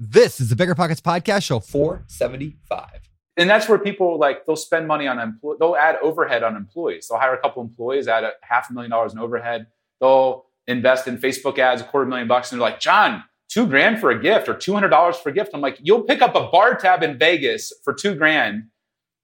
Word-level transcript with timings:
This 0.00 0.40
is 0.40 0.48
the 0.48 0.56
Bigger 0.56 0.74
Pockets 0.74 1.00
Podcast, 1.00 1.44
show 1.44 1.60
475. 1.60 2.88
And 3.36 3.48
that's 3.48 3.68
where 3.68 3.78
people 3.78 4.18
like 4.18 4.44
they'll 4.44 4.56
spend 4.56 4.88
money 4.88 5.06
on 5.06 5.20
employees. 5.20 5.58
They'll 5.60 5.76
add 5.76 5.98
overhead 6.02 6.42
on 6.42 6.56
employees. 6.56 7.06
They'll 7.08 7.20
hire 7.20 7.34
a 7.34 7.40
couple 7.40 7.62
employees, 7.62 8.08
add 8.08 8.24
a 8.24 8.32
half 8.42 8.70
a 8.70 8.72
million 8.72 8.90
dollars 8.90 9.12
in 9.12 9.20
overhead. 9.20 9.68
They'll 10.00 10.46
invest 10.66 11.06
in 11.06 11.18
Facebook 11.18 11.58
ads, 11.60 11.80
a 11.80 11.84
quarter 11.84 12.06
million 12.06 12.26
bucks, 12.26 12.50
and 12.50 12.60
they're 12.60 12.68
like, 12.68 12.80
John, 12.80 13.22
two 13.48 13.68
grand 13.68 14.00
for 14.00 14.10
a 14.10 14.20
gift 14.20 14.48
or 14.48 14.54
two 14.54 14.72
hundred 14.72 14.88
dollars 14.88 15.16
for 15.16 15.28
a 15.28 15.32
gift. 15.32 15.50
I'm 15.54 15.60
like, 15.60 15.78
you'll 15.80 16.02
pick 16.02 16.22
up 16.22 16.34
a 16.34 16.48
bar 16.48 16.74
tab 16.74 17.04
in 17.04 17.16
Vegas 17.16 17.72
for 17.84 17.94
two 17.94 18.16
grand. 18.16 18.64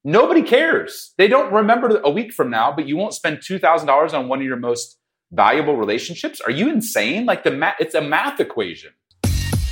Nobody 0.05 0.41
cares. 0.41 1.13
They 1.17 1.27
don't 1.27 1.51
remember 1.51 1.99
a 2.01 2.09
week 2.09 2.31
from 2.31 2.49
now, 2.49 2.71
but 2.73 2.87
you 2.87 2.95
won't 2.95 3.13
spend 3.13 3.41
two 3.45 3.59
thousand 3.59 3.87
dollars 3.87 4.13
on 4.13 4.29
one 4.29 4.39
of 4.39 4.45
your 4.45 4.55
most 4.55 4.97
valuable 5.33 5.75
relationships. 5.75 6.39
Are 6.39 6.51
you 6.51 6.69
insane? 6.69 7.25
Like 7.25 7.43
the 7.43 7.51
math, 7.51 7.75
it's 7.81 7.95
a 7.95 8.01
math 8.01 8.39
equation. 8.39 8.91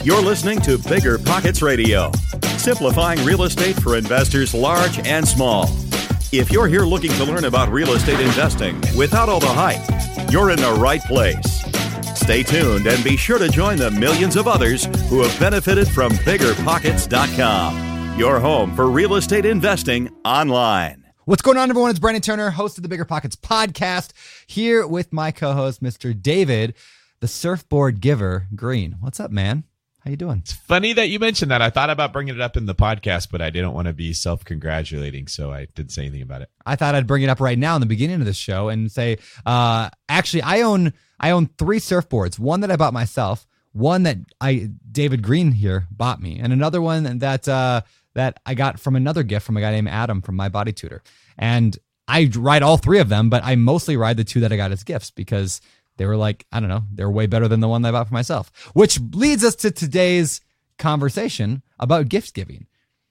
You're 0.02 0.22
listening 0.22 0.62
to 0.62 0.78
Bigger 0.78 1.18
Pockets 1.18 1.62
Radio, 1.62 2.10
simplifying 2.56 3.22
real 3.26 3.44
estate 3.44 3.76
for 3.76 3.98
investors 3.98 4.54
large 4.54 5.06
and 5.06 5.28
small. 5.28 5.66
If 6.32 6.54
you're 6.54 6.70
here 6.70 6.84
looking 6.84 7.12
to 7.12 7.26
learn 7.26 7.44
about 7.44 7.70
real 7.70 7.92
estate 7.92 8.22
investing 8.22 8.80
without 8.96 9.28
all 9.28 9.42
the 9.42 9.48
hype, 9.48 10.32
you're 10.32 10.52
in 10.52 10.58
the 10.58 10.72
right 10.72 11.02
place. 11.02 11.66
Stay 12.18 12.44
tuned 12.44 12.88
and 12.88 13.04
be 13.04 13.18
sure 13.18 13.40
to 13.40 13.50
join 13.50 13.78
the 13.78 13.92
millions 13.92 14.38
of 14.38 14.48
others 14.48 14.86
who 15.10 15.22
have 15.22 15.38
benefited 15.38 15.90
from 15.90 16.14
biggerpockets.com, 16.14 18.18
your 18.18 18.40
home 18.40 18.74
for 18.78 18.90
real 18.90 19.16
estate 19.16 19.46
investing 19.46 20.10
online. 20.24 21.04
What's 21.26 21.42
going 21.42 21.58
on, 21.58 21.70
everyone? 21.70 21.90
It's 21.90 22.00
Brandon 22.00 22.22
Turner, 22.22 22.52
host 22.52 22.78
of 22.78 22.84
the 22.84 22.90
Bigger 22.90 23.04
Pockets 23.04 23.36
podcast, 23.36 24.14
here 24.48 24.88
with 24.88 25.12
my 25.12 25.32
co-host, 25.32 25.84
Mr. 25.84 26.18
David, 26.20 26.74
the 27.20 27.28
surfboard 27.28 28.00
giver, 28.00 28.48
Greene. 28.56 28.96
What's 29.02 29.20
up, 29.20 29.30
man? 29.30 29.66
How 30.04 30.12
you 30.12 30.18
doing? 30.18 30.40
It's 30.40 30.54
funny 30.54 30.94
that 30.94 31.10
you 31.10 31.20
mentioned 31.20 31.52
that. 31.52 31.62
I 31.62 31.70
thought 31.70 31.90
about 31.90 32.14
bringing 32.14 32.34
it 32.34 32.40
up 32.40 32.56
in 32.56 32.66
the 32.66 32.76
podcast, 32.76 33.30
but 33.32 33.42
I 33.42 33.50
didn't 33.50 33.74
want 33.74 33.88
to 33.88 33.94
be 33.94 34.14
self-congratulating, 34.14 35.28
so 35.28 35.52
I 35.52 35.68
didn't 35.76 35.92
say 35.92 36.04
anything 36.04 36.22
about 36.22 36.42
it. 36.42 36.50
I 36.66 36.78
thought 36.78 36.96
I'd 36.96 37.06
bring 37.06 37.24
it 37.24 37.30
up 37.30 37.42
right 37.42 37.60
now 37.60 37.76
in 37.76 37.82
the 37.82 37.86
beginning 37.86 38.22
of 38.22 38.26
the 38.26 38.34
show 38.34 38.70
and 38.70 38.90
say, 38.90 39.18
uh, 39.46 39.90
actually, 40.08 40.44
I 40.44 40.62
own 40.62 40.94
I 41.20 41.32
own 41.32 41.48
three 41.58 41.80
surfboards. 41.80 42.40
One 42.40 42.62
that 42.62 42.72
I 42.72 42.78
bought 42.78 42.94
myself, 42.94 43.46
one 43.74 44.04
that 44.04 44.18
I 44.40 44.70
David 44.90 45.22
Greene 45.22 45.52
here 45.52 45.88
bought 45.92 46.22
me, 46.22 46.40
and 46.40 46.54
another 46.54 46.82
one 46.82 47.20
that 47.20 47.48
uh, 47.50 47.82
that 48.16 48.40
I 48.46 48.54
got 48.54 48.80
from 48.80 48.96
another 48.96 49.24
gift 49.24 49.46
from 49.46 49.58
a 49.58 49.62
guy 49.62 49.72
named 49.72 49.90
Adam 49.90 50.22
from 50.22 50.38
MyBodyTutor. 50.38 51.02
And 51.38 51.78
I 52.08 52.30
ride 52.36 52.64
all 52.64 52.78
three 52.78 53.00
of 53.00 53.10
them, 53.10 53.30
but 53.30 53.44
I 53.44 53.56
mostly 53.56 53.96
ride 53.96 54.18
the 54.18 54.24
two 54.24 54.40
that 54.40 54.52
I 54.52 54.58
got 54.58 54.72
as 54.72 54.84
gifts 54.84 55.12
because 55.12 55.62
they 56.00 56.06
were 56.06 56.16
like, 56.16 56.46
I 56.52 56.62
don't 56.62 56.70
know, 56.70 56.84
they're 56.94 57.12
way 57.12 57.28
better 57.28 57.50
than 57.50 57.60
the 57.60 57.68
one 57.68 57.84
I 57.84 57.92
bought 57.92 58.08
for 58.08 58.14
myself. 58.14 58.52
Which 58.74 59.00
leads 59.12 59.44
us 59.44 59.54
to 59.58 59.70
today's 59.70 60.40
conversation 60.78 61.62
about 61.78 62.08
gift 62.08 62.34
giving. 62.34 62.68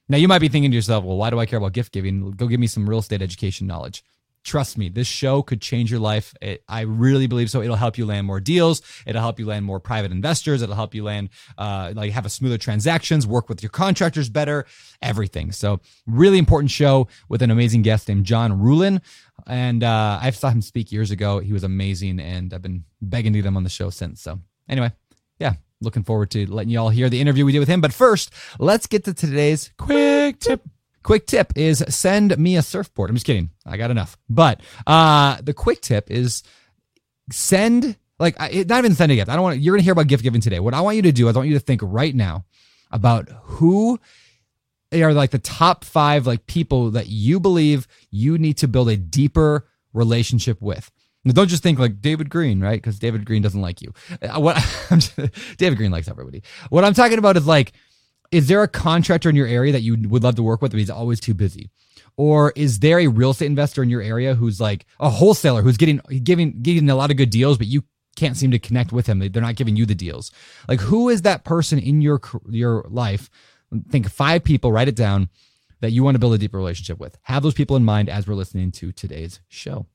Now, 0.09 0.17
you 0.17 0.27
might 0.27 0.39
be 0.39 0.49
thinking 0.49 0.71
to 0.71 0.75
yourself, 0.75 1.05
well, 1.05 1.15
why 1.15 1.29
do 1.29 1.39
I 1.39 1.45
care 1.45 1.57
about 1.57 1.73
gift 1.73 1.93
giving? 1.93 2.31
Go 2.31 2.47
give 2.47 2.59
me 2.59 2.65
some 2.65 2.89
real 2.89 2.97
estate 2.97 3.21
education 3.21 3.67
knowledge. 3.67 4.03
Trust 4.43 4.77
me, 4.77 4.89
this 4.89 5.05
show 5.05 5.43
could 5.43 5.61
change 5.61 5.91
your 5.91 5.99
life. 5.99 6.33
It, 6.41 6.63
I 6.67 6.81
really 6.81 7.27
believe 7.27 7.51
so. 7.51 7.61
It'll 7.61 7.75
help 7.75 7.97
you 7.99 8.07
land 8.07 8.25
more 8.25 8.39
deals. 8.39 8.81
It'll 9.05 9.21
help 9.21 9.37
you 9.37 9.45
land 9.45 9.65
more 9.65 9.79
private 9.79 10.11
investors. 10.11 10.63
It'll 10.63 10.75
help 10.75 10.95
you 10.95 11.03
land, 11.03 11.29
uh, 11.59 11.91
like 11.95 12.11
have 12.13 12.25
a 12.25 12.29
smoother 12.29 12.57
transactions, 12.57 13.27
work 13.27 13.49
with 13.49 13.61
your 13.61 13.69
contractors 13.69 14.29
better, 14.29 14.65
everything. 15.01 15.51
So, 15.51 15.81
really 16.07 16.39
important 16.39 16.71
show 16.71 17.07
with 17.27 17.43
an 17.43 17.51
amazing 17.51 17.83
guest 17.83 18.07
named 18.07 18.25
John 18.25 18.59
Ruhlin. 18.59 19.01
And 19.49 19.83
uh, 19.83 20.19
I 20.21 20.29
saw 20.29 20.49
him 20.49 20.61
speak 20.61 20.91
years 20.91 21.09
ago. 21.09 21.39
He 21.39 21.53
was 21.53 21.63
amazing, 21.63 22.19
and 22.19 22.53
I've 22.53 22.61
been 22.61 22.85
begging 23.01 23.33
to 23.33 23.39
get 23.39 23.47
him 23.47 23.57
on 23.57 23.63
the 23.63 23.69
show 23.69 23.89
since. 23.89 24.21
So, 24.21 24.39
anyway, 24.69 24.91
yeah, 25.39 25.53
looking 25.81 26.03
forward 26.03 26.29
to 26.31 26.45
letting 26.45 26.69
you 26.69 26.79
all 26.79 26.89
hear 26.89 27.09
the 27.09 27.19
interview 27.19 27.45
we 27.45 27.51
did 27.51 27.59
with 27.59 27.67
him. 27.67 27.81
But 27.81 27.91
first, 27.91 28.31
let's 28.59 28.85
get 28.85 29.05
to 29.05 29.13
today's 29.13 29.71
quick 29.77 30.39
tip. 30.39 30.61
Quick 31.01 31.25
tip 31.25 31.53
is 31.55 31.83
send 31.89 32.37
me 32.37 32.57
a 32.57 32.61
surfboard. 32.61 33.09
I'm 33.09 33.15
just 33.15 33.25
kidding. 33.25 33.49
I 33.65 33.77
got 33.77 33.89
enough. 33.89 34.17
But 34.29 34.61
uh, 34.85 35.37
the 35.41 35.53
quick 35.53 35.81
tip 35.81 36.11
is 36.11 36.43
send 37.31 37.97
like 38.19 38.37
not 38.39 38.79
even 38.79 38.93
send 38.93 39.11
a 39.11 39.15
gift. 39.15 39.29
I 39.29 39.33
don't 39.33 39.43
want 39.43 39.59
you're 39.59 39.75
gonna 39.75 39.83
hear 39.83 39.93
about 39.93 40.07
gift 40.07 40.23
giving 40.23 40.41
today. 40.41 40.59
What 40.59 40.75
I 40.75 40.81
want 40.81 40.97
you 40.97 41.01
to 41.03 41.11
do 41.11 41.27
is 41.27 41.35
I 41.35 41.39
want 41.39 41.49
you 41.49 41.55
to 41.55 41.59
think 41.59 41.81
right 41.83 42.13
now 42.13 42.45
about 42.91 43.29
who 43.43 43.99
are 44.93 45.13
like 45.13 45.31
the 45.31 45.39
top 45.39 45.83
five 45.85 46.25
like 46.25 46.47
people 46.47 46.91
that 46.91 47.07
you 47.07 47.39
believe 47.39 47.87
you 48.11 48.37
need 48.37 48.57
to 48.57 48.67
build 48.67 48.89
a 48.89 48.97
deeper 48.97 49.67
relationship 49.93 50.61
with. 50.61 50.91
Now, 51.25 51.33
don't 51.33 51.47
just 51.47 51.63
think 51.63 51.79
like 51.79 52.01
David 52.01 52.29
Greene, 52.29 52.61
right? 52.61 52.81
Because 52.81 52.97
David 52.97 53.25
Greene 53.25 53.41
doesn't 53.41 53.61
like 53.61 53.81
you. 53.81 53.93
Uh, 54.21 54.39
what 54.39 54.55
David 55.57 55.77
Greene 55.77 55.91
likes 55.91 56.07
everybody. 56.07 56.43
What 56.69 56.85
I'm 56.85 56.93
talking 56.93 57.19
about 57.19 57.37
is 57.37 57.45
like 57.45 57.73
is 58.31 58.47
there 58.47 58.61
a 58.61 58.67
contractor 58.67 59.29
in 59.29 59.35
your 59.35 59.47
area 59.47 59.71
that 59.71 59.81
you 59.81 59.97
would 60.07 60.23
love 60.23 60.35
to 60.35 60.43
work 60.43 60.61
with, 60.61 60.71
but 60.71 60.77
he's 60.77 60.89
always 60.89 61.19
too 61.19 61.33
busy? 61.33 61.69
Or 62.15 62.53
is 62.55 62.79
there 62.79 62.99
a 62.99 63.07
real 63.07 63.31
estate 63.31 63.47
investor 63.47 63.81
in 63.81 63.89
your 63.89 64.01
area 64.01 64.35
who's 64.35 64.59
like 64.59 64.85
a 64.99 65.09
wholesaler 65.09 65.61
who's 65.61 65.77
getting 65.77 66.01
giving 66.23 66.61
getting 66.61 66.89
a 66.89 66.95
lot 66.95 67.11
of 67.11 67.17
good 67.17 67.29
deals, 67.29 67.57
but 67.57 67.67
you 67.67 67.83
can't 68.15 68.37
seem 68.37 68.51
to 68.51 68.59
connect 68.59 68.91
with 68.91 69.07
him? 69.07 69.19
They're 69.19 69.41
not 69.41 69.55
giving 69.55 69.75
you 69.75 69.85
the 69.85 69.95
deals. 69.95 70.31
Like 70.67 70.81
who 70.81 71.09
is 71.09 71.23
that 71.23 71.43
person 71.43 71.79
in 71.79 72.01
your 72.01 72.19
your 72.49 72.85
life? 72.89 73.29
Think 73.89 74.09
five 74.09 74.43
people, 74.43 74.71
write 74.71 74.87
it 74.87 74.95
down 74.95 75.29
that 75.81 75.91
you 75.91 76.03
want 76.03 76.15
to 76.15 76.19
build 76.19 76.33
a 76.33 76.37
deeper 76.37 76.57
relationship 76.57 76.99
with. 76.99 77.17
Have 77.23 77.43
those 77.43 77.53
people 77.53 77.75
in 77.75 77.85
mind 77.85 78.09
as 78.09 78.27
we're 78.27 78.35
listening 78.35 78.71
to 78.73 78.91
today's 78.91 79.39
show. 79.47 79.85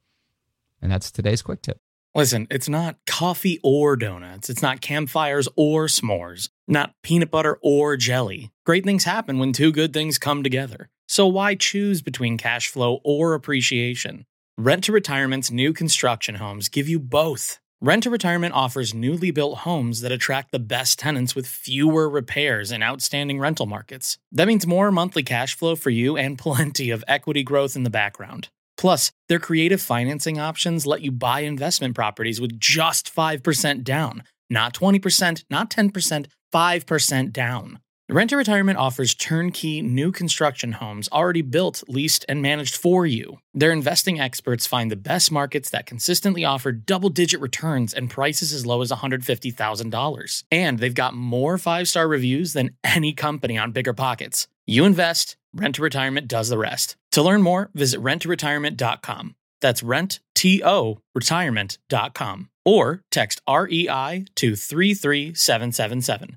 And 0.80 0.90
that's 0.90 1.10
today's 1.10 1.42
quick 1.42 1.62
tip. 1.62 1.80
Listen, 2.14 2.46
it's 2.48 2.68
not 2.68 2.96
coffee 3.06 3.58
or 3.64 3.96
donuts. 3.96 4.48
It's 4.48 4.62
not 4.62 4.80
campfires 4.80 5.48
or 5.56 5.86
s'mores. 5.86 6.48
Not 6.68 6.94
peanut 7.02 7.30
butter 7.30 7.58
or 7.60 7.96
jelly. 7.96 8.52
Great 8.64 8.84
things 8.84 9.02
happen 9.02 9.38
when 9.38 9.52
two 9.52 9.72
good 9.72 9.92
things 9.92 10.16
come 10.16 10.44
together. 10.44 10.90
So 11.08 11.26
why 11.26 11.56
choose 11.56 12.02
between 12.02 12.38
cash 12.38 12.68
flow 12.68 13.00
or 13.02 13.34
appreciation? 13.34 14.26
Rent 14.56 14.84
to 14.84 14.92
Retirement's 14.92 15.50
new 15.50 15.72
construction 15.72 16.36
homes 16.36 16.68
give 16.68 16.88
you 16.88 17.00
both. 17.00 17.58
Rent 17.84 18.04
to 18.04 18.08
Retirement 18.10 18.54
offers 18.54 18.94
newly 18.94 19.30
built 19.30 19.58
homes 19.58 20.00
that 20.00 20.10
attract 20.10 20.52
the 20.52 20.58
best 20.58 20.98
tenants 20.98 21.34
with 21.34 21.46
fewer 21.46 22.08
repairs 22.08 22.70
and 22.70 22.82
outstanding 22.82 23.38
rental 23.38 23.66
markets. 23.66 24.16
That 24.32 24.48
means 24.48 24.66
more 24.66 24.90
monthly 24.90 25.22
cash 25.22 25.54
flow 25.54 25.76
for 25.76 25.90
you 25.90 26.16
and 26.16 26.38
plenty 26.46 26.88
of 26.88 27.04
equity 27.06 27.42
growth 27.42 27.76
in 27.76 27.82
the 27.82 27.90
background. 27.90 28.48
Plus, 28.78 29.12
their 29.28 29.38
creative 29.38 29.82
financing 29.82 30.40
options 30.40 30.86
let 30.86 31.02
you 31.02 31.12
buy 31.12 31.40
investment 31.40 31.94
properties 31.94 32.40
with 32.40 32.58
just 32.58 33.14
5% 33.14 33.84
down. 33.84 34.22
Not 34.48 34.72
20%, 34.72 35.44
not 35.50 35.68
10%, 35.68 36.26
5% 36.54 37.32
down. 37.34 37.80
Rent 38.10 38.28
to 38.30 38.36
Retirement 38.36 38.76
offers 38.76 39.14
turnkey 39.14 39.80
new 39.80 40.12
construction 40.12 40.72
homes 40.72 41.08
already 41.10 41.40
built, 41.40 41.82
leased, 41.88 42.26
and 42.28 42.42
managed 42.42 42.76
for 42.76 43.06
you. 43.06 43.38
Their 43.54 43.72
investing 43.72 44.20
experts 44.20 44.66
find 44.66 44.90
the 44.90 44.96
best 44.96 45.32
markets 45.32 45.70
that 45.70 45.86
consistently 45.86 46.44
offer 46.44 46.70
double 46.70 47.08
digit 47.08 47.40
returns 47.40 47.94
and 47.94 48.10
prices 48.10 48.52
as 48.52 48.66
low 48.66 48.82
as 48.82 48.92
$150,000. 48.92 50.42
And 50.52 50.78
they've 50.78 50.94
got 50.94 51.14
more 51.14 51.56
five 51.56 51.88
star 51.88 52.06
reviews 52.06 52.52
than 52.52 52.76
any 52.84 53.14
company 53.14 53.56
on 53.56 53.72
Bigger 53.72 53.94
Pockets. 53.94 54.48
You 54.66 54.84
invest, 54.84 55.38
Rent 55.54 55.76
to 55.76 55.82
Retirement 55.82 56.28
does 56.28 56.50
the 56.50 56.58
rest. 56.58 56.96
To 57.12 57.22
learn 57.22 57.40
more, 57.40 57.70
visit 57.72 58.02
renttoretirement.com. 58.02 59.34
That's 59.62 59.82
rent, 59.82 60.20
T 60.34 60.62
O, 60.62 60.98
retirement.com. 61.14 62.50
Or 62.66 63.00
text 63.10 63.40
REI 63.48 64.26
to 64.34 64.56
33777. 64.56 66.36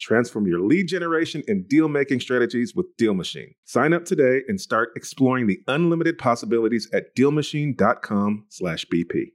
Transform 0.00 0.46
your 0.46 0.60
lead 0.60 0.88
generation 0.88 1.42
and 1.48 1.68
deal 1.68 1.88
making 1.88 2.20
strategies 2.20 2.74
with 2.74 2.86
Deal 2.96 3.14
Machine. 3.14 3.54
Sign 3.64 3.92
up 3.92 4.04
today 4.04 4.42
and 4.48 4.60
start 4.60 4.90
exploring 4.96 5.46
the 5.46 5.60
unlimited 5.68 6.18
possibilities 6.18 6.88
at 6.92 7.14
dealmachine.com/bp. 7.16 9.32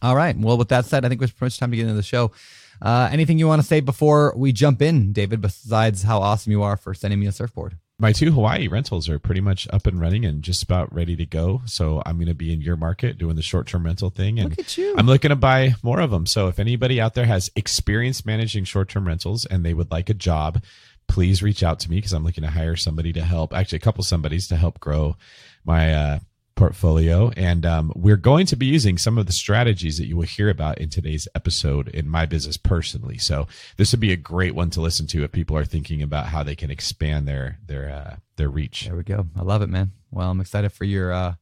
All 0.00 0.16
right. 0.16 0.36
Well, 0.36 0.58
with 0.58 0.68
that 0.68 0.86
said, 0.86 1.04
I 1.04 1.08
think 1.08 1.22
it's 1.22 1.32
pretty 1.32 1.46
much 1.46 1.58
time 1.58 1.70
to 1.70 1.76
get 1.76 1.82
into 1.82 1.94
the 1.94 2.02
show. 2.02 2.32
Uh, 2.80 3.08
anything 3.12 3.38
you 3.38 3.46
want 3.46 3.62
to 3.62 3.68
say 3.68 3.80
before 3.80 4.34
we 4.36 4.52
jump 4.52 4.82
in, 4.82 5.12
David? 5.12 5.40
Besides 5.40 6.02
how 6.02 6.20
awesome 6.20 6.50
you 6.50 6.62
are 6.62 6.76
for 6.76 6.94
sending 6.94 7.20
me 7.20 7.26
a 7.26 7.32
surfboard 7.32 7.78
my 8.02 8.12
two 8.12 8.32
Hawaii 8.32 8.66
rentals 8.66 9.08
are 9.08 9.20
pretty 9.20 9.40
much 9.40 9.68
up 9.72 9.86
and 9.86 10.00
running 10.00 10.24
and 10.24 10.42
just 10.42 10.64
about 10.64 10.92
ready 10.92 11.14
to 11.14 11.24
go. 11.24 11.62
So 11.66 12.02
I'm 12.04 12.16
going 12.16 12.26
to 12.26 12.34
be 12.34 12.52
in 12.52 12.60
your 12.60 12.76
market 12.76 13.16
doing 13.16 13.36
the 13.36 13.42
short 13.42 13.68
term 13.68 13.84
rental 13.84 14.10
thing. 14.10 14.40
And 14.40 14.50
Look 14.50 14.58
at 14.58 14.76
you. 14.76 14.96
I'm 14.98 15.06
looking 15.06 15.28
to 15.28 15.36
buy 15.36 15.76
more 15.84 16.00
of 16.00 16.10
them. 16.10 16.26
So 16.26 16.48
if 16.48 16.58
anybody 16.58 17.00
out 17.00 17.14
there 17.14 17.26
has 17.26 17.48
experience 17.54 18.26
managing 18.26 18.64
short 18.64 18.88
term 18.88 19.06
rentals 19.06 19.46
and 19.46 19.64
they 19.64 19.72
would 19.72 19.92
like 19.92 20.10
a 20.10 20.14
job, 20.14 20.64
please 21.06 21.44
reach 21.44 21.62
out 21.62 21.78
to 21.80 21.90
me 21.90 21.98
because 21.98 22.12
I'm 22.12 22.24
looking 22.24 22.42
to 22.42 22.50
hire 22.50 22.74
somebody 22.74 23.12
to 23.12 23.22
help, 23.22 23.54
actually, 23.54 23.76
a 23.76 23.80
couple 23.80 24.02
somebodies 24.02 24.48
to 24.48 24.56
help 24.56 24.80
grow 24.80 25.16
my 25.64 25.94
uh, 25.94 26.18
portfolio. 26.62 27.32
And 27.36 27.66
um, 27.66 27.92
we're 27.96 28.16
going 28.16 28.46
to 28.46 28.54
be 28.54 28.66
using 28.66 28.96
some 28.96 29.18
of 29.18 29.26
the 29.26 29.32
strategies 29.32 29.98
that 29.98 30.06
you 30.06 30.16
will 30.16 30.22
hear 30.22 30.48
about 30.48 30.78
in 30.78 30.90
today's 30.90 31.26
episode 31.34 31.88
in 31.88 32.08
my 32.08 32.24
business 32.24 32.56
personally. 32.56 33.18
So 33.18 33.48
this 33.78 33.90
would 33.90 33.98
be 33.98 34.12
a 34.12 34.16
great 34.16 34.54
one 34.54 34.70
to 34.70 34.80
listen 34.80 35.08
to 35.08 35.24
if 35.24 35.32
people 35.32 35.56
are 35.56 35.64
thinking 35.64 36.02
about 36.02 36.26
how 36.26 36.44
they 36.44 36.54
can 36.54 36.70
expand 36.70 37.26
their 37.26 37.58
their 37.66 37.90
uh, 37.90 38.16
their 38.36 38.48
reach. 38.48 38.84
There 38.84 38.94
we 38.94 39.02
go. 39.02 39.26
I 39.36 39.42
love 39.42 39.62
it, 39.62 39.70
man. 39.70 39.90
Well, 40.12 40.30
I'm 40.30 40.40
excited 40.40 40.70
for 40.70 40.84
your 40.84 41.12
uh, 41.12 41.34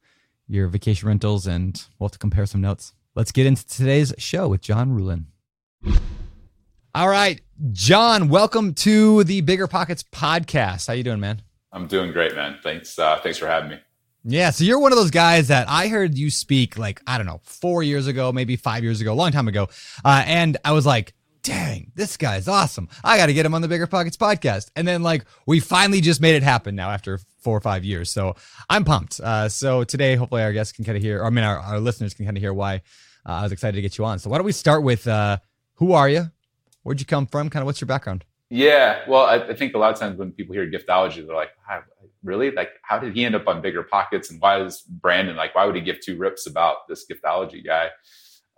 your 0.49 0.69
vacation 0.69 1.07
rentals, 1.07 1.47
and 1.47 1.79
we'll 1.99 2.09
have 2.09 2.13
to 2.13 2.19
compare 2.19 2.47
some 2.47 2.63
notes. 2.63 2.95
Let's 3.15 3.31
get 3.31 3.45
into 3.45 3.67
today's 3.67 4.15
show 4.17 4.49
with 4.49 4.63
John 4.63 4.99
Ruhlin. 4.99 5.25
All 6.95 7.11
right, 7.11 7.43
John, 7.73 8.31
welcome 8.31 8.73
to 8.75 9.23
the 9.25 9.43
Bigger 9.43 9.67
Pockets 9.67 10.03
podcast. 10.03 10.87
How 10.87 10.95
you 10.95 11.05
doing, 11.05 11.21
man? 11.21 11.43
I'm 11.73 11.89
doing 11.89 12.11
great, 12.11 12.35
man. 12.35 12.59
Thanks. 12.63 12.99
Uh, 12.99 13.21
thanks 13.23 13.37
for 13.37 13.49
having 13.49 13.69
me. 13.69 13.81
Yeah, 14.23 14.51
so 14.51 14.65
you're 14.65 14.79
one 14.79 14.93
of 14.93 14.99
those 14.99 15.11
guys 15.11 15.49
that 15.49 15.69
I 15.69 15.89
heard 15.89 16.17
you 16.17 16.31
speak 16.31 16.77
like, 16.77 17.01
I 17.07 17.17
don't 17.17 17.27
know, 17.27 17.41
four 17.43 17.83
years 17.83 18.07
ago, 18.07 18.33
maybe 18.33 18.57
five 18.57 18.85
years 18.85 19.01
ago, 19.01 19.13
a 19.13 19.15
long 19.15 19.33
time 19.33 19.49
ago. 19.49 19.69
Uh, 20.05 20.23
and 20.27 20.59
I 20.63 20.73
was 20.73 20.85
like, 20.85 21.15
dang, 21.43 21.91
this 21.95 22.19
guy's 22.19 22.47
awesome. 22.47 22.89
I 23.03 23.17
got 23.17 23.27
to 23.27 23.33
get 23.33 23.47
him 23.47 23.55
on 23.55 23.63
the 23.63 23.69
Bigger 23.69 23.87
Pockets 23.87 24.19
podcast. 24.19 24.71
And 24.77 24.87
then, 24.87 25.03
like, 25.03 25.25
we 25.47 25.59
finally 25.59 26.03
just 26.03 26.21
made 26.21 26.35
it 26.35 26.43
happen 26.43 26.75
now 26.77 26.91
after 26.91 27.19
four 27.39 27.57
or 27.57 27.63
five 27.63 27.83
years. 27.83 28.11
So 28.11 28.37
I'm 28.69 28.85
pumped. 28.85 29.21
Uh, 29.21 29.49
so 29.49 29.85
today, 29.85 30.17
hopefully, 30.17 30.43
our 30.43 30.53
guests 30.53 30.75
can 30.75 30.85
kind 30.85 30.99
of 30.99 31.03
hear, 31.03 31.23
or 31.23 31.27
I 31.27 31.31
mean, 31.31 31.45
our, 31.45 31.59
our 31.59 31.81
listeners 31.81 32.13
can 32.13 32.27
kind 32.27 32.37
of 32.37 32.43
hear 32.43 32.53
why 32.53 32.83
uh, 33.27 33.33
I 33.33 33.43
was 33.45 33.53
excited 33.53 33.77
to 33.77 33.83
get 33.83 33.97
you 33.97 34.05
on. 34.05 34.19
So 34.19 34.29
why 34.29 34.37
don't 34.37 34.47
we 34.47 34.53
start 34.53 34.83
with 34.83 35.09
uh, 35.09 35.39
who 35.77 35.93
are 35.93 36.11
you? 36.11 36.31
Where'd 36.83 37.01
you 37.01 37.07
come 37.07 37.27
from? 37.27 37.49
Kind 37.49 37.63
of 37.63 37.67
what's 37.67 37.81
your 37.81 37.89
background? 37.89 38.27
Yeah, 38.51 39.03
well, 39.09 39.25
I, 39.25 39.37
I 39.37 39.55
think 39.55 39.75
a 39.75 39.79
lot 39.79 39.93
of 39.93 39.99
times 39.99 40.19
when 40.19 40.33
people 40.33 40.55
hear 40.55 40.69
giftology, 40.69 41.25
they're 41.25 41.37
like, 41.37 41.53
really? 42.23 42.51
Like, 42.51 42.71
how 42.83 42.99
did 42.99 43.15
he 43.15 43.25
end 43.25 43.35
up 43.35 43.49
on 43.49 43.61
bigger 43.63 43.83
pockets? 43.83 44.31
And 44.31 44.41
why 44.41 44.61
is 44.63 44.83
Brandon 44.83 45.37
like, 45.37 45.55
why 45.55 45.65
would 45.65 45.75
he 45.75 45.81
give 45.81 46.01
two 46.01 46.17
rips 46.17 46.47
about 46.47 46.89
this 46.89 47.07
giftology 47.11 47.65
guy? 47.65 47.91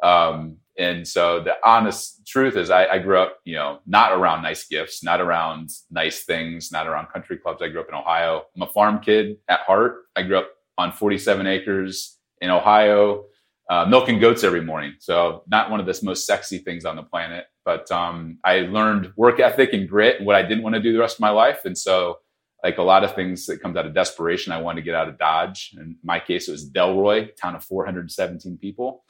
Um, 0.03 0.57
and 0.79 1.07
so 1.07 1.41
the 1.43 1.55
honest 1.65 2.27
truth 2.27 2.57
is 2.57 2.71
I, 2.71 2.87
I, 2.87 2.99
grew 2.99 3.19
up, 3.19 3.39
you 3.45 3.55
know, 3.55 3.79
not 3.87 4.13
around 4.13 4.43
nice 4.43 4.67
gifts, 4.67 5.05
not 5.05 5.21
around 5.21 5.71
nice 5.91 6.25
things, 6.25 6.73
not 6.73 6.89
around 6.89 7.07
country 7.13 7.37
clubs. 7.37 7.63
I 7.63 7.69
grew 7.69 7.83
up 7.83 7.89
in 7.89 7.95
Ohio. 7.95 8.47
I'm 8.57 8.63
a 8.63 8.67
farm 8.67 8.99
kid 9.01 9.37
at 9.49 9.61
heart. 9.61 10.05
I 10.17 10.23
grew 10.23 10.39
up 10.39 10.49
on 10.79 10.91
47 10.91 11.47
acres 11.47 12.19
in 12.41 12.51
Ohio, 12.51 13.27
uh, 13.71 13.85
milking 13.85 14.19
goats 14.19 14.45
every 14.45 14.63
morning. 14.63 14.95
So 14.99 15.45
not 15.47 15.71
one 15.71 15.79
of 15.79 15.87
the 15.87 15.99
most 16.03 16.27
sexy 16.27 16.59
things 16.59 16.85
on 16.85 16.97
the 16.97 17.03
planet, 17.03 17.45
but 17.65 17.91
um, 17.93 18.39
I 18.43 18.61
learned 18.61 19.13
work 19.17 19.41
ethic 19.41 19.73
and 19.75 19.89
grit 19.89 20.23
what 20.23 20.35
I 20.35 20.43
didn't 20.43 20.65
want 20.65 20.75
to 20.75 20.81
do 20.83 20.93
the 20.93 20.99
rest 20.99 21.17
of 21.17 21.21
my 21.21 21.31
life. 21.31 21.65
And 21.65 21.77
so 21.77 22.19
like 22.63 22.79
a 22.79 22.83
lot 22.83 23.05
of 23.05 23.15
things 23.15 23.47
that 23.47 23.61
comes 23.61 23.77
out 23.77 23.87
of 23.87 23.95
desperation. 23.95 24.53
I 24.53 24.61
wanted 24.61 24.83
to 24.83 24.85
get 24.85 24.95
out 24.95 25.09
of 25.09 25.19
Dodge. 25.19 25.75
In 25.77 25.97
my 26.03 26.21
case, 26.21 26.49
it 26.49 26.53
was 26.53 26.71
Delroy, 26.71 27.35
town 27.37 27.57
of 27.57 27.65
417 27.65 28.57
people. 28.59 29.05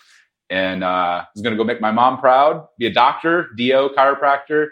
And 0.49 0.82
uh, 0.84 0.87
I 0.87 1.26
was 1.34 1.43
going 1.43 1.52
to 1.52 1.56
go 1.56 1.64
make 1.64 1.81
my 1.81 1.93
mom 1.93 2.19
proud, 2.19 2.66
be 2.78 2.87
a 2.87 2.93
doctor, 2.93 3.49
DO, 3.56 3.90
chiropractor. 3.96 4.69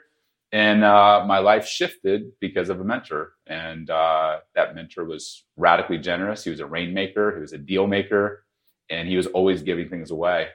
And 0.52 0.82
uh, 0.82 1.24
my 1.26 1.38
life 1.38 1.66
shifted 1.66 2.32
because 2.40 2.70
of 2.70 2.80
a 2.80 2.84
mentor. 2.84 3.34
And 3.46 3.88
uh, 3.88 4.40
that 4.54 4.74
mentor 4.74 5.04
was 5.04 5.44
radically 5.56 5.98
generous. 5.98 6.42
He 6.42 6.50
was 6.50 6.60
a 6.60 6.66
rainmaker, 6.66 7.34
he 7.34 7.40
was 7.40 7.52
a 7.52 7.58
deal 7.58 7.86
maker, 7.86 8.44
and 8.90 9.08
he 9.08 9.16
was 9.16 9.26
always 9.28 9.62
giving 9.62 9.88
things 9.88 10.10
away. 10.10 10.48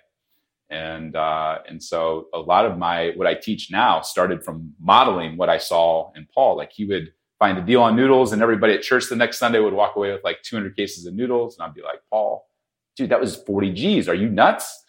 And 0.70 1.16
uh, 1.16 1.60
and 1.70 1.82
so 1.82 2.28
a 2.34 2.40
lot 2.40 2.66
of 2.66 2.78
my 2.78 3.12
what 3.16 3.28
I 3.28 3.36
teach 3.36 3.70
now 3.72 4.02
started 4.02 4.44
from 4.44 4.74
modeling 4.80 5.38
what 5.38 5.48
I 5.48 5.60
saw 5.60 6.12
in 6.16 6.28
Paul. 6.34 6.58
Like 6.58 6.72
he 6.74 6.86
would 6.86 7.14
find 7.40 7.58
a 7.58 7.62
deal 7.62 7.82
on 7.82 7.96
noodles, 7.96 8.32
and 8.32 8.42
everybody 8.42 8.74
at 8.74 8.82
church 8.82 9.10
the 9.10 9.16
next 9.16 9.38
Sunday 9.38 9.60
would 9.60 9.74
walk 9.74 9.96
away 9.96 10.12
with 10.12 10.24
like 10.24 10.42
200 10.44 10.76
cases 10.76 11.06
of 11.06 11.14
noodles, 11.14 11.58
and 11.58 11.66
I'd 11.66 11.74
be 11.74 11.82
like, 11.82 12.02
Paul, 12.10 12.48
dude, 12.96 13.10
that 13.10 13.20
was 13.20 13.36
40 13.36 13.74
G's. 13.74 14.10
Are 14.10 14.16
you 14.16 14.30
nuts? 14.30 14.84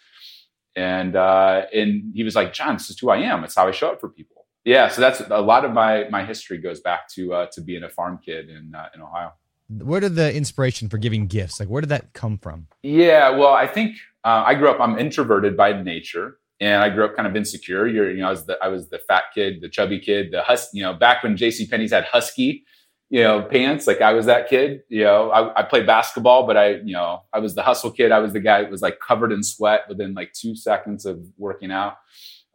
And 0.75 1.15
uh, 1.15 1.63
and 1.73 2.11
he 2.13 2.23
was 2.23 2.35
like, 2.35 2.53
John, 2.53 2.75
this 2.75 2.89
is 2.89 2.99
who 2.99 3.09
I 3.09 3.17
am. 3.17 3.43
It's 3.43 3.55
how 3.55 3.67
I 3.67 3.71
show 3.71 3.91
up 3.91 3.99
for 3.99 4.09
people. 4.09 4.45
Yeah, 4.63 4.89
so 4.89 5.01
that's 5.01 5.21
a 5.21 5.41
lot 5.41 5.65
of 5.65 5.71
my 5.71 6.07
my 6.09 6.25
history 6.25 6.57
goes 6.57 6.81
back 6.81 7.07
to 7.13 7.33
uh, 7.33 7.47
to 7.53 7.61
being 7.61 7.83
a 7.83 7.89
farm 7.89 8.19
kid 8.23 8.49
in 8.49 8.75
uh, 8.75 8.89
in 8.93 9.01
Ohio. 9.01 9.33
Where 9.69 9.99
did 9.99 10.15
the 10.15 10.33
inspiration 10.33 10.87
for 10.87 10.97
giving 10.97 11.27
gifts? 11.27 11.59
Like, 11.59 11.69
where 11.69 11.81
did 11.81 11.89
that 11.89 12.13
come 12.13 12.37
from? 12.37 12.67
Yeah, 12.83 13.31
well, 13.31 13.53
I 13.53 13.65
think 13.65 13.97
uh, 14.23 14.43
I 14.45 14.55
grew 14.55 14.69
up. 14.69 14.79
I'm 14.79 14.99
introverted 14.99 15.57
by 15.57 15.81
nature, 15.81 16.39
and 16.59 16.81
I 16.81 16.89
grew 16.89 17.05
up 17.05 17.15
kind 17.15 17.27
of 17.27 17.35
insecure. 17.35 17.87
You're, 17.87 18.11
you 18.11 18.21
know, 18.21 18.27
I 18.27 18.31
was 18.31 18.45
the 18.45 18.57
I 18.61 18.67
was 18.67 18.89
the 18.89 18.99
fat 18.99 19.25
kid, 19.33 19.61
the 19.61 19.69
chubby 19.69 19.99
kid, 19.99 20.31
the 20.31 20.41
hus. 20.41 20.69
You 20.73 20.83
know, 20.83 20.93
back 20.93 21.23
when 21.23 21.37
J.C. 21.37 21.67
Penney's 21.67 21.91
had 21.91 22.05
husky, 22.05 22.65
you 23.09 23.21
know, 23.21 23.43
pants. 23.43 23.87
Like 23.87 24.01
I 24.01 24.13
was 24.13 24.25
that 24.25 24.49
kid. 24.49 24.81
You 24.89 25.03
know, 25.03 25.29
I, 25.31 25.59
I 25.59 25.63
played 25.63 25.85
basketball, 25.85 26.47
but 26.47 26.57
I, 26.57 26.75
you 26.77 26.93
know, 26.93 27.23
I 27.31 27.39
was 27.39 27.55
the 27.55 27.63
hustle 27.63 27.91
kid. 27.91 28.11
I 28.11 28.19
was 28.19 28.33
the 28.33 28.39
guy 28.39 28.61
that 28.61 28.71
was 28.71 28.81
like 28.81 28.99
covered 28.99 29.31
in 29.31 29.43
sweat 29.43 29.81
within 29.87 30.13
like 30.13 30.33
two 30.33 30.55
seconds 30.55 31.05
of 31.05 31.19
working 31.37 31.71
out. 31.71 31.97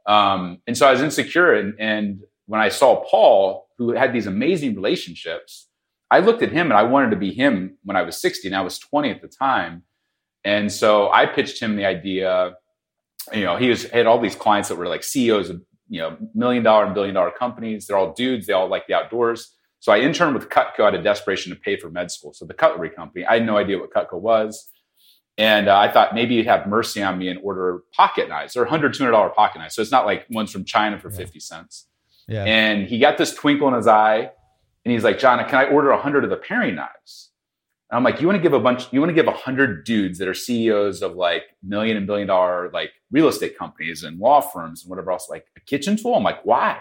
Um, 0.07 0.59
and 0.67 0.77
so 0.77 0.87
I 0.87 0.93
was 0.93 1.01
insecure. 1.01 1.55
And, 1.55 1.75
and 1.79 2.21
when 2.47 2.61
I 2.61 2.69
saw 2.71 3.05
Paul, 3.05 3.69
who 3.79 3.93
had 3.93 4.13
these 4.13 4.27
amazing 4.27 4.75
relationships, 4.75 5.69
I 6.11 6.19
looked 6.19 6.43
at 6.43 6.53
him 6.53 6.67
and 6.67 6.75
I 6.75 6.83
wanted 6.83 7.11
to 7.11 7.17
be 7.17 7.33
him 7.33 7.79
when 7.85 7.97
I 7.97 8.03
was 8.03 8.21
60 8.21 8.49
and 8.49 8.57
I 8.57 8.61
was 8.61 8.79
20 8.79 9.11
at 9.11 9.23
the 9.23 9.29
time. 9.29 9.85
And 10.45 10.71
so 10.73 11.11
I 11.11 11.27
pitched 11.27 11.61
him 11.61 11.77
the 11.77 11.87
idea 11.87 12.57
you 13.33 13.45
know, 13.45 13.57
he 13.57 13.69
was 13.69 13.85
had 13.85 14.07
all 14.07 14.21
these 14.21 14.37
clients 14.37 14.69
that 14.69 14.77
were 14.77 14.89
like 14.89 15.05
CEOs 15.05 15.51
of 15.51 15.63
you 15.89 16.01
know 16.01 16.17
million 16.35 16.63
dollar 16.63 16.85
and 16.85 16.95
billion 16.95 17.15
dollar 17.15 17.31
companies. 17.31 17.87
They're 17.87 17.97
all 17.97 18.13
dudes. 18.13 18.47
They 18.47 18.53
all 18.53 18.69
like 18.69 18.87
the 18.87 18.95
outdoors. 18.95 19.55
So 19.81 19.91
I 19.93 19.99
interned 19.99 20.35
with 20.35 20.49
Cutco 20.49 20.81
out 20.81 20.95
of 20.95 21.03
desperation 21.03 21.53
to 21.53 21.59
pay 21.59 21.77
for 21.77 21.91
med 21.91 22.11
school. 22.11 22.33
So 22.33 22.45
the 22.45 22.55
cutlery 22.55 22.91
company, 22.91 23.27
I 23.27 23.35
had 23.35 23.47
no 23.47 23.57
idea 23.57 23.79
what 23.79 23.93
Cutco 23.93 24.21
was. 24.21 24.69
And 25.37 25.69
uh, 25.69 25.77
I 25.77 25.91
thought 25.91 26.15
maybe 26.15 26.35
you'd 26.35 26.47
have 26.47 26.69
mercy 26.69 27.03
on 27.03 27.19
me 27.19 27.29
and 27.29 27.41
order 27.43 27.83
pocket 27.93 28.29
knives. 28.29 28.55
They're 28.55 28.65
$100, 28.65 28.93
$200 28.93 29.35
pocket 29.35 29.59
knives. 29.59 29.75
So 29.75 29.83
it's 29.83 29.91
not 29.91 30.07
like 30.07 30.27
ones 30.31 30.53
from 30.53 30.65
China 30.65 31.01
for 31.01 31.11
yeah. 31.11 31.17
50 31.17 31.41
cents. 31.41 31.89
Yeah. 32.29 32.45
And 32.45 32.87
he 32.87 33.01
got 33.01 33.19
this 33.19 33.35
twinkle 33.35 33.67
in 33.69 33.75
his 33.75 33.89
eye 33.89 34.31
and 34.85 34.93
he's 34.93 35.03
like, 35.03 35.19
John, 35.19 35.45
can 35.49 35.57
I 35.57 35.65
order 35.65 35.91
100 35.91 36.23
of 36.23 36.31
the 36.31 36.37
paring 36.37 36.77
knives? 36.77 37.32
I'm 37.93 38.05
like, 38.05 38.21
you 38.21 38.27
want 38.27 38.37
to 38.37 38.43
give 38.43 38.55
a 38.55 38.61
bunch, 38.61 38.91
you 38.91 39.01
want 39.01 39.11
to 39.11 39.15
give 39.15 39.27
a 39.27 39.33
100 39.33 39.85
dudes 39.85 40.19
that 40.19 40.29
are 40.29 40.35
CEOs 40.35 41.03
of 41.03 41.15
like 41.15 41.45
million 41.63 41.97
and 41.97 42.07
billion 42.07 42.27
dollar 42.27 42.71
like 42.73 42.91
real 43.11 43.29
estate 43.29 43.59
companies 43.59 44.03
and 44.03 44.19
law 44.19 44.41
firms 44.41 44.83
and 44.83 44.91
whatever 44.91 45.13
else, 45.13 45.29
like 45.29 45.47
a 45.57 45.61
kitchen 45.61 45.97
tool? 45.97 46.15
I'm 46.15 46.23
like, 46.23 46.43
why? 46.45 46.81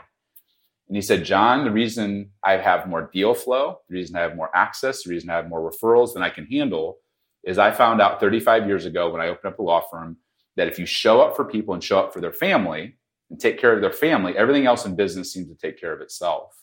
And 0.87 0.95
he 0.95 1.01
said, 1.01 1.25
John, 1.25 1.63
the 1.63 1.71
reason 1.71 2.31
I 2.43 2.57
have 2.57 2.87
more 2.87 3.09
deal 3.13 3.33
flow, 3.33 3.79
the 3.89 3.95
reason 3.95 4.15
I 4.15 4.21
have 4.21 4.35
more 4.35 4.49
access, 4.55 5.03
the 5.03 5.09
reason 5.09 5.29
I 5.29 5.35
have 5.35 5.49
more 5.49 5.69
referrals 5.69 6.13
than 6.13 6.23
I 6.23 6.29
can 6.29 6.45
handle 6.45 6.97
is 7.43 7.57
I 7.57 7.71
found 7.71 8.01
out 8.01 8.19
35 8.19 8.67
years 8.67 8.85
ago 8.85 9.09
when 9.09 9.21
I 9.21 9.27
opened 9.27 9.53
up 9.53 9.59
a 9.59 9.63
law 9.63 9.81
firm 9.89 10.17
that 10.55 10.67
if 10.67 10.77
you 10.77 10.85
show 10.85 11.21
up 11.21 11.35
for 11.35 11.45
people 11.45 11.73
and 11.73 11.83
show 11.83 11.99
up 11.99 12.13
for 12.13 12.21
their 12.21 12.33
family 12.33 12.95
and 13.29 13.39
take 13.39 13.59
care 13.59 13.73
of 13.73 13.81
their 13.81 13.91
family, 13.91 14.37
everything 14.37 14.65
else 14.65 14.85
in 14.85 14.95
business 14.95 15.33
seems 15.33 15.47
to 15.47 15.55
take 15.55 15.79
care 15.79 15.93
of 15.93 16.01
itself. 16.01 16.61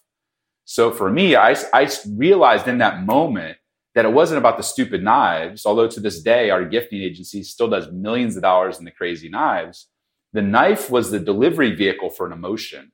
So 0.65 0.91
for 0.91 1.11
me, 1.11 1.35
I, 1.35 1.57
I 1.73 1.91
realized 2.15 2.69
in 2.69 2.79
that 2.79 3.05
moment 3.05 3.57
that 3.99 4.05
it 4.05 4.13
wasn't 4.13 4.39
about 4.39 4.57
the 4.57 4.63
stupid 4.63 5.03
knives, 5.03 5.67
although 5.67 5.89
to 5.89 5.99
this 5.99 6.23
day, 6.23 6.51
our 6.51 6.65
gifting 6.65 7.03
agency 7.03 7.43
still 7.43 7.69
does 7.69 7.91
millions 7.91 8.37
of 8.37 8.43
dollars 8.43 8.79
in 8.79 8.85
the 8.85 8.93
crazy 8.93 9.29
knives. 9.29 9.89
The 10.33 10.41
knife 10.41 10.89
was 10.89 11.11
the 11.11 11.19
delivery 11.19 11.75
vehicle 11.75 12.11
for 12.11 12.25
an 12.25 12.33
emotion. 12.33 12.93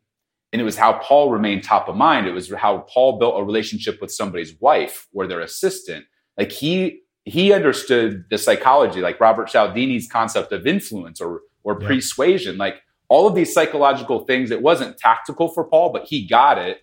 And 0.51 0.63
it 0.63 0.65
was 0.65 0.79
how 0.79 0.95
Paul 0.95 1.31
remained 1.31 1.63
top 1.63 1.91
of 1.91 1.97
mind. 1.97 2.27
It 2.27 2.31
was 2.31 2.51
how 2.55 2.87
Paul 2.89 3.19
built 3.19 3.39
a 3.39 3.45
relationship 3.45 4.01
with 4.01 4.13
somebody's 4.13 4.59
wife 4.61 5.07
or 5.13 5.27
their 5.27 5.41
assistant. 5.41 6.07
Like 6.39 6.53
he 6.53 7.03
he 7.27 7.53
understood 7.53 8.25
the 8.31 8.39
psychology, 8.39 9.03
like 9.03 9.21
Robert 9.21 9.51
Cialdini's 9.51 10.09
concept 10.09 10.53
of 10.53 10.67
influence 10.67 11.21
or 11.21 11.43
or 11.65 11.77
yeah. 11.83 11.87
persuasion, 11.87 12.57
like 12.57 12.77
all 13.11 13.27
of 13.29 13.35
these 13.35 13.53
psychological 13.53 14.21
things. 14.21 14.51
It 14.51 14.63
wasn't 14.63 14.97
tactical 14.97 15.49
for 15.49 15.65
Paul, 15.65 15.93
but 15.93 16.07
he 16.07 16.27
got 16.27 16.57
it. 16.57 16.79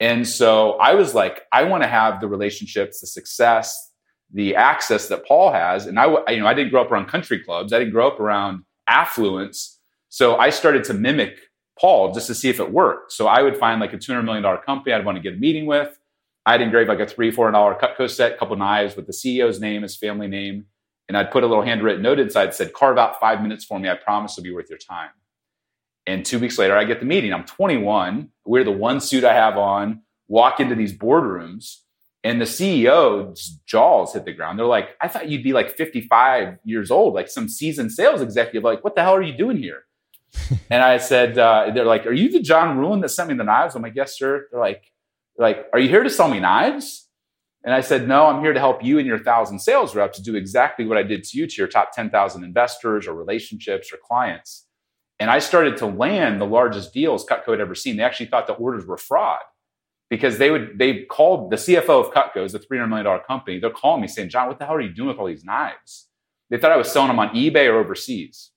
And 0.00 0.26
so 0.26 0.72
I 0.72 0.94
was 0.94 1.14
like, 1.14 1.42
I 1.52 1.64
want 1.64 1.82
to 1.82 1.88
have 1.88 2.20
the 2.20 2.28
relationships, 2.28 3.00
the 3.00 3.06
success, 3.06 3.92
the 4.32 4.54
access 4.54 5.08
that 5.08 5.26
Paul 5.26 5.52
has. 5.52 5.86
And 5.86 5.98
I, 5.98 6.06
you 6.30 6.40
know, 6.40 6.46
I 6.46 6.54
didn't 6.54 6.70
grow 6.70 6.82
up 6.82 6.92
around 6.92 7.06
country 7.06 7.42
clubs. 7.42 7.72
I 7.72 7.78
didn't 7.78 7.92
grow 7.92 8.06
up 8.06 8.20
around 8.20 8.62
affluence. 8.86 9.80
So 10.08 10.36
I 10.36 10.50
started 10.50 10.84
to 10.84 10.94
mimic 10.94 11.38
Paul 11.80 12.12
just 12.12 12.26
to 12.28 12.34
see 12.34 12.48
if 12.48 12.60
it 12.60 12.70
worked. 12.70 13.12
So 13.12 13.26
I 13.26 13.42
would 13.42 13.56
find 13.56 13.80
like 13.80 13.92
a 13.92 13.98
$200 13.98 14.24
million 14.24 14.44
company 14.64 14.94
I'd 14.94 15.04
want 15.04 15.16
to 15.16 15.22
get 15.22 15.34
a 15.34 15.36
meeting 15.38 15.66
with. 15.66 15.98
I'd 16.46 16.62
engrave 16.62 16.88
like 16.88 17.00
a 17.00 17.06
three, 17.06 17.30
four 17.30 17.50
dollar 17.50 17.74
Cutco 17.74 18.08
set, 18.08 18.32
a 18.32 18.36
couple 18.36 18.56
knives 18.56 18.96
with 18.96 19.06
the 19.06 19.12
CEO's 19.12 19.60
name, 19.60 19.82
his 19.82 19.96
family 19.96 20.28
name, 20.28 20.64
and 21.06 21.16
I'd 21.16 21.30
put 21.30 21.44
a 21.44 21.46
little 21.46 21.62
handwritten 21.62 22.02
note 22.02 22.18
inside 22.18 22.54
said, 22.54 22.72
"Carve 22.72 22.96
out 22.96 23.20
five 23.20 23.42
minutes 23.42 23.66
for 23.66 23.78
me. 23.78 23.90
I 23.90 23.96
promise 23.96 24.38
it'll 24.38 24.44
be 24.44 24.54
worth 24.54 24.70
your 24.70 24.78
time." 24.78 25.10
And 26.08 26.24
two 26.24 26.38
weeks 26.38 26.58
later, 26.58 26.76
I 26.76 26.84
get 26.84 27.00
the 27.00 27.06
meeting. 27.06 27.32
I'm 27.32 27.44
21. 27.44 28.30
We're 28.44 28.64
the 28.64 28.70
one 28.70 29.00
suit 29.00 29.24
I 29.24 29.34
have 29.34 29.56
on. 29.56 30.02
Walk 30.26 30.60
into 30.60 30.74
these 30.74 30.96
boardrooms, 30.96 31.76
and 32.24 32.40
the 32.40 32.44
CEO's 32.44 33.60
jaws 33.66 34.12
hit 34.12 34.24
the 34.24 34.32
ground. 34.32 34.58
They're 34.58 34.66
like, 34.66 34.90
"I 35.00 35.08
thought 35.08 35.28
you'd 35.28 35.44
be 35.44 35.52
like 35.52 35.70
55 35.70 36.58
years 36.64 36.90
old, 36.90 37.14
like 37.14 37.28
some 37.28 37.48
seasoned 37.48 37.92
sales 37.92 38.20
executive. 38.20 38.64
Like, 38.64 38.84
what 38.84 38.94
the 38.94 39.02
hell 39.02 39.14
are 39.14 39.22
you 39.22 39.36
doing 39.36 39.56
here?" 39.56 39.84
and 40.70 40.82
I 40.82 40.98
said, 40.98 41.38
uh, 41.38 41.70
"They're 41.74 41.84
like, 41.84 42.06
are 42.06 42.12
you 42.12 42.30
the 42.30 42.40
John 42.40 42.76
Ruhlin 42.78 43.00
that 43.02 43.10
sent 43.10 43.28
me 43.28 43.36
the 43.36 43.44
knives?" 43.44 43.74
I'm 43.74 43.82
like, 43.82 43.94
"Yes, 43.94 44.18
sir." 44.18 44.48
They're 44.50 44.60
like 44.60 44.92
like, 45.38 45.66
are 45.72 45.78
you 45.78 45.88
here 45.88 46.02
to 46.02 46.10
sell 46.10 46.28
me 46.28 46.40
knives? 46.40 47.08
And 47.64 47.74
I 47.74 47.80
said, 47.80 48.08
no, 48.08 48.26
I'm 48.26 48.42
here 48.42 48.52
to 48.52 48.60
help 48.60 48.84
you 48.84 48.98
and 48.98 49.06
your 49.06 49.18
thousand 49.18 49.60
sales 49.60 49.94
reps 49.94 50.18
to 50.18 50.22
do 50.22 50.36
exactly 50.36 50.84
what 50.84 50.98
I 50.98 51.02
did 51.02 51.24
to 51.24 51.38
you, 51.38 51.46
to 51.46 51.54
your 51.56 51.68
top 51.68 51.92
10,000 51.92 52.44
investors 52.44 53.06
or 53.06 53.14
relationships 53.14 53.92
or 53.92 53.98
clients. 54.04 54.66
And 55.20 55.30
I 55.30 55.40
started 55.40 55.76
to 55.78 55.86
land 55.86 56.40
the 56.40 56.46
largest 56.46 56.94
deals 56.94 57.26
Cutco 57.26 57.50
had 57.50 57.60
ever 57.60 57.74
seen. 57.74 57.96
They 57.96 58.04
actually 58.04 58.26
thought 58.26 58.46
the 58.46 58.52
orders 58.54 58.86
were 58.86 58.96
fraud 58.96 59.40
because 60.10 60.38
they 60.38 60.50
would, 60.50 60.78
they 60.78 61.02
called 61.04 61.50
the 61.50 61.56
CFO 61.56 62.06
of 62.06 62.12
Cutco, 62.12 62.44
is 62.44 62.54
a 62.54 62.60
$300 62.60 62.88
million 62.88 63.20
company. 63.26 63.58
They're 63.58 63.70
calling 63.70 64.00
me 64.02 64.08
saying, 64.08 64.28
John, 64.28 64.48
what 64.48 64.58
the 64.58 64.64
hell 64.64 64.76
are 64.76 64.80
you 64.80 64.94
doing 64.94 65.08
with 65.08 65.18
all 65.18 65.26
these 65.26 65.44
knives? 65.44 66.08
They 66.50 66.56
thought 66.56 66.72
I 66.72 66.76
was 66.76 66.90
selling 66.90 67.08
them 67.08 67.18
on 67.18 67.30
eBay 67.30 67.66
or 67.66 67.78
overseas. 67.78 68.50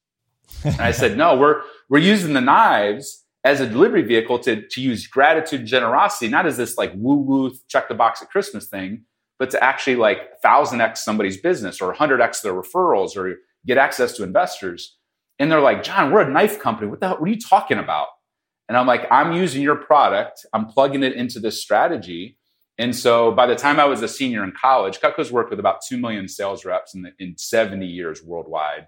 and 0.63 0.79
I 0.79 0.91
said, 0.91 1.17
no, 1.17 1.35
we're, 1.35 1.61
we're 1.89 1.99
using 1.99 2.33
the 2.33 2.41
knives 2.41 3.25
as 3.43 3.59
a 3.59 3.67
delivery 3.67 4.03
vehicle 4.03 4.39
to, 4.39 4.67
to 4.67 4.81
use 4.81 5.07
gratitude 5.07 5.61
and 5.61 5.69
generosity, 5.69 6.27
not 6.29 6.45
as 6.45 6.57
this 6.57 6.77
like 6.77 6.91
woo 6.95 7.15
woo 7.15 7.51
check 7.67 7.87
the 7.87 7.95
box 7.95 8.21
at 8.21 8.29
Christmas 8.29 8.67
thing, 8.67 9.05
but 9.39 9.49
to 9.51 9.63
actually 9.63 9.95
like 9.95 10.39
thousand 10.41 10.81
X 10.81 11.03
somebody's 11.03 11.37
business 11.37 11.81
or 11.81 11.91
hundred 11.93 12.21
X 12.21 12.41
their 12.41 12.53
referrals 12.53 13.17
or 13.17 13.37
get 13.65 13.77
access 13.77 14.13
to 14.13 14.23
investors. 14.23 14.97
And 15.41 15.51
they're 15.51 15.59
like, 15.59 15.81
John, 15.81 16.11
we're 16.11 16.21
a 16.21 16.29
knife 16.29 16.59
company. 16.59 16.87
What 16.87 16.99
the 16.99 17.07
hell? 17.07 17.17
What 17.17 17.27
are 17.27 17.33
you 17.33 17.39
talking 17.39 17.79
about? 17.79 18.09
And 18.69 18.77
I'm 18.77 18.85
like, 18.85 19.11
I'm 19.11 19.33
using 19.33 19.63
your 19.63 19.75
product. 19.75 20.45
I'm 20.53 20.67
plugging 20.67 21.01
it 21.01 21.13
into 21.13 21.39
this 21.39 21.59
strategy. 21.59 22.37
And 22.77 22.95
so 22.95 23.31
by 23.31 23.47
the 23.47 23.55
time 23.55 23.79
I 23.79 23.85
was 23.85 24.03
a 24.03 24.07
senior 24.07 24.43
in 24.43 24.51
college, 24.51 24.99
Cutco's 24.99 25.31
worked 25.31 25.49
with 25.49 25.59
about 25.59 25.81
2 25.89 25.97
million 25.97 26.27
sales 26.27 26.63
reps 26.63 26.93
in, 26.93 27.01
the, 27.01 27.13
in 27.17 27.39
70 27.39 27.87
years 27.87 28.21
worldwide. 28.23 28.85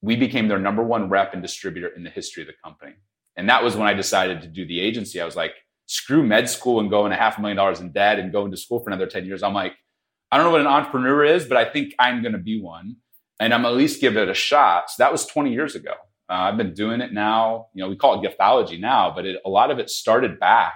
We 0.00 0.14
became 0.14 0.46
their 0.46 0.60
number 0.60 0.84
one 0.84 1.08
rep 1.08 1.32
and 1.32 1.42
distributor 1.42 1.88
in 1.88 2.04
the 2.04 2.10
history 2.10 2.44
of 2.44 2.46
the 2.46 2.54
company. 2.62 2.92
And 3.34 3.48
that 3.48 3.64
was 3.64 3.74
when 3.74 3.88
I 3.88 3.94
decided 3.94 4.42
to 4.42 4.48
do 4.48 4.64
the 4.64 4.78
agency. 4.78 5.20
I 5.20 5.24
was 5.24 5.34
like, 5.34 5.54
screw 5.86 6.22
med 6.22 6.48
school 6.48 6.78
and 6.78 6.88
going 6.88 7.10
a 7.10 7.16
half 7.16 7.36
a 7.36 7.40
million 7.40 7.56
dollars 7.56 7.80
in 7.80 7.90
debt 7.90 8.20
and 8.20 8.30
going 8.30 8.52
to 8.52 8.56
school 8.56 8.78
for 8.78 8.90
another 8.90 9.08
10 9.08 9.26
years. 9.26 9.42
I'm 9.42 9.54
like, 9.54 9.72
I 10.30 10.36
don't 10.36 10.46
know 10.46 10.52
what 10.52 10.60
an 10.60 10.68
entrepreneur 10.68 11.24
is, 11.24 11.46
but 11.46 11.56
I 11.56 11.64
think 11.64 11.96
I'm 11.98 12.22
going 12.22 12.32
to 12.32 12.38
be 12.38 12.60
one. 12.60 12.98
And 13.40 13.52
I'm 13.52 13.64
at 13.64 13.74
least 13.74 14.00
give 14.00 14.16
it 14.16 14.28
a 14.28 14.34
shot. 14.34 14.90
So 14.90 15.02
that 15.02 15.12
was 15.12 15.26
20 15.26 15.52
years 15.52 15.74
ago. 15.74 15.92
Uh, 16.28 16.32
I've 16.32 16.56
been 16.56 16.72
doing 16.72 17.00
it 17.00 17.12
now. 17.12 17.66
You 17.74 17.82
know, 17.82 17.90
we 17.90 17.96
call 17.96 18.22
it 18.22 18.28
giftology 18.28 18.80
now, 18.80 19.12
but 19.14 19.26
it, 19.26 19.40
a 19.44 19.50
lot 19.50 19.70
of 19.70 19.78
it 19.78 19.90
started 19.90 20.40
back 20.40 20.74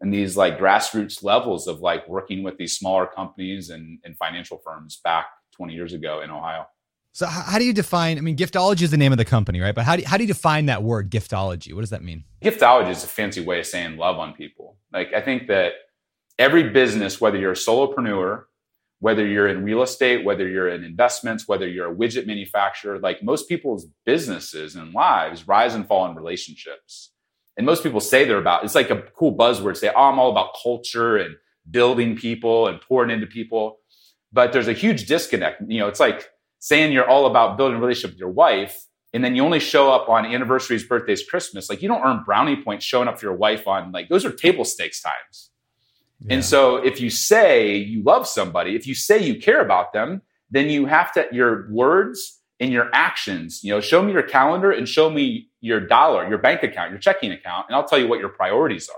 in 0.00 0.10
these 0.10 0.36
like 0.36 0.58
grassroots 0.58 1.22
levels 1.22 1.66
of 1.66 1.80
like 1.80 2.08
working 2.08 2.42
with 2.42 2.56
these 2.56 2.76
smaller 2.76 3.06
companies 3.06 3.70
and, 3.70 3.98
and 4.04 4.16
financial 4.16 4.58
firms 4.64 5.00
back 5.02 5.26
20 5.56 5.74
years 5.74 5.92
ago 5.92 6.20
in 6.20 6.30
Ohio. 6.30 6.66
So 7.12 7.26
how 7.26 7.58
do 7.58 7.64
you 7.64 7.72
define? 7.72 8.16
I 8.16 8.20
mean, 8.20 8.36
giftology 8.36 8.82
is 8.82 8.92
the 8.92 8.96
name 8.96 9.10
of 9.12 9.18
the 9.18 9.24
company, 9.24 9.60
right? 9.60 9.74
But 9.74 9.84
how 9.84 9.96
do 9.96 10.02
you, 10.02 10.08
how 10.08 10.16
do 10.16 10.22
you 10.22 10.28
define 10.28 10.66
that 10.66 10.84
word, 10.84 11.10
giftology? 11.10 11.74
What 11.74 11.80
does 11.80 11.90
that 11.90 12.04
mean? 12.04 12.22
Giftology 12.42 12.90
is 12.90 13.02
a 13.02 13.08
fancy 13.08 13.40
way 13.40 13.58
of 13.58 13.66
saying 13.66 13.96
love 13.96 14.18
on 14.18 14.34
people. 14.34 14.76
Like 14.92 15.12
I 15.12 15.20
think 15.20 15.48
that 15.48 15.72
every 16.38 16.70
business, 16.70 17.20
whether 17.20 17.36
you're 17.36 17.52
a 17.52 17.56
solopreneur, 17.56 18.44
whether 19.00 19.26
you're 19.26 19.48
in 19.48 19.62
real 19.64 19.82
estate, 19.82 20.24
whether 20.24 20.48
you're 20.48 20.68
in 20.68 20.84
investments, 20.84 21.46
whether 21.46 21.68
you're 21.68 21.92
a 21.92 21.94
widget 21.94 22.26
manufacturer, 22.26 22.98
like 22.98 23.22
most 23.22 23.48
people's 23.48 23.86
businesses 24.04 24.74
and 24.74 24.92
lives 24.92 25.46
rise 25.46 25.74
and 25.74 25.86
fall 25.86 26.08
in 26.08 26.16
relationships. 26.16 27.12
And 27.56 27.66
most 27.66 27.82
people 27.82 28.00
say 28.00 28.24
they're 28.24 28.38
about. 28.38 28.64
It's 28.64 28.74
like 28.74 28.90
a 28.90 29.02
cool 29.16 29.36
buzzword. 29.36 29.76
Say, 29.76 29.90
"Oh, 29.94 30.04
I'm 30.04 30.18
all 30.18 30.30
about 30.30 30.56
culture 30.62 31.16
and 31.16 31.36
building 31.70 32.16
people 32.16 32.68
and 32.68 32.80
pouring 32.80 33.10
into 33.10 33.26
people." 33.26 33.78
But 34.32 34.52
there's 34.52 34.68
a 34.68 34.72
huge 34.72 35.06
disconnect. 35.06 35.62
You 35.66 35.80
know, 35.80 35.88
it's 35.88 36.00
like 36.00 36.28
saying 36.60 36.92
you're 36.92 37.08
all 37.08 37.26
about 37.26 37.56
building 37.56 37.78
a 37.78 37.80
relationship 37.80 38.12
with 38.12 38.20
your 38.20 38.30
wife 38.30 38.88
and 39.14 39.24
then 39.24 39.34
you 39.34 39.42
only 39.42 39.60
show 39.60 39.90
up 39.90 40.08
on 40.08 40.26
anniversaries, 40.26 40.84
birthdays, 40.84 41.24
Christmas, 41.24 41.70
like 41.70 41.80
you 41.80 41.88
don't 41.88 42.02
earn 42.02 42.22
brownie 42.24 42.62
points 42.62 42.84
showing 42.84 43.08
up 43.08 43.18
for 43.18 43.26
your 43.26 43.34
wife 43.34 43.66
on 43.66 43.90
like 43.90 44.08
those 44.08 44.24
are 44.24 44.30
table 44.30 44.64
stakes 44.64 45.00
times. 45.00 45.50
Yeah. 46.20 46.34
And 46.34 46.44
so 46.44 46.76
if 46.76 47.00
you 47.00 47.10
say 47.10 47.76
you 47.76 48.02
love 48.02 48.26
somebody, 48.26 48.74
if 48.74 48.86
you 48.86 48.94
say 48.94 49.22
you 49.22 49.40
care 49.40 49.60
about 49.60 49.92
them, 49.92 50.22
then 50.50 50.68
you 50.68 50.86
have 50.86 51.12
to 51.12 51.26
your 51.32 51.70
words 51.70 52.40
and 52.60 52.72
your 52.72 52.90
actions, 52.92 53.62
you 53.62 53.72
know, 53.72 53.80
show 53.80 54.02
me 54.02 54.12
your 54.12 54.22
calendar 54.22 54.72
and 54.72 54.88
show 54.88 55.10
me 55.10 55.48
your 55.60 55.80
dollar, 55.80 56.28
your 56.28 56.38
bank 56.38 56.62
account, 56.62 56.90
your 56.90 56.98
checking 56.98 57.30
account, 57.30 57.66
and 57.68 57.76
I'll 57.76 57.86
tell 57.86 57.98
you 57.98 58.08
what 58.08 58.18
your 58.18 58.30
priorities 58.30 58.88
are. 58.88 58.96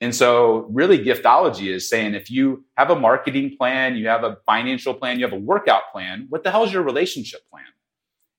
And 0.00 0.14
so, 0.14 0.68
really, 0.70 0.98
giftology 0.98 1.74
is 1.74 1.88
saying 1.90 2.14
if 2.14 2.30
you 2.30 2.64
have 2.76 2.90
a 2.90 2.98
marketing 2.98 3.56
plan, 3.58 3.96
you 3.96 4.06
have 4.06 4.22
a 4.22 4.36
financial 4.46 4.94
plan, 4.94 5.18
you 5.18 5.24
have 5.24 5.32
a 5.32 5.40
workout 5.40 5.90
plan, 5.92 6.26
what 6.28 6.44
the 6.44 6.50
hell 6.50 6.64
is 6.64 6.72
your 6.72 6.82
relationship 6.82 7.40
plan? 7.50 7.64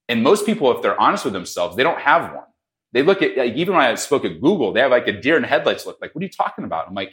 And 0.07 0.23
most 0.23 0.45
people, 0.45 0.75
if 0.75 0.81
they're 0.81 0.99
honest 0.99 1.25
with 1.25 1.33
themselves, 1.33 1.75
they 1.75 1.83
don't 1.83 1.99
have 1.99 2.33
one. 2.33 2.45
They 2.93 3.03
look 3.03 3.21
at, 3.21 3.37
like, 3.37 3.53
even 3.55 3.75
when 3.75 3.83
I 3.83 3.93
spoke 3.95 4.23
at 4.25 4.41
Google, 4.41 4.71
they 4.71 4.79
have 4.79 4.91
like 4.91 5.07
a 5.07 5.21
deer 5.21 5.37
in 5.37 5.43
headlights 5.43 5.85
look. 5.85 5.99
Like, 6.01 6.15
what 6.15 6.21
are 6.21 6.25
you 6.25 6.31
talking 6.31 6.63
about? 6.63 6.87
I'm 6.87 6.95
like, 6.95 7.11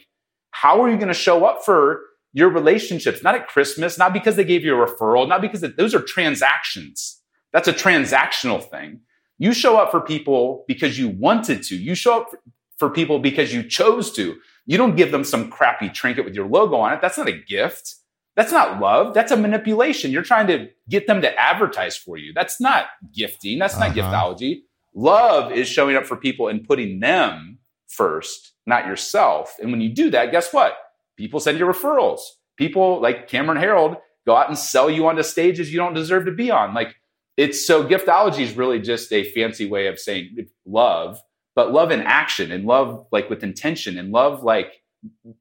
how 0.51 0.81
are 0.81 0.89
you 0.89 0.95
going 0.95 1.07
to 1.07 1.13
show 1.13 1.45
up 1.45 1.63
for 1.63 2.01
your 2.33 2.49
relationships? 2.49 3.23
Not 3.23 3.35
at 3.35 3.47
Christmas, 3.47 3.97
not 3.97 4.13
because 4.13 4.35
they 4.35 4.43
gave 4.43 4.63
you 4.63 4.81
a 4.81 4.87
referral, 4.87 5.27
not 5.27 5.41
because 5.41 5.61
those 5.61 5.93
are 5.93 6.01
transactions. 6.01 7.21
That's 7.53 7.67
a 7.67 7.73
transactional 7.73 8.63
thing. 8.63 9.01
You 9.37 9.53
show 9.53 9.77
up 9.77 9.91
for 9.91 10.01
people 10.01 10.65
because 10.67 10.97
you 10.97 11.09
wanted 11.09 11.63
to. 11.63 11.75
You 11.75 11.95
show 11.95 12.21
up 12.21 12.31
for 12.77 12.89
people 12.89 13.19
because 13.19 13.53
you 13.53 13.63
chose 13.63 14.11
to. 14.13 14.37
You 14.65 14.77
don't 14.77 14.95
give 14.95 15.11
them 15.11 15.23
some 15.23 15.49
crappy 15.49 15.89
trinket 15.89 16.25
with 16.25 16.35
your 16.35 16.47
logo 16.47 16.75
on 16.75 16.93
it. 16.93 17.01
That's 17.01 17.17
not 17.17 17.27
a 17.27 17.39
gift. 17.47 17.95
That's 18.35 18.51
not 18.51 18.79
love. 18.79 19.13
That's 19.13 19.31
a 19.31 19.37
manipulation. 19.37 20.11
You're 20.11 20.23
trying 20.23 20.47
to 20.47 20.69
get 20.89 21.07
them 21.07 21.21
to 21.21 21.39
advertise 21.39 21.97
for 21.97 22.17
you. 22.17 22.33
That's 22.33 22.61
not 22.61 22.85
gifting. 23.13 23.57
That's 23.57 23.79
not 23.79 23.97
uh-huh. 23.97 24.11
giftology. 24.11 24.61
Love 24.93 25.51
is 25.51 25.67
showing 25.67 25.95
up 25.95 26.05
for 26.05 26.15
people 26.15 26.47
and 26.47 26.63
putting 26.63 26.99
them 26.99 27.57
first, 27.87 28.53
not 28.65 28.85
yourself. 28.85 29.55
And 29.61 29.71
when 29.71 29.81
you 29.81 29.89
do 29.89 30.09
that, 30.11 30.31
guess 30.31 30.53
what? 30.53 30.77
People 31.17 31.39
send 31.39 31.57
you 31.57 31.65
referrals. 31.65 32.21
People 32.57 33.01
like 33.01 33.27
Cameron 33.27 33.61
Herold 33.61 33.97
go 34.25 34.35
out 34.35 34.49
and 34.49 34.57
sell 34.57 34.89
you 34.89 35.07
onto 35.07 35.23
stages 35.23 35.71
you 35.71 35.77
don't 35.77 35.93
deserve 35.93 36.25
to 36.25 36.31
be 36.31 36.51
on. 36.51 36.73
Like 36.73 36.95
it's 37.37 37.65
so 37.65 37.87
giftology 37.87 38.39
is 38.39 38.57
really 38.57 38.79
just 38.79 39.11
a 39.13 39.31
fancy 39.31 39.67
way 39.67 39.87
of 39.87 39.99
saying 39.99 40.47
love 40.65 41.21
but 41.55 41.71
love 41.73 41.89
in 41.89 42.01
action 42.01 42.51
and 42.51 42.65
love 42.65 43.07
like 43.11 43.31
with 43.31 43.43
intention 43.43 43.97
and 43.97 44.11
love 44.11 44.43
like 44.43 44.73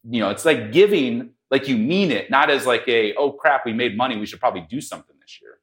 you 0.09 0.21
know, 0.21 0.31
it's 0.31 0.45
like 0.45 0.73
giving 0.73 1.31
like 1.51 1.69
you 1.69 1.77
mean 1.77 2.11
it, 2.11 2.31
not 2.31 2.51
as 2.51 2.67
like 2.67 2.87
a 2.89 3.15
oh 3.15 3.33
crap, 3.33 3.67
we 3.67 3.73
made 3.73 3.97
money, 3.97 4.17
we 4.17 4.27
should 4.27 4.41
probably 4.41 4.67
do 4.69 4.81
something 4.81 5.15
this 5.21 5.39
year. 5.43 5.56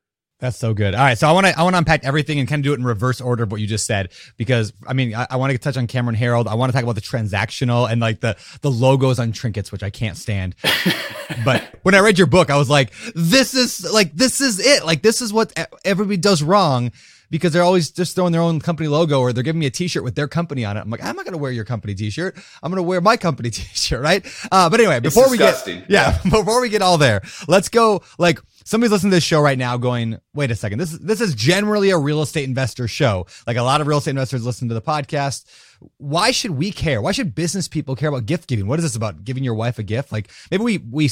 That's 0.43 0.57
so 0.57 0.73
good. 0.73 0.93
All 0.93 0.99
right, 0.99 1.17
so 1.17 1.25
I 1.25 1.31
want 1.31 1.47
to 1.47 1.57
I 1.57 1.63
want 1.63 1.73
to 1.73 1.77
unpack 1.77 2.03
everything 2.03 2.37
and 2.37 2.49
kind 2.49 2.59
of 2.59 2.65
do 2.65 2.73
it 2.73 2.77
in 2.77 2.83
reverse 2.83 3.21
order 3.21 3.43
of 3.43 3.51
what 3.53 3.61
you 3.61 3.65
just 3.65 3.85
said 3.85 4.11
because 4.35 4.73
I 4.85 4.91
mean 4.91 5.15
I, 5.15 5.25
I 5.29 5.35
want 5.37 5.53
to 5.53 5.57
touch 5.57 5.77
on 5.77 5.87
Cameron 5.87 6.17
Herold. 6.17 6.47
I 6.47 6.55
want 6.55 6.69
to 6.69 6.73
talk 6.73 6.83
about 6.83 6.95
the 6.95 7.01
transactional 7.01 7.89
and 7.89 8.01
like 8.01 8.19
the 8.19 8.35
the 8.59 8.69
logos 8.69 9.19
on 9.19 9.31
trinkets, 9.31 9.71
which 9.71 9.83
I 9.83 9.89
can't 9.89 10.17
stand. 10.17 10.55
but 11.45 11.63
when 11.83 11.95
I 11.95 11.99
read 11.99 12.17
your 12.17 12.27
book, 12.27 12.49
I 12.49 12.57
was 12.57 12.69
like, 12.69 12.91
this 13.15 13.53
is 13.53 13.89
like 13.89 14.13
this 14.17 14.41
is 14.41 14.59
it. 14.59 14.83
Like 14.83 15.01
this 15.01 15.21
is 15.21 15.31
what 15.31 15.53
everybody 15.85 16.17
does 16.17 16.43
wrong 16.43 16.91
because 17.33 17.51
they're 17.51 17.63
always 17.63 17.89
just 17.89 18.13
throwing 18.13 18.31
their 18.31 18.41
own 18.41 18.59
company 18.59 18.87
logo 18.87 19.19
or 19.19 19.33
they're 19.33 19.43
giving 19.43 19.59
me 19.59 19.65
a 19.65 19.71
t-shirt 19.71 20.03
with 20.03 20.13
their 20.13 20.27
company 20.27 20.65
on 20.65 20.77
it. 20.77 20.81
I'm 20.81 20.89
like, 20.91 21.03
I'm 21.03 21.15
not 21.15 21.25
going 21.25 21.33
to 21.33 21.39
wear 21.39 21.51
your 21.51 21.65
company 21.65 21.95
t-shirt. 21.95 22.37
I'm 22.61 22.69
going 22.69 22.77
to 22.77 22.83
wear 22.83 23.01
my 23.01 23.17
company 23.17 23.49
t-shirt. 23.51 24.03
Right. 24.03 24.23
Uh, 24.51 24.69
but 24.69 24.79
anyway, 24.79 24.99
before 24.99 25.31
we 25.31 25.39
get, 25.39 25.65
yeah, 25.65 25.81
yeah, 25.87 26.19
before 26.29 26.61
we 26.61 26.69
get 26.69 26.83
all 26.83 26.99
there, 26.99 27.23
let's 27.47 27.69
go 27.69 28.03
like 28.19 28.39
somebody's 28.63 28.91
listening 28.91 29.11
to 29.11 29.17
this 29.17 29.23
show 29.23 29.41
right 29.41 29.57
now 29.57 29.77
going, 29.77 30.19
wait 30.33 30.51
a 30.51 30.55
second. 30.55 30.79
This 30.79 30.93
is, 30.93 30.99
this 30.99 31.21
is 31.21 31.35
generally 31.35 31.89
a 31.89 31.97
real 31.97 32.21
estate 32.21 32.45
investor 32.45 32.87
show. 32.87 33.25
Like 33.47 33.57
a 33.57 33.63
lot 33.63 33.81
of 33.81 33.87
real 33.87 33.97
estate 33.97 34.11
investors 34.11 34.45
listen 34.45 34.67
to 34.69 34.73
the 34.73 34.81
podcast. 34.81 35.45
Why 35.97 36.31
should 36.31 36.51
we 36.51 36.71
care? 36.71 37.01
Why 37.01 37.11
should 37.11 37.35
business 37.35 37.67
people 37.67 37.95
care 37.95 38.09
about 38.09 38.25
gift 38.25 38.47
giving? 38.47 38.67
What 38.67 38.79
is 38.79 38.85
this 38.85 38.95
about 38.95 39.23
giving 39.23 39.43
your 39.43 39.55
wife 39.55 39.79
a 39.79 39.83
gift? 39.83 40.11
Like 40.11 40.29
maybe 40.51 40.63
we, 40.63 40.77
we 40.77 41.09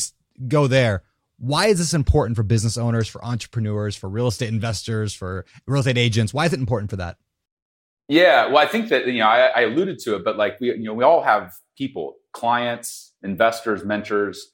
go 0.48 0.68
there 0.68 1.04
why 1.42 1.66
is 1.66 1.80
this 1.80 1.96
important 1.96 2.38
for 2.38 2.44
business 2.44 2.78
owners, 2.78 3.08
for 3.08 3.24
entrepreneurs, 3.26 3.96
for 3.96 4.08
real 4.08 4.28
estate 4.28 4.50
investors, 4.50 5.12
for 5.16 5.44
real 5.66 5.80
estate 5.80 5.98
agents? 5.98 6.36
Why 6.36 6.46
is 6.46 6.54
it 6.54 6.60
important 6.60 6.92
for 6.92 6.98
that? 6.98 7.18
Yeah, 8.08 8.48
well, 8.48 8.60
I 8.60 8.68
think 8.68 8.90
that 8.90 9.08
you 9.08 9.20
know 9.20 9.26
I, 9.26 9.48
I 9.48 9.62
alluded 9.62 9.98
to 10.00 10.16
it, 10.16 10.24
but 10.24 10.38
like 10.38 10.60
we, 10.60 10.68
you 10.68 10.84
know, 10.84 10.94
we 10.94 11.04
all 11.04 11.24
have 11.24 11.54
people, 11.76 12.18
clients, 12.32 13.14
investors, 13.24 13.84
mentors, 13.84 14.52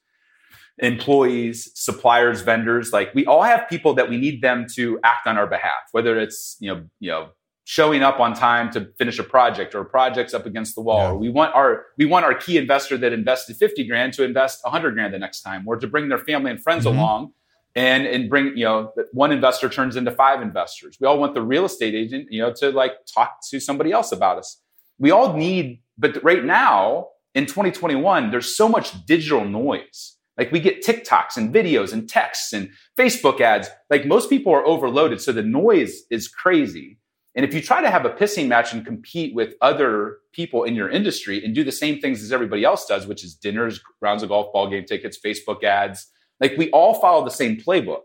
employees, 0.80 1.72
suppliers, 1.74 2.42
vendors. 2.42 2.94
Like 2.94 3.14
we 3.14 3.26
all 3.26 3.44
have 3.44 3.68
people 3.70 3.94
that 3.96 4.10
we 4.10 4.18
need 4.18 4.42
them 4.42 4.66
to 4.76 5.00
act 5.04 5.28
on 5.28 5.38
our 5.38 5.48
behalf, 5.48 5.90
whether 5.92 6.20
it's 6.20 6.58
you 6.60 6.74
know, 6.74 6.84
you 7.00 7.12
know, 7.12 7.30
showing 7.70 8.02
up 8.02 8.22
on 8.22 8.34
time 8.34 8.72
to 8.72 8.88
finish 8.98 9.20
a 9.20 9.24
project 9.24 9.76
or 9.76 9.84
projects 9.84 10.34
up 10.34 10.46
against 10.46 10.74
the 10.74 10.82
wall. 10.82 11.00
Yeah. 11.00 11.10
Or 11.10 11.18
we 11.18 11.30
want 11.30 11.54
our 11.54 11.86
we 11.98 12.06
want 12.06 12.24
our 12.24 12.34
key 12.34 12.58
investor 12.58 12.98
that 12.98 13.12
invested 13.12 13.58
50 13.58 13.86
grand 13.88 14.14
to 14.14 14.24
invest 14.24 14.62
100 14.64 14.94
grand 14.94 15.14
the 15.14 15.20
next 15.20 15.42
time 15.42 15.68
or 15.68 15.76
to 15.76 15.86
bring 15.86 16.08
their 16.08 16.18
family 16.18 16.50
and 16.50 16.64
friends 16.64 16.86
mm-hmm. 16.86 16.98
along 16.98 17.34
and 17.76 18.08
and 18.08 18.30
bring, 18.30 18.56
you 18.58 18.64
know, 18.64 18.94
one 19.12 19.34
investor 19.34 19.68
turns 19.68 19.98
into 19.98 20.12
five 20.12 20.42
investors. 20.42 20.98
We 21.02 21.08
all 21.08 21.20
want 21.20 21.34
the 21.34 21.42
real 21.42 21.66
estate 21.66 21.94
agent, 21.94 22.28
you 22.32 22.42
know, 22.42 22.54
to 22.54 22.70
like 22.72 22.94
talk 23.14 23.40
to 23.50 23.60
somebody 23.60 23.92
else 23.92 24.14
about 24.14 24.38
us. 24.38 24.62
We 24.98 25.12
all 25.12 25.34
need 25.34 25.82
but 25.98 26.24
right 26.24 26.46
now 26.46 27.10
in 27.36 27.48
2021 27.48 28.32
there's 28.32 28.56
so 28.56 28.70
much 28.70 29.06
digital 29.06 29.44
noise. 29.44 30.17
Like 30.38 30.52
we 30.52 30.60
get 30.60 30.86
TikToks 30.86 31.36
and 31.38 31.54
videos 31.54 31.94
and 31.94 32.08
texts 32.08 32.54
and 32.54 32.70
Facebook 32.98 33.42
ads. 33.42 33.70
Like 33.90 34.06
most 34.06 34.30
people 34.30 34.54
are 34.54 34.66
overloaded 34.66 35.22
so 35.22 35.32
the 35.32 35.44
noise 35.44 36.04
is 36.12 36.28
crazy. 36.28 37.00
And 37.36 37.46
if 37.46 37.54
you 37.54 37.62
try 37.62 37.82
to 37.82 37.90
have 37.90 38.06
a 38.06 38.10
pissing 38.10 38.48
match 38.48 38.74
and 38.74 38.86
compete 38.86 39.36
with 39.36 39.54
other 39.62 40.18
people 40.34 40.64
in 40.64 40.74
your 40.74 40.90
industry 40.90 41.44
and 41.44 41.54
do 41.54 41.64
the 41.64 41.72
same 41.72 42.00
things 42.00 42.24
as 42.24 42.32
everybody 42.32 42.64
else 42.64 42.86
does, 42.88 43.06
which 43.06 43.24
is 43.24 43.36
dinners, 43.36 43.80
rounds 44.02 44.24
of 44.24 44.30
golf, 44.30 44.52
ball 44.52 44.70
game 44.70 44.86
tickets, 44.86 45.20
Facebook 45.24 45.64
ads, 45.64 46.08
like 46.40 46.56
we 46.58 46.72
all 46.72 46.96
follow 46.96 47.24
the 47.24 47.32
same 47.32 47.58
playbook 47.58 48.02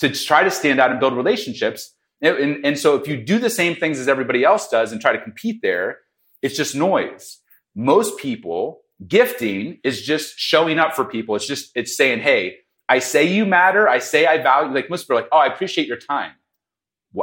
to 0.00 0.10
try 0.10 0.42
to 0.42 0.50
stand 0.50 0.80
out 0.80 0.90
and 0.90 0.98
build 0.98 1.16
relationships. 1.16 1.94
And, 2.20 2.36
and, 2.36 2.66
and 2.66 2.78
so 2.78 2.96
if 2.96 3.06
you 3.06 3.16
do 3.16 3.38
the 3.38 3.50
same 3.50 3.76
things 3.76 4.00
as 4.00 4.08
everybody 4.08 4.44
else 4.44 4.68
does 4.68 4.90
and 4.90 5.00
try 5.00 5.12
to 5.12 5.22
compete 5.22 5.60
there, 5.62 5.98
it's 6.42 6.56
just 6.56 6.74
noise. 6.74 7.38
Most 7.76 8.18
people 8.18 8.82
gifting 9.08 9.78
is 9.84 10.02
just 10.02 10.38
showing 10.38 10.78
up 10.78 10.94
for 10.94 11.04
people. 11.04 11.34
It's 11.36 11.46
just, 11.46 11.70
it's 11.74 11.96
saying, 11.96 12.20
Hey, 12.20 12.58
I 12.88 12.98
say 12.98 13.24
you 13.24 13.46
matter. 13.46 13.88
I 13.88 13.98
say 13.98 14.26
I 14.26 14.38
value, 14.38 14.74
like 14.74 14.90
most 14.90 15.04
people 15.04 15.18
are 15.18 15.20
like, 15.22 15.30
Oh, 15.32 15.38
I 15.38 15.46
appreciate 15.46 15.88
your 15.88 15.96
time. 15.96 16.32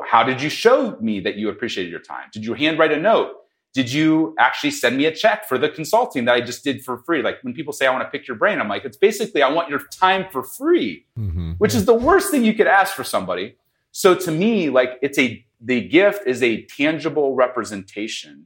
How 0.08 0.24
did 0.24 0.42
you 0.42 0.50
show 0.50 0.98
me 1.02 1.20
that 1.22 1.36
you 1.36 1.50
appreciated 1.50 1.92
your 1.92 2.00
time? 2.00 2.30
Did 2.32 2.46
you 2.46 2.54
handwrite 2.54 2.94
a 2.94 3.00
note? 3.00 3.34
Did 3.74 3.92
you 3.92 4.36
actually 4.38 4.72
send 4.72 4.98
me 4.98 5.06
a 5.06 5.16
check 5.16 5.48
for 5.48 5.58
the 5.58 5.70
consulting 5.70 6.26
that 6.26 6.34
I 6.34 6.42
just 6.42 6.64
did 6.64 6.84
for 6.84 6.98
free? 7.00 7.22
Like 7.22 7.38
when 7.42 7.54
people 7.54 7.72
say, 7.72 7.88
I 7.88 7.92
want 7.92 8.04
to 8.04 8.10
pick 8.10 8.28
your 8.28 8.36
brain, 8.36 8.60
I'm 8.60 8.68
like, 8.68 8.84
it's 8.84 8.98
basically, 8.98 9.42
I 9.42 9.50
want 9.50 9.70
your 9.70 9.80
time 9.92 10.26
for 10.32 10.44
free, 10.44 11.06
mm-hmm. 11.18 11.54
which 11.54 11.74
is 11.74 11.86
the 11.86 11.94
worst 11.94 12.32
thing 12.32 12.44
you 12.44 12.54
could 12.54 12.68
ask 12.68 12.96
for 12.96 13.06
somebody. 13.06 13.56
So 13.92 14.14
to 14.16 14.32
me, 14.32 14.70
like 14.70 14.98
it's 15.02 15.18
a, 15.18 15.46
the 15.62 15.88
gift 15.88 16.28
is 16.28 16.44
a 16.44 16.64
tangible 16.64 17.36
representation 17.36 18.46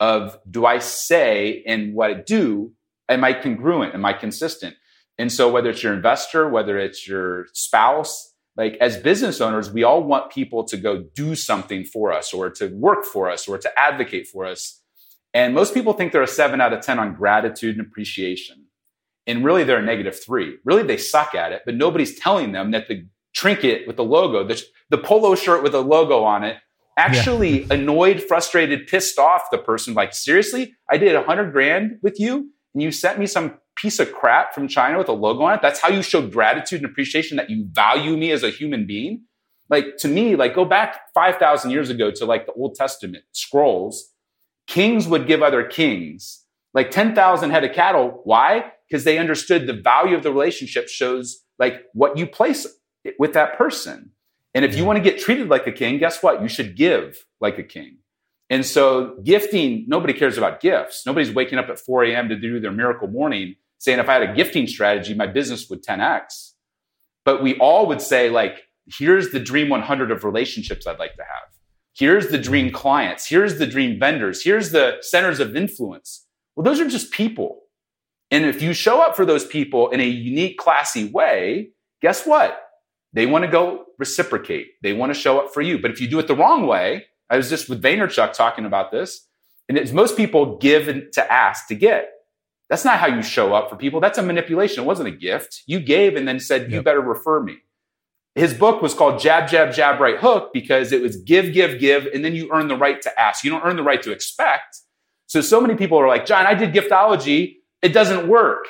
of 0.00 0.38
do 0.50 0.66
I 0.66 0.78
say 0.78 1.62
and 1.66 1.94
what 1.94 2.10
I 2.10 2.14
do, 2.14 2.72
am 3.08 3.22
I 3.22 3.34
congruent? 3.34 3.94
Am 3.94 4.04
I 4.04 4.14
consistent? 4.14 4.74
And 5.18 5.30
so 5.30 5.50
whether 5.50 5.68
it's 5.68 5.82
your 5.82 5.92
investor, 5.92 6.48
whether 6.48 6.78
it's 6.78 7.06
your 7.06 7.46
spouse, 7.52 8.34
like 8.56 8.76
as 8.80 8.96
business 8.96 9.40
owners, 9.40 9.70
we 9.70 9.84
all 9.84 10.02
want 10.02 10.32
people 10.32 10.64
to 10.64 10.76
go 10.76 11.04
do 11.14 11.34
something 11.34 11.84
for 11.84 12.12
us 12.12 12.32
or 12.32 12.50
to 12.50 12.68
work 12.68 13.04
for 13.04 13.30
us 13.30 13.46
or 13.46 13.58
to 13.58 13.70
advocate 13.78 14.26
for 14.26 14.46
us. 14.46 14.80
And 15.32 15.54
most 15.54 15.74
people 15.74 15.92
think 15.92 16.12
they're 16.12 16.22
a 16.22 16.26
seven 16.26 16.60
out 16.60 16.72
of 16.72 16.80
10 16.80 16.98
on 16.98 17.14
gratitude 17.14 17.76
and 17.76 17.86
appreciation. 17.86 18.64
And 19.26 19.44
really, 19.44 19.62
they're 19.62 19.78
a 19.78 19.82
negative 19.82 20.18
three. 20.18 20.56
Really, 20.64 20.82
they 20.82 20.96
suck 20.96 21.34
at 21.34 21.52
it, 21.52 21.62
but 21.64 21.76
nobody's 21.76 22.18
telling 22.18 22.52
them 22.52 22.70
that 22.72 22.88
the 22.88 23.06
trinket 23.34 23.86
with 23.86 23.96
the 23.96 24.04
logo, 24.04 24.42
the, 24.46 24.60
the 24.88 24.98
polo 24.98 25.34
shirt 25.34 25.62
with 25.62 25.74
a 25.74 25.80
logo 25.80 26.24
on 26.24 26.42
it, 26.42 26.56
actually 27.00 27.60
yeah. 27.60 27.66
annoyed, 27.74 28.22
frustrated, 28.22 28.86
pissed 28.86 29.18
off 29.18 29.42
the 29.50 29.58
person. 29.58 29.94
Like, 29.94 30.14
seriously, 30.14 30.74
I 30.90 30.98
did 30.98 31.14
a 31.14 31.22
hundred 31.22 31.52
grand 31.52 31.98
with 32.02 32.20
you 32.20 32.50
and 32.74 32.82
you 32.82 32.92
sent 32.92 33.18
me 33.18 33.26
some 33.26 33.58
piece 33.76 33.98
of 33.98 34.12
crap 34.12 34.54
from 34.54 34.68
China 34.68 34.98
with 34.98 35.08
a 35.08 35.12
logo 35.12 35.42
on 35.44 35.54
it. 35.54 35.62
That's 35.62 35.80
how 35.80 35.88
you 35.88 36.02
show 36.02 36.26
gratitude 36.26 36.82
and 36.82 36.90
appreciation 36.90 37.36
that 37.38 37.50
you 37.50 37.66
value 37.70 38.16
me 38.16 38.30
as 38.30 38.42
a 38.42 38.50
human 38.50 38.86
being. 38.86 39.24
Like 39.68 39.96
to 39.98 40.08
me, 40.08 40.36
like 40.36 40.54
go 40.54 40.64
back 40.64 41.00
5,000 41.14 41.70
years 41.70 41.90
ago 41.90 42.10
to 42.10 42.24
like 42.24 42.46
the 42.46 42.52
Old 42.52 42.74
Testament 42.74 43.24
scrolls. 43.32 44.12
Kings 44.66 45.08
would 45.08 45.26
give 45.26 45.42
other 45.42 45.64
kings 45.64 46.44
like 46.74 46.90
10,000 46.90 47.50
head 47.50 47.64
of 47.64 47.72
cattle. 47.72 48.20
Why? 48.24 48.72
Because 48.88 49.04
they 49.04 49.18
understood 49.18 49.66
the 49.66 49.72
value 49.72 50.16
of 50.16 50.22
the 50.22 50.30
relationship 50.30 50.88
shows 50.88 51.42
like 51.58 51.82
what 51.94 52.16
you 52.16 52.26
place 52.26 52.66
with 53.18 53.32
that 53.32 53.56
person. 53.56 54.12
And 54.54 54.64
if 54.64 54.76
you 54.76 54.84
want 54.84 54.96
to 54.96 55.02
get 55.02 55.20
treated 55.20 55.48
like 55.48 55.66
a 55.66 55.72
king, 55.72 55.98
guess 55.98 56.22
what? 56.22 56.42
You 56.42 56.48
should 56.48 56.76
give 56.76 57.24
like 57.40 57.58
a 57.58 57.62
king. 57.62 57.98
And 58.48 58.66
so 58.66 59.16
gifting, 59.22 59.84
nobody 59.86 60.12
cares 60.12 60.36
about 60.36 60.60
gifts. 60.60 61.06
Nobody's 61.06 61.32
waking 61.32 61.58
up 61.58 61.68
at 61.68 61.78
4 61.78 62.04
a.m. 62.04 62.28
to 62.28 62.36
do 62.36 62.58
their 62.58 62.72
miracle 62.72 63.06
morning 63.06 63.54
saying 63.78 63.98
if 63.98 64.08
I 64.08 64.14
had 64.14 64.22
a 64.22 64.34
gifting 64.34 64.66
strategy, 64.66 65.14
my 65.14 65.26
business 65.26 65.70
would 65.70 65.84
10x. 65.84 66.52
But 67.24 67.42
we 67.42 67.56
all 67.58 67.86
would 67.86 68.00
say, 68.00 68.28
like, 68.28 68.64
here's 68.86 69.30
the 69.30 69.40
dream 69.40 69.68
100 69.68 70.10
of 70.10 70.24
relationships 70.24 70.86
I'd 70.86 70.98
like 70.98 71.14
to 71.14 71.22
have. 71.22 71.48
Here's 71.94 72.28
the 72.28 72.38
dream 72.38 72.72
clients. 72.72 73.26
Here's 73.26 73.58
the 73.58 73.66
dream 73.66 73.98
vendors. 73.98 74.42
Here's 74.42 74.70
the 74.70 74.98
centers 75.00 75.40
of 75.40 75.56
influence. 75.56 76.26
Well, 76.54 76.64
those 76.64 76.80
are 76.80 76.88
just 76.88 77.10
people. 77.10 77.62
And 78.30 78.44
if 78.44 78.62
you 78.62 78.72
show 78.72 79.00
up 79.02 79.16
for 79.16 79.24
those 79.24 79.44
people 79.44 79.90
in 79.90 80.00
a 80.00 80.06
unique, 80.06 80.58
classy 80.58 81.08
way, 81.08 81.70
guess 82.00 82.26
what? 82.26 82.60
They 83.12 83.26
want 83.26 83.44
to 83.44 83.50
go 83.50 83.86
reciprocate. 83.98 84.68
They 84.82 84.92
want 84.92 85.12
to 85.12 85.18
show 85.18 85.38
up 85.38 85.52
for 85.52 85.60
you. 85.60 85.78
But 85.80 85.90
if 85.90 86.00
you 86.00 86.08
do 86.08 86.18
it 86.18 86.28
the 86.28 86.36
wrong 86.36 86.66
way, 86.66 87.06
I 87.28 87.36
was 87.36 87.48
just 87.48 87.68
with 87.68 87.82
Vaynerchuk 87.82 88.32
talking 88.32 88.64
about 88.64 88.90
this, 88.90 89.26
and 89.68 89.78
it's 89.78 89.92
most 89.92 90.16
people 90.16 90.58
give 90.58 91.10
to 91.12 91.32
ask 91.32 91.68
to 91.68 91.74
get. 91.74 92.10
That's 92.68 92.84
not 92.84 93.00
how 93.00 93.08
you 93.08 93.22
show 93.22 93.52
up 93.52 93.68
for 93.68 93.76
people. 93.76 94.00
That's 94.00 94.18
a 94.18 94.22
manipulation. 94.22 94.84
It 94.84 94.86
wasn't 94.86 95.08
a 95.08 95.12
gift. 95.12 95.62
You 95.66 95.80
gave 95.80 96.14
and 96.14 96.26
then 96.26 96.38
said, 96.38 96.62
yep. 96.62 96.70
you 96.70 96.82
better 96.82 97.00
refer 97.00 97.42
me. 97.42 97.58
His 98.36 98.54
book 98.54 98.80
was 98.80 98.94
called 98.94 99.20
Jab, 99.20 99.48
Jab, 99.48 99.72
Jab, 99.72 100.00
Right 100.00 100.16
Hook 100.16 100.50
because 100.52 100.92
it 100.92 101.02
was 101.02 101.16
give, 101.16 101.52
give, 101.52 101.80
give, 101.80 102.06
and 102.06 102.24
then 102.24 102.34
you 102.34 102.48
earn 102.52 102.68
the 102.68 102.76
right 102.76 103.02
to 103.02 103.20
ask. 103.20 103.42
You 103.42 103.50
don't 103.50 103.64
earn 103.64 103.74
the 103.74 103.82
right 103.82 104.00
to 104.04 104.12
expect. 104.12 104.78
So, 105.26 105.40
so 105.40 105.60
many 105.60 105.74
people 105.74 105.98
are 105.98 106.06
like, 106.06 106.26
John, 106.26 106.46
I 106.46 106.54
did 106.54 106.72
giftology. 106.72 107.56
It 107.82 107.92
doesn't 107.92 108.28
work. 108.28 108.66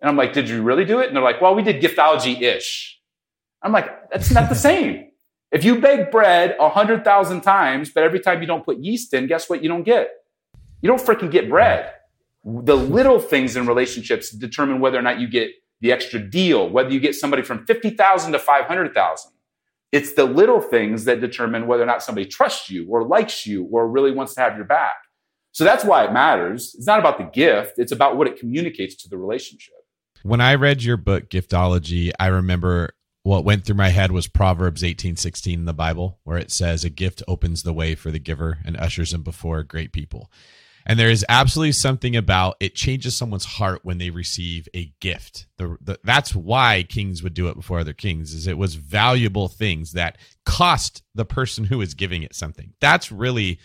And 0.00 0.08
I'm 0.08 0.16
like, 0.16 0.32
did 0.32 0.48
you 0.48 0.62
really 0.62 0.86
do 0.86 1.00
it? 1.00 1.08
And 1.08 1.16
they're 1.16 1.22
like, 1.22 1.42
well, 1.42 1.54
we 1.54 1.62
did 1.62 1.82
giftology 1.82 2.40
ish. 2.40 2.95
I'm 3.62 3.72
like, 3.72 4.10
that's 4.10 4.30
not 4.30 4.48
the 4.48 4.54
same. 4.54 5.10
If 5.52 5.64
you 5.64 5.80
bake 5.80 6.10
bread 6.10 6.56
a 6.60 6.68
hundred 6.68 7.04
thousand 7.04 7.42
times, 7.42 7.90
but 7.90 8.02
every 8.02 8.20
time 8.20 8.40
you 8.40 8.46
don't 8.46 8.64
put 8.64 8.78
yeast 8.78 9.14
in, 9.14 9.26
guess 9.26 9.48
what? 9.48 9.62
You 9.62 9.68
don't 9.68 9.84
get. 9.84 10.08
You 10.82 10.88
don't 10.88 11.00
freaking 11.00 11.30
get 11.30 11.48
bread 11.48 11.92
the 12.46 12.76
little 12.76 13.18
things 13.18 13.56
in 13.56 13.66
relationships 13.66 14.30
determine 14.30 14.78
whether 14.78 14.96
or 14.96 15.02
not 15.02 15.18
you 15.18 15.28
get 15.28 15.50
the 15.80 15.90
extra 15.90 16.20
deal, 16.20 16.70
whether 16.70 16.90
you 16.90 17.00
get 17.00 17.14
somebody 17.14 17.42
from 17.42 17.66
50,000 17.66 18.32
to 18.32 18.38
500,000. 18.38 19.32
It's 19.90 20.12
the 20.12 20.24
little 20.24 20.60
things 20.60 21.04
that 21.04 21.20
determine 21.20 21.66
whether 21.66 21.82
or 21.82 21.86
not 21.86 22.02
somebody 22.02 22.26
trusts 22.26 22.70
you 22.70 22.86
or 22.88 23.04
likes 23.04 23.46
you 23.46 23.64
or 23.72 23.88
really 23.88 24.12
wants 24.12 24.34
to 24.34 24.40
have 24.40 24.56
your 24.56 24.64
back. 24.64 24.94
So 25.52 25.64
that's 25.64 25.84
why 25.84 26.04
it 26.04 26.12
matters. 26.12 26.74
It's 26.76 26.86
not 26.86 27.00
about 27.00 27.18
the 27.18 27.24
gift, 27.24 27.74
it's 27.78 27.92
about 27.92 28.16
what 28.16 28.28
it 28.28 28.38
communicates 28.38 28.94
to 29.02 29.08
the 29.08 29.18
relationship. 29.18 29.74
When 30.22 30.40
I 30.40 30.54
read 30.54 30.82
your 30.82 30.96
book, 30.96 31.28
Giftology, 31.30 32.12
I 32.20 32.28
remember 32.28 32.90
what 33.26 33.44
went 33.44 33.64
through 33.64 33.74
my 33.74 33.88
head 33.88 34.12
was 34.12 34.28
Proverbs 34.28 34.84
18:16 34.84 35.54
in 35.54 35.64
the 35.64 35.74
Bible, 35.74 36.20
where 36.22 36.38
it 36.38 36.52
says, 36.52 36.84
"A 36.84 36.90
gift 36.90 37.24
opens 37.26 37.64
the 37.64 37.72
way 37.72 37.96
for 37.96 38.12
the 38.12 38.20
giver 38.20 38.58
and 38.64 38.76
ushers 38.76 39.12
him 39.12 39.24
before 39.24 39.64
great 39.64 39.92
people." 39.92 40.30
And 40.86 40.96
there 40.96 41.10
is 41.10 41.26
absolutely 41.28 41.72
something 41.72 42.14
about 42.14 42.56
it 42.60 42.76
changes 42.76 43.16
someone's 43.16 43.44
heart 43.44 43.80
when 43.82 43.98
they 43.98 44.10
receive 44.10 44.68
a 44.72 44.92
gift. 45.00 45.46
The, 45.56 45.76
the, 45.80 45.98
that's 46.04 46.36
why 46.36 46.84
kings 46.84 47.24
would 47.24 47.34
do 47.34 47.48
it 47.48 47.56
before 47.56 47.80
other 47.80 47.92
kings 47.92 48.32
is 48.32 48.46
it 48.46 48.58
was 48.58 48.76
valuable 48.76 49.48
things 49.48 49.90
that 49.92 50.18
cost 50.44 51.02
the 51.12 51.24
person 51.24 51.64
who 51.64 51.80
is 51.80 51.94
giving 51.94 52.22
it 52.22 52.36
something. 52.36 52.74
That's 52.80 53.10
really 53.10 53.58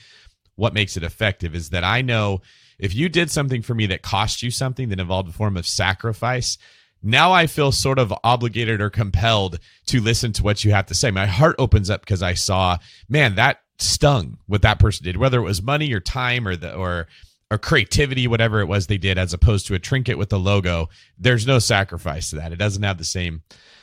what 0.56 0.74
makes 0.74 0.98
it 0.98 1.04
effective 1.04 1.54
is 1.54 1.70
that 1.70 1.84
I 1.84 2.02
know 2.02 2.42
if 2.80 2.96
you 2.96 3.10
did 3.10 3.30
something 3.30 3.62
for 3.62 3.76
me 3.76 3.86
that 3.86 4.02
cost 4.02 4.42
you 4.42 4.50
something 4.50 4.90
that 4.90 5.00
involved 5.00 5.30
a 5.30 5.34
form 5.34 5.56
of 5.56 5.68
sacrifice, 5.68 6.58
now 7.04 7.32
I 7.32 7.48
feel 7.48 7.72
sort 7.72 8.00
of 8.00 8.14
obligated 8.24 8.82
or 8.82 8.90
compelled 8.90 9.60
to 9.88 10.02
listen 10.02 10.34
to 10.34 10.44
what 10.44 10.64
you 10.64 10.72
have 10.72 10.86
to 10.88 10.96
say. 10.96 11.12
My 11.12 11.26
heart 11.26 11.56
opens 11.60 11.90
up 11.90 12.02
because 12.02 12.22
I 12.22 12.34
saw, 12.34 12.78
man, 13.10 13.36
that 13.36 13.62
stung 13.80 14.38
what 14.46 14.62
that 14.62 14.80
person 14.80 15.04
did, 15.04 15.18
whether 15.18 15.40
it 15.40 15.46
was 15.46 15.62
money 15.62 15.92
or 15.94 16.00
time 16.00 16.48
or 16.48 16.56
the 16.56 16.74
or 16.74 17.08
or 17.50 17.58
creativity, 17.58 18.28
whatever 18.28 18.62
it 18.62 18.68
was 18.68 18.88
they 18.88 18.98
did, 18.98 19.18
as 19.18 19.34
opposed 19.34 19.68
to 19.68 19.74
a 19.74 19.80
trinket 19.80 20.18
with 20.18 20.32
a 20.32 20.38
logo. 20.38 20.88
There's 21.18 21.46
no 21.46 21.60
sacrifice 21.60 22.30
to 22.30 22.38
that. 22.38 22.54
It 22.54 22.60
doesn't 22.60 22.84
have 22.84 22.98
the 22.98 23.04
same 23.04 23.42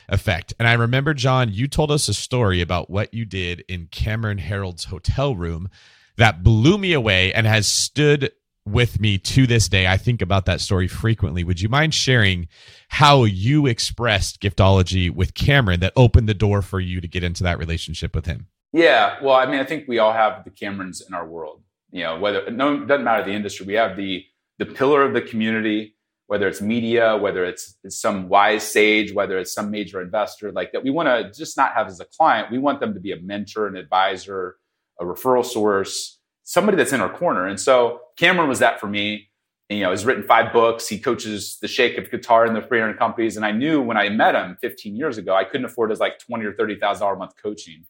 effect. 0.08 0.54
And 0.58 0.66
I 0.66 0.72
remember, 0.72 1.12
John, 1.12 1.52
you 1.52 1.68
told 1.68 1.90
us 1.90 2.08
a 2.08 2.14
story 2.14 2.62
about 2.62 2.88
what 2.88 3.12
you 3.12 3.26
did 3.26 3.62
in 3.68 3.88
Cameron 3.90 4.38
Herold's 4.38 4.84
hotel 4.84 5.36
room 5.36 5.68
that 6.16 6.42
blew 6.42 6.78
me 6.78 6.94
away 6.94 7.32
and 7.34 7.46
has 7.46 7.68
stood 7.68 8.32
with 8.72 9.00
me 9.00 9.18
to 9.18 9.46
this 9.46 9.68
day. 9.68 9.86
I 9.86 9.96
think 9.96 10.22
about 10.22 10.46
that 10.46 10.60
story 10.60 10.88
frequently. 10.88 11.44
Would 11.44 11.60
you 11.60 11.68
mind 11.68 11.94
sharing 11.94 12.48
how 12.88 13.24
you 13.24 13.66
expressed 13.66 14.40
giftology 14.40 15.10
with 15.10 15.34
Cameron 15.34 15.80
that 15.80 15.92
opened 15.96 16.28
the 16.28 16.34
door 16.34 16.62
for 16.62 16.80
you 16.80 17.00
to 17.00 17.08
get 17.08 17.22
into 17.22 17.42
that 17.44 17.58
relationship 17.58 18.14
with 18.14 18.26
him? 18.26 18.46
Yeah, 18.72 19.16
well, 19.22 19.36
I 19.36 19.46
mean, 19.46 19.60
I 19.60 19.64
think 19.64 19.88
we 19.88 19.98
all 19.98 20.12
have 20.12 20.44
the 20.44 20.50
Camerons 20.50 21.02
in 21.06 21.14
our 21.14 21.26
world. 21.26 21.62
You 21.90 22.02
know, 22.02 22.18
whether 22.18 22.50
no, 22.50 22.84
doesn't 22.84 23.04
matter 23.04 23.24
the 23.24 23.32
industry. 23.32 23.66
We 23.66 23.74
have 23.74 23.96
the 23.96 24.24
the 24.58 24.66
pillar 24.66 25.02
of 25.02 25.14
the 25.14 25.22
community, 25.22 25.94
whether 26.26 26.46
it's 26.46 26.60
media, 26.60 27.16
whether 27.16 27.44
it's, 27.44 27.76
it's 27.84 27.98
some 27.98 28.28
wise 28.28 28.62
sage, 28.62 29.14
whether 29.14 29.38
it's 29.38 29.52
some 29.52 29.70
major 29.70 30.02
investor, 30.02 30.52
like 30.52 30.72
that. 30.72 30.82
We 30.84 30.90
want 30.90 31.08
to 31.08 31.32
just 31.36 31.56
not 31.56 31.72
have 31.74 31.86
as 31.86 32.00
a 32.00 32.04
client. 32.04 32.50
We 32.50 32.58
want 32.58 32.80
them 32.80 32.92
to 32.94 33.00
be 33.00 33.12
a 33.12 33.20
mentor, 33.20 33.66
an 33.66 33.76
advisor, 33.76 34.56
a 35.00 35.04
referral 35.04 35.44
source, 35.44 36.17
somebody 36.48 36.78
that's 36.78 36.94
in 36.94 37.00
our 37.02 37.12
corner. 37.12 37.46
And 37.46 37.60
so 37.60 38.00
Cameron 38.16 38.48
was 38.48 38.60
that 38.60 38.80
for 38.80 38.86
me. 38.86 39.28
And, 39.68 39.78
you 39.78 39.84
know, 39.84 39.90
he's 39.90 40.06
written 40.06 40.22
five 40.22 40.50
books. 40.50 40.88
He 40.88 40.98
coaches 40.98 41.58
the 41.60 41.68
shake 41.68 41.98
of 41.98 42.10
guitar 42.10 42.46
in 42.46 42.54
the 42.54 42.62
300 42.62 42.98
companies. 42.98 43.36
And 43.36 43.44
I 43.44 43.52
knew 43.52 43.82
when 43.82 43.98
I 43.98 44.08
met 44.08 44.34
him 44.34 44.56
15 44.62 44.96
years 44.96 45.18
ago, 45.18 45.34
I 45.34 45.44
couldn't 45.44 45.66
afford 45.66 45.90
his 45.90 46.00
like 46.00 46.18
20 46.18 46.46
or 46.46 46.54
$30,000 46.54 47.12
a 47.12 47.16
month 47.16 47.34
coaching. 47.42 47.84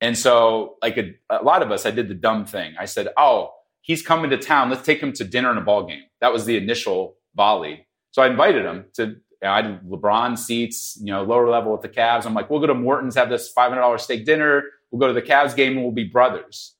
And 0.00 0.16
so, 0.16 0.76
like 0.80 0.98
a, 0.98 1.14
a, 1.30 1.42
lot 1.42 1.62
of 1.62 1.72
us, 1.72 1.84
I 1.84 1.90
did 1.90 2.06
the 2.06 2.14
dumb 2.14 2.46
thing. 2.46 2.74
I 2.78 2.86
said, 2.86 3.08
"Oh, 3.18 3.52
he's 3.82 4.00
coming 4.00 4.30
to 4.30 4.38
town. 4.38 4.70
Let's 4.70 4.86
take 4.86 4.98
him 4.98 5.12
to 5.12 5.24
dinner 5.24 5.50
and 5.50 5.58
a 5.58 5.62
ball 5.62 5.84
game." 5.84 6.04
That 6.22 6.32
was 6.32 6.46
the 6.46 6.56
initial 6.56 7.16
volley. 7.34 7.86
So 8.12 8.22
I 8.22 8.28
invited 8.28 8.64
him 8.64 8.86
to. 8.94 9.16
You 9.42 9.48
know, 9.48 9.50
I 9.50 9.60
did 9.60 9.82
LeBron 9.82 10.38
seats, 10.38 10.98
you 11.02 11.12
know, 11.12 11.22
lower 11.22 11.50
level 11.50 11.72
with 11.72 11.82
the 11.82 11.88
Cavs. 11.90 12.24
I'm 12.24 12.32
like, 12.32 12.48
we'll 12.48 12.60
go 12.60 12.66
to 12.66 12.74
Morton's, 12.74 13.14
have 13.14 13.28
this 13.28 13.52
$500 13.54 14.00
steak 14.00 14.24
dinner. 14.24 14.62
We'll 14.90 15.00
go 15.00 15.06
to 15.06 15.12
the 15.12 15.26
Cavs 15.26 15.54
game, 15.54 15.72
and 15.72 15.82
we'll 15.82 15.92
be 15.92 16.04
brothers. 16.04 16.76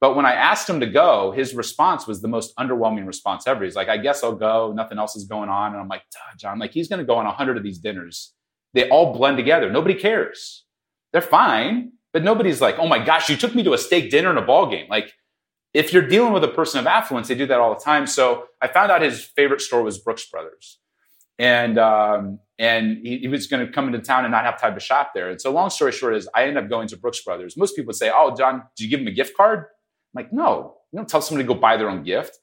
But 0.00 0.16
when 0.16 0.24
I 0.24 0.32
asked 0.32 0.68
him 0.68 0.80
to 0.80 0.86
go, 0.86 1.30
his 1.30 1.54
response 1.54 2.06
was 2.06 2.22
the 2.22 2.28
most 2.28 2.56
underwhelming 2.56 3.06
response 3.06 3.46
ever. 3.46 3.64
He's 3.64 3.76
like, 3.76 3.88
I 3.88 3.98
guess 3.98 4.24
I'll 4.24 4.34
go. 4.34 4.72
Nothing 4.74 4.98
else 4.98 5.14
is 5.14 5.24
going 5.24 5.50
on. 5.50 5.72
And 5.72 5.80
I'm 5.80 5.88
like, 5.88 6.02
John, 6.38 6.58
like 6.58 6.72
he's 6.72 6.88
going 6.88 7.00
to 7.00 7.04
go 7.04 7.16
on 7.16 7.26
a 7.26 7.32
hundred 7.32 7.58
of 7.58 7.62
these 7.62 7.78
dinners. 7.78 8.32
They 8.72 8.88
all 8.88 9.12
blend 9.12 9.36
together. 9.36 9.70
Nobody 9.70 9.94
cares. 9.94 10.64
They're 11.12 11.20
fine. 11.20 11.92
But 12.12 12.24
nobody's 12.24 12.60
like, 12.60 12.78
oh 12.78 12.88
my 12.88 13.04
gosh, 13.04 13.28
you 13.28 13.36
took 13.36 13.54
me 13.54 13.62
to 13.62 13.72
a 13.72 13.78
steak 13.78 14.10
dinner 14.10 14.30
and 14.30 14.38
a 14.38 14.42
ball 14.42 14.70
game. 14.70 14.86
Like, 14.88 15.12
if 15.72 15.92
you're 15.92 16.06
dealing 16.06 16.32
with 16.32 16.42
a 16.42 16.48
person 16.48 16.80
of 16.80 16.86
affluence, 16.86 17.28
they 17.28 17.34
do 17.34 17.46
that 17.46 17.60
all 17.60 17.74
the 17.74 17.80
time. 17.80 18.06
So 18.06 18.46
I 18.60 18.68
found 18.68 18.90
out 18.90 19.02
his 19.02 19.22
favorite 19.22 19.60
store 19.60 19.82
was 19.82 19.98
Brooks 19.98 20.28
Brothers, 20.28 20.80
and 21.38 21.78
um, 21.78 22.40
and 22.58 22.98
he, 23.04 23.18
he 23.18 23.28
was 23.28 23.46
going 23.46 23.64
to 23.64 23.72
come 23.72 23.86
into 23.86 24.00
town 24.00 24.24
and 24.24 24.32
not 24.32 24.44
have 24.44 24.60
time 24.60 24.74
to 24.74 24.80
shop 24.80 25.12
there. 25.14 25.30
And 25.30 25.40
so, 25.40 25.52
long 25.52 25.70
story 25.70 25.92
short, 25.92 26.16
is 26.16 26.28
I 26.34 26.42
ended 26.42 26.64
up 26.64 26.68
going 26.68 26.88
to 26.88 26.96
Brooks 26.96 27.22
Brothers. 27.22 27.56
Most 27.56 27.76
people 27.76 27.92
say, 27.92 28.10
"Oh, 28.12 28.34
John, 28.36 28.64
did 28.76 28.82
you 28.82 28.90
give 28.90 29.00
him 29.00 29.06
a 29.06 29.12
gift 29.12 29.36
card?" 29.36 29.66
I'm 30.14 30.24
like, 30.24 30.32
no, 30.32 30.76
you 30.92 30.96
don't 30.98 31.08
tell 31.08 31.22
somebody 31.22 31.46
to 31.46 31.54
go 31.54 31.60
buy 31.60 31.76
their 31.76 31.88
own 31.88 32.02
gift. 32.02 32.38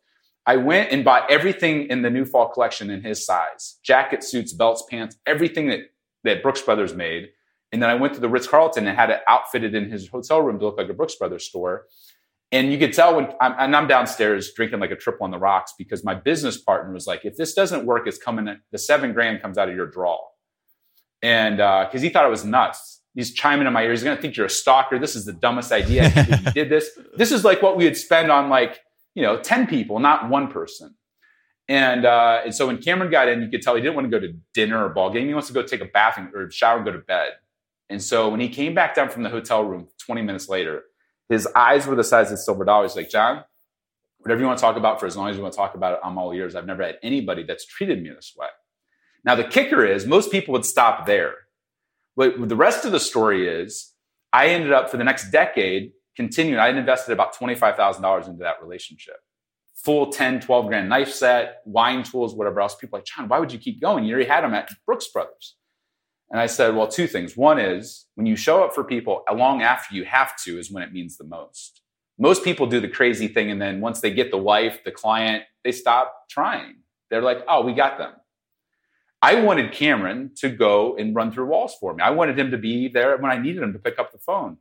I 0.46 0.56
went 0.56 0.92
and 0.92 1.04
bought 1.04 1.30
everything 1.30 1.90
in 1.90 2.02
the 2.02 2.10
new 2.10 2.24
fall 2.24 2.50
collection 2.50 2.90
in 2.90 3.02
his 3.02 3.26
size: 3.26 3.80
jacket, 3.84 4.24
suits, 4.24 4.54
belts, 4.54 4.84
pants, 4.90 5.18
everything 5.26 5.68
that 5.68 5.82
that 6.24 6.44
Brooks 6.44 6.62
Brothers 6.62 6.94
made. 6.94 7.30
And 7.72 7.82
then 7.82 7.90
I 7.90 7.96
went 7.96 8.14
to 8.14 8.20
the 8.20 8.30
Ritz 8.30 8.48
Carlton 8.48 8.88
and 8.88 8.98
had 8.98 9.10
it 9.10 9.22
outfitted 9.28 9.76
in 9.76 9.92
his 9.92 10.08
hotel 10.08 10.42
room 10.42 10.58
to 10.60 10.66
look 10.66 10.78
like 10.78 10.90
a 10.90 10.94
Brooks 10.94 11.16
Brothers 11.16 11.46
store. 11.46 11.86
And 12.52 12.72
you 12.72 12.78
could 12.78 12.94
tell 12.94 13.16
when 13.16 13.28
I'm, 13.42 13.56
and 13.60 13.76
I'm 13.76 13.88
downstairs 13.88 14.54
drinking 14.54 14.80
like 14.80 14.92
a 14.92 14.96
triple 14.96 15.26
on 15.26 15.32
the 15.32 15.38
rocks 15.38 15.74
because 15.78 16.06
my 16.06 16.16
business 16.16 16.58
partner 16.58 16.94
was 16.94 17.06
like, 17.06 17.26
if 17.26 17.36
this 17.36 17.54
doesn't 17.54 17.86
work, 17.86 18.08
it's 18.08 18.18
coming, 18.18 18.58
the 18.72 18.78
seven 18.78 19.12
grand 19.12 19.42
comes 19.42 19.58
out 19.58 19.68
of 19.68 19.76
your 19.76 19.88
draw. 19.88 20.18
And 21.22 21.58
because 21.58 21.96
uh, 21.96 22.00
he 22.00 22.10
thought 22.10 22.26
it 22.26 22.30
was 22.30 22.46
nuts. 22.46 22.97
He's 23.18 23.34
chiming 23.34 23.66
in 23.66 23.74
my 23.74 23.82
ear. 23.82 23.90
He's 23.90 24.04
going 24.04 24.16
to 24.16 24.22
think 24.22 24.38
you're 24.38 24.46
a 24.46 24.50
stalker. 24.50 25.00
This 25.00 25.16
is 25.16 25.26
the 25.26 25.34
dumbest 25.34 25.72
idea. 25.72 26.14
you 26.46 26.52
did 26.52 26.70
this. 26.70 26.92
This 27.18 27.32
is 27.32 27.44
like 27.44 27.64
what 27.64 27.76
we 27.76 27.86
would 27.86 27.98
spend 27.98 28.32
on 28.32 28.48
like, 28.48 28.80
you 29.16 29.24
know, 29.24 29.40
10 29.42 29.66
people, 29.66 29.98
not 29.98 30.30
one 30.30 30.52
person. 30.52 30.94
And, 31.68 32.06
uh, 32.06 32.42
and 32.46 32.54
so 32.54 32.68
when 32.68 32.78
Cameron 32.78 33.10
got 33.10 33.28
in, 33.28 33.42
you 33.42 33.50
could 33.50 33.64
tell 33.64 33.74
he 33.74 33.82
didn't 33.82 33.96
want 33.96 34.06
to 34.06 34.12
go 34.12 34.20
to 34.20 34.34
dinner 34.54 34.86
or 34.86 34.90
ball 34.90 35.12
game. 35.12 35.28
He 35.28 35.34
wants 35.34 35.48
to 35.48 35.54
go 35.54 35.64
take 35.64 35.82
a 35.82 35.86
bath 35.86 36.20
or 36.32 36.52
shower 36.52 36.78
and 36.78 36.86
go 36.86 36.92
to 36.92 37.00
bed. 37.00 37.32
And 37.90 38.04
so 38.04 38.30
when 38.30 38.40
he 38.40 38.50
came 38.50 38.76
back 38.76 38.94
down 38.94 39.10
from 39.10 39.24
the 39.24 39.30
hotel 39.30 39.64
room 39.64 39.88
20 40.06 40.22
minutes 40.22 40.48
later, 40.48 40.84
his 41.28 41.48
eyes 41.56 41.88
were 41.88 41.96
the 41.96 42.04
size 42.04 42.32
of 42.32 42.38
silver 42.38 42.66
dollars. 42.66 42.96
Like, 42.96 43.10
John, 43.10 43.44
whatever 44.20 44.40
you 44.40 44.46
want 44.46 44.60
to 44.60 44.62
talk 44.62 44.78
about 44.78 45.00
for 45.00 45.08
as 45.08 45.18
long 45.18 45.30
as 45.30 45.38
you 45.38 45.42
want 45.42 45.56
to 45.56 45.58
talk 45.58 45.74
about 45.74 45.94
it, 45.94 46.00
I'm 46.04 46.20
all 46.20 46.34
ears. 46.34 46.56
I've 46.56 46.68
never 46.68 46.84
had 46.84 47.00
anybody 47.02 47.42
that's 47.42 47.66
treated 47.66 48.04
me 48.04 48.12
this 48.12 48.36
way. 48.38 48.48
Now, 49.24 49.34
the 49.34 49.44
kicker 49.44 49.84
is 49.84 50.06
most 50.06 50.32
people 50.32 50.52
would 50.52 50.66
stop 50.66 51.08
there. 51.08 51.47
But 52.18 52.50
the 52.50 52.56
rest 52.56 52.84
of 52.84 52.92
the 52.92 53.00
story 53.00 53.48
is 53.48 53.94
I 54.34 54.48
ended 54.48 54.74
up 54.74 54.90
for 54.90 54.98
the 54.98 55.04
next 55.04 55.30
decade 55.32 55.92
continuing. 56.16 56.60
I 56.60 56.66
had 56.66 56.76
invested 56.76 57.14
about 57.14 57.36
$25,000 57.36 58.28
into 58.28 58.40
that 58.40 58.56
relationship. 58.62 59.18
Full 59.76 60.12
10, 60.12 60.42
12 60.42 60.68
grand 60.68 60.90
knife 60.90 61.12
set, 61.12 61.62
wine 61.66 62.02
tools, 62.02 62.36
whatever 62.36 62.60
else. 62.60 62.76
People 62.76 62.98
like, 62.98 63.06
John, 63.06 63.30
why 63.30 63.40
would 63.40 63.54
you 63.54 63.60
keep 63.60 63.80
going? 63.80 64.04
You 64.04 64.16
already 64.16 64.28
had 64.28 64.44
them 64.44 64.56
at 64.56 64.70
Brooks 64.88 65.08
Brothers. 65.14 65.56
And 66.32 66.42
I 66.42 66.48
said, 66.48 66.76
well, 66.76 66.88
two 66.88 67.08
things. 67.08 67.38
One 67.38 67.60
is 67.60 68.08
when 68.16 68.26
you 68.26 68.36
show 68.36 68.64
up 68.64 68.74
for 68.74 68.84
people 68.84 69.24
long 69.32 69.62
after 69.62 69.96
you 69.96 70.04
have 70.04 70.36
to 70.44 70.58
is 70.58 70.72
when 70.72 70.84
it 70.84 70.92
means 70.92 71.18
the 71.18 71.24
most. 71.24 71.82
Most 72.18 72.44
people 72.44 72.66
do 72.66 72.82
the 72.82 72.90
crazy 72.90 73.28
thing. 73.28 73.52
And 73.52 73.62
then 73.62 73.80
once 73.80 74.02
they 74.02 74.12
get 74.12 74.32
the 74.32 74.38
wife, 74.38 74.80
the 74.84 74.92
client, 74.92 75.44
they 75.64 75.72
stop 75.72 76.14
trying. 76.30 76.78
They're 77.10 77.22
like, 77.22 77.44
oh, 77.48 77.64
we 77.64 77.74
got 77.74 78.00
them. 78.00 78.14
I 79.22 79.42
wanted 79.42 79.72
Cameron 79.72 80.32
to 80.38 80.50
go 80.50 80.96
and 80.96 81.16
run 81.16 81.32
through 81.32 81.48
walls 81.48 81.76
for 81.80 81.94
me. 81.94 82.04
I 82.04 82.12
wanted 82.12 82.38
him 82.38 82.52
to 82.52 82.58
be 82.58 82.88
there 82.88 83.18
when 83.18 83.32
I 83.32 83.38
needed 83.38 83.64
him 83.64 83.74
to 83.74 83.80
pick 83.80 83.98
up 83.98 84.12
the 84.12 84.20
phone. 84.20 84.58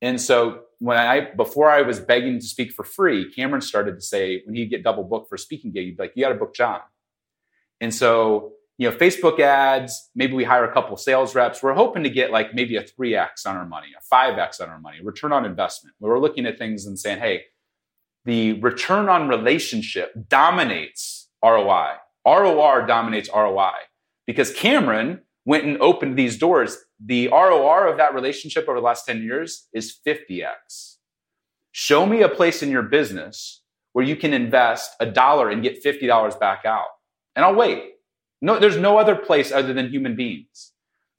And 0.00 0.20
so 0.20 0.62
when 0.80 0.96
I 0.96 1.32
before 1.36 1.70
I 1.70 1.82
was 1.82 2.00
begging 2.00 2.40
to 2.40 2.46
speak 2.46 2.72
for 2.72 2.84
free, 2.84 3.32
Cameron 3.32 3.60
started 3.60 3.94
to 3.94 4.00
say 4.00 4.42
when 4.44 4.56
he'd 4.56 4.70
get 4.70 4.82
double 4.82 5.04
booked 5.04 5.28
for 5.28 5.36
a 5.36 5.38
speaking 5.38 5.70
gig, 5.70 5.84
he'd 5.84 5.96
be 5.96 6.02
like, 6.02 6.12
"You 6.16 6.24
got 6.24 6.30
to 6.30 6.34
book 6.34 6.54
John." 6.54 6.80
And 7.80 7.94
so 7.94 8.54
you 8.78 8.90
know, 8.90 8.96
Facebook 8.96 9.38
ads, 9.38 10.10
maybe 10.16 10.32
we 10.32 10.42
hire 10.42 10.64
a 10.64 10.72
couple 10.72 10.96
sales 10.96 11.36
reps. 11.36 11.62
We're 11.62 11.74
hoping 11.74 12.02
to 12.02 12.10
get 12.10 12.32
like 12.32 12.52
maybe 12.52 12.76
a 12.76 12.82
3x 12.82 13.46
on 13.46 13.56
our 13.56 13.66
money, 13.66 13.88
a 13.96 14.14
5x 14.14 14.60
on 14.60 14.70
our 14.70 14.80
money, 14.80 14.98
return 15.00 15.30
on 15.30 15.44
investment. 15.44 15.94
We're 16.00 16.18
looking 16.18 16.46
at 16.46 16.58
things 16.58 16.86
and 16.86 16.98
saying, 16.98 17.20
hey, 17.20 17.44
the 18.24 18.54
return 18.54 19.08
on 19.08 19.28
relationship 19.28 20.12
dominates 20.28 21.28
ROI. 21.44 21.92
ROR 22.26 22.86
dominates 22.86 23.28
ROI 23.32 23.72
because 24.26 24.52
Cameron 24.52 25.20
went 25.44 25.64
and 25.64 25.80
opened 25.80 26.16
these 26.16 26.38
doors. 26.38 26.76
The 27.04 27.28
ROR 27.28 27.86
of 27.88 27.98
that 27.98 28.14
relationship 28.14 28.68
over 28.68 28.78
the 28.78 28.84
last 28.84 29.06
10 29.06 29.22
years 29.22 29.68
is 29.72 29.98
50x. 30.06 30.96
Show 31.72 32.06
me 32.06 32.22
a 32.22 32.28
place 32.28 32.62
in 32.62 32.70
your 32.70 32.82
business 32.82 33.62
where 33.92 34.04
you 34.04 34.16
can 34.16 34.32
invest 34.32 34.92
a 35.00 35.06
dollar 35.06 35.50
and 35.50 35.62
get 35.62 35.82
$50 35.82 36.38
back 36.38 36.64
out. 36.64 36.88
And 37.34 37.44
I'll 37.44 37.54
wait. 37.54 37.94
No, 38.40 38.58
there's 38.58 38.76
no 38.76 38.98
other 38.98 39.14
place 39.14 39.52
other 39.52 39.72
than 39.72 39.88
human 39.88 40.16
beings. 40.16 40.72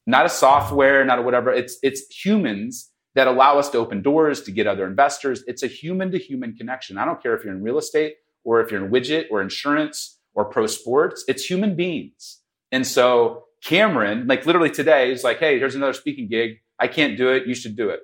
Not 0.05 0.25
a 0.25 0.29
software, 0.29 1.05
not 1.05 1.19
a 1.19 1.21
whatever. 1.21 1.51
It's 1.53 1.77
it's 1.81 2.05
humans 2.13 2.91
that 3.15 3.27
allow 3.27 3.57
us 3.57 3.69
to 3.69 3.77
open 3.77 4.01
doors 4.01 4.41
to 4.41 4.51
get 4.51 4.67
other 4.67 4.85
investors. 4.85 5.43
It's 5.47 5.63
a 5.63 5.67
human 5.67 6.11
to 6.11 6.17
human 6.17 6.55
connection. 6.55 6.97
I 6.97 7.05
don't 7.05 7.21
care 7.21 7.35
if 7.35 7.43
you're 7.43 7.53
in 7.53 7.63
real 7.63 7.77
estate 7.77 8.15
or 8.43 8.59
if 8.59 8.71
you're 8.71 8.83
in 8.83 8.91
widget 8.91 9.27
or 9.31 9.41
insurance 9.41 10.19
or 10.33 10.45
pro 10.45 10.67
sports. 10.67 11.23
It's 11.27 11.45
human 11.45 11.75
beings. 11.75 12.39
And 12.73 12.87
so 12.87 13.43
Cameron, 13.63 14.25
like 14.27 14.47
literally 14.47 14.71
today, 14.71 15.11
is 15.11 15.23
like, 15.23 15.37
hey, 15.37 15.59
here's 15.59 15.75
another 15.75 15.93
speaking 15.93 16.27
gig. 16.27 16.57
I 16.79 16.87
can't 16.87 17.15
do 17.15 17.29
it. 17.29 17.47
You 17.47 17.53
should 17.53 17.77
do 17.77 17.89
it. 17.89 18.01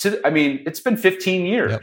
To, 0.00 0.20
I 0.26 0.30
mean, 0.30 0.62
it's 0.66 0.78
been 0.78 0.98
15 0.98 1.46
years. 1.46 1.70
Yep. 1.72 1.82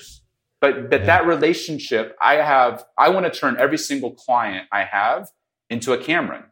But 0.61 0.89
but 0.91 0.99
yeah. 1.01 1.05
that 1.07 1.25
relationship, 1.25 2.15
I 2.21 2.35
have, 2.35 2.85
I 2.97 3.09
want 3.09 3.25
to 3.25 3.37
turn 3.37 3.57
every 3.57 3.77
single 3.77 4.11
client 4.11 4.67
I 4.71 4.83
have 4.83 5.29
into 5.69 5.91
a 5.93 5.97
Cameron. 5.97 6.43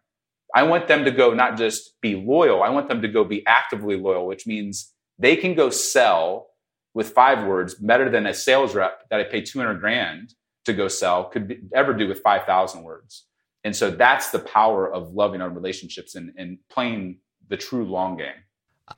I 0.56 0.64
want 0.64 0.88
them 0.88 1.06
to 1.06 1.12
go 1.12 1.34
not 1.34 1.56
just 1.56 2.02
be 2.02 2.16
loyal, 2.16 2.64
I 2.64 2.70
want 2.70 2.88
them 2.88 3.02
to 3.04 3.08
go 3.08 3.24
be 3.24 3.46
actively 3.46 3.96
loyal, 3.96 4.26
which 4.26 4.48
means 4.48 4.92
they 5.20 5.36
can 5.36 5.54
go 5.54 5.70
sell 5.70 6.48
with 6.96 7.12
five 7.12 7.46
words 7.46 7.76
better 7.76 8.10
than 8.10 8.26
a 8.26 8.34
sales 8.34 8.74
rep 8.74 9.08
that 9.12 9.20
I 9.20 9.24
pay 9.26 9.42
200 9.42 9.76
grand 9.80 10.34
to 10.66 10.74
go 10.74 10.88
sell 10.88 11.26
could 11.26 11.48
be, 11.48 11.60
ever 11.76 11.94
do 11.94 12.08
with 12.08 12.22
5,000 12.22 12.84
words. 12.84 13.27
And 13.68 13.76
so 13.76 13.92
that's 13.92 14.30
the 14.30 14.40
power 14.40 14.90
of 14.90 15.14
loving 15.14 15.42
our 15.42 15.50
relationships 15.50 16.16
and, 16.16 16.32
and 16.38 16.58
playing 16.70 17.18
the 17.50 17.58
true 17.58 17.84
long 17.84 18.16
game. 18.16 18.32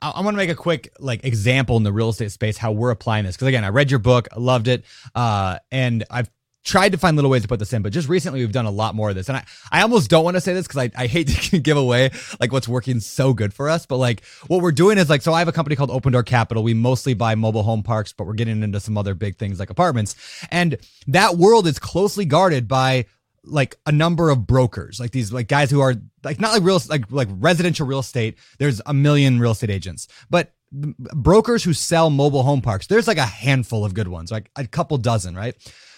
I, 0.00 0.10
I 0.10 0.20
want 0.20 0.34
to 0.34 0.36
make 0.36 0.48
a 0.48 0.54
quick 0.54 0.92
like 1.00 1.24
example 1.24 1.76
in 1.76 1.82
the 1.82 1.92
real 1.92 2.10
estate 2.10 2.30
space 2.30 2.56
how 2.56 2.70
we're 2.70 2.92
applying 2.92 3.24
this 3.24 3.34
because 3.34 3.48
again, 3.48 3.64
I 3.64 3.70
read 3.70 3.90
your 3.90 3.98
book, 3.98 4.28
loved 4.36 4.68
it, 4.68 4.84
uh, 5.16 5.58
and 5.72 6.04
I've 6.08 6.30
tried 6.62 6.92
to 6.92 6.98
find 6.98 7.16
little 7.16 7.32
ways 7.32 7.42
to 7.42 7.48
put 7.48 7.58
this 7.58 7.72
in, 7.72 7.82
but 7.82 7.92
just 7.92 8.08
recently 8.08 8.38
we've 8.38 8.52
done 8.52 8.66
a 8.66 8.70
lot 8.70 8.94
more 8.94 9.08
of 9.08 9.16
this. 9.16 9.28
And 9.28 9.38
I, 9.38 9.44
I 9.72 9.82
almost 9.82 10.08
don't 10.08 10.22
want 10.22 10.36
to 10.36 10.40
say 10.40 10.54
this 10.54 10.68
because 10.68 10.78
I, 10.84 11.02
I 11.02 11.08
hate 11.08 11.26
to 11.26 11.58
give 11.58 11.76
away 11.76 12.12
like 12.38 12.52
what's 12.52 12.68
working 12.68 13.00
so 13.00 13.34
good 13.34 13.52
for 13.52 13.68
us. 13.68 13.86
But 13.86 13.96
like 13.96 14.24
what 14.46 14.62
we're 14.62 14.70
doing 14.70 14.98
is 14.98 15.10
like, 15.10 15.22
so 15.22 15.32
I 15.32 15.40
have 15.40 15.48
a 15.48 15.52
company 15.52 15.74
called 15.74 15.90
Open 15.90 16.12
Door 16.12 16.22
Capital. 16.24 16.62
We 16.62 16.74
mostly 16.74 17.14
buy 17.14 17.34
mobile 17.34 17.64
home 17.64 17.82
parks, 17.82 18.12
but 18.12 18.28
we're 18.28 18.34
getting 18.34 18.62
into 18.62 18.78
some 18.78 18.96
other 18.96 19.14
big 19.16 19.36
things 19.36 19.58
like 19.58 19.70
apartments. 19.70 20.14
And 20.52 20.76
that 21.08 21.38
world 21.38 21.66
is 21.66 21.80
closely 21.80 22.24
guarded 22.24 22.68
by 22.68 23.06
like 23.44 23.76
a 23.86 23.92
number 23.92 24.30
of 24.30 24.46
brokers, 24.46 25.00
like 25.00 25.12
these 25.12 25.32
like 25.32 25.48
guys 25.48 25.70
who 25.70 25.80
are 25.80 25.94
like 26.24 26.40
not 26.40 26.52
like 26.52 26.62
real 26.62 26.80
like 26.88 27.10
like 27.10 27.28
residential 27.30 27.86
real 27.86 28.00
estate. 28.00 28.36
There's 28.58 28.80
a 28.86 28.94
million 28.94 29.40
real 29.40 29.52
estate 29.52 29.70
agents, 29.70 30.08
but 30.28 30.52
brokers 30.72 31.64
who 31.64 31.72
sell 31.72 32.10
mobile 32.10 32.42
home 32.42 32.60
parks, 32.60 32.86
there's 32.86 33.08
like 33.08 33.18
a 33.18 33.26
handful 33.26 33.84
of 33.84 33.94
good 33.94 34.08
ones, 34.08 34.30
like 34.30 34.50
a 34.56 34.66
couple 34.66 34.96
dozen, 34.98 35.34
right? 35.34 35.54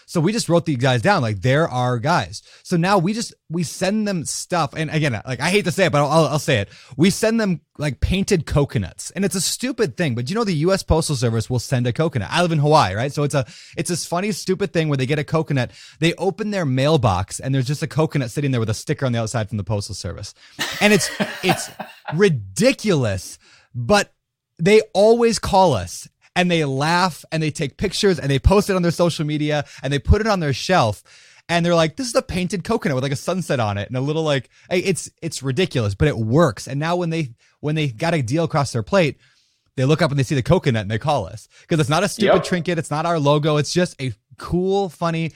So 0.07 0.21
we 0.21 0.33
just 0.33 0.49
wrote 0.49 0.67
these 0.67 0.77
guys 0.79 1.03
down 1.03 1.23
like 1.23 1.41
they're 1.41 1.69
our 1.69 1.99
guys. 1.99 2.43
So 2.63 2.77
now 2.77 2.99
we 2.99 3.13
just 3.13 3.35
we 3.49 3.63
send 3.63 4.07
them 4.07 4.25
stuff, 4.25 4.75
and 4.77 4.91
again, 4.91 5.21
like 5.27 5.41
I 5.41 5.51
hate 5.51 5.65
to 5.65 5.73
say 5.73 5.87
it, 5.87 5.93
but 5.93 6.03
I'll, 6.03 6.27
I'll 6.27 6.39
say 6.39 6.59
it. 6.59 6.69
We 6.97 7.11
send 7.11 7.41
them 7.41 7.61
like 7.79 8.01
painted 8.01 8.47
coconuts, 8.47 9.11
and 9.13 9.25
it's 9.25 9.35
a 9.35 9.41
stupid 9.41 9.97
thing, 9.97 10.15
but 10.15 10.29
you 10.29 10.35
know 10.35 10.45
the 10.45 10.55
U.S. 10.55 10.83
Postal 10.83 11.17
Service 11.17 11.49
will 11.49 11.59
send 11.59 11.87
a 11.87 11.93
coconut. 11.93 12.29
I 12.31 12.43
live 12.43 12.53
in 12.53 12.59
Hawaii, 12.59 12.95
right? 12.95 13.13
So 13.13 13.23
it's 13.23 13.35
a 13.35 13.47
it's 13.77 13.89
this 13.91 14.07
funny 14.07 14.33
stupid 14.33 14.73
thing 14.73 14.89
where 14.89 14.97
they 14.97 15.07
get 15.07 15.19
a 15.19 15.25
coconut, 15.25 15.71
they 16.01 16.15
open 16.15 16.51
their 16.51 16.65
mailbox, 16.65 17.41
and 17.41 17.55
there's 17.55 17.67
just 17.67 17.83
a 17.83 17.89
coconut 17.89 18.31
sitting 18.31 18.51
there 18.51 18.61
with 18.61 18.71
a 18.71 18.75
sticker 18.75 19.07
on 19.07 19.13
the 19.13 19.21
outside 19.21 19.49
from 19.49 19.59
the 19.59 19.65
Postal 19.65 19.95
Service, 19.95 20.35
and 20.81 20.93
it's 20.93 21.11
it's 21.43 21.71
ridiculous, 22.15 23.39
but 23.75 24.13
they 24.59 24.81
always 24.95 25.39
call 25.39 25.75
us 25.75 26.09
and 26.35 26.51
they 26.51 26.65
laugh 26.65 27.25
and 27.31 27.43
they 27.43 27.51
take 27.51 27.77
pictures 27.77 28.19
and 28.19 28.31
they 28.31 28.39
post 28.39 28.71
it 28.71 28.77
on 28.77 28.83
their 28.83 28.91
social 28.91 29.25
media 29.25 29.65
and 29.83 29.93
they 29.93 29.99
put 29.99 30.21
it 30.21 30.27
on 30.27 30.41
their 30.41 30.53
shelf 30.53 31.03
and 31.49 31.65
they're 31.67 31.75
like 31.75 31.97
this 31.97 32.07
is 32.07 32.15
a 32.15 32.23
painted 32.23 32.65
coconut 32.65 32.95
with 32.95 33.03
like 33.03 33.13
a 33.13 33.17
sunset 33.17 33.61
on 33.61 33.79
it 33.79 33.89
and 33.89 33.97
a 33.97 34.01
little 34.01 34.23
like 34.23 34.49
it's 34.71 35.11
it's 35.21 35.43
ridiculous 35.43 35.95
but 35.95 36.09
it 36.09 36.17
works 36.17 36.67
and 36.67 36.79
now 36.79 36.97
when 36.97 37.11
they 37.11 37.31
when 37.61 37.75
they 37.75 37.89
got 37.89 38.15
a 38.15 38.23
deal 38.23 38.45
across 38.45 38.73
their 38.73 38.83
plate 38.83 39.19
they 39.77 39.85
look 39.85 40.03
up 40.03 40.11
and 40.11 40.19
they 40.19 40.25
see 40.25 40.35
the 40.35 40.43
coconut 40.43 40.83
and 40.83 40.91
they 40.91 40.99
call 40.99 41.27
us 41.27 41.49
because 41.63 41.81
it's 41.81 41.91
not 41.91 42.03
a 42.03 42.09
stupid 42.09 42.37
yep. 42.37 42.45
trinket 42.45 42.79
it's 42.79 42.91
not 42.91 43.07
our 43.07 43.19
logo 43.19 43.57
it's 43.57 43.73
just 43.73 44.01
a 44.01 44.13
cool 44.39 44.89
funny 44.89 45.33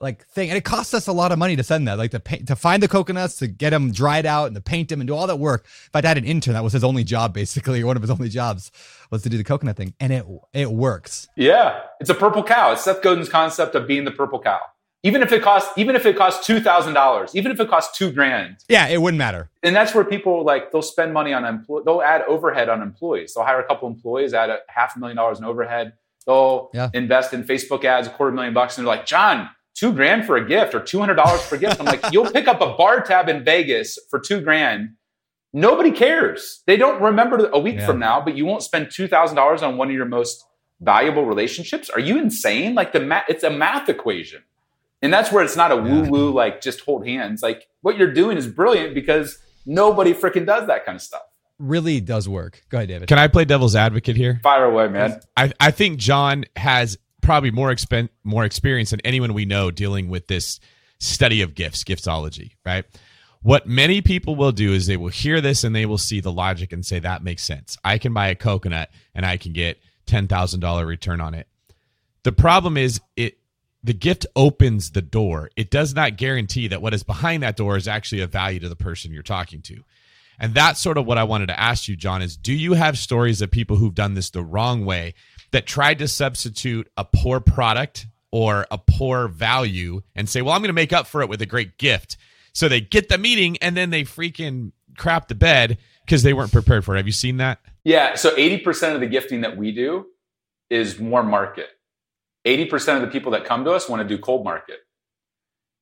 like 0.00 0.26
thing, 0.26 0.48
and 0.50 0.56
it 0.56 0.64
costs 0.64 0.94
us 0.94 1.06
a 1.06 1.12
lot 1.12 1.32
of 1.32 1.38
money 1.38 1.56
to 1.56 1.62
send 1.62 1.88
that, 1.88 1.98
like 1.98 2.10
to 2.12 2.20
paint, 2.20 2.46
to 2.48 2.56
find 2.56 2.82
the 2.82 2.88
coconuts, 2.88 3.36
to 3.36 3.46
get 3.46 3.70
them 3.70 3.92
dried 3.92 4.26
out, 4.26 4.46
and 4.46 4.54
to 4.54 4.60
paint 4.60 4.88
them, 4.88 5.00
and 5.00 5.08
do 5.08 5.14
all 5.14 5.26
that 5.26 5.38
work. 5.38 5.64
If 5.64 5.90
I 5.94 6.06
had 6.06 6.18
an 6.18 6.24
intern, 6.24 6.54
that 6.54 6.64
was 6.64 6.72
his 6.72 6.84
only 6.84 7.04
job, 7.04 7.34
basically, 7.34 7.82
one 7.84 7.96
of 7.96 8.02
his 8.02 8.10
only 8.10 8.28
jobs 8.28 8.70
was 9.10 9.22
to 9.22 9.28
do 9.28 9.36
the 9.36 9.44
coconut 9.44 9.76
thing, 9.76 9.94
and 10.00 10.12
it 10.12 10.24
it 10.52 10.70
works. 10.70 11.28
Yeah, 11.36 11.80
it's 12.00 12.10
a 12.10 12.14
purple 12.14 12.42
cow. 12.42 12.72
It's 12.72 12.84
Seth 12.84 13.02
Godin's 13.02 13.28
concept 13.28 13.74
of 13.74 13.86
being 13.86 14.04
the 14.04 14.10
purple 14.10 14.40
cow. 14.40 14.60
Even 15.04 15.22
if 15.22 15.30
it 15.30 15.42
costs, 15.42 15.70
even 15.76 15.94
if 15.94 16.06
it 16.06 16.16
costs 16.16 16.44
two 16.46 16.60
thousand 16.60 16.94
dollars, 16.94 17.34
even 17.36 17.52
if 17.52 17.60
it 17.60 17.68
costs 17.68 17.96
two 17.96 18.10
grand. 18.10 18.56
Yeah, 18.68 18.88
it 18.88 19.00
wouldn't 19.00 19.18
matter. 19.18 19.48
And 19.62 19.74
that's 19.74 19.94
where 19.94 20.04
people 20.04 20.44
like 20.44 20.72
they'll 20.72 20.82
spend 20.82 21.12
money 21.12 21.32
on 21.32 21.44
employees. 21.44 21.84
They'll 21.84 22.02
add 22.02 22.22
overhead 22.22 22.68
on 22.68 22.82
employees. 22.82 23.34
They'll 23.34 23.44
hire 23.44 23.60
a 23.60 23.64
couple 23.64 23.88
employees, 23.88 24.34
add 24.34 24.50
a 24.50 24.58
half 24.68 24.96
a 24.96 24.98
million 24.98 25.16
dollars 25.16 25.38
in 25.38 25.44
overhead. 25.44 25.92
They'll 26.26 26.70
yeah. 26.74 26.90
invest 26.92 27.32
in 27.32 27.44
Facebook 27.44 27.84
ads, 27.84 28.06
a 28.06 28.10
quarter 28.10 28.32
million 28.32 28.52
bucks, 28.52 28.76
and 28.76 28.86
they're 28.86 28.94
like, 28.94 29.06
John, 29.06 29.48
two 29.78 29.92
grand 29.92 30.26
for 30.26 30.36
a 30.36 30.46
gift 30.46 30.74
or 30.74 30.80
two 30.80 30.98
hundred 30.98 31.14
dollars 31.14 31.40
for 31.42 31.54
a 31.54 31.58
gift. 31.58 31.78
I'm 31.78 31.86
like, 31.86 32.04
you'll 32.12 32.30
pick 32.30 32.48
up 32.48 32.60
a 32.60 32.74
bar 32.74 33.00
tab 33.00 33.28
in 33.28 33.44
Vegas 33.44 33.98
for 34.10 34.18
two 34.18 34.40
grand. 34.40 34.94
Nobody 35.52 35.92
cares. 35.92 36.62
They 36.66 36.76
don't 36.76 37.00
remember 37.00 37.48
a 37.52 37.58
week 37.58 37.76
yeah. 37.76 37.86
from 37.86 37.98
now, 37.98 38.20
but 38.20 38.36
you 38.36 38.44
won't 38.44 38.62
spend 38.62 38.90
two 38.90 39.06
thousand 39.06 39.36
dollars 39.36 39.62
on 39.62 39.76
one 39.76 39.88
of 39.88 39.94
your 39.94 40.06
most 40.06 40.44
valuable 40.80 41.24
relationships. 41.24 41.88
Are 41.90 42.00
you 42.00 42.18
insane? 42.18 42.74
Like 42.74 42.92
the 42.92 43.00
math, 43.00 43.24
it's 43.28 43.44
a 43.44 43.50
math 43.50 43.88
equation, 43.88 44.42
and 45.00 45.12
that's 45.12 45.30
where 45.30 45.44
it's 45.44 45.56
not 45.56 45.70
a 45.70 45.76
woo 45.76 46.02
woo 46.02 46.32
like 46.32 46.60
just 46.60 46.80
hold 46.80 47.06
hands. 47.06 47.42
Like 47.42 47.68
what 47.82 47.96
you're 47.96 48.12
doing 48.12 48.36
is 48.36 48.46
brilliant 48.46 48.94
because 48.94 49.38
nobody 49.64 50.12
freaking 50.12 50.46
does 50.46 50.66
that 50.66 50.84
kind 50.84 50.96
of 50.96 51.02
stuff 51.02 51.22
really 51.60 52.00
does 52.00 52.28
work. 52.28 52.62
Go 52.68 52.78
ahead, 52.78 52.88
David. 52.88 53.08
Can 53.08 53.18
I 53.18 53.26
play 53.28 53.44
devil's 53.44 53.74
advocate 53.74 54.16
here? 54.16 54.40
Fire 54.42 54.64
away, 54.64 54.88
man. 54.88 55.20
I, 55.36 55.52
I 55.58 55.70
think 55.70 55.98
John 55.98 56.44
has 56.54 56.98
probably 57.28 57.50
more 57.50 57.70
expen- 57.70 58.08
more 58.24 58.46
experience 58.46 58.88
than 58.88 59.02
anyone 59.04 59.34
we 59.34 59.44
know 59.44 59.70
dealing 59.70 60.08
with 60.08 60.28
this 60.28 60.58
study 60.98 61.42
of 61.42 61.54
gifts, 61.54 61.84
giftology, 61.84 62.52
right? 62.64 62.86
What 63.42 63.66
many 63.66 64.00
people 64.00 64.34
will 64.34 64.50
do 64.50 64.72
is 64.72 64.86
they 64.86 64.96
will 64.96 65.08
hear 65.08 65.42
this 65.42 65.62
and 65.62 65.76
they 65.76 65.84
will 65.84 65.98
see 65.98 66.20
the 66.20 66.32
logic 66.32 66.72
and 66.72 66.86
say 66.86 67.00
that 67.00 67.22
makes 67.22 67.42
sense. 67.42 67.76
I 67.84 67.98
can 67.98 68.14
buy 68.14 68.28
a 68.28 68.34
coconut 68.34 68.88
and 69.14 69.26
I 69.26 69.36
can 69.36 69.52
get 69.52 69.78
$10,000 70.06 70.86
return 70.86 71.20
on 71.20 71.34
it. 71.34 71.46
The 72.22 72.32
problem 72.32 72.78
is 72.78 72.98
it 73.14 73.36
the 73.84 73.92
gift 73.92 74.24
opens 74.34 74.92
the 74.92 75.02
door. 75.02 75.50
It 75.54 75.70
does 75.70 75.94
not 75.94 76.16
guarantee 76.16 76.68
that 76.68 76.80
what 76.80 76.94
is 76.94 77.02
behind 77.02 77.42
that 77.42 77.58
door 77.58 77.76
is 77.76 77.86
actually 77.86 78.22
of 78.22 78.32
value 78.32 78.60
to 78.60 78.70
the 78.70 78.74
person 78.74 79.12
you're 79.12 79.22
talking 79.22 79.60
to. 79.62 79.84
And 80.40 80.54
that's 80.54 80.80
sort 80.80 80.96
of 80.96 81.04
what 81.04 81.18
I 81.18 81.24
wanted 81.24 81.48
to 81.48 81.60
ask 81.60 81.88
you, 81.88 81.94
John, 81.96 82.22
is 82.22 82.38
do 82.38 82.54
you 82.54 82.72
have 82.72 82.96
stories 82.96 83.42
of 83.42 83.50
people 83.50 83.76
who've 83.76 83.94
done 83.94 84.14
this 84.14 84.30
the 84.30 84.42
wrong 84.42 84.86
way 84.86 85.12
that 85.50 85.66
tried 85.66 85.98
to 85.98 86.08
substitute 86.08 86.90
a 86.96 87.04
poor 87.04 87.40
product 87.40 88.06
or 88.30 88.66
a 88.70 88.78
poor 88.78 89.28
value 89.28 90.02
and 90.14 90.28
say, 90.28 90.42
well, 90.42 90.54
I'm 90.54 90.60
going 90.60 90.68
to 90.68 90.74
make 90.74 90.92
up 90.92 91.06
for 91.06 91.22
it 91.22 91.28
with 91.28 91.40
a 91.42 91.46
great 91.46 91.78
gift. 91.78 92.16
So 92.52 92.68
they 92.68 92.80
get 92.80 93.08
the 93.08 93.18
meeting 93.18 93.56
and 93.58 93.76
then 93.76 93.90
they 93.90 94.02
freaking 94.02 94.72
crap 94.96 95.28
the 95.28 95.34
bed 95.34 95.78
because 96.04 96.22
they 96.22 96.32
weren't 96.32 96.52
prepared 96.52 96.84
for 96.84 96.94
it. 96.94 96.98
Have 96.98 97.06
you 97.06 97.12
seen 97.12 97.38
that? 97.38 97.60
Yeah. 97.84 98.14
So 98.16 98.34
80% 98.34 98.94
of 98.94 99.00
the 99.00 99.06
gifting 99.06 99.42
that 99.42 99.56
we 99.56 99.72
do 99.72 100.06
is 100.68 100.98
more 100.98 101.22
market. 101.22 101.68
80% 102.46 102.96
of 102.96 103.02
the 103.02 103.08
people 103.08 103.32
that 103.32 103.44
come 103.44 103.64
to 103.64 103.72
us 103.72 103.88
want 103.88 104.06
to 104.06 104.08
do 104.08 104.20
cold 104.20 104.44
market. 104.44 104.78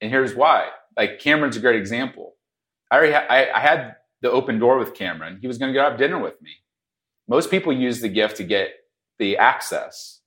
And 0.01 0.11
here's 0.11 0.35
why. 0.35 0.69
Like 0.97 1.21
Cameron's 1.21 1.57
a 1.57 1.61
great 1.61 1.77
example. 1.77 2.35
I 2.91 2.97
already 2.97 3.13
ha- 3.13 3.27
I, 3.29 3.51
I 3.51 3.61
had 3.61 3.97
the 4.23 4.31
open 4.31 4.59
door 4.59 4.79
with 4.79 4.95
Cameron. 4.95 5.39
He 5.41 5.47
was 5.47 5.59
going 5.59 5.73
to 5.73 5.79
go 5.79 5.83
have 5.83 5.99
dinner 5.99 6.19
with 6.19 6.41
me. 6.41 6.51
Most 7.29 7.51
people 7.51 7.73
use 7.73 8.01
the 8.01 8.09
gift 8.09 8.37
to 8.37 8.45
get 8.45 8.71
the 9.19 9.37
access. 9.37 10.21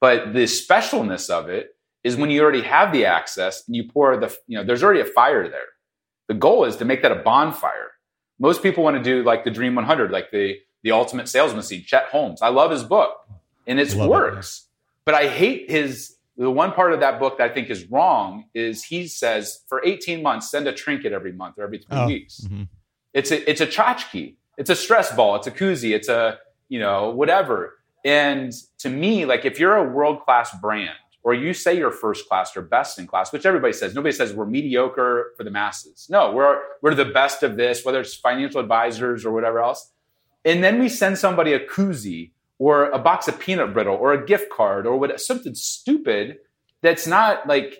But 0.00 0.32
the 0.32 0.44
specialness 0.44 1.30
of 1.30 1.48
it 1.48 1.76
is 2.02 2.16
when 2.16 2.30
you 2.30 2.42
already 2.42 2.62
have 2.62 2.92
the 2.92 3.06
access 3.06 3.62
and 3.66 3.76
you 3.76 3.84
pour 3.88 4.16
the, 4.16 4.36
you 4.46 4.58
know, 4.58 4.64
there's 4.64 4.82
already 4.82 5.00
a 5.00 5.04
fire 5.04 5.48
there. 5.48 5.60
The 6.28 6.34
goal 6.34 6.64
is 6.64 6.76
to 6.76 6.84
make 6.84 7.02
that 7.02 7.12
a 7.12 7.16
bonfire. 7.16 7.92
Most 8.38 8.62
people 8.62 8.82
want 8.82 8.96
to 8.96 9.02
do 9.02 9.22
like 9.22 9.44
the 9.44 9.50
Dream 9.50 9.74
100, 9.74 10.10
like 10.10 10.30
the 10.30 10.56
the 10.82 10.90
ultimate 10.90 11.28
sales 11.28 11.54
machine, 11.54 11.84
Chet 11.86 12.06
Holmes. 12.06 12.42
I 12.42 12.48
love 12.48 12.72
his 12.72 12.82
book 12.82 13.16
and 13.66 13.78
it 13.78 13.94
works. 13.94 14.66
It, 14.66 15.04
but 15.04 15.14
I 15.14 15.28
hate 15.28 15.70
his 15.70 16.16
the 16.36 16.50
one 16.50 16.72
part 16.72 16.92
of 16.92 17.00
that 17.00 17.20
book 17.20 17.38
that 17.38 17.50
I 17.50 17.54
think 17.54 17.70
is 17.70 17.84
wrong 17.90 18.46
is 18.54 18.84
he 18.84 19.06
says 19.06 19.60
for 19.68 19.84
18 19.84 20.22
months 20.22 20.50
send 20.50 20.66
a 20.66 20.72
trinket 20.72 21.12
every 21.12 21.32
month 21.32 21.58
or 21.58 21.64
every 21.64 21.78
three 21.78 21.98
oh, 21.98 22.06
weeks. 22.06 22.40
Mm-hmm. 22.40 22.64
It's 23.14 23.30
a 23.30 23.48
it's 23.48 23.60
a 23.60 23.66
tchotchke. 23.66 24.36
It's 24.56 24.70
a 24.70 24.76
stress 24.76 25.14
ball. 25.14 25.36
It's 25.36 25.46
a 25.46 25.50
koozie. 25.50 25.94
It's 25.94 26.08
a 26.08 26.38
you 26.68 26.80
know 26.80 27.10
whatever. 27.10 27.74
And 28.04 28.52
to 28.78 28.88
me, 28.88 29.24
like 29.24 29.44
if 29.44 29.58
you're 29.58 29.76
a 29.76 29.88
world 29.88 30.20
class 30.22 30.54
brand, 30.60 30.96
or 31.24 31.34
you 31.34 31.54
say 31.54 31.76
you're 31.76 31.92
first 31.92 32.28
class 32.28 32.56
or 32.56 32.62
best 32.62 32.98
in 32.98 33.06
class, 33.06 33.32
which 33.32 33.46
everybody 33.46 33.72
says, 33.72 33.94
nobody 33.94 34.12
says 34.12 34.32
we're 34.32 34.46
mediocre 34.46 35.32
for 35.36 35.44
the 35.44 35.50
masses. 35.50 36.08
No, 36.10 36.32
we're 36.32 36.60
we're 36.82 36.94
the 36.94 37.04
best 37.04 37.42
of 37.42 37.56
this, 37.56 37.84
whether 37.84 38.00
it's 38.00 38.14
financial 38.14 38.60
advisors 38.60 39.24
or 39.24 39.32
whatever 39.32 39.60
else. 39.60 39.92
And 40.44 40.64
then 40.64 40.80
we 40.80 40.88
send 40.88 41.18
somebody 41.18 41.52
a 41.52 41.60
koozie 41.60 42.32
or 42.58 42.86
a 42.90 42.98
box 42.98 43.28
of 43.28 43.38
peanut 43.38 43.72
brittle 43.72 43.94
or 43.94 44.12
a 44.12 44.26
gift 44.26 44.50
card 44.50 44.86
or 44.86 44.98
what 44.98 45.20
something 45.20 45.54
stupid 45.54 46.38
that's 46.80 47.06
not 47.06 47.46
like 47.46 47.78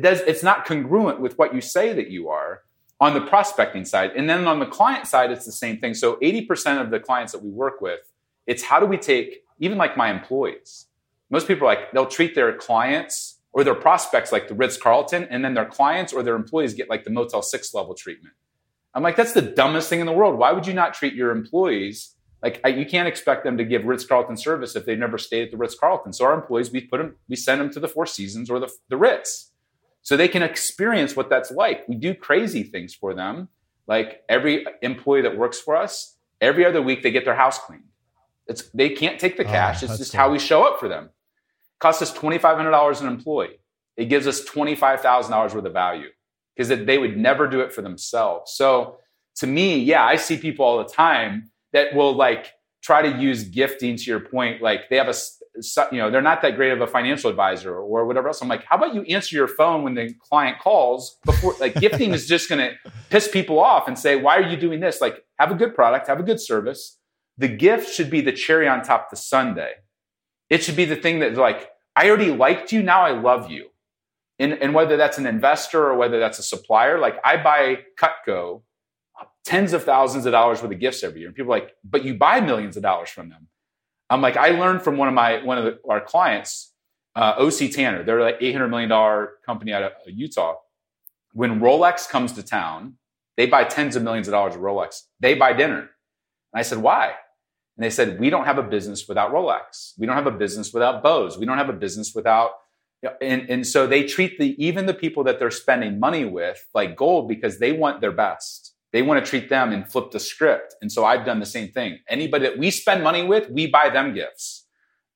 does 0.00 0.20
it's 0.20 0.42
not 0.42 0.66
congruent 0.66 1.20
with 1.20 1.38
what 1.38 1.54
you 1.54 1.60
say 1.60 1.92
that 1.94 2.10
you 2.10 2.28
are 2.28 2.62
on 3.00 3.14
the 3.14 3.20
prospecting 3.20 3.84
side. 3.84 4.12
And 4.14 4.28
then 4.28 4.46
on 4.46 4.60
the 4.60 4.66
client 4.66 5.06
side, 5.06 5.30
it's 5.30 5.44
the 5.44 5.52
same 5.52 5.78
thing. 5.78 5.94
So 5.94 6.16
80% 6.16 6.80
of 6.80 6.90
the 6.90 7.00
clients 7.00 7.32
that 7.32 7.42
we 7.42 7.50
work 7.50 7.80
with, 7.80 8.00
it's 8.46 8.62
how 8.62 8.78
do 8.78 8.86
we 8.86 8.96
take 8.96 9.43
even 9.58 9.78
like 9.78 9.96
my 9.96 10.10
employees. 10.10 10.86
Most 11.30 11.48
people 11.48 11.66
like, 11.66 11.92
they'll 11.92 12.06
treat 12.06 12.34
their 12.34 12.56
clients 12.56 13.40
or 13.52 13.64
their 13.64 13.74
prospects 13.74 14.32
like 14.32 14.48
the 14.48 14.54
Ritz 14.54 14.76
Carlton, 14.76 15.24
and 15.30 15.44
then 15.44 15.54
their 15.54 15.64
clients 15.64 16.12
or 16.12 16.22
their 16.22 16.34
employees 16.34 16.74
get 16.74 16.90
like 16.90 17.04
the 17.04 17.10
Motel 17.10 17.40
6 17.40 17.74
level 17.74 17.94
treatment. 17.94 18.34
I'm 18.94 19.02
like, 19.02 19.16
that's 19.16 19.32
the 19.32 19.42
dumbest 19.42 19.88
thing 19.88 20.00
in 20.00 20.06
the 20.06 20.12
world. 20.12 20.38
Why 20.38 20.52
would 20.52 20.66
you 20.66 20.74
not 20.74 20.94
treat 20.94 21.14
your 21.14 21.30
employees 21.30 22.14
like 22.44 22.60
you 22.76 22.84
can't 22.84 23.08
expect 23.08 23.42
them 23.42 23.56
to 23.56 23.64
give 23.64 23.86
Ritz 23.86 24.04
Carlton 24.04 24.36
service 24.36 24.76
if 24.76 24.84
they've 24.84 24.98
never 24.98 25.16
stayed 25.16 25.44
at 25.44 25.50
the 25.50 25.56
Ritz 25.56 25.74
Carlton. 25.74 26.12
So 26.12 26.26
our 26.26 26.34
employees, 26.34 26.70
we 26.70 26.82
put 26.82 26.98
them, 26.98 27.16
we 27.26 27.36
send 27.36 27.58
them 27.58 27.70
to 27.70 27.80
the 27.80 27.88
Four 27.88 28.04
Seasons 28.04 28.50
or 28.50 28.60
the, 28.60 28.70
the 28.90 28.98
Ritz, 28.98 29.50
so 30.02 30.14
they 30.14 30.28
can 30.28 30.42
experience 30.42 31.16
what 31.16 31.30
that's 31.30 31.50
like. 31.50 31.88
We 31.88 31.94
do 31.94 32.14
crazy 32.14 32.62
things 32.62 32.94
for 32.94 33.14
them. 33.14 33.48
Like 33.86 34.22
every 34.28 34.66
employee 34.82 35.22
that 35.22 35.38
works 35.38 35.58
for 35.58 35.74
us, 35.74 36.16
every 36.38 36.66
other 36.66 36.82
week 36.82 37.02
they 37.02 37.10
get 37.10 37.24
their 37.24 37.34
house 37.34 37.58
cleaned. 37.58 37.84
It's 38.46 38.68
they 38.70 38.90
can't 38.90 39.18
take 39.18 39.36
the 39.36 39.46
ah, 39.46 39.50
cash. 39.50 39.82
Oh, 39.82 39.86
it's 39.86 39.98
just 39.98 40.12
cool. 40.12 40.20
how 40.20 40.30
we 40.30 40.38
show 40.38 40.62
up 40.64 40.78
for 40.80 40.88
them. 40.88 41.04
It 41.04 41.80
costs 41.80 42.02
us 42.02 42.12
twenty 42.12 42.38
five 42.38 42.56
hundred 42.56 42.72
dollars 42.72 43.00
an 43.00 43.08
employee. 43.08 43.58
it 43.96 44.06
gives 44.06 44.26
us 44.26 44.44
$25,000 44.44 45.54
worth 45.54 45.64
of 45.64 45.72
value 45.72 46.08
because 46.56 46.68
they 46.84 46.98
would 46.98 47.16
never 47.16 47.48
do 47.48 47.60
it 47.60 47.72
for 47.72 47.82
themselves. 47.82 48.52
So 48.54 48.98
to 49.36 49.46
me, 49.46 49.78
yeah, 49.78 50.04
I 50.04 50.16
see 50.16 50.36
people 50.36 50.64
all 50.64 50.78
the 50.78 50.84
time 50.92 51.50
that 51.72 51.94
will 51.94 52.14
like 52.14 52.52
try 52.82 53.02
to 53.02 53.20
use 53.20 53.44
gifting 53.44 53.96
to 53.96 54.04
your 54.04 54.20
point. 54.20 54.62
Like 54.62 54.88
they 54.90 54.96
have 54.96 55.08
a, 55.08 55.14
you 55.92 55.98
know, 55.98 56.10
they're 56.10 56.22
not 56.22 56.42
that 56.42 56.56
great 56.56 56.72
of 56.72 56.80
a 56.80 56.86
financial 56.86 57.30
advisor 57.30 57.74
or 57.74 58.04
whatever 58.06 58.28
else. 58.28 58.42
I'm 58.42 58.48
like, 58.48 58.64
how 58.64 58.76
about 58.76 58.94
you 58.94 59.02
answer 59.02 59.34
your 59.36 59.48
phone 59.48 59.82
when 59.82 59.94
the 59.94 60.12
client 60.20 60.58
calls 60.58 61.18
before, 61.24 61.54
like 61.60 61.74
gifting 61.76 62.12
is 62.12 62.26
just 62.26 62.48
going 62.48 62.60
to 62.60 62.76
piss 63.10 63.28
people 63.28 63.58
off 63.58 63.88
and 63.88 63.98
say, 63.98 64.16
why 64.16 64.36
are 64.36 64.48
you 64.48 64.56
doing 64.56 64.80
this? 64.80 65.00
Like 65.00 65.24
have 65.38 65.50
a 65.50 65.54
good 65.54 65.74
product, 65.74 66.08
have 66.08 66.20
a 66.20 66.24
good 66.24 66.40
service. 66.40 66.98
The 67.38 67.48
gift 67.48 67.92
should 67.92 68.10
be 68.10 68.20
the 68.20 68.32
cherry 68.32 68.68
on 68.68 68.82
top 68.82 69.10
the 69.10 69.16
sundae. 69.16 69.74
It 70.50 70.62
should 70.62 70.76
be 70.76 70.84
the 70.84 70.96
thing 70.96 71.20
that 71.20 71.34
like, 71.34 71.70
I 71.96 72.08
already 72.08 72.30
liked 72.30 72.72
you. 72.72 72.82
Now 72.82 73.02
I 73.02 73.10
love 73.10 73.50
you. 73.50 73.68
And, 74.38 74.52
and 74.54 74.74
whether 74.74 74.96
that's 74.96 75.18
an 75.18 75.26
investor 75.26 75.84
or 75.84 75.96
whether 75.96 76.18
that's 76.18 76.38
a 76.38 76.42
supplier, 76.42 76.98
like 76.98 77.16
I 77.24 77.36
buy 77.36 77.78
Cutco 78.00 78.62
tens 79.44 79.72
of 79.72 79.84
thousands 79.84 80.26
of 80.26 80.32
dollars 80.32 80.62
worth 80.62 80.72
of 80.72 80.80
gifts 80.80 81.02
every 81.02 81.20
year. 81.20 81.28
And 81.28 81.36
people 81.36 81.52
are 81.52 81.60
like, 81.60 81.74
but 81.84 82.04
you 82.04 82.14
buy 82.14 82.40
millions 82.40 82.76
of 82.76 82.82
dollars 82.82 83.10
from 83.10 83.28
them. 83.28 83.48
I'm 84.10 84.20
like, 84.20 84.36
I 84.36 84.50
learned 84.50 84.82
from 84.82 84.96
one 84.96 85.08
of 85.08 85.14
my 85.14 85.42
one 85.42 85.58
of 85.58 85.64
the, 85.64 85.78
our 85.88 86.00
clients, 86.00 86.72
uh, 87.16 87.34
OC 87.38 87.70
Tanner. 87.72 88.02
They're 88.02 88.20
like 88.20 88.38
800 88.40 88.68
million 88.68 88.88
dollar 88.88 89.34
company 89.46 89.72
out 89.72 89.82
of 89.82 89.92
Utah. 90.06 90.56
When 91.32 91.60
Rolex 91.60 92.08
comes 92.08 92.32
to 92.32 92.42
town, 92.42 92.94
they 93.36 93.46
buy 93.46 93.64
tens 93.64 93.96
of 93.96 94.02
millions 94.02 94.28
of 94.28 94.32
dollars 94.32 94.54
of 94.54 94.60
Rolex. 94.60 95.02
They 95.20 95.34
buy 95.34 95.52
dinner. 95.52 95.78
And 95.78 96.60
I 96.60 96.62
said, 96.62 96.78
why? 96.78 97.14
And 97.76 97.84
they 97.84 97.90
said, 97.90 98.20
we 98.20 98.30
don't 98.30 98.44
have 98.44 98.58
a 98.58 98.62
business 98.62 99.08
without 99.08 99.32
Rolex. 99.32 99.94
We 99.98 100.06
don't 100.06 100.16
have 100.16 100.26
a 100.26 100.30
business 100.30 100.72
without 100.72 101.02
Bose. 101.02 101.36
We 101.36 101.46
don't 101.46 101.58
have 101.58 101.68
a 101.68 101.74
business 101.74 102.12
without 102.14 102.52
and, 103.20 103.48
and 103.50 103.66
so 103.66 103.86
they 103.86 104.04
treat 104.04 104.38
the 104.38 104.54
even 104.64 104.86
the 104.86 104.94
people 104.94 105.24
that 105.24 105.38
they're 105.38 105.50
spending 105.50 106.00
money 106.00 106.24
with 106.24 106.66
like 106.74 106.96
gold 106.96 107.28
because 107.28 107.58
they 107.58 107.72
want 107.72 108.00
their 108.00 108.12
best. 108.12 108.74
They 108.92 109.02
want 109.02 109.22
to 109.22 109.28
treat 109.28 109.48
them 109.48 109.72
and 109.72 109.86
flip 109.86 110.10
the 110.10 110.20
script. 110.20 110.74
And 110.80 110.90
so 110.90 111.04
i've 111.04 111.26
done 111.26 111.40
the 111.40 111.46
same 111.46 111.70
thing. 111.70 111.98
Anybody 112.08 112.46
that 112.46 112.58
we 112.58 112.70
spend 112.70 113.02
money 113.02 113.22
with 113.22 113.50
we 113.50 113.66
buy 113.66 113.90
them 113.90 114.14
gifts. 114.14 114.66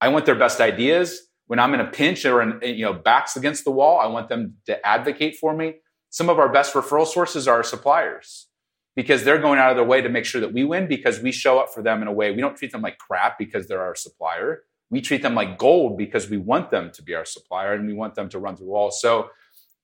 I 0.01 0.09
want 0.09 0.27
their 0.27 0.35
best 0.35 0.61
ideas. 0.61 1.23
When 1.47 1.59
i'm 1.59 1.73
in 1.73 1.81
a 1.81 1.87
pinch 1.87 2.27
or 2.27 2.43
in, 2.43 2.61
you 2.63 2.85
know 2.85 2.93
backs 2.93 3.37
against 3.37 3.65
the 3.65 3.71
wall 3.71 4.01
i 4.01 4.07
want 4.07 4.29
them 4.29 4.57
to 4.67 4.87
advocate 4.87 5.37
for 5.37 5.55
me. 5.55 5.77
Some 6.11 6.29
of 6.29 6.39
our 6.39 6.51
best 6.51 6.75
referral 6.75 7.07
sources 7.07 7.49
are 7.49 7.57
our 7.57 7.63
suppliers 7.63 8.48
because 8.99 9.23
they're 9.23 9.39
going 9.39 9.59
out 9.59 9.71
of 9.71 9.77
their 9.77 9.85
way 9.85 10.01
to 10.01 10.09
make 10.09 10.25
sure 10.25 10.41
that 10.41 10.53
we 10.53 10.65
win 10.65 10.89
because 10.89 11.21
we 11.21 11.31
show 11.31 11.59
up 11.59 11.69
for 11.73 11.83
them 11.83 12.03
in 12.03 12.09
a 12.09 12.13
way 12.13 12.31
we 12.33 12.41
don't 12.41 12.57
treat 12.57 12.73
them 12.73 12.83
like 12.83 12.99
crap 12.99 13.39
because 13.39 13.67
they're 13.67 13.83
our 13.83 13.95
supplier 13.95 14.63
we 14.91 15.01
treat 15.01 15.23
them 15.23 15.35
like 15.35 15.59
gold 15.59 15.99
because 15.99 16.29
we 16.29 16.37
want 16.37 16.71
them 16.71 16.91
to 16.93 17.03
be 17.03 17.15
our 17.15 17.25
supplier 17.25 17.75
and 17.75 17.87
we 17.87 17.95
want 17.95 18.15
them 18.15 18.29
to 18.31 18.39
run 18.39 18.57
through 18.57 18.69
walls. 18.69 19.01
So 19.01 19.31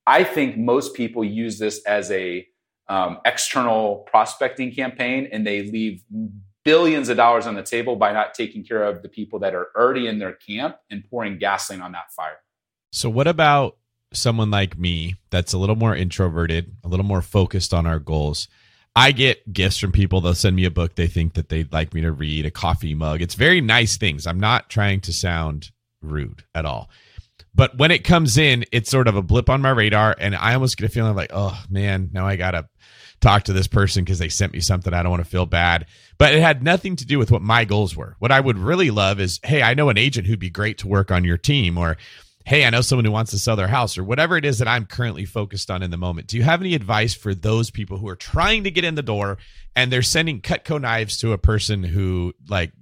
I 0.07 0.25
think 0.25 0.57
most 0.57 0.95
people 0.95 1.25
use 1.25 1.59
this 1.59 1.83
as 1.85 2.11
a 2.11 2.47
um, 2.89 3.19
external 3.25 4.07
prospecting 4.11 4.73
campaign 4.73 5.29
and 5.31 5.47
they 5.47 5.63
leave 5.63 6.03
billions 6.65 7.09
of 7.09 7.17
dollars 7.17 7.47
on 7.47 7.55
the 7.55 7.63
table 7.63 7.97
by 7.97 8.13
not 8.13 8.35
taking 8.35 8.65
care 8.65 8.83
of 8.83 9.03
the 9.03 9.09
people 9.09 9.39
that 9.41 9.55
are 9.55 9.69
already 9.77 10.07
in 10.07 10.19
their 10.19 10.33
camp 10.33 10.77
and 10.91 11.05
pouring 11.09 11.39
gasoline 11.39 11.83
on 11.83 11.93
that 11.93 12.11
fire. 12.13 12.39
So 12.93 13.11
what 13.11 13.27
about 13.27 13.77
someone 14.13 14.51
like 14.51 14.79
me 14.79 15.17
that's 15.31 15.53
a 15.53 15.59
little 15.59 15.77
more 15.77 15.95
introverted, 15.95 16.77
a 16.85 16.89
little 16.89 17.05
more 17.05 17.23
focused 17.23 17.75
on 17.75 17.87
our 17.87 17.99
goals? 17.99 18.49
I 18.97 19.13
get 19.13 19.53
gifts 19.53 19.79
from 19.79 19.93
people. 19.93 20.21
They'll 20.21 20.35
send 20.35 20.57
me 20.57 20.65
a 20.65 20.71
book 20.71 20.95
they 20.95 21.09
think 21.09 21.35
that 21.35 21.49
they'd 21.49 21.73
like 21.73 21.95
me 21.95 22.03
to 22.03 22.13
read, 22.13 22.47
a 22.47 22.51
coffee 22.51 22.95
mug. 22.95 23.23
It's 23.23 23.35
very 23.35 23.61
nice 23.61 23.97
things. 23.97 24.27
I'm 24.27 24.39
not 24.39 24.71
trying 24.71 25.01
to 25.03 25.13
sound 25.13 25.73
rude 26.01 26.45
at 26.55 26.65
all. 26.65 26.89
But 27.55 27.77
when 27.77 27.91
it 27.91 28.05
comes 28.05 28.37
in, 28.37 28.65
it's 28.73 28.91
sort 28.91 29.09
of 29.09 29.17
a 29.17 29.23
blip 29.23 29.49
on 29.49 29.63
my 29.63 29.71
radar. 29.71 30.15
And 30.19 30.35
I 30.35 30.55
almost 30.55 30.77
get 30.77 30.89
a 30.89 30.93
feeling 30.93 31.15
like, 31.15 31.31
oh 31.33 31.61
man, 31.69 32.11
now 32.13 32.27
I 32.27 32.37
got 32.37 32.53
to 32.53 32.69
talk 33.21 33.45
to 33.45 33.53
this 33.53 33.67
person 33.67 34.05
because 34.05 34.19
they 34.19 34.29
sent 34.29 34.53
me 34.53 34.61
something. 34.61 34.93
I 34.93 35.03
don't 35.03 35.11
want 35.11 35.25
to 35.25 35.31
feel 35.31 35.47
bad. 35.47 35.87
But 36.19 36.35
it 36.35 36.41
had 36.41 36.63
nothing 36.63 36.97
to 36.97 37.07
do 37.07 37.19
with 37.19 37.31
what 37.31 37.43
my 37.43 37.65
goals 37.65 37.97
were. 37.97 38.17
What 38.19 38.33
I 38.33 38.41
would 38.41 38.59
really 38.59 38.91
love 38.91 39.19
is, 39.19 39.41
hey, 39.43 39.63
I 39.63 39.75
know 39.75 39.89
an 39.89 39.99
agent 39.99 40.27
who'd 40.27 40.39
be 40.39 40.51
great 40.51 40.79
to 40.79 40.89
work 40.89 41.11
on 41.11 41.25
your 41.25 41.39
team, 41.39 41.79
or 41.79 41.97
hey, 42.45 42.67
I 42.67 42.71
know 42.71 42.83
someone 42.83 43.07
who 43.07 43.11
wants 43.11 43.31
to 43.31 43.39
sell 43.39 43.57
their 43.57 43.69
house 43.69 43.97
or 43.97 44.05
whatever 44.05 44.37
it 44.37 44.45
is 44.45 44.59
that 44.59 44.69
I'm 44.69 44.85
currently 44.85 45.25
focused 45.25 45.71
on 45.71 45.83
in 45.83 45.91
the 45.91 45.97
moment. 45.97 46.27
Do 46.27 46.37
you 46.37 46.43
have 46.43 46.61
any 46.61 46.75
advice 46.75 47.15
for 47.15 47.35
those 47.35 47.71
people 47.71 47.97
who 47.97 48.09
are 48.09 48.17
trying 48.17 48.65
to 48.65 48.71
get 48.71 48.85
in 48.85 48.97
the 48.97 49.03
door 49.03 49.39
and 49.75 49.91
they're 49.91 50.03
sending 50.03 50.41
Cutco 50.41 50.81
knives 50.81 51.17
to 51.19 51.33
a 51.33 51.39
person 51.39 51.83
who 51.83 52.35
like 52.49 52.73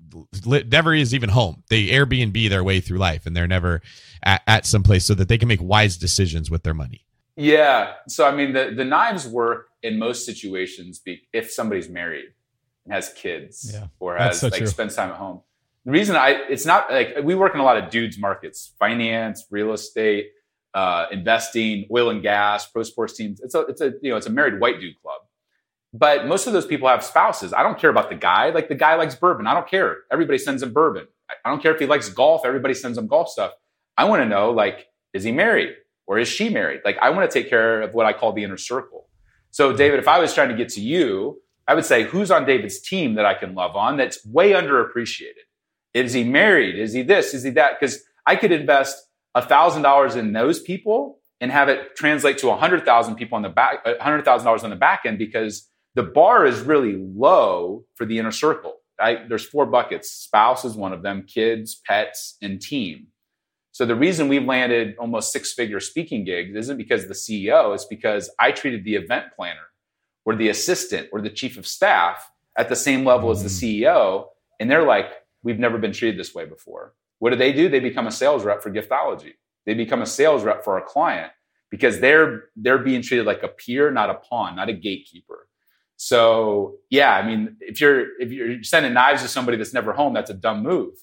never 0.44 0.94
is 0.94 1.14
even 1.14 1.28
home? 1.28 1.62
They 1.70 1.86
Airbnb 1.86 2.48
their 2.48 2.64
way 2.64 2.80
through 2.80 2.98
life 2.98 3.24
and 3.24 3.36
they're 3.36 3.46
never 3.46 3.82
at, 4.24 4.42
at 4.48 4.66
some 4.66 4.82
place 4.82 5.04
so 5.04 5.14
that 5.14 5.28
they 5.28 5.38
can 5.38 5.48
make 5.48 5.62
wise 5.62 5.96
decisions 5.96 6.50
with 6.50 6.64
their 6.64 6.74
money. 6.74 7.06
Yeah. 7.36 7.94
So, 8.08 8.26
I 8.26 8.34
mean, 8.34 8.52
the, 8.52 8.72
the 8.76 8.84
knives 8.84 9.28
work 9.28 9.68
in 9.82 9.98
most 9.98 10.26
situations 10.26 11.00
if 11.32 11.52
somebody's 11.52 11.88
married 11.88 12.26
and 12.84 12.92
has 12.92 13.12
kids 13.12 13.70
yeah, 13.72 13.86
or 14.00 14.16
has 14.16 14.42
like 14.42 14.54
true. 14.54 14.66
spends 14.66 14.96
time 14.96 15.10
at 15.10 15.16
home 15.16 15.42
the 15.84 15.90
reason 15.90 16.16
I 16.16 16.42
it's 16.48 16.66
not 16.66 16.90
like 16.90 17.16
we 17.22 17.34
work 17.34 17.54
in 17.54 17.60
a 17.60 17.64
lot 17.64 17.76
of 17.76 17.90
dudes 17.90 18.18
markets, 18.18 18.72
finance, 18.78 19.46
real 19.50 19.72
estate, 19.72 20.30
uh, 20.74 21.06
investing, 21.10 21.86
oil 21.90 22.10
and 22.10 22.22
gas, 22.22 22.66
pro 22.66 22.82
sports 22.82 23.14
teams. 23.14 23.40
It's 23.40 23.54
a 23.54 23.60
it's 23.60 23.80
a 23.80 23.94
you 24.00 24.10
know 24.10 24.16
it's 24.16 24.26
a 24.26 24.30
married 24.30 24.60
white 24.60 24.80
dude 24.80 25.00
club. 25.02 25.20
But 25.92 26.26
most 26.26 26.46
of 26.46 26.52
those 26.52 26.66
people 26.66 26.88
have 26.88 27.04
spouses. 27.04 27.52
I 27.52 27.62
don't 27.62 27.78
care 27.78 27.90
about 27.90 28.08
the 28.08 28.16
guy. 28.16 28.50
Like 28.50 28.68
the 28.68 28.74
guy 28.74 28.94
likes 28.94 29.14
bourbon. 29.14 29.46
I 29.46 29.54
don't 29.54 29.68
care. 29.68 29.98
Everybody 30.10 30.38
sends 30.38 30.62
him 30.62 30.72
bourbon. 30.72 31.06
I 31.44 31.50
don't 31.50 31.62
care 31.62 31.74
if 31.74 31.80
he 31.80 31.86
likes 31.86 32.08
golf. 32.08 32.42
Everybody 32.44 32.74
sends 32.74 32.96
him 32.96 33.06
golf 33.08 33.28
stuff. 33.28 33.52
I 33.96 34.04
want 34.04 34.22
to 34.22 34.28
know 34.28 34.52
like 34.52 34.86
is 35.12 35.24
he 35.24 35.32
married 35.32 35.74
or 36.06 36.18
is 36.18 36.28
she 36.28 36.48
married? 36.48 36.82
Like 36.84 36.98
I 36.98 37.10
want 37.10 37.28
to 37.30 37.40
take 37.40 37.50
care 37.50 37.82
of 37.82 37.92
what 37.92 38.06
I 38.06 38.12
call 38.12 38.32
the 38.32 38.44
inner 38.44 38.56
circle. 38.56 39.08
So 39.50 39.74
David, 39.76 39.98
if 39.98 40.08
I 40.08 40.18
was 40.18 40.32
trying 40.32 40.48
to 40.48 40.54
get 40.54 40.70
to 40.70 40.80
you, 40.80 41.42
I 41.66 41.74
would 41.74 41.84
say 41.84 42.04
who's 42.04 42.30
on 42.30 42.46
David's 42.46 42.80
team 42.80 43.14
that 43.14 43.26
I 43.26 43.34
can 43.34 43.54
love 43.54 43.76
on 43.76 43.96
that's 43.96 44.24
way 44.24 44.52
underappreciated 44.52 45.44
is 45.94 46.12
he 46.12 46.24
married? 46.24 46.78
Is 46.78 46.92
he 46.92 47.02
this? 47.02 47.34
Is 47.34 47.42
he 47.42 47.50
that? 47.50 47.78
Because 47.78 48.00
I 48.26 48.36
could 48.36 48.52
invest 48.52 48.96
a 49.34 49.42
thousand 49.42 49.82
dollars 49.82 50.16
in 50.16 50.32
those 50.32 50.60
people 50.60 51.20
and 51.40 51.50
have 51.50 51.68
it 51.68 51.96
translate 51.96 52.38
to 52.38 52.50
a 52.50 52.56
hundred 52.56 52.84
thousand 52.84 53.16
people 53.16 53.36
on 53.36 53.42
the 53.42 53.48
back, 53.48 53.84
a 53.84 54.02
hundred 54.02 54.24
thousand 54.24 54.46
dollars 54.46 54.64
on 54.64 54.70
the 54.70 54.76
back 54.76 55.02
end 55.04 55.18
because 55.18 55.68
the 55.94 56.02
bar 56.02 56.46
is 56.46 56.60
really 56.60 56.96
low 56.96 57.84
for 57.94 58.06
the 58.06 58.18
inner 58.18 58.30
circle. 58.30 58.76
I, 59.00 59.24
there's 59.28 59.44
four 59.44 59.66
buckets. 59.66 60.10
Spouse 60.10 60.64
is 60.64 60.74
one 60.74 60.92
of 60.92 61.02
them, 61.02 61.24
kids, 61.26 61.80
pets, 61.86 62.36
and 62.40 62.60
team. 62.60 63.08
So 63.72 63.86
the 63.86 63.96
reason 63.96 64.28
we've 64.28 64.44
landed 64.44 64.94
almost 64.98 65.32
six 65.32 65.52
figure 65.52 65.80
speaking 65.80 66.24
gigs 66.24 66.54
isn't 66.54 66.76
because 66.76 67.08
the 67.08 67.14
CEO, 67.14 67.74
it's 67.74 67.86
because 67.86 68.30
I 68.38 68.52
treated 68.52 68.84
the 68.84 68.96
event 68.96 69.26
planner 69.34 69.68
or 70.24 70.36
the 70.36 70.50
assistant 70.50 71.08
or 71.10 71.20
the 71.20 71.30
chief 71.30 71.56
of 71.56 71.66
staff 71.66 72.30
at 72.56 72.68
the 72.68 72.76
same 72.76 73.04
level 73.04 73.30
as 73.30 73.42
the 73.42 73.48
mm. 73.48 73.82
CEO. 73.82 74.26
And 74.60 74.70
they're 74.70 74.86
like, 74.86 75.10
we've 75.42 75.58
never 75.58 75.78
been 75.78 75.92
treated 75.92 76.18
this 76.18 76.34
way 76.34 76.44
before. 76.44 76.94
What 77.18 77.30
do 77.30 77.36
they 77.36 77.52
do? 77.52 77.68
They 77.68 77.80
become 77.80 78.06
a 78.06 78.12
sales 78.12 78.44
rep 78.44 78.62
for 78.62 78.70
Giftology. 78.70 79.34
They 79.66 79.74
become 79.74 80.02
a 80.02 80.06
sales 80.06 80.42
rep 80.42 80.64
for 80.64 80.74
our 80.78 80.84
client 80.84 81.32
because 81.70 82.00
they're 82.00 82.44
they're 82.56 82.78
being 82.78 83.02
treated 83.02 83.26
like 83.26 83.42
a 83.42 83.48
peer, 83.48 83.90
not 83.90 84.10
a 84.10 84.14
pawn, 84.14 84.56
not 84.56 84.68
a 84.68 84.72
gatekeeper. 84.72 85.48
So 85.96 86.78
yeah, 86.90 87.14
I 87.14 87.26
mean, 87.26 87.56
if 87.60 87.80
you're 87.80 88.20
if 88.20 88.32
you're 88.32 88.62
sending 88.62 88.92
knives 88.92 89.22
to 89.22 89.28
somebody 89.28 89.56
that's 89.56 89.72
never 89.72 89.92
home, 89.92 90.14
that's 90.14 90.30
a 90.30 90.34
dumb 90.34 90.62
move. 90.62 90.94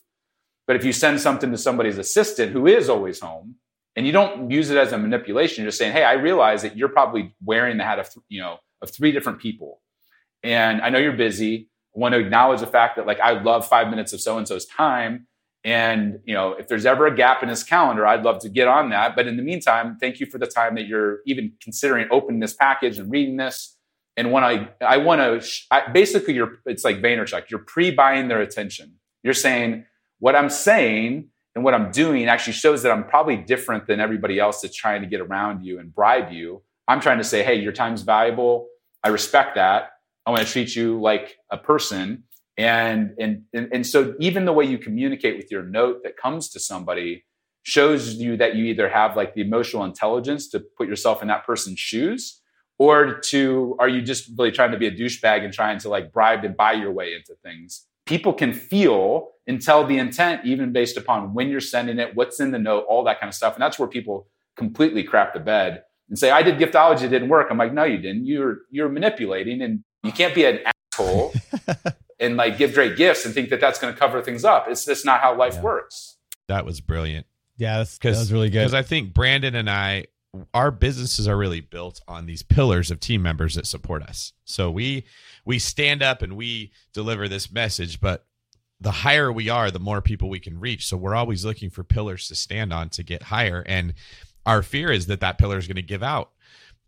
But 0.67 0.75
if 0.75 0.83
you 0.83 0.91
send 0.93 1.19
something 1.19 1.51
to 1.51 1.57
somebody's 1.57 1.97
assistant 1.97 2.51
who 2.51 2.67
is 2.67 2.89
always 2.89 3.19
home, 3.19 3.55
and 3.95 4.05
you 4.05 4.11
don't 4.11 4.51
use 4.51 4.69
it 4.69 4.77
as 4.77 4.91
a 4.91 4.97
manipulation, 4.97 5.63
you're 5.63 5.69
just 5.69 5.77
saying, 5.77 5.93
"Hey, 5.93 6.03
I 6.03 6.13
realize 6.13 6.61
that 6.61 6.77
you're 6.77 6.89
probably 6.89 7.33
wearing 7.43 7.77
the 7.77 7.85
hat 7.85 7.97
of 7.97 8.09
you 8.27 8.41
know 8.41 8.59
of 8.81 8.91
three 8.91 9.11
different 9.11 9.39
people, 9.39 9.81
and 10.43 10.81
I 10.81 10.89
know 10.89 10.99
you're 10.99 11.13
busy 11.13 11.69
want 11.93 12.13
to 12.13 12.19
acknowledge 12.19 12.59
the 12.59 12.67
fact 12.67 12.95
that 12.97 13.05
like 13.07 13.19
I 13.19 13.41
love 13.41 13.67
five 13.67 13.89
minutes 13.89 14.13
of 14.13 14.21
so 14.21 14.37
and 14.37 14.47
so's 14.47 14.65
time. 14.65 15.27
And 15.63 16.19
you 16.25 16.33
know, 16.33 16.53
if 16.53 16.67
there's 16.67 16.85
ever 16.85 17.07
a 17.07 17.15
gap 17.15 17.43
in 17.43 17.49
his 17.49 17.63
calendar, 17.63 18.05
I'd 18.05 18.23
love 18.23 18.39
to 18.39 18.49
get 18.49 18.67
on 18.67 18.89
that. 18.91 19.15
But 19.15 19.27
in 19.27 19.35
the 19.35 19.43
meantime, 19.43 19.97
thank 19.99 20.19
you 20.19 20.25
for 20.25 20.37
the 20.37 20.47
time 20.47 20.75
that 20.75 20.87
you're 20.87 21.19
even 21.25 21.53
considering 21.61 22.07
opening 22.11 22.39
this 22.39 22.53
package 22.53 22.97
and 22.97 23.11
reading 23.11 23.37
this. 23.37 23.75
And 24.15 24.31
when 24.31 24.43
I 24.43 24.69
I 24.81 24.97
want 24.97 25.21
to 25.21 25.47
I, 25.71 25.91
basically 25.91 26.33
you're 26.33 26.59
it's 26.65 26.83
like 26.83 26.97
Vaynerchuk. 26.97 27.49
You're 27.49 27.65
pre-buying 27.65 28.27
their 28.27 28.41
attention. 28.41 28.95
You're 29.23 29.33
saying 29.33 29.85
what 30.19 30.35
I'm 30.35 30.49
saying 30.49 31.29
and 31.55 31.63
what 31.63 31.73
I'm 31.73 31.91
doing 31.91 32.27
actually 32.27 32.53
shows 32.53 32.83
that 32.83 32.91
I'm 32.91 33.05
probably 33.05 33.35
different 33.37 33.87
than 33.87 33.99
everybody 33.99 34.39
else 34.39 34.61
that's 34.61 34.75
trying 34.75 35.01
to 35.01 35.07
get 35.07 35.19
around 35.19 35.65
you 35.65 35.79
and 35.79 35.93
bribe 35.93 36.31
you. 36.31 36.61
I'm 36.87 37.01
trying 37.01 37.17
to 37.17 37.23
say, 37.23 37.43
hey, 37.43 37.55
your 37.55 37.71
time's 37.71 38.01
valuable. 38.01 38.67
I 39.03 39.09
respect 39.09 39.55
that. 39.55 39.91
I 40.29 40.31
want 40.31 40.45
to 40.45 40.53
treat 40.53 40.75
you 40.75 41.01
like 41.01 41.37
a 41.49 41.57
person. 41.57 42.23
And, 42.55 43.15
and, 43.19 43.45
and, 43.51 43.67
and 43.73 43.87
so 43.87 44.13
even 44.19 44.45
the 44.45 44.53
way 44.53 44.63
you 44.63 44.77
communicate 44.77 45.37
with 45.37 45.49
your 45.49 45.63
note 45.63 46.03
that 46.03 46.17
comes 46.17 46.49
to 46.49 46.59
somebody 46.59 47.25
shows 47.63 48.13
you 48.13 48.37
that 48.37 48.55
you 48.55 48.65
either 48.65 48.87
have 48.87 49.17
like 49.17 49.33
the 49.33 49.41
emotional 49.41 49.83
intelligence 49.85 50.47
to 50.49 50.59
put 50.77 50.87
yourself 50.87 51.23
in 51.23 51.29
that 51.29 51.47
person's 51.47 51.79
shoes 51.79 52.41
or 52.77 53.19
to 53.21 53.75
are 53.79 53.89
you 53.89 54.03
just 54.03 54.29
really 54.37 54.51
trying 54.51 54.71
to 54.71 54.77
be 54.77 54.85
a 54.85 54.91
douchebag 54.91 55.43
and 55.43 55.51
trying 55.51 55.79
to 55.79 55.89
like 55.89 56.13
bribe 56.13 56.43
and 56.43 56.55
buy 56.55 56.73
your 56.73 56.91
way 56.91 57.15
into 57.15 57.33
things 57.43 57.87
people 58.05 58.31
can 58.31 58.53
feel 58.53 59.31
and 59.47 59.61
tell 59.61 59.85
the 59.85 59.97
intent 59.97 60.45
even 60.45 60.71
based 60.71 60.95
upon 60.95 61.33
when 61.33 61.49
you're 61.49 61.59
sending 61.59 61.99
it 61.99 62.15
what's 62.15 62.39
in 62.39 62.51
the 62.51 62.59
note 62.59 62.85
all 62.87 63.03
that 63.03 63.19
kind 63.19 63.27
of 63.27 63.35
stuff 63.35 63.55
and 63.55 63.61
that's 63.61 63.77
where 63.77 63.89
people 63.89 64.27
completely 64.55 65.03
crap 65.03 65.33
the 65.33 65.39
bed 65.39 65.83
and 66.09 66.17
say, 66.17 66.31
I 66.31 66.41
did 66.41 66.57
giftology, 66.57 67.03
it 67.03 67.09
didn't 67.09 67.29
work. 67.29 67.47
I'm 67.49 67.57
like, 67.57 67.73
no, 67.73 67.83
you 67.83 67.97
didn't. 67.97 68.25
You're 68.25 68.59
you're 68.71 68.89
manipulating 68.89 69.61
and 69.61 69.83
you 70.03 70.11
can't 70.11 70.33
be 70.35 70.45
an 70.45 70.59
asshole 70.93 71.33
and 72.19 72.37
like 72.37 72.57
give 72.57 72.73
great 72.73 72.95
gifts 72.97 73.25
and 73.25 73.33
think 73.33 73.49
that 73.49 73.59
that's 73.61 73.79
going 73.79 73.93
to 73.93 73.99
cover 73.99 74.21
things 74.21 74.43
up. 74.45 74.67
It's 74.67 74.85
just 74.85 75.05
not 75.05 75.21
how 75.21 75.35
life 75.37 75.55
Yeah. 75.55 75.61
works. 75.61 76.17
That 76.47 76.65
was 76.65 76.81
brilliant. 76.81 77.25
Yeah, 77.57 77.77
that's, 77.79 77.97
that 77.99 78.09
was 78.11 78.31
really 78.33 78.49
good. 78.49 78.59
Because 78.59 78.73
I 78.73 78.81
think 78.81 79.13
Brandon 79.13 79.53
and 79.55 79.69
I, 79.69 80.05
our 80.53 80.71
businesses 80.71 81.27
are 81.27 81.35
really 81.37 81.61
built 81.61 82.01
on 82.07 82.25
these 82.25 82.41
pillars 82.41 82.89
of 82.91 82.99
team 82.99 83.21
members 83.21 83.55
that 83.55 83.67
support 83.67 84.01
us. 84.03 84.33
So 84.45 84.71
we 84.71 85.05
we 85.45 85.59
stand 85.59 86.01
up 86.01 86.21
and 86.21 86.35
we 86.37 86.71
deliver 86.93 87.27
this 87.27 87.51
message, 87.51 87.99
but 87.99 88.25
the 88.79 88.91
higher 88.91 89.31
we 89.31 89.49
are, 89.49 89.69
the 89.71 89.79
more 89.79 90.01
people 90.01 90.29
we 90.29 90.39
can 90.39 90.59
reach. 90.59 90.87
So 90.87 90.95
we're 90.95 91.15
always 91.15 91.43
looking 91.43 91.69
for 91.69 91.83
pillars 91.83 92.27
to 92.29 92.35
stand 92.35 92.71
on 92.71 92.89
to 92.89 93.03
get 93.03 93.23
higher. 93.23 93.63
And 93.67 93.93
our 94.45 94.63
fear 94.63 94.91
is 94.91 95.07
that 95.07 95.19
that 95.19 95.37
pillar 95.37 95.57
is 95.57 95.67
going 95.67 95.75
to 95.75 95.81
give 95.81 96.01
out. 96.03 96.31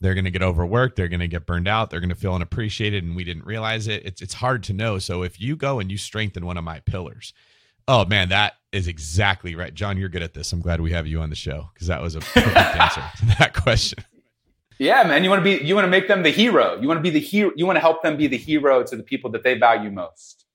They're 0.01 0.15
going 0.15 0.25
to 0.25 0.31
get 0.31 0.41
overworked. 0.41 0.95
They're 0.95 1.07
going 1.07 1.19
to 1.21 1.27
get 1.27 1.45
burned 1.45 1.67
out. 1.67 1.89
They're 1.89 1.99
going 1.99 2.09
to 2.09 2.15
feel 2.15 2.33
unappreciated, 2.33 3.03
and 3.03 3.15
we 3.15 3.23
didn't 3.23 3.45
realize 3.45 3.87
it. 3.87 4.05
It's 4.05 4.21
it's 4.21 4.33
hard 4.33 4.63
to 4.63 4.73
know. 4.73 4.97
So 4.99 5.23
if 5.23 5.39
you 5.39 5.55
go 5.55 5.79
and 5.79 5.91
you 5.91 5.97
strengthen 5.97 6.45
one 6.45 6.57
of 6.57 6.63
my 6.63 6.79
pillars, 6.79 7.33
oh 7.87 8.05
man, 8.05 8.29
that 8.29 8.53
is 8.71 8.87
exactly 8.87 9.55
right, 9.55 9.73
John. 9.73 9.97
You're 9.97 10.09
good 10.09 10.23
at 10.23 10.33
this. 10.33 10.51
I'm 10.51 10.61
glad 10.61 10.81
we 10.81 10.91
have 10.91 11.07
you 11.07 11.21
on 11.21 11.29
the 11.29 11.35
show 11.35 11.69
because 11.73 11.87
that 11.87 12.01
was 12.01 12.15
a 12.15 12.19
perfect 12.19 12.57
answer 12.57 13.03
to 13.19 13.25
that 13.39 13.53
question. 13.53 14.03
Yeah, 14.79 15.03
man. 15.03 15.23
You 15.23 15.29
want 15.29 15.43
to 15.43 15.43
be 15.43 15.63
you 15.63 15.75
want 15.75 15.85
to 15.85 15.89
make 15.91 16.07
them 16.07 16.23
the 16.23 16.31
hero. 16.31 16.79
You 16.81 16.87
want 16.87 16.97
to 16.97 17.03
be 17.03 17.11
the 17.11 17.19
hero. 17.19 17.51
You 17.55 17.67
want 17.67 17.75
to 17.75 17.81
help 17.81 18.01
them 18.01 18.17
be 18.17 18.25
the 18.25 18.37
hero 18.37 18.83
to 18.83 18.95
the 18.95 19.03
people 19.03 19.29
that 19.31 19.43
they 19.43 19.57
value 19.57 19.91
most. 19.91 20.45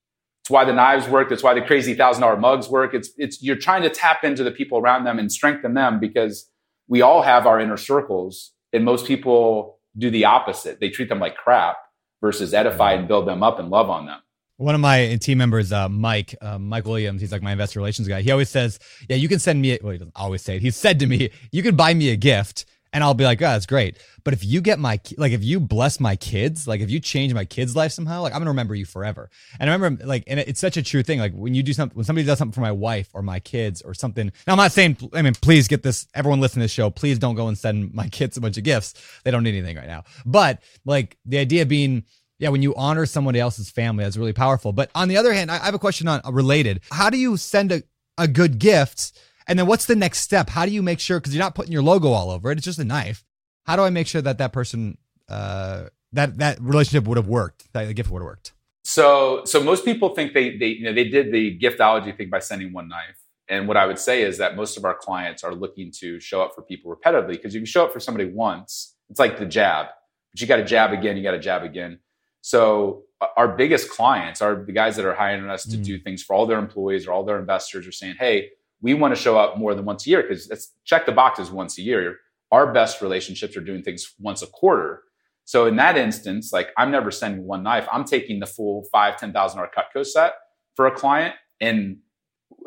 It's 0.42 0.50
why 0.50 0.64
the 0.64 0.72
knives 0.72 1.08
work. 1.08 1.28
That's 1.28 1.44
why 1.44 1.54
the 1.54 1.62
crazy 1.62 1.94
thousand 1.94 2.22
dollar 2.22 2.36
mugs 2.36 2.68
work. 2.68 2.94
It's 2.94 3.10
it's 3.16 3.40
you're 3.40 3.54
trying 3.54 3.82
to 3.82 3.90
tap 3.90 4.24
into 4.24 4.42
the 4.42 4.50
people 4.50 4.78
around 4.78 5.04
them 5.04 5.20
and 5.20 5.30
strengthen 5.30 5.74
them 5.74 6.00
because 6.00 6.50
we 6.88 7.02
all 7.02 7.22
have 7.22 7.46
our 7.46 7.60
inner 7.60 7.76
circles, 7.76 8.52
and 8.76 8.84
most 8.84 9.06
people 9.06 9.78
do 9.98 10.10
the 10.10 10.26
opposite. 10.26 10.78
They 10.78 10.90
treat 10.90 11.08
them 11.08 11.18
like 11.18 11.36
crap 11.36 11.76
versus 12.20 12.54
edify 12.54 12.92
and 12.92 13.08
build 13.08 13.26
them 13.26 13.42
up 13.42 13.58
and 13.58 13.70
love 13.70 13.90
on 13.90 14.06
them. 14.06 14.20
One 14.58 14.74
of 14.74 14.80
my 14.80 15.18
team 15.20 15.38
members, 15.38 15.70
uh, 15.70 15.88
Mike, 15.88 16.34
uh, 16.40 16.58
Mike 16.58 16.86
Williams, 16.86 17.20
he's 17.20 17.32
like 17.32 17.42
my 17.42 17.52
investor 17.52 17.78
relations 17.78 18.08
guy. 18.08 18.22
He 18.22 18.30
always 18.30 18.48
says, 18.48 18.78
"Yeah, 19.08 19.16
you 19.16 19.28
can 19.28 19.38
send 19.38 19.60
me." 19.60 19.78
Well, 19.82 19.92
he 19.92 19.98
doesn't 19.98 20.16
always 20.16 20.40
say 20.40 20.56
it. 20.56 20.62
He 20.62 20.70
said 20.70 20.98
to 21.00 21.06
me, 21.06 21.30
"You 21.52 21.62
can 21.62 21.76
buy 21.76 21.92
me 21.92 22.08
a 22.10 22.16
gift." 22.16 22.64
And 22.96 23.04
I'll 23.04 23.12
be 23.12 23.24
like, 23.24 23.42
oh, 23.42 23.44
that's 23.44 23.66
great. 23.66 23.98
But 24.24 24.32
if 24.32 24.42
you 24.42 24.62
get 24.62 24.78
my, 24.78 24.98
like, 25.18 25.32
if 25.32 25.44
you 25.44 25.60
bless 25.60 26.00
my 26.00 26.16
kids, 26.16 26.66
like, 26.66 26.80
if 26.80 26.90
you 26.90 26.98
change 26.98 27.34
my 27.34 27.44
kids' 27.44 27.76
life 27.76 27.92
somehow, 27.92 28.22
like, 28.22 28.34
I'm 28.34 28.40
to 28.40 28.48
remember 28.48 28.74
you 28.74 28.86
forever. 28.86 29.28
And 29.60 29.68
I 29.68 29.74
remember, 29.74 30.06
like, 30.06 30.24
and 30.26 30.40
it's 30.40 30.60
such 30.60 30.78
a 30.78 30.82
true 30.82 31.02
thing. 31.02 31.18
Like, 31.18 31.34
when 31.34 31.52
you 31.52 31.62
do 31.62 31.74
something, 31.74 31.94
when 31.94 32.06
somebody 32.06 32.26
does 32.26 32.38
something 32.38 32.54
for 32.54 32.62
my 32.62 32.72
wife 32.72 33.10
or 33.12 33.20
my 33.20 33.38
kids 33.38 33.82
or 33.82 33.92
something. 33.92 34.32
Now, 34.46 34.54
I'm 34.54 34.56
not 34.56 34.72
saying, 34.72 34.96
I 35.12 35.20
mean, 35.20 35.34
please 35.34 35.68
get 35.68 35.82
this, 35.82 36.06
everyone 36.14 36.40
listening 36.40 36.62
to 36.62 36.64
this 36.64 36.72
show, 36.72 36.88
please 36.88 37.18
don't 37.18 37.34
go 37.34 37.48
and 37.48 37.58
send 37.58 37.92
my 37.92 38.08
kids 38.18 38.38
a 38.38 38.40
bunch 38.40 38.56
of 38.56 38.64
gifts. 38.64 38.94
They 39.24 39.30
don't 39.30 39.42
need 39.42 39.58
anything 39.58 39.76
right 39.76 39.86
now. 39.86 40.04
But, 40.24 40.62
like, 40.86 41.18
the 41.26 41.36
idea 41.36 41.66
being, 41.66 42.04
yeah, 42.38 42.48
when 42.48 42.62
you 42.62 42.74
honor 42.76 43.04
somebody 43.04 43.40
else's 43.40 43.68
family, 43.68 44.04
that's 44.04 44.16
really 44.16 44.32
powerful. 44.32 44.72
But 44.72 44.90
on 44.94 45.08
the 45.08 45.18
other 45.18 45.34
hand, 45.34 45.50
I 45.50 45.56
I 45.56 45.66
have 45.66 45.74
a 45.74 45.78
question 45.78 46.08
on 46.08 46.22
uh, 46.24 46.32
related. 46.32 46.80
How 46.90 47.10
do 47.10 47.18
you 47.18 47.36
send 47.36 47.72
a, 47.72 47.82
a 48.16 48.26
good 48.26 48.58
gift? 48.58 49.12
And 49.46 49.58
then 49.58 49.66
what's 49.66 49.86
the 49.86 49.96
next 49.96 50.20
step? 50.20 50.50
How 50.50 50.66
do 50.66 50.72
you 50.72 50.82
make 50.82 50.98
sure, 51.00 51.20
because 51.20 51.34
you're 51.34 51.44
not 51.44 51.54
putting 51.54 51.72
your 51.72 51.82
logo 51.82 52.08
all 52.08 52.30
over 52.30 52.50
it, 52.50 52.58
it's 52.58 52.64
just 52.64 52.78
a 52.78 52.84
knife. 52.84 53.24
How 53.64 53.76
do 53.76 53.82
I 53.82 53.90
make 53.90 54.06
sure 54.06 54.22
that 54.22 54.38
that 54.38 54.52
person, 54.52 54.98
uh, 55.28 55.84
that, 56.12 56.38
that 56.38 56.60
relationship 56.60 57.06
would 57.08 57.16
have 57.16 57.28
worked, 57.28 57.72
that 57.72 57.84
the 57.86 57.94
gift 57.94 58.10
would 58.10 58.20
have 58.20 58.26
worked? 58.26 58.52
So, 58.84 59.44
so 59.44 59.62
most 59.62 59.84
people 59.84 60.14
think 60.14 60.32
they, 60.34 60.56
they, 60.56 60.68
you 60.68 60.84
know, 60.84 60.92
they 60.92 61.04
did 61.08 61.32
the 61.32 61.58
giftology 61.58 62.16
thing 62.16 62.30
by 62.30 62.38
sending 62.38 62.72
one 62.72 62.88
knife. 62.88 63.18
And 63.48 63.68
what 63.68 63.76
I 63.76 63.86
would 63.86 63.98
say 63.98 64.22
is 64.22 64.38
that 64.38 64.56
most 64.56 64.76
of 64.76 64.84
our 64.84 64.94
clients 64.94 65.44
are 65.44 65.54
looking 65.54 65.92
to 66.00 66.18
show 66.20 66.42
up 66.42 66.54
for 66.54 66.62
people 66.62 66.94
repetitively 66.94 67.30
because 67.30 67.54
if 67.54 67.60
you 67.60 67.66
show 67.66 67.84
up 67.84 67.92
for 67.92 68.00
somebody 68.00 68.26
once, 68.30 68.94
it's 69.08 69.20
like 69.20 69.38
the 69.38 69.46
jab, 69.46 69.86
but 70.32 70.40
you 70.40 70.46
got 70.48 70.56
to 70.56 70.64
jab 70.64 70.92
again, 70.92 71.16
you 71.16 71.22
got 71.22 71.32
to 71.32 71.38
jab 71.38 71.62
again. 71.62 72.00
So 72.40 73.04
uh, 73.20 73.26
our 73.36 73.48
biggest 73.56 73.90
clients 73.90 74.42
are 74.42 74.64
the 74.64 74.72
guys 74.72 74.96
that 74.96 75.04
are 75.04 75.14
hiring 75.14 75.48
us 75.48 75.64
to 75.64 75.76
Mm. 75.76 75.84
do 75.84 75.98
things 75.98 76.22
for 76.22 76.34
all 76.34 76.46
their 76.46 76.58
employees 76.58 77.06
or 77.06 77.12
all 77.12 77.24
their 77.24 77.38
investors 77.38 77.86
are 77.86 77.92
saying, 77.92 78.16
Hey, 78.18 78.50
we 78.80 78.94
want 78.94 79.14
to 79.14 79.20
show 79.20 79.38
up 79.38 79.58
more 79.58 79.74
than 79.74 79.84
once 79.84 80.06
a 80.06 80.10
year 80.10 80.22
because 80.22 80.48
let's 80.48 80.72
check 80.84 81.06
the 81.06 81.12
boxes 81.12 81.50
once 81.50 81.78
a 81.78 81.82
year. 81.82 82.18
Our 82.52 82.72
best 82.72 83.02
relationships 83.02 83.56
are 83.56 83.60
doing 83.60 83.82
things 83.82 84.14
once 84.18 84.42
a 84.42 84.46
quarter. 84.46 85.02
So 85.44 85.66
in 85.66 85.76
that 85.76 85.96
instance, 85.96 86.52
like 86.52 86.70
I'm 86.76 86.90
never 86.90 87.10
sending 87.10 87.44
one 87.44 87.62
knife. 87.62 87.86
I'm 87.92 88.04
taking 88.04 88.40
the 88.40 88.46
full 88.46 88.86
five, 88.92 89.16
ten 89.16 89.32
thousand 89.32 89.58
dollar 89.58 89.70
Cutco 89.76 90.04
set 90.04 90.34
for 90.74 90.86
a 90.86 90.90
client, 90.90 91.34
and 91.60 91.98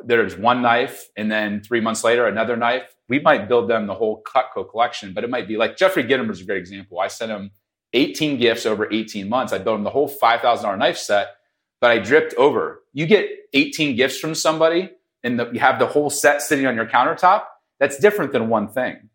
there's 0.05 0.37
one 0.37 0.61
knife, 0.61 1.07
and 1.15 1.31
then 1.31 1.61
three 1.61 1.81
months 1.81 2.03
later, 2.03 2.25
another 2.27 2.55
knife. 2.55 2.83
We 3.07 3.19
might 3.19 3.47
build 3.47 3.69
them 3.69 3.87
the 3.87 3.93
whole 3.93 4.23
Cutco 4.23 4.69
collection, 4.69 5.13
but 5.13 5.23
it 5.23 5.29
might 5.29 5.47
be 5.47 5.57
like 5.57 5.77
Jeffrey 5.77 6.03
Gitomer 6.03 6.31
is 6.31 6.41
a 6.41 6.45
great 6.45 6.59
example. 6.59 6.99
I 6.99 7.07
sent 7.07 7.31
him 7.31 7.51
18 7.93 8.37
gifts 8.37 8.65
over 8.65 8.91
18 8.91 9.27
months. 9.27 9.51
I 9.51 9.57
built 9.57 9.77
him 9.77 9.83
the 9.83 9.89
whole 9.89 10.07
five 10.07 10.41
thousand 10.41 10.65
dollar 10.65 10.77
knife 10.77 10.97
set, 10.97 11.35
but 11.81 11.91
I 11.91 11.99
dripped 11.99 12.33
over. 12.35 12.83
You 12.93 13.07
get 13.07 13.29
18 13.53 13.95
gifts 13.95 14.19
from 14.19 14.35
somebody, 14.35 14.91
and 15.23 15.39
the, 15.39 15.49
you 15.51 15.59
have 15.59 15.79
the 15.79 15.87
whole 15.87 16.09
set 16.09 16.41
sitting 16.41 16.65
on 16.65 16.75
your 16.75 16.85
countertop. 16.85 17.43
That's 17.79 17.97
different 17.97 18.33
than 18.33 18.49
one 18.49 18.67
thing. 18.69 19.09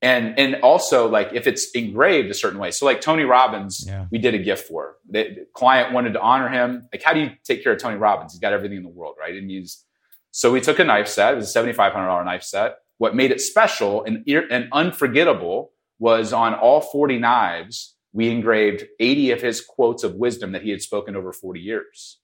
And 0.00 0.36
and 0.38 0.56
also 0.62 1.08
like 1.08 1.30
if 1.32 1.46
it's 1.46 1.70
engraved 1.72 2.28
a 2.30 2.34
certain 2.34 2.58
way 2.58 2.72
so 2.72 2.84
like 2.84 3.00
tony 3.00 3.22
robbins 3.22 3.84
Yeah. 3.86 4.06
we 4.10 4.18
did 4.18 4.34
a 4.34 4.38
gift 4.38 4.66
for. 4.66 4.96
The, 5.08 5.22
the 5.22 5.46
client 5.54 5.92
wanted 5.92 6.14
to 6.14 6.20
honor 6.20 6.48
him. 6.48 6.88
Like 6.92 7.02
how 7.02 7.12
do 7.14 7.20
you 7.20 7.30
take 7.44 7.62
care 7.62 7.72
of 7.72 7.78
tony 7.80 7.96
robbins? 7.96 8.32
He's 8.32 8.40
got 8.40 8.52
everything 8.52 8.78
in 8.78 8.82
the 8.82 8.88
world 8.88 9.14
right? 9.20 9.34
And 9.36 9.48
he's 9.50 9.84
so 10.32 10.50
we 10.50 10.60
took 10.60 10.78
a 10.78 10.84
knife 10.84 11.08
set. 11.08 11.34
It 11.34 11.36
was 11.36 11.54
a 11.54 11.58
$7500 11.58 12.24
knife 12.24 12.42
set. 12.42 12.76
What 12.98 13.14
made 13.14 13.30
it 13.30 13.40
special 13.40 14.02
and, 14.04 14.24
and 14.28 14.68
unforgettable 14.72 15.72
was 15.98 16.32
on 16.32 16.54
all 16.54 16.80
40 16.80 17.18
knives 17.18 17.94
we 18.12 18.28
engraved 18.30 18.84
80 19.00 19.30
of 19.30 19.40
his 19.40 19.60
quotes 19.62 20.04
of 20.04 20.16
wisdom 20.16 20.52
that 20.52 20.62
he 20.62 20.70
had 20.70 20.82
spoken 20.82 21.16
over 21.16 21.32
40 21.32 21.60
years. 21.60 22.18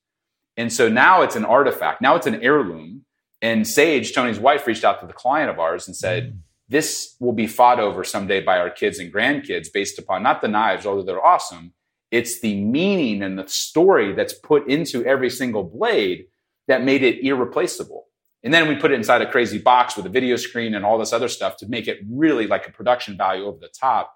And 0.56 0.72
so 0.72 0.88
now 0.88 1.22
it's 1.22 1.36
an 1.36 1.44
artifact. 1.44 2.02
Now 2.02 2.16
it's 2.16 2.26
an 2.26 2.42
heirloom 2.42 3.04
and 3.40 3.66
sage 3.66 4.12
tony's 4.12 4.38
wife 4.38 4.66
reached 4.66 4.84
out 4.84 5.00
to 5.00 5.06
the 5.06 5.12
client 5.12 5.50
of 5.50 5.58
ours 5.58 5.86
and 5.86 5.96
said 5.96 6.32
mm. 6.32 6.38
this 6.68 7.14
will 7.20 7.32
be 7.32 7.46
fought 7.46 7.80
over 7.80 8.04
someday 8.04 8.40
by 8.40 8.58
our 8.58 8.70
kids 8.70 8.98
and 8.98 9.12
grandkids 9.12 9.68
based 9.72 9.98
upon 9.98 10.22
not 10.22 10.40
the 10.40 10.48
knives, 10.48 10.86
although 10.86 11.02
they're 11.02 11.24
awesome. 11.24 11.72
It's 12.10 12.40
the 12.40 12.60
meaning 12.60 13.22
and 13.22 13.38
the 13.38 13.46
story 13.46 14.14
that's 14.14 14.32
put 14.32 14.68
into 14.68 15.04
every 15.04 15.30
single 15.30 15.64
blade 15.64 16.26
that 16.66 16.82
made 16.82 17.02
it 17.02 17.24
irreplaceable. 17.24 18.06
And 18.42 18.54
then 18.54 18.68
we 18.68 18.76
put 18.76 18.92
it 18.92 18.94
inside 18.94 19.20
a 19.20 19.30
crazy 19.30 19.58
box 19.58 19.96
with 19.96 20.06
a 20.06 20.10
video 20.10 20.36
screen 20.36 20.74
and 20.74 20.84
all 20.84 20.98
this 20.98 21.12
other 21.12 21.28
stuff 21.28 21.56
to 21.58 21.68
make 21.68 21.88
it 21.88 21.98
really 22.08 22.46
like 22.46 22.68
a 22.68 22.72
production 22.72 23.16
value 23.16 23.44
over 23.44 23.58
the 23.58 23.68
top. 23.68 24.14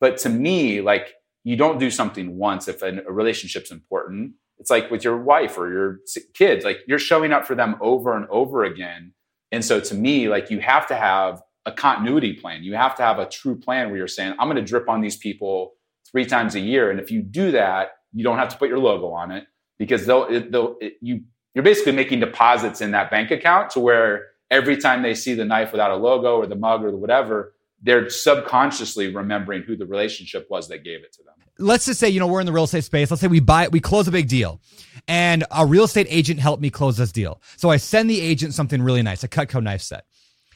But 0.00 0.16
to 0.18 0.28
me, 0.28 0.80
like 0.80 1.14
you 1.44 1.56
don't 1.56 1.78
do 1.78 1.90
something 1.90 2.36
once 2.36 2.68
if 2.68 2.82
a 2.82 3.02
relationship's 3.08 3.70
important. 3.70 4.32
It's 4.58 4.70
like 4.70 4.90
with 4.90 5.04
your 5.04 5.16
wife 5.16 5.56
or 5.56 5.70
your 5.70 6.00
kids, 6.34 6.64
like 6.64 6.78
you're 6.86 6.98
showing 6.98 7.32
up 7.32 7.46
for 7.46 7.54
them 7.54 7.76
over 7.80 8.16
and 8.16 8.26
over 8.28 8.64
again. 8.64 9.12
And 9.52 9.64
so 9.64 9.80
to 9.80 9.94
me, 9.94 10.28
like 10.28 10.50
you 10.50 10.60
have 10.60 10.86
to 10.88 10.96
have 10.96 11.42
a 11.64 11.72
continuity 11.72 12.34
plan. 12.34 12.64
You 12.64 12.74
have 12.74 12.96
to 12.96 13.02
have 13.02 13.18
a 13.18 13.28
true 13.28 13.56
plan 13.56 13.88
where 13.88 13.98
you're 13.98 14.08
saying, 14.08 14.34
I'm 14.38 14.48
going 14.48 14.56
to 14.56 14.62
drip 14.62 14.88
on 14.88 15.00
these 15.00 15.16
people 15.16 15.74
three 16.10 16.24
times 16.24 16.54
a 16.54 16.60
year. 16.60 16.90
And 16.90 16.98
if 16.98 17.10
you 17.10 17.22
do 17.22 17.52
that, 17.52 17.92
you 18.12 18.24
don't 18.24 18.38
have 18.38 18.48
to 18.48 18.56
put 18.56 18.68
your 18.68 18.78
logo 18.78 19.08
on 19.08 19.30
it 19.30 19.46
because 19.78 20.06
they'll, 20.06 20.24
it, 20.24 20.50
they'll 20.50 20.76
it, 20.80 20.94
you, 21.00 21.22
you're 21.54 21.64
basically 21.64 21.92
making 21.92 22.20
deposits 22.20 22.80
in 22.80 22.92
that 22.92 23.10
bank 23.10 23.30
account 23.30 23.70
to 23.70 23.80
where 23.80 24.26
every 24.50 24.76
time 24.76 25.02
they 25.02 25.14
see 25.14 25.34
the 25.34 25.44
knife 25.44 25.72
without 25.72 25.90
a 25.90 25.96
logo 25.96 26.36
or 26.36 26.46
the 26.46 26.56
mug 26.56 26.82
or 26.82 26.90
the 26.90 26.96
whatever, 26.96 27.54
they're 27.82 28.08
subconsciously 28.10 29.14
remembering 29.14 29.62
who 29.62 29.76
the 29.76 29.86
relationship 29.86 30.46
was 30.50 30.68
that 30.68 30.84
gave 30.84 31.04
it 31.04 31.12
to 31.12 31.22
them. 31.22 31.34
let's 31.58 31.86
just 31.86 32.00
say 32.00 32.08
you 32.08 32.20
know 32.20 32.26
we're 32.26 32.40
in 32.40 32.46
the 32.46 32.52
real 32.52 32.64
estate 32.64 32.84
space. 32.84 33.10
Let's 33.10 33.20
say 33.20 33.26
we 33.28 33.40
buy 33.40 33.68
we 33.68 33.80
close 33.80 34.08
a 34.08 34.12
big 34.12 34.28
deal 34.28 34.60
and 35.06 35.44
a 35.50 35.66
real 35.66 35.84
estate 35.84 36.06
agent 36.10 36.40
helped 36.40 36.62
me 36.62 36.70
close 36.70 36.96
this 36.96 37.12
deal. 37.12 37.40
So 37.56 37.70
i 37.70 37.76
send 37.76 38.10
the 38.10 38.20
agent 38.20 38.54
something 38.54 38.82
really 38.82 39.02
nice 39.02 39.24
a 39.24 39.28
cutco 39.28 39.62
knife 39.62 39.82
set. 39.82 40.04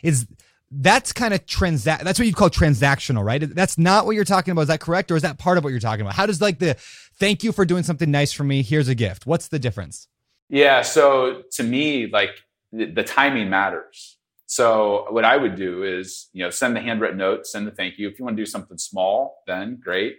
Is 0.02 0.26
that's 0.74 1.12
kind 1.12 1.34
of 1.34 1.44
transact 1.46 2.02
that's 2.02 2.18
what 2.18 2.26
you'd 2.26 2.36
call 2.36 2.50
transactional 2.50 3.24
right? 3.24 3.42
That's 3.54 3.78
not 3.78 4.06
what 4.06 4.16
you're 4.16 4.24
talking 4.24 4.52
about. 4.52 4.62
Is 4.62 4.68
that 4.68 4.80
correct 4.80 5.10
or 5.10 5.16
is 5.16 5.22
that 5.22 5.38
part 5.38 5.58
of 5.58 5.64
what 5.64 5.70
you're 5.70 5.80
talking 5.80 6.02
about? 6.02 6.14
How 6.14 6.26
does 6.26 6.40
like 6.40 6.58
the 6.58 6.76
thank 7.18 7.44
you 7.44 7.52
for 7.52 7.64
doing 7.64 7.82
something 7.82 8.10
nice 8.10 8.32
for 8.32 8.44
me. 8.44 8.62
Here's 8.62 8.88
a 8.88 8.94
gift. 8.94 9.26
What's 9.26 9.48
the 9.48 9.58
difference? 9.58 10.08
Yeah. 10.48 10.82
So 10.82 11.42
to 11.52 11.62
me, 11.62 12.08
like 12.08 12.30
the, 12.72 12.86
the 12.86 13.04
timing 13.04 13.48
matters. 13.48 14.18
So 14.52 15.06
what 15.08 15.24
I 15.24 15.38
would 15.38 15.56
do 15.56 15.82
is, 15.82 16.28
you 16.34 16.44
know, 16.44 16.50
send 16.50 16.76
the 16.76 16.80
handwritten 16.82 17.16
note, 17.16 17.46
send 17.46 17.66
the 17.66 17.70
thank 17.70 17.96
you. 17.96 18.06
If 18.06 18.18
you 18.18 18.24
want 18.26 18.36
to 18.36 18.42
do 18.42 18.44
something 18.44 18.76
small, 18.76 19.42
then 19.46 19.80
great. 19.82 20.16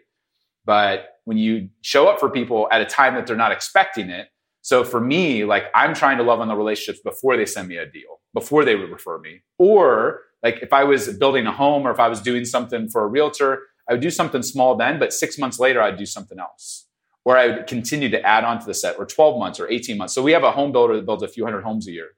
But 0.66 1.20
when 1.26 1.38
you 1.38 1.70
show 1.82 2.08
up 2.08 2.20
for 2.20 2.32
people 2.32 2.68
at 2.72 2.82
a 2.82 2.86
time 2.86 3.14
that 3.14 3.28
they're 3.28 3.36
not 3.36 3.52
expecting 3.52 4.10
it, 4.10 4.30
so 4.64 4.84
for 4.84 5.00
me, 5.00 5.46
like 5.46 5.66
I'm 5.76 5.94
trying 5.94 6.18
to 6.18 6.24
love 6.24 6.40
on 6.40 6.48
the 6.48 6.56
relationships 6.56 7.00
before 7.04 7.38
they 7.38 7.46
send 7.46 7.68
me 7.68 7.78
a 7.78 7.86
deal, 7.86 8.22
before 8.34 8.66
they 8.66 8.74
would 8.74 8.90
refer 8.90 9.20
me. 9.20 9.44
Or 9.60 10.22
like 10.42 10.64
if 10.64 10.74
I 10.74 10.84
was 10.84 11.16
building 11.20 11.46
a 11.46 11.52
home 11.52 11.86
or 11.86 11.92
if 11.92 12.00
I 12.00 12.08
was 12.08 12.20
doing 12.20 12.44
something 12.44 12.90
for 12.90 13.04
a 13.04 13.08
realtor, 13.08 13.62
I 13.88 13.94
would 13.94 14.02
do 14.02 14.10
something 14.10 14.42
small 14.42 14.76
then, 14.76 14.98
but 14.98 15.14
six 15.14 15.38
months 15.38 15.60
later, 15.60 15.80
I'd 15.80 15.98
do 15.98 16.08
something 16.08 16.40
else. 16.40 16.88
Or 17.24 17.38
I 17.38 17.50
would 17.50 17.68
continue 17.68 18.10
to 18.10 18.22
add 18.26 18.46
on 18.46 18.60
to 18.60 18.66
the 18.66 18.74
set, 18.74 18.98
or 18.98 19.06
12 19.06 19.38
months 19.38 19.60
or 19.60 19.70
18 19.70 19.96
months. 19.96 20.16
So 20.16 20.24
we 20.24 20.32
have 20.32 20.44
a 20.44 20.52
home 20.52 20.72
builder 20.72 20.96
that 20.96 21.06
builds 21.06 21.22
a 21.22 21.28
few 21.28 21.46
hundred 21.46 21.62
homes 21.62 21.88
a 21.88 21.92
year. 21.92 22.10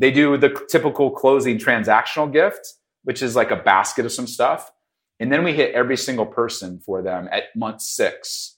They 0.00 0.10
do 0.10 0.38
the 0.38 0.58
typical 0.68 1.10
closing 1.10 1.58
transactional 1.58 2.32
gift, 2.32 2.66
which 3.04 3.22
is 3.22 3.36
like 3.36 3.50
a 3.50 3.56
basket 3.56 4.06
of 4.06 4.12
some 4.12 4.26
stuff. 4.26 4.72
And 5.20 5.30
then 5.30 5.44
we 5.44 5.52
hit 5.52 5.74
every 5.74 5.98
single 5.98 6.24
person 6.24 6.80
for 6.80 7.02
them 7.02 7.28
at 7.30 7.44
month 7.54 7.82
six. 7.82 8.56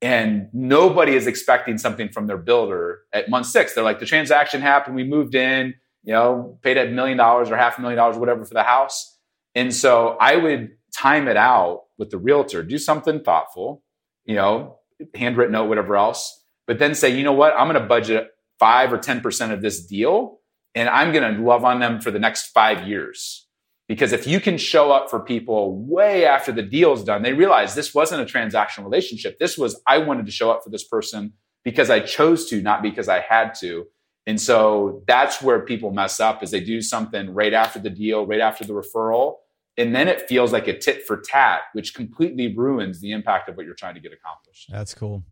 And 0.00 0.48
nobody 0.52 1.16
is 1.16 1.26
expecting 1.26 1.78
something 1.78 2.10
from 2.10 2.28
their 2.28 2.38
builder 2.38 3.00
at 3.12 3.28
month 3.28 3.46
six. 3.46 3.74
They're 3.74 3.82
like, 3.82 3.98
the 3.98 4.06
transaction 4.06 4.60
happened, 4.60 4.94
we 4.94 5.02
moved 5.02 5.34
in, 5.34 5.74
you 6.04 6.12
know, 6.12 6.58
paid 6.62 6.78
a 6.78 6.88
million 6.88 7.18
dollars 7.18 7.50
or 7.50 7.56
half 7.56 7.76
a 7.78 7.80
million 7.80 7.96
dollars, 7.96 8.16
whatever 8.16 8.44
for 8.44 8.54
the 8.54 8.62
house. 8.62 9.18
And 9.56 9.74
so 9.74 10.16
I 10.20 10.36
would 10.36 10.70
time 10.96 11.26
it 11.26 11.36
out 11.36 11.82
with 11.98 12.10
the 12.10 12.18
realtor, 12.18 12.62
do 12.62 12.78
something 12.78 13.24
thoughtful, 13.24 13.82
you 14.24 14.36
know, 14.36 14.78
handwritten 15.16 15.52
note, 15.52 15.68
whatever 15.68 15.96
else, 15.96 16.44
but 16.68 16.78
then 16.78 16.94
say, 16.94 17.16
you 17.16 17.24
know 17.24 17.32
what, 17.32 17.52
I'm 17.58 17.68
going 17.68 17.82
to 17.82 17.88
budget 17.88 18.28
five 18.60 18.92
or 18.92 18.98
10% 18.98 19.52
of 19.52 19.60
this 19.60 19.84
deal 19.84 20.38
and 20.74 20.88
I'm 20.88 21.12
going 21.12 21.36
to 21.36 21.42
love 21.42 21.64
on 21.64 21.80
them 21.80 22.00
for 22.00 22.10
the 22.10 22.18
next 22.18 22.48
five 22.48 22.86
years. 22.86 23.46
Because 23.86 24.12
if 24.12 24.26
you 24.26 24.40
can 24.40 24.56
show 24.56 24.90
up 24.90 25.10
for 25.10 25.20
people 25.20 25.84
way 25.84 26.24
after 26.24 26.52
the 26.52 26.62
deal's 26.62 27.04
done, 27.04 27.22
they 27.22 27.34
realize 27.34 27.74
this 27.74 27.94
wasn't 27.94 28.22
a 28.22 28.24
transactional 28.24 28.84
relationship. 28.84 29.38
This 29.38 29.58
was, 29.58 29.80
I 29.86 29.98
wanted 29.98 30.24
to 30.26 30.32
show 30.32 30.50
up 30.50 30.64
for 30.64 30.70
this 30.70 30.84
person 30.84 31.34
because 31.64 31.90
I 31.90 32.00
chose 32.00 32.48
to, 32.48 32.62
not 32.62 32.82
because 32.82 33.08
I 33.08 33.20
had 33.20 33.54
to. 33.60 33.86
And 34.26 34.40
so 34.40 35.02
that's 35.06 35.42
where 35.42 35.60
people 35.60 35.90
mess 35.92 36.18
up 36.18 36.42
is 36.42 36.50
they 36.50 36.60
do 36.60 36.80
something 36.80 37.34
right 37.34 37.52
after 37.52 37.78
the 37.78 37.90
deal, 37.90 38.26
right 38.26 38.40
after 38.40 38.64
the 38.64 38.72
referral. 38.72 39.34
And 39.76 39.94
then 39.94 40.08
it 40.08 40.26
feels 40.28 40.50
like 40.50 40.66
a 40.66 40.78
tit 40.78 41.06
for 41.06 41.20
tat, 41.20 41.62
which 41.74 41.94
completely 41.94 42.56
ruins 42.56 43.02
the 43.02 43.12
impact 43.12 43.50
of 43.50 43.56
what 43.56 43.66
you're 43.66 43.74
trying 43.74 43.96
to 43.96 44.00
get 44.00 44.12
accomplished. 44.14 44.70
That's 44.70 44.94
cool. 44.94 45.24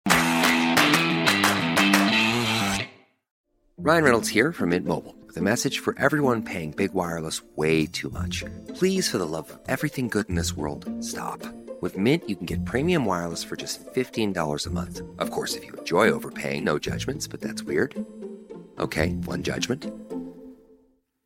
Ryan 3.79 4.05
Reynolds 4.05 4.29
here 4.29 4.53
from 4.53 4.69
Mint 4.71 4.85
Mobile 4.85 5.15
with 5.33 5.41
a 5.41 5.51
message 5.51 5.79
for 5.79 5.95
everyone 5.99 6.43
paying 6.43 6.73
big 6.73 6.93
wireless 6.93 7.41
way 7.57 7.87
too 7.87 8.11
much. 8.11 8.45
Please, 8.75 9.09
for 9.09 9.17
the 9.19 9.25
love 9.27 9.51
of 9.51 9.59
everything 9.67 10.09
good 10.09 10.29
in 10.29 10.37
this 10.37 10.53
world, 10.53 10.85
stop. 11.01 11.43
With 11.81 11.97
Mint, 11.97 12.23
you 12.29 12.37
can 12.37 12.47
get 12.47 12.67
premium 12.67 13.07
wireless 13.07 13.43
for 13.43 13.57
just 13.57 13.83
$15 13.95 14.67
a 14.67 14.71
month. 14.71 15.01
Of 15.19 15.31
course, 15.31 15.55
if 15.57 15.65
you 15.65 15.73
enjoy 15.73 16.11
overpaying, 16.11 16.65
no 16.65 16.79
judgments, 16.79 17.27
but 17.27 17.41
that's 17.41 17.63
weird. 17.63 17.95
Okay, 18.79 19.13
one 19.25 19.43
judgment. 19.43 19.91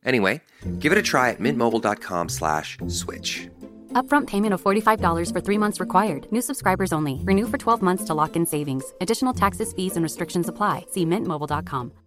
Anyway, 0.05 0.41
give 0.79 0.93
it 0.93 0.97
a 0.97 1.09
try 1.11 1.31
at 1.31 1.41
mintmobile.com 1.41 2.29
slash 2.29 2.77
switch. 2.87 3.49
Upfront 3.91 4.27
payment 4.27 4.53
of 4.53 4.61
$45 4.63 5.33
for 5.33 5.41
three 5.41 5.57
months 5.57 5.81
required. 5.81 6.31
New 6.31 6.41
subscribers 6.41 6.93
only. 6.93 7.19
Renew 7.25 7.47
for 7.47 7.57
12 7.57 7.81
months 7.81 8.05
to 8.05 8.13
lock 8.13 8.37
in 8.37 8.45
savings. 8.45 8.85
Additional 9.01 9.33
taxes, 9.33 9.73
fees, 9.73 9.97
and 9.97 10.03
restrictions 10.03 10.47
apply. 10.47 10.85
See 10.91 11.05
mintmobile.com. 11.05 12.06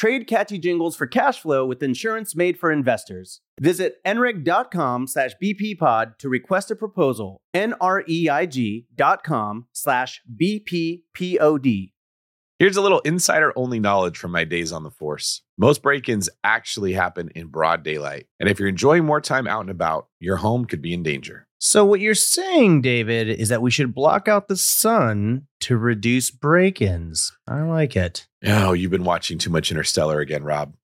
Trade 0.00 0.26
catchy 0.26 0.56
jingles 0.56 0.96
for 0.96 1.06
cash 1.06 1.40
flow 1.40 1.66
with 1.66 1.82
insurance 1.82 2.34
made 2.34 2.58
for 2.58 2.72
investors. 2.72 3.42
Visit 3.60 3.96
nreig.com 4.06 5.06
slash 5.06 5.32
bppod 5.44 6.16
to 6.16 6.30
request 6.30 6.70
a 6.70 6.74
proposal. 6.74 7.42
N-R-E-I-G 7.52 8.86
dot 8.94 9.22
com 9.22 9.66
slash 9.74 10.22
bppod. 10.42 11.92
Here's 12.58 12.78
a 12.78 12.80
little 12.80 13.00
insider 13.00 13.52
only 13.54 13.78
knowledge 13.78 14.16
from 14.16 14.32
my 14.32 14.44
days 14.44 14.72
on 14.72 14.84
the 14.84 14.90
force. 14.90 15.42
Most 15.58 15.82
break 15.82 16.08
ins 16.08 16.30
actually 16.42 16.94
happen 16.94 17.28
in 17.34 17.48
broad 17.48 17.82
daylight. 17.82 18.24
And 18.38 18.48
if 18.48 18.58
you're 18.58 18.70
enjoying 18.70 19.04
more 19.04 19.20
time 19.20 19.46
out 19.46 19.60
and 19.60 19.70
about, 19.70 20.08
your 20.18 20.36
home 20.36 20.64
could 20.64 20.80
be 20.80 20.94
in 20.94 21.02
danger. 21.02 21.46
So 21.58 21.84
what 21.84 22.00
you're 22.00 22.14
saying, 22.14 22.80
David, 22.80 23.28
is 23.28 23.50
that 23.50 23.60
we 23.60 23.70
should 23.70 23.94
block 23.94 24.28
out 24.28 24.48
the 24.48 24.56
sun 24.56 25.46
to 25.60 25.76
reduce 25.76 26.30
break-ins. 26.30 27.36
I 27.46 27.60
like 27.60 27.96
it. 27.96 28.28
Oh, 28.46 28.72
you've 28.72 28.90
been 28.90 29.04
watching 29.04 29.38
too 29.38 29.50
much 29.50 29.70
Interstellar 29.70 30.20
again, 30.20 30.42
Rob. 30.42 30.74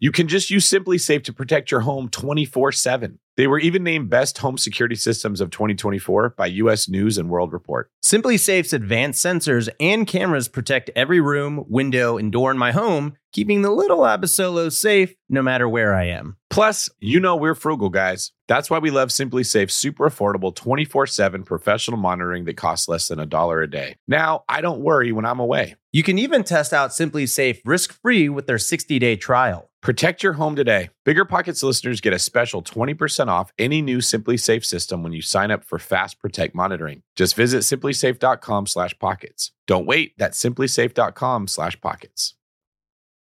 you 0.00 0.10
can 0.10 0.26
just 0.28 0.50
use 0.50 0.68
SimpliSafe 0.68 1.24
to 1.24 1.32
protect 1.32 1.70
your 1.70 1.80
home 1.80 2.08
24 2.08 2.72
7. 2.72 3.18
They 3.36 3.48
were 3.48 3.58
even 3.58 3.82
named 3.82 4.10
Best 4.10 4.38
Home 4.38 4.56
Security 4.56 4.94
Systems 4.94 5.40
of 5.40 5.50
2024 5.50 6.34
by 6.36 6.46
US 6.46 6.88
News 6.88 7.18
and 7.18 7.28
World 7.28 7.52
Report. 7.52 7.90
SimpliSafe's 8.04 8.72
advanced 8.72 9.24
sensors 9.24 9.68
and 9.80 10.06
cameras 10.06 10.46
protect 10.46 10.90
every 10.94 11.20
room, 11.20 11.64
window, 11.68 12.16
and 12.16 12.30
door 12.30 12.52
in 12.52 12.58
my 12.58 12.70
home, 12.70 13.16
keeping 13.32 13.62
the 13.62 13.72
little 13.72 14.00
Abasolo 14.00 14.70
safe 14.70 15.16
no 15.28 15.42
matter 15.42 15.68
where 15.68 15.94
I 15.94 16.04
am. 16.04 16.36
Plus, 16.48 16.88
you 17.00 17.18
know 17.18 17.34
we're 17.34 17.56
frugal 17.56 17.88
guys. 17.88 18.30
That's 18.46 18.70
why 18.70 18.78
we 18.78 18.92
love 18.92 19.08
SimpliSafe 19.08 19.72
super 19.72 20.08
affordable 20.08 20.54
24/7 20.54 21.44
professional 21.44 21.98
monitoring 21.98 22.44
that 22.44 22.56
costs 22.56 22.86
less 22.86 23.08
than 23.08 23.18
a 23.18 23.26
dollar 23.26 23.62
a 23.62 23.68
day. 23.68 23.96
Now, 24.06 24.44
I 24.48 24.60
don't 24.60 24.82
worry 24.82 25.10
when 25.10 25.24
I'm 25.24 25.40
away. 25.40 25.74
You 25.90 26.04
can 26.04 26.18
even 26.18 26.44
test 26.44 26.72
out 26.72 26.90
SimpliSafe 26.90 27.62
risk-free 27.64 28.28
with 28.28 28.46
their 28.46 28.58
60-day 28.58 29.16
trial. 29.16 29.70
Protect 29.84 30.22
your 30.22 30.32
home 30.32 30.56
today. 30.56 30.88
Bigger 31.04 31.26
Pockets 31.26 31.62
listeners 31.62 32.00
get 32.00 32.14
a 32.14 32.18
special 32.18 32.62
20% 32.62 33.28
off 33.28 33.52
any 33.58 33.82
new 33.82 33.98
SimpliSafe 33.98 34.64
system 34.64 35.02
when 35.02 35.12
you 35.12 35.20
sign 35.20 35.50
up 35.50 35.62
for 35.62 35.78
Fast 35.78 36.18
Protect 36.20 36.54
monitoring. 36.54 37.02
Just 37.16 37.36
visit 37.36 37.58
simplisafe.com/pockets. 37.64 39.52
Don't 39.66 39.84
wait, 39.84 40.14
that's 40.16 40.42
simplisafe.com/pockets. 40.42 42.34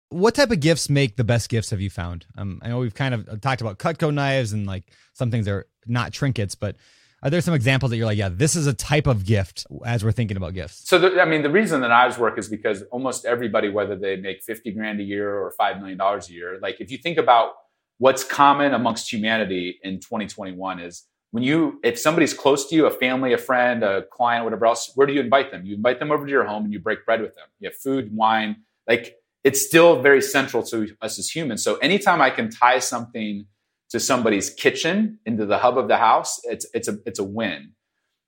What 0.09 0.35
type 0.35 0.51
of 0.51 0.59
gifts 0.59 0.91
make 0.91 1.17
the 1.17 1.23
best 1.23 1.49
gifts 1.49 1.71
have 1.71 1.81
you 1.81 1.91
found? 1.91 2.27
Um, 2.37 2.59
I 2.61 2.71
know 2.71 2.81
we've 2.81 2.93
kind 2.93 3.15
of 3.15 3.41
talked 3.41 3.61
about 3.61 3.79
Cutco 3.79 4.13
knives 4.13 4.53
and 4.53 4.67
like 4.67 4.91
some 5.13 5.31
things 5.31 5.47
are 5.47 5.69
not 5.87 6.13
trinkets, 6.13 6.57
but 6.57 6.75
are 7.23 7.31
there 7.31 7.41
some 7.41 7.55
examples 7.55 7.91
that 7.91 7.97
you're 7.97 8.07
like, 8.07 8.19
yeah, 8.19 8.29
this 8.31 8.55
is 8.55 8.67
a 8.67 8.75
type 8.75 9.07
of 9.07 9.25
gift 9.25 9.67
as 9.85 10.05
we're 10.05 10.13
thinking 10.13 10.37
about 10.37 10.55
gifts? 10.55 10.89
So, 10.89 10.99
the, 10.99 11.21
I 11.21 11.25
mean, 11.25 11.43
the 11.43 11.51
reason 11.51 11.81
that 11.81 11.89
knives 11.89 12.17
work 12.17 12.39
is 12.39 12.49
because 12.49 12.83
almost 12.91 13.25
everybody, 13.25 13.69
whether 13.69 13.97
they 13.97 14.17
make 14.17 14.43
50 14.43 14.71
grand 14.73 15.01
a 15.01 15.03
year 15.03 15.35
or 15.35 15.53
$5 15.59 15.81
million 15.81 16.01
a 16.01 16.21
year, 16.29 16.59
like 16.63 16.81
if 16.81 16.91
you 16.91 16.99
think 16.99 17.19
about 17.19 17.53
what's 17.99 18.23
common 18.23 18.73
amongst 18.73 19.13
humanity 19.13 19.79
in 19.83 19.99
2021 19.99 20.79
is 20.79 21.07
when 21.31 21.43
you, 21.43 21.81
if 21.83 21.99
somebody's 21.99 22.33
close 22.33 22.69
to 22.69 22.77
you, 22.77 22.87
a 22.87 22.91
family, 22.91 23.33
a 23.33 23.39
friend, 23.39 23.83
a 23.83 24.03
client, 24.03 24.45
whatever 24.45 24.67
else, 24.67 24.93
where 24.95 25.07
do 25.07 25.13
you 25.13 25.21
invite 25.21 25.51
them? 25.51 25.67
You 25.67 25.75
invite 25.75 25.99
them 25.99 26.11
over 26.11 26.25
to 26.25 26.31
your 26.31 26.45
home 26.45 26.65
and 26.65 26.73
you 26.73 26.79
break 26.79 27.05
bread 27.05 27.21
with 27.21 27.35
them. 27.35 27.45
You 27.59 27.69
have 27.69 27.77
food, 27.77 28.15
wine, 28.17 28.63
like 28.87 29.17
it's 29.45 29.65
still 29.65 30.01
very 30.01 30.23
central 30.23 30.63
to 30.65 30.97
us 31.03 31.19
as 31.19 31.29
humans. 31.29 31.63
So 31.63 31.77
anytime 31.77 32.21
I 32.21 32.31
can 32.31 32.49
tie 32.49 32.79
something 32.79 33.47
to 33.91 34.01
somebody's 34.01 34.51
kitchen 34.51 35.19
into 35.25 35.47
the 35.47 35.59
hub 35.59 35.79
of 35.79 35.89
the 35.89 35.97
house, 35.97 36.41
it's 36.45 36.67
it's 36.75 36.89
a 36.89 36.99
it's 37.07 37.19
a 37.19 37.25
win. 37.25 37.73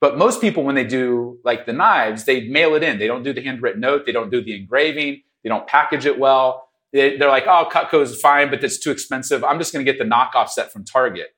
But 0.01 0.17
most 0.17 0.41
people, 0.41 0.65
when 0.65 0.75
they 0.75 0.85
do 0.85 1.39
like 1.45 1.67
the 1.67 1.75
knives, 1.75 2.25
they 2.25 2.49
mail 2.49 2.75
it 2.75 2.83
in. 2.83 2.99
They 2.99 3.07
don't 3.07 3.23
do 3.23 3.35
the 3.35 3.43
handwritten 3.43 3.81
note. 3.81 4.07
They 4.07 4.13
don't 4.13 4.31
do 4.31 4.43
the 4.43 4.57
engraving. 4.57 5.23
They 5.43 5.49
don't 5.49 5.67
package 5.67 6.07
it 6.07 6.19
well. 6.19 6.69
They, 6.93 7.21
are 7.21 7.29
like, 7.29 7.45
oh, 7.47 7.69
Cutco 7.71 8.03
is 8.03 8.19
fine, 8.19 8.51
but 8.51 8.65
it's 8.65 8.79
too 8.79 8.91
expensive. 8.91 9.45
I'm 9.45 9.59
just 9.59 9.73
going 9.73 9.85
to 9.85 9.93
get 9.93 9.99
the 9.99 10.09
knockoff 10.09 10.49
set 10.49 10.73
from 10.73 10.85
Target. 10.85 11.29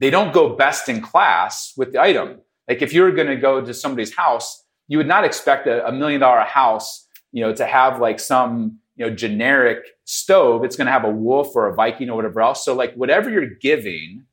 They 0.00 0.10
don't 0.10 0.34
go 0.34 0.54
best 0.54 0.88
in 0.88 1.00
class 1.00 1.72
with 1.76 1.92
the 1.92 2.02
item. 2.02 2.40
Like 2.68 2.82
if 2.82 2.92
you're 2.92 3.12
going 3.12 3.28
to 3.28 3.36
go 3.36 3.64
to 3.64 3.72
somebody's 3.72 4.14
house, 4.14 4.64
you 4.88 4.98
would 4.98 5.08
not 5.08 5.24
expect 5.24 5.66
a, 5.66 5.86
a 5.86 5.92
million 5.92 6.20
dollar 6.20 6.40
house, 6.40 7.06
you 7.32 7.42
know, 7.42 7.54
to 7.54 7.66
have 7.66 8.00
like 8.00 8.20
some 8.20 8.78
you 8.96 9.06
know 9.06 9.14
generic 9.14 9.78
stove 10.08 10.64
it's 10.64 10.74
going 10.74 10.86
to 10.86 10.90
have 10.90 11.04
a 11.04 11.10
wolf 11.10 11.54
or 11.54 11.66
a 11.66 11.74
viking 11.74 12.08
or 12.08 12.16
whatever 12.16 12.40
else. 12.40 12.64
So 12.64 12.74
like 12.74 12.94
whatever 12.94 13.28
you're 13.28 13.50
giving 13.60 14.24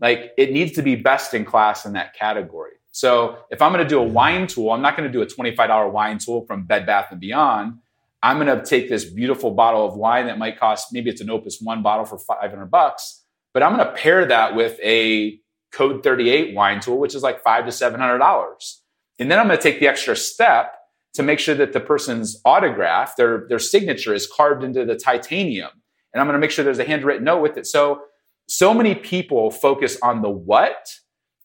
like 0.00 0.30
it 0.38 0.52
needs 0.52 0.70
to 0.72 0.82
be 0.82 0.94
best 0.94 1.34
in 1.34 1.44
class 1.44 1.84
in 1.84 1.94
that 1.94 2.14
category. 2.14 2.70
So 2.92 3.38
if 3.50 3.60
i'm 3.60 3.72
going 3.72 3.82
to 3.82 3.88
do 3.88 3.98
a 3.98 4.04
wine 4.04 4.46
tool 4.46 4.70
i'm 4.70 4.80
not 4.80 4.96
going 4.96 5.10
to 5.10 5.12
do 5.12 5.22
a 5.22 5.26
$25 5.26 5.90
wine 5.90 6.18
tool 6.18 6.46
from 6.46 6.66
bed 6.66 6.86
bath 6.86 7.08
and 7.10 7.20
beyond. 7.20 7.78
I'm 8.22 8.38
going 8.38 8.58
to 8.58 8.64
take 8.64 8.88
this 8.88 9.04
beautiful 9.04 9.50
bottle 9.50 9.84
of 9.86 9.96
wine 9.96 10.26
that 10.26 10.38
might 10.38 10.56
cost 10.58 10.92
maybe 10.92 11.10
it's 11.10 11.20
an 11.20 11.30
opus 11.30 11.58
one 11.60 11.82
bottle 11.82 12.04
for 12.04 12.16
500 12.16 12.66
bucks 12.66 13.24
but 13.52 13.64
i'm 13.64 13.74
going 13.74 13.84
to 13.84 13.92
pair 13.92 14.24
that 14.26 14.54
with 14.54 14.78
a 14.84 15.40
code 15.72 16.04
38 16.04 16.54
wine 16.54 16.78
tool 16.78 16.98
which 16.98 17.16
is 17.16 17.24
like 17.24 17.42
five 17.42 17.66
to 17.66 17.72
seven 17.72 17.98
hundred 17.98 18.18
dollars. 18.18 18.82
And 19.18 19.28
then 19.28 19.40
i'm 19.40 19.48
going 19.48 19.58
to 19.58 19.62
take 19.62 19.80
the 19.80 19.88
extra 19.88 20.14
step 20.14 20.76
to 21.14 21.22
make 21.22 21.38
sure 21.38 21.54
that 21.54 21.72
the 21.72 21.80
person's 21.80 22.40
autograph, 22.44 23.16
their, 23.16 23.46
their 23.48 23.58
signature 23.58 24.12
is 24.12 24.26
carved 24.26 24.64
into 24.64 24.84
the 24.84 24.96
titanium. 24.96 25.70
And 26.12 26.20
I'm 26.20 26.26
going 26.26 26.34
to 26.34 26.40
make 26.40 26.50
sure 26.50 26.64
there's 26.64 26.78
a 26.78 26.84
handwritten 26.84 27.24
note 27.24 27.40
with 27.40 27.56
it. 27.56 27.66
So, 27.66 28.02
so 28.46 28.74
many 28.74 28.94
people 28.94 29.50
focus 29.50 29.96
on 30.02 30.22
the 30.22 30.30
what 30.30 30.92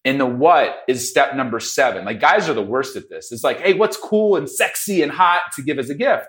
and 0.03 0.19
the 0.19 0.25
what 0.25 0.79
is 0.87 1.09
step 1.09 1.35
number 1.35 1.59
seven. 1.59 2.05
Like 2.05 2.19
guys 2.19 2.49
are 2.49 2.53
the 2.53 2.61
worst 2.61 2.95
at 2.95 3.09
this. 3.09 3.31
It's 3.31 3.43
like, 3.43 3.61
hey, 3.61 3.73
what's 3.73 3.97
cool 3.97 4.35
and 4.35 4.49
sexy 4.49 5.01
and 5.01 5.11
hot 5.11 5.41
to 5.55 5.61
give 5.61 5.79
as 5.79 5.89
a 5.89 5.95
gift? 5.95 6.27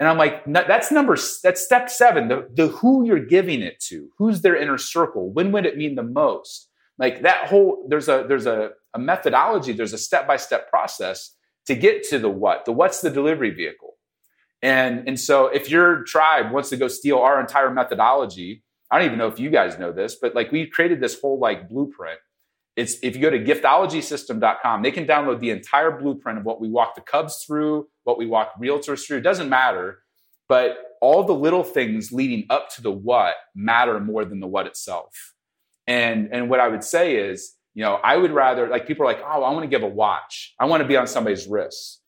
And 0.00 0.08
I'm 0.08 0.18
like, 0.18 0.42
that's 0.46 0.90
number, 0.90 1.16
that's 1.42 1.64
step 1.64 1.88
seven, 1.88 2.28
the, 2.28 2.48
the 2.52 2.68
who 2.68 3.04
you're 3.06 3.24
giving 3.24 3.62
it 3.62 3.78
to, 3.88 4.08
who's 4.18 4.40
their 4.40 4.56
inner 4.56 4.78
circle, 4.78 5.32
when 5.32 5.52
would 5.52 5.64
it 5.64 5.76
mean 5.76 5.94
the 5.94 6.02
most? 6.02 6.68
Like 6.98 7.22
that 7.22 7.48
whole, 7.48 7.86
there's 7.88 8.08
a, 8.08 8.24
there's 8.26 8.46
a, 8.46 8.70
a 8.94 8.98
methodology, 8.98 9.72
there's 9.72 9.92
a 9.92 9.98
step-by-step 9.98 10.68
process 10.70 11.36
to 11.66 11.74
get 11.74 12.04
to 12.10 12.18
the 12.18 12.28
what. 12.28 12.64
The 12.64 12.72
what's 12.72 13.00
the 13.00 13.10
delivery 13.10 13.50
vehicle. 13.50 13.94
And, 14.62 15.08
and 15.08 15.18
so 15.18 15.46
if 15.46 15.68
your 15.68 16.04
tribe 16.04 16.52
wants 16.52 16.70
to 16.70 16.76
go 16.76 16.88
steal 16.88 17.18
our 17.18 17.40
entire 17.40 17.70
methodology, 17.70 18.62
I 18.90 18.98
don't 18.98 19.06
even 19.06 19.18
know 19.18 19.26
if 19.26 19.40
you 19.40 19.50
guys 19.50 19.78
know 19.78 19.90
this, 19.90 20.16
but 20.20 20.34
like 20.34 20.52
we 20.52 20.66
created 20.66 21.00
this 21.00 21.20
whole 21.20 21.38
like 21.38 21.68
blueprint. 21.68 22.20
It's 22.76 22.96
if 23.02 23.16
you 23.16 23.22
go 23.22 23.30
to 23.30 23.38
giftologysystem.com, 23.38 24.82
they 24.82 24.92
can 24.92 25.06
download 25.06 25.40
the 25.40 25.50
entire 25.50 25.90
blueprint 25.90 26.38
of 26.38 26.44
what 26.44 26.60
we 26.60 26.68
walk 26.68 26.94
the 26.94 27.00
Cubs 27.00 27.44
through, 27.44 27.88
what 28.04 28.18
we 28.18 28.26
walk 28.26 28.52
realtors 28.60 29.06
through. 29.06 29.18
It 29.18 29.22
doesn't 29.22 29.48
matter, 29.48 30.02
but 30.48 30.78
all 31.00 31.24
the 31.24 31.34
little 31.34 31.64
things 31.64 32.12
leading 32.12 32.46
up 32.48 32.70
to 32.70 32.82
the 32.82 32.90
what 32.90 33.34
matter 33.54 33.98
more 34.00 34.24
than 34.24 34.40
the 34.40 34.46
what 34.46 34.66
itself. 34.66 35.34
And 35.86 36.28
and 36.32 36.48
what 36.48 36.60
I 36.60 36.68
would 36.68 36.84
say 36.84 37.16
is, 37.16 37.54
you 37.74 37.82
know, 37.82 37.94
I 37.94 38.16
would 38.16 38.32
rather 38.32 38.68
like 38.68 38.86
people 38.86 39.04
are 39.04 39.12
like, 39.12 39.22
oh, 39.22 39.42
I 39.42 39.50
want 39.50 39.62
to 39.62 39.68
give 39.68 39.82
a 39.82 39.88
watch. 39.88 40.54
I 40.58 40.66
want 40.66 40.82
to 40.82 40.88
be 40.88 40.96
on 40.96 41.06
somebody's 41.06 41.46
wrist. 41.46 42.00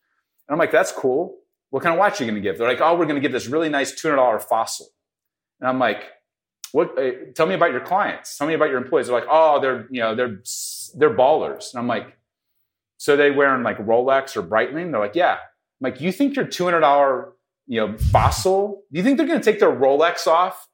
And 0.48 0.54
I'm 0.54 0.58
like, 0.58 0.70
that's 0.70 0.92
cool. 0.92 1.38
What 1.70 1.82
kind 1.82 1.94
of 1.94 1.98
watch 1.98 2.20
are 2.20 2.24
you 2.24 2.30
going 2.30 2.42
to 2.42 2.48
give? 2.48 2.58
They're 2.58 2.68
like, 2.68 2.80
oh, 2.80 2.94
we're 2.96 3.06
going 3.06 3.16
to 3.16 3.20
give 3.20 3.32
this 3.32 3.46
really 3.46 3.68
nice 3.68 3.92
$200 3.92 4.42
fossil. 4.42 4.86
And 5.60 5.68
I'm 5.68 5.78
like, 5.78 6.04
what? 6.72 6.98
Uh, 6.98 7.10
tell 7.34 7.46
me 7.46 7.54
about 7.54 7.70
your 7.70 7.80
clients. 7.80 8.36
Tell 8.36 8.46
me 8.46 8.54
about 8.54 8.68
your 8.68 8.78
employees. 8.78 9.06
They're 9.06 9.14
like, 9.14 9.28
oh, 9.30 9.60
they're 9.60 9.86
you 9.90 10.00
know 10.00 10.14
they're 10.14 10.40
they're 10.96 11.16
ballers. 11.16 11.72
And 11.72 11.78
I'm 11.78 11.86
like, 11.86 12.16
so 12.96 13.16
they 13.16 13.30
wearing 13.30 13.62
like 13.62 13.78
Rolex 13.78 14.36
or 14.36 14.42
Breitling? 14.42 14.90
They're 14.90 15.00
like, 15.00 15.14
yeah. 15.14 15.34
I'm 15.34 15.92
like, 15.92 16.00
you 16.00 16.10
think 16.10 16.34
your 16.34 16.46
two 16.46 16.64
hundred 16.64 16.80
dollar 16.80 17.32
you 17.66 17.80
know 17.80 17.96
fossil? 17.96 18.82
Do 18.92 18.98
you 18.98 19.04
think 19.04 19.18
they're 19.18 19.26
going 19.26 19.40
to 19.40 19.44
take 19.44 19.60
their 19.60 19.70
Rolex 19.70 20.26
off? 20.26 20.66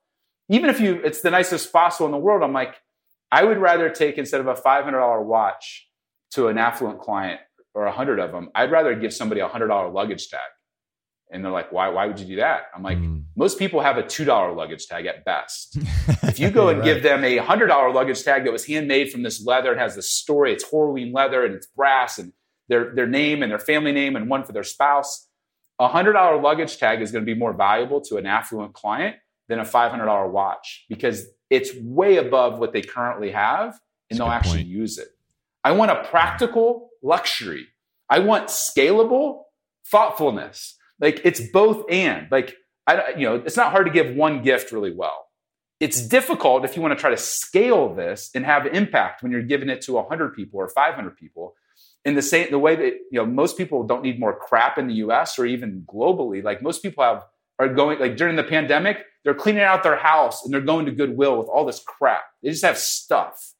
Even 0.48 0.70
if 0.70 0.80
you, 0.80 1.00
it's 1.04 1.20
the 1.20 1.30
nicest 1.30 1.70
fossil 1.70 2.06
in 2.06 2.12
the 2.12 2.18
world. 2.18 2.42
I'm 2.42 2.52
like, 2.52 2.74
I 3.32 3.44
would 3.44 3.58
rather 3.58 3.90
take 3.90 4.18
instead 4.18 4.40
of 4.40 4.46
a 4.46 4.56
five 4.56 4.84
hundred 4.84 5.00
dollar 5.00 5.22
watch 5.22 5.88
to 6.32 6.48
an 6.48 6.58
affluent 6.58 7.00
client 7.00 7.40
or 7.74 7.86
a 7.86 7.92
hundred 7.92 8.18
of 8.18 8.32
them. 8.32 8.50
I'd 8.54 8.70
rather 8.70 8.94
give 8.94 9.12
somebody 9.12 9.40
a 9.40 9.48
hundred 9.48 9.68
dollar 9.68 9.90
luggage 9.90 10.28
tag 10.28 10.40
and 11.30 11.44
they're 11.44 11.52
like, 11.52 11.70
why, 11.70 11.88
why 11.88 12.06
would 12.06 12.18
you 12.18 12.26
do 12.26 12.36
that? 12.36 12.64
I'm 12.74 12.82
like, 12.82 12.98
mm. 12.98 13.22
most 13.36 13.58
people 13.58 13.80
have 13.80 13.96
a 13.96 14.02
$2 14.02 14.56
luggage 14.56 14.86
tag 14.86 15.06
at 15.06 15.24
best. 15.24 15.78
if 16.24 16.40
you 16.40 16.50
go 16.50 16.68
and 16.68 16.80
right. 16.80 16.84
give 16.84 17.02
them 17.02 17.22
a 17.22 17.38
$100 17.38 17.94
luggage 17.94 18.22
tag 18.24 18.44
that 18.44 18.52
was 18.52 18.66
handmade 18.66 19.12
from 19.12 19.22
this 19.22 19.44
leather 19.44 19.70
and 19.70 19.80
has 19.80 19.94
this 19.94 20.10
story, 20.10 20.52
it's 20.52 20.64
Horween 20.64 21.14
leather 21.14 21.44
and 21.44 21.54
it's 21.54 21.68
brass 21.68 22.18
and 22.18 22.32
their, 22.68 22.94
their 22.94 23.06
name 23.06 23.42
and 23.42 23.50
their 23.50 23.60
family 23.60 23.92
name 23.92 24.16
and 24.16 24.28
one 24.28 24.44
for 24.44 24.52
their 24.52 24.64
spouse, 24.64 25.28
a 25.78 25.88
$100 25.88 26.42
luggage 26.42 26.78
tag 26.78 27.00
is 27.00 27.12
going 27.12 27.24
to 27.24 27.32
be 27.32 27.38
more 27.38 27.52
valuable 27.52 28.00
to 28.02 28.16
an 28.16 28.26
affluent 28.26 28.74
client 28.74 29.16
than 29.48 29.60
a 29.60 29.64
$500 29.64 30.30
watch 30.30 30.84
because 30.88 31.26
it's 31.50 31.74
way 31.82 32.16
above 32.16 32.58
what 32.58 32.72
they 32.72 32.80
currently 32.82 33.32
have 33.32 33.78
and 34.08 34.18
That's 34.18 34.18
they'll 34.18 34.28
actually 34.28 34.58
point. 34.58 34.68
use 34.68 34.98
it. 34.98 35.08
I 35.62 35.72
want 35.72 35.90
a 35.90 36.02
practical 36.04 36.90
luxury. 37.02 37.66
I 38.08 38.20
want 38.20 38.48
scalable 38.48 39.42
thoughtfulness. 39.90 40.76
Like 41.00 41.20
it's 41.24 41.40
both 41.52 41.84
and. 41.90 42.28
Like 42.30 42.56
I, 42.86 43.14
you 43.16 43.24
know, 43.26 43.36
it's 43.36 43.56
not 43.56 43.70
hard 43.72 43.86
to 43.86 43.92
give 43.92 44.14
one 44.14 44.42
gift 44.42 44.72
really 44.72 44.92
well. 44.94 45.26
It's 45.80 46.06
difficult 46.06 46.64
if 46.64 46.76
you 46.76 46.82
want 46.82 46.92
to 46.92 47.00
try 47.00 47.10
to 47.10 47.16
scale 47.16 47.94
this 47.94 48.30
and 48.34 48.44
have 48.44 48.66
impact 48.66 49.22
when 49.22 49.32
you're 49.32 49.42
giving 49.42 49.70
it 49.70 49.80
to 49.82 49.94
100 49.94 50.34
people 50.34 50.60
or 50.60 50.68
500 50.68 51.16
people. 51.16 51.54
In 52.04 52.14
the 52.14 52.22
same 52.22 52.50
the 52.50 52.58
way 52.58 52.76
that 52.76 52.94
you 53.10 53.18
know 53.18 53.26
most 53.26 53.58
people 53.58 53.86
don't 53.86 54.02
need 54.02 54.18
more 54.18 54.34
crap 54.38 54.78
in 54.78 54.88
the 54.88 54.94
U.S. 54.94 55.38
or 55.38 55.44
even 55.46 55.84
globally. 55.86 56.42
Like 56.42 56.62
most 56.62 56.82
people 56.82 57.04
have 57.04 57.24
are 57.60 57.68
going 57.68 58.00
like 58.00 58.16
during 58.16 58.36
the 58.36 58.42
pandemic, 58.42 59.04
they're 59.22 59.34
cleaning 59.34 59.62
out 59.62 59.82
their 59.82 59.98
house 59.98 60.44
and 60.44 60.52
they're 60.52 60.62
going 60.62 60.86
to 60.86 60.92
Goodwill 60.92 61.36
with 61.36 61.46
all 61.46 61.66
this 61.66 61.82
crap. 61.86 62.22
They 62.42 62.50
just 62.50 62.64
have 62.64 62.78
stuff. 62.78 63.52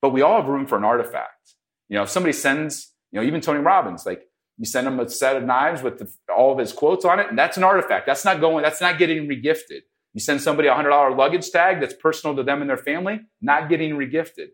But 0.00 0.10
we 0.10 0.22
all 0.22 0.40
have 0.40 0.48
room 0.48 0.66
for 0.66 0.78
an 0.78 0.84
artifact. 0.84 1.54
You 1.88 1.96
know, 1.96 2.04
if 2.04 2.10
somebody 2.10 2.32
sends, 2.32 2.92
you 3.10 3.20
know, 3.20 3.26
even 3.26 3.40
Tony 3.40 3.58
Robbins, 3.58 4.06
like 4.06 4.22
you 4.56 4.66
send 4.66 4.86
him 4.86 5.00
a 5.00 5.08
set 5.08 5.36
of 5.36 5.42
knives 5.42 5.82
with 5.82 5.98
the, 5.98 6.08
all 6.32 6.52
of 6.52 6.58
his 6.58 6.72
quotes 6.72 7.04
on 7.04 7.18
it, 7.18 7.26
and 7.28 7.36
that's 7.36 7.56
an 7.56 7.64
artifact. 7.64 8.06
That's 8.06 8.24
not 8.24 8.40
going, 8.40 8.62
that's 8.62 8.80
not 8.80 8.98
getting 8.98 9.26
regifted. 9.28 9.80
You 10.14 10.20
send 10.20 10.40
somebody 10.40 10.68
a 10.68 10.74
$100 10.74 11.16
luggage 11.16 11.50
tag 11.50 11.80
that's 11.80 11.94
personal 11.94 12.36
to 12.36 12.44
them 12.44 12.60
and 12.60 12.70
their 12.70 12.76
family, 12.76 13.20
not 13.42 13.68
getting 13.68 13.94
regifted. 13.94 14.48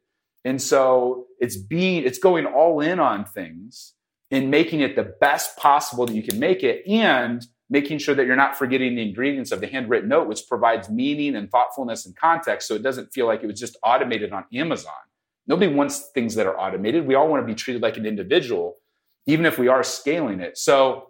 And 0.45 0.61
so 0.61 1.27
it's 1.39 1.57
being, 1.57 2.05
it's 2.05 2.19
going 2.19 2.47
all 2.47 2.81
in 2.81 2.99
on 2.99 3.25
things 3.25 3.95
and 4.31 4.51
making 4.51 4.81
it 4.81 4.97
the 4.97 5.15
best 5.21 5.57
possible 5.57 6.07
that 6.07 6.15
you 6.15 6.23
can 6.23 6.39
make 6.39 6.63
it 6.63 6.87
and 6.87 7.47
making 7.71 7.99
sure 7.99 8.15
that 8.15 8.27
you're 8.27 8.37
not 8.37 8.57
forgetting 8.57 8.95
the 8.95 9.03
ingredients 9.03 9.51
of 9.51 9.61
the 9.61 9.67
handwritten 9.67 10.09
note, 10.09 10.29
which 10.29 10.47
provides 10.49 10.91
meaning 10.91 11.35
and 11.37 11.51
thoughtfulness 11.51 12.07
and 12.07 12.15
context. 12.15 12.69
So 12.69 12.75
it 12.75 12.83
doesn't 12.83 13.13
feel 13.13 13.27
like 13.27 13.43
it 13.43 13.47
was 13.47 13.59
just 13.59 13.77
automated 13.83 14.33
on 14.33 14.45
Amazon. 14.53 14.93
Nobody 15.47 15.73
wants 15.73 16.11
things 16.15 16.35
that 16.35 16.47
are 16.47 16.59
automated. 16.59 17.07
We 17.07 17.15
all 17.15 17.29
want 17.29 17.43
to 17.43 17.47
be 17.47 17.55
treated 17.55 17.83
like 17.83 17.97
an 17.97 18.07
individual 18.07 18.77
even 19.27 19.47
if 19.47 19.59
we 19.59 19.69
are 19.69 19.83
scaling 19.83 20.41
it. 20.41 20.59
So 20.59 21.09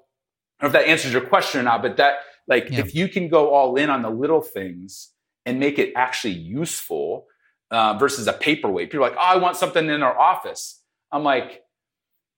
I 0.61 0.65
don't 0.65 0.73
know 0.73 0.79
if 0.79 0.85
that 0.85 0.91
answers 0.91 1.13
your 1.13 1.23
question 1.23 1.61
or 1.61 1.65
not, 1.65 1.83
but 1.83 1.97
that 1.97 2.19
like 2.47 2.71
yeah. 2.71 2.81
if 2.81 2.95
you 2.95 3.09
can 3.09 3.29
go 3.29 3.51
all 3.51 3.77
in 3.77 3.91
on 3.91 4.03
the 4.03 4.11
little 4.11 4.41
things 4.41 5.11
and 5.47 5.59
make 5.59 5.79
it 5.79 5.93
actually 5.97 6.35
useful 6.35 7.27
uh, 7.71 7.95
versus 7.99 8.27
a 8.27 8.33
paperweight. 8.33 8.91
People 8.91 9.05
are 9.07 9.11
like, 9.11 9.19
oh, 9.19 9.23
I 9.23 9.37
want 9.37 9.57
something 9.57 9.89
in 9.89 10.03
our 10.03 10.19
office. 10.19 10.81
I'm 11.11 11.25
like, 11.25 11.63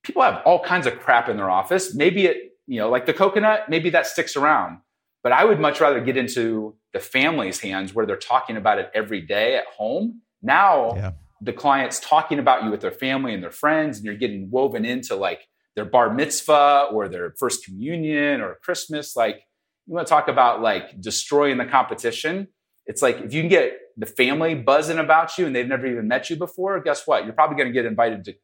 people 0.03 0.23
have 0.23 0.43
all 0.45 0.63
kinds 0.63 0.87
of 0.87 0.99
crap 1.01 1.29
in 1.29 1.37
their 1.37 1.51
office. 1.51 1.95
Maybe 1.95 2.27
it, 2.27 2.56
you 2.67 2.79
know, 2.79 2.91
like 2.91 3.07
the 3.07 3.13
coconut, 3.13 3.69
maybe 3.69 3.91
that 3.91 4.07
sticks 4.07 4.37
around. 4.37 4.79
But 5.23 5.33
I 5.33 5.45
would 5.45 5.59
much 5.59 5.81
rather 5.81 6.01
get 6.01 6.17
into 6.17 6.77
the 6.93 7.01
family's 7.01 7.61
hands 7.61 7.95
where 7.95 8.07
they're 8.07 8.17
talking 8.17 8.57
about 8.57 8.79
it 8.79 8.91
every 8.95 9.21
day 9.21 9.57
at 9.57 9.67
home. 9.67 10.23
Now 10.43 10.95
yeah. 10.95 11.13
the 11.41 11.53
client's 11.53 11.99
talking 11.99 12.39
about 12.39 12.65
you 12.65 12.71
with 12.71 12.81
their 12.81 12.93
family 12.93 13.35
and 13.35 13.43
their 13.43 13.51
friends, 13.51 13.97
and 13.99 14.07
you're 14.07 14.17
getting 14.17 14.51
woven 14.51 14.85
into 14.85 15.17
like 15.17 15.49
their 15.75 15.85
bar 15.85 16.13
mitzvah 16.13 16.89
or 16.93 17.09
their 17.09 17.35
first 17.39 17.65
communion 17.65 18.41
or 18.41 18.57
Christmas. 18.63 19.17
Like 19.17 19.43
you 19.87 19.95
want 19.95 20.07
to 20.07 20.11
talk 20.11 20.29
about 20.29 20.63
like 20.63 21.01
destroying 21.01 21.59
the 21.59 21.67
competition. 21.67 22.49
It's 22.87 23.03
like 23.03 23.19
if 23.21 23.35
you 23.35 23.43
can 23.43 23.51
get 23.51 23.73
the 23.97 24.07
family 24.07 24.55
buzzing 24.55 24.99
about 24.99 25.37
you 25.39 25.47
and 25.47 25.57
they've 25.57 25.67
never 25.67 25.87
even 25.87 26.07
met 26.09 26.31
you 26.31 26.37
before, 26.37 26.81
guess 26.81 27.07
what? 27.07 27.25
You're 27.25 27.35
probably 27.35 27.57
going 27.57 27.69
to 27.69 27.73
get 27.73 27.85
invited 27.85 28.25
to 28.25 28.35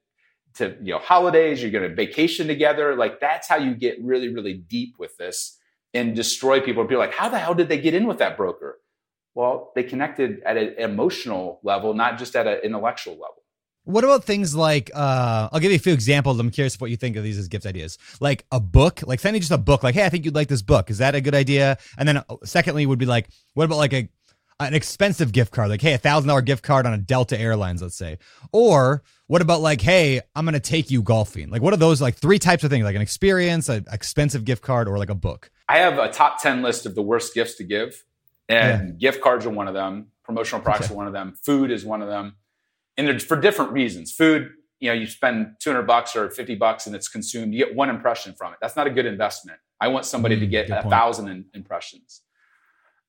to 0.54 0.76
you 0.82 0.92
know 0.92 0.98
holidays. 0.98 1.62
You're 1.62 1.70
going 1.70 1.88
to 1.88 1.94
vacation 1.94 2.46
together. 2.46 2.94
Like 2.96 3.20
that's 3.20 3.48
how 3.48 3.56
you 3.56 3.74
get 3.74 4.02
really 4.02 4.32
really 4.32 4.54
deep 4.54 4.96
with 4.98 5.16
this 5.16 5.58
and 5.94 6.14
destroy 6.14 6.60
people. 6.60 6.84
People 6.84 6.98
like, 6.98 7.14
how 7.14 7.28
the 7.28 7.38
hell 7.38 7.54
did 7.54 7.68
they 7.68 7.80
get 7.80 7.94
in 7.94 8.06
with 8.06 8.18
that 8.18 8.36
broker? 8.36 8.78
Well, 9.34 9.72
they 9.74 9.82
connected 9.82 10.42
at 10.44 10.56
an 10.56 10.74
emotional 10.78 11.60
level, 11.62 11.94
not 11.94 12.18
just 12.18 12.36
at 12.36 12.46
an 12.46 12.58
intellectual 12.62 13.14
level. 13.14 13.36
What 13.84 14.04
about 14.04 14.24
things 14.24 14.54
like 14.54 14.90
uh 14.94 15.48
I'll 15.50 15.60
give 15.60 15.72
you 15.72 15.76
a 15.76 15.80
few 15.80 15.92
examples. 15.92 16.38
I'm 16.38 16.50
curious 16.50 16.80
what 16.80 16.90
you 16.90 16.96
think 16.96 17.16
of 17.16 17.24
these 17.24 17.38
as 17.38 17.48
gift 17.48 17.66
ideas. 17.66 17.98
Like 18.20 18.44
a 18.52 18.60
book, 18.60 19.00
like 19.06 19.20
sending 19.20 19.40
just 19.40 19.52
a 19.52 19.58
book, 19.58 19.82
like, 19.82 19.94
hey, 19.94 20.04
I 20.04 20.08
think 20.08 20.24
you'd 20.24 20.34
like 20.34 20.48
this 20.48 20.62
book. 20.62 20.90
Is 20.90 20.98
that 20.98 21.14
a 21.14 21.20
good 21.20 21.34
idea? 21.34 21.78
And 21.98 22.08
then 22.08 22.18
uh, 22.18 22.36
secondly 22.44 22.86
would 22.86 22.98
be 23.00 23.06
like, 23.06 23.28
what 23.54 23.64
about 23.64 23.78
like 23.78 23.92
a 23.92 24.08
an 24.60 24.74
expensive 24.74 25.32
gift 25.32 25.52
card, 25.52 25.70
like, 25.70 25.80
hey, 25.80 25.94
a 25.94 25.98
thousand 25.98 26.28
dollar 26.28 26.42
gift 26.42 26.62
card 26.62 26.86
on 26.86 26.92
a 26.92 26.98
Delta 26.98 27.38
Airlines, 27.38 27.82
let's 27.82 27.96
say. 27.96 28.18
Or 28.52 29.02
what 29.26 29.42
about 29.42 29.60
like, 29.60 29.80
hey, 29.80 30.20
I'm 30.34 30.44
gonna 30.44 30.60
take 30.60 30.90
you 30.90 31.02
golfing? 31.02 31.50
Like, 31.50 31.62
what 31.62 31.72
are 31.72 31.78
those 31.78 32.00
like 32.00 32.16
three 32.16 32.38
types 32.38 32.64
of 32.64 32.70
things, 32.70 32.84
like 32.84 32.96
an 32.96 33.02
experience, 33.02 33.68
an 33.68 33.84
expensive 33.90 34.44
gift 34.44 34.62
card, 34.62 34.88
or 34.88 34.98
like 34.98 35.10
a 35.10 35.14
book? 35.14 35.50
I 35.68 35.78
have 35.78 35.98
a 35.98 36.10
top 36.10 36.42
10 36.42 36.62
list 36.62 36.86
of 36.86 36.94
the 36.94 37.02
worst 37.02 37.34
gifts 37.34 37.54
to 37.56 37.64
give. 37.64 38.04
And 38.48 38.88
yeah. 39.00 39.10
gift 39.10 39.22
cards 39.22 39.46
are 39.46 39.50
one 39.50 39.68
of 39.68 39.74
them, 39.74 40.08
promotional 40.24 40.60
products 40.60 40.86
okay. 40.86 40.94
are 40.94 40.96
one 40.96 41.06
of 41.06 41.12
them, 41.12 41.34
food 41.42 41.70
is 41.70 41.84
one 41.84 42.02
of 42.02 42.08
them 42.08 42.34
and 42.96 43.06
they're 43.06 43.18
for 43.18 43.40
different 43.40 43.72
reasons. 43.72 44.12
Food, 44.12 44.50
you 44.80 44.88
know, 44.88 44.94
you 44.94 45.06
spend 45.06 45.54
200 45.60 45.82
bucks 45.86 46.14
or 46.16 46.30
50 46.30 46.54
bucks 46.56 46.86
and 46.86 46.94
it's 46.94 47.08
consumed, 47.08 47.54
you 47.54 47.64
get 47.64 47.74
one 47.74 47.88
impression 47.88 48.34
from 48.34 48.52
it. 48.52 48.58
That's 48.60 48.76
not 48.76 48.86
a 48.86 48.90
good 48.90 49.06
investment. 49.06 49.58
I 49.80 49.88
want 49.88 50.04
somebody 50.04 50.36
mm, 50.36 50.40
to 50.40 50.46
get 50.46 50.70
a 50.70 50.82
point. 50.82 50.90
thousand 50.90 51.44
impressions. 51.54 52.22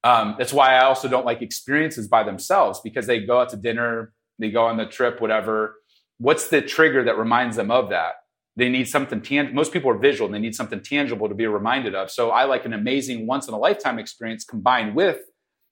Um, 0.04 0.36
that's 0.38 0.52
why 0.52 0.76
I 0.76 0.86
also 0.86 1.08
don't 1.08 1.26
like 1.26 1.42
experiences 1.42 2.08
by 2.08 2.24
themselves 2.24 2.80
because 2.84 3.08
they 3.08 3.22
go 3.22 3.40
out 3.40 3.50
to 3.50 3.58
dinner, 3.58 4.14
they 4.40 4.50
go 4.50 4.66
on 4.66 4.78
the 4.78 4.86
trip, 4.86 5.22
whatever. 5.22 5.76
What's 6.18 6.50
the 6.50 6.62
trigger 6.62 7.04
that 7.04 7.18
reminds 7.18 7.56
them 7.56 7.72
of 7.72 7.90
that? 7.90 8.14
They 8.56 8.70
need 8.70 8.88
something 8.88 9.22
tangible. 9.22 9.56
Most 9.56 9.74
people 9.74 9.90
are 9.90 9.98
visual 9.98 10.28
and 10.28 10.36
they 10.36 10.40
need 10.40 10.56
something 10.56 10.82
tangible 10.82 11.28
to 11.28 11.36
be 11.36 11.48
reminded 11.48 11.96
of. 11.96 12.12
So 12.12 12.30
I 12.30 12.44
like 12.44 12.66
an 12.66 12.74
amazing 12.74 13.26
once 13.26 13.48
in 13.48 13.54
a 13.54 13.58
lifetime 13.58 13.98
experience 13.98 14.46
combined 14.46 14.96
with 14.96 15.20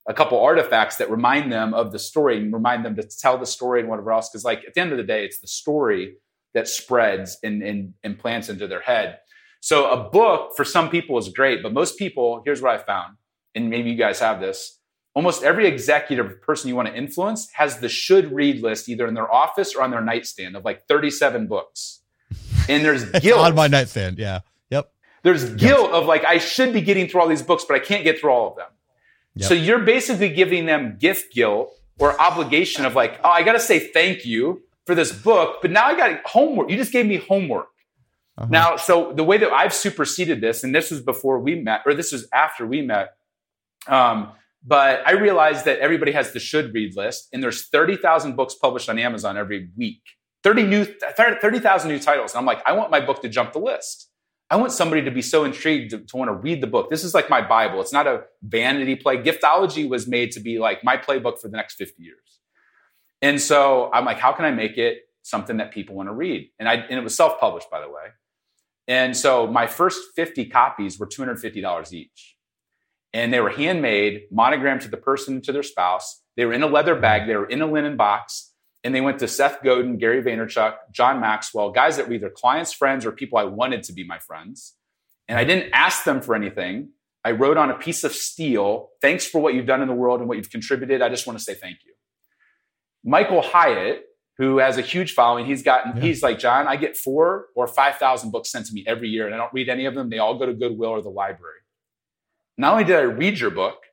a 0.10 0.14
couple 0.14 0.40
artifacts 0.40 0.96
that 0.98 1.12
remind 1.12 1.52
them 1.52 1.76
of 1.76 1.92
the 1.92 2.00
story 2.00 2.38
and 2.38 2.52
remind 2.52 2.84
them 2.84 2.96
to 2.96 3.04
tell 3.04 3.38
the 3.38 3.46
story 3.46 3.82
and 3.82 3.90
whatever 3.90 4.12
else. 4.12 4.30
Because 4.30 4.44
like 4.44 4.64
at 4.68 4.74
the 4.74 4.82
end 4.82 4.92
of 4.92 4.98
the 4.98 5.04
day, 5.04 5.24
it's 5.26 5.40
the 5.40 5.48
story 5.48 6.16
that 6.54 6.68
spreads 6.68 7.38
and, 7.44 7.62
and, 7.62 7.94
and 8.04 8.18
plants 8.18 8.50
into 8.50 8.68
their 8.68 8.82
head. 8.82 9.20
So 9.62 9.92
a 9.92 10.10
book 10.10 10.54
for 10.58 10.66
some 10.66 10.90
people 10.90 11.20
is 11.20 11.30
great, 11.30 11.62
but 11.62 11.72
most 11.72 12.00
people, 12.00 12.42
here's 12.44 12.64
what 12.64 12.74
I 12.74 12.84
found, 12.84 13.18
and 13.54 13.70
maybe 13.70 13.92
you 13.92 13.96
guys 13.96 14.20
have 14.20 14.42
this. 14.42 14.80
Almost 15.14 15.44
every 15.44 15.68
executive 15.68 16.42
person 16.42 16.70
you 16.70 16.76
want 16.76 16.88
to 16.88 16.96
influence 16.96 17.50
has 17.52 17.80
the 17.80 17.90
should 17.90 18.32
read 18.32 18.62
list 18.62 18.88
either 18.88 19.06
in 19.08 19.14
their 19.14 19.32
office 19.32 19.76
or 19.76 19.82
on 19.82 19.92
their 19.92 20.02
nightstand 20.02 20.56
of 20.56 20.64
like 20.64 20.88
37 20.88 21.48
books. 21.48 22.00
And 22.70 22.86
there's 22.86 23.04
guilt. 23.20 23.40
on 23.40 23.56
my 23.56 23.68
nightstand. 23.68 24.18
Yeah. 24.18 24.40
Yep. 24.70 24.92
There's 25.24 25.54
guilt 25.56 25.92
of 25.92 26.06
like, 26.06 26.24
I 26.24 26.38
should 26.38 26.72
be 26.72 26.82
getting 26.82 27.10
through 27.10 27.22
all 27.22 27.28
these 27.28 27.42
books, 27.42 27.66
but 27.68 27.76
I 27.76 27.80
can't 27.80 28.06
get 28.06 28.20
through 28.20 28.32
all 28.32 28.52
of 28.52 28.56
them. 28.56 28.68
Yep. 29.36 29.48
So 29.50 29.54
you're 29.54 29.80
basically 29.80 30.30
giving 30.30 30.66
them 30.66 30.98
gift 30.98 31.34
guilt 31.34 31.78
or 32.00 32.20
obligation 32.20 32.86
of 32.86 32.96
like, 32.96 33.20
oh, 33.24 33.30
I 33.30 33.44
got 33.44 33.54
to 33.54 33.60
say 33.60 33.80
thank 33.80 34.26
you 34.26 34.62
for 34.86 34.96
this 34.96 35.12
book, 35.12 35.62
but 35.62 35.72
now 35.72 35.86
I 35.86 35.96
got 35.96 36.26
homework. 36.26 36.70
You 36.70 36.78
just 36.78 36.92
gave 36.92 37.06
me 37.06 37.18
homework. 37.18 37.68
Uh-huh. 38.38 38.48
Now, 38.50 38.76
so 38.78 39.14
the 39.14 39.24
way 39.24 39.38
that 39.38 39.52
I've 39.52 39.74
superseded 39.74 40.42
this, 40.42 40.64
and 40.64 40.74
this 40.74 40.90
was 40.90 41.02
before 41.02 41.40
we 41.40 41.56
met, 41.56 41.82
or 41.86 41.94
this 41.94 42.12
was 42.12 42.28
after 42.34 42.66
we 42.66 42.82
met, 42.82 43.14
um, 43.88 44.32
but 44.64 45.02
I 45.06 45.12
realized 45.12 45.66
that 45.66 45.80
everybody 45.80 46.12
has 46.12 46.34
the 46.34 46.40
should 46.40 46.74
read 46.74 46.96
list, 46.96 47.30
and 47.34 47.42
there's 47.42 47.68
30,000 47.68 48.36
books 48.36 48.56
published 48.56 48.90
on 48.90 49.00
Amazon 49.00 49.38
every 49.38 49.70
week. 49.76 50.02
30 50.44 50.64
new 50.64 50.86
30,000 50.86 51.90
new 51.90 52.00
titles. 52.00 52.34
And 52.34 52.40
I'm 52.40 52.46
like, 52.46 52.62
I 52.66 52.74
want 52.74 52.90
my 52.90 53.00
book 53.00 53.22
to 53.22 53.30
jump 53.30 53.54
the 53.54 53.60
list. 53.60 54.10
I 54.50 54.58
want 54.58 54.72
somebody 54.72 55.04
to 55.04 55.12
be 55.12 55.22
so 55.22 55.46
intrigued 55.46 55.92
to, 55.92 56.00
to, 56.00 56.18
want 56.18 56.30
to 56.30 56.34
read 56.34 56.62
the 56.62 56.68
book. 56.68 56.90
This 56.90 57.04
is 57.04 57.14
like 57.14 57.30
my 57.30 57.42
Bible. 57.42 57.80
It's 57.80 57.94
not 57.94 58.06
a 58.06 58.24
vanity 58.42 58.96
play. 58.96 59.18
Giftology 59.18 59.88
was 59.88 60.08
made 60.08 60.32
to 60.32 60.42
be 60.42 60.60
like 60.60 60.84
my 60.84 60.98
playbook 60.98 61.40
for 61.40 61.48
the 61.48 61.56
next 61.56 61.76
50 61.76 62.04
years. 62.04 62.40
And 63.22 63.40
so 63.40 63.90
I'm 63.94 64.04
like, 64.04 64.18
how 64.18 64.34
can 64.34 64.46
I 64.46 64.52
make 64.52 64.78
it 64.78 65.04
something 65.22 65.58
that 65.58 65.72
people 65.72 65.96
want 65.96 66.10
to 66.10 66.14
read? 66.14 66.50
And 66.60 66.68
I 66.68 66.76
and 66.76 67.00
it 67.00 67.04
was 67.04 67.16
self-published, 67.16 67.70
by 67.70 67.80
the 67.80 67.88
way. 67.88 68.10
And 68.88 69.16
so 69.16 69.48
my 69.48 69.68
first 69.68 70.02
50 70.16 70.48
copies 70.48 71.00
were 71.00 71.08
$250 71.08 71.94
each. 71.94 72.36
And 73.14 73.34
they 73.34 73.40
were 73.40 73.50
handmade, 73.50 74.24
monogrammed 74.32 74.82
to 74.82 74.88
the 74.88 74.98
person, 74.98 75.42
to 75.42 75.52
their 75.52 75.64
spouse. 75.64 76.22
They 76.38 76.46
were 76.46 76.54
in 76.54 76.64
a 76.64 76.68
leather 76.68 76.96
bag, 76.96 77.28
they 77.28 77.36
were 77.36 77.46
in 77.46 77.62
a 77.62 77.68
linen 77.68 77.98
box. 77.98 78.54
And 78.84 78.96
they 78.96 79.02
went 79.02 79.20
to 79.20 79.28
Seth 79.28 79.62
Godin, 79.64 79.98
Gary 79.98 80.24
Vaynerchuk, 80.24 80.74
John 80.92 81.20
Maxwell, 81.20 81.70
guys 81.72 81.98
that 81.98 82.08
were 82.08 82.14
either 82.14 82.32
clients, 82.32 82.74
friends, 82.74 83.06
or 83.06 83.12
people 83.12 83.38
I 83.38 83.44
wanted 83.44 83.84
to 83.84 83.94
be 83.94 84.04
my 84.04 84.18
friends. 84.18 84.76
And 85.28 85.38
I 85.38 85.44
didn't 85.44 85.72
ask 85.72 86.04
them 86.04 86.20
for 86.20 86.34
anything. 86.34 86.90
I 87.24 87.32
wrote 87.32 87.58
on 87.58 87.70
a 87.70 87.76
piece 87.76 88.04
of 88.04 88.14
steel, 88.14 88.90
thanks 89.00 89.28
for 89.28 89.40
what 89.40 89.54
you've 89.54 89.68
done 89.68 89.82
in 89.82 89.88
the 89.88 89.94
world 89.94 90.20
and 90.20 90.28
what 90.28 90.38
you've 90.38 90.50
contributed. 90.50 91.02
I 91.02 91.10
just 91.10 91.28
want 91.28 91.38
to 91.38 91.46
say 91.46 91.54
thank 91.54 91.78
you. 91.86 91.94
Michael 93.04 93.42
Hyatt, 93.42 94.06
who 94.38 94.58
has 94.58 94.78
a 94.78 94.82
huge 94.82 95.14
following, 95.14 95.46
he's 95.46 95.62
gotten, 95.62 95.96
yeah. 95.96 96.02
he's 96.02 96.24
like, 96.24 96.40
John, 96.40 96.68
I 96.68 96.76
get 96.76 96.98
four 96.98 97.48
or 97.56 97.68
5,000 97.68 98.32
books 98.32 98.52
sent 98.52 98.66
to 98.68 98.74
me 98.74 98.84
every 98.88 99.10
year, 99.10 99.28
and 99.28 99.36
I 99.36 99.38
don't 99.38 99.54
read 99.54 99.70
any 99.70 99.86
of 99.86 99.94
them. 99.94 100.10
They 100.10 100.18
all 100.18 100.38
go 100.38 100.48
to 100.48 100.54
Goodwill 100.54 100.90
or 100.90 101.02
the 101.02 101.10
library. 101.10 101.60
Not 102.62 102.74
only 102.74 102.84
did 102.84 102.96
I 102.96 103.02
read 103.02 103.40
your 103.40 103.50
book, 103.50 103.86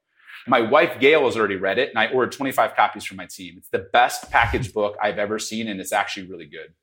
my 0.46 0.60
wife 0.60 1.00
Gail 1.00 1.24
has 1.24 1.38
already 1.38 1.56
read 1.56 1.78
it, 1.78 1.88
and 1.88 1.98
I 1.98 2.08
ordered 2.12 2.32
25 2.32 2.76
copies 2.76 3.02
for 3.02 3.14
my 3.14 3.24
team. 3.24 3.54
It's 3.56 3.70
the 3.70 3.78
best 3.78 4.30
packaged 4.30 4.74
book 4.74 4.94
I've 5.02 5.18
ever 5.18 5.38
seen, 5.38 5.68
and 5.68 5.80
it's 5.80 5.90
actually 5.90 6.28
really 6.28 6.44
good. 6.44 6.74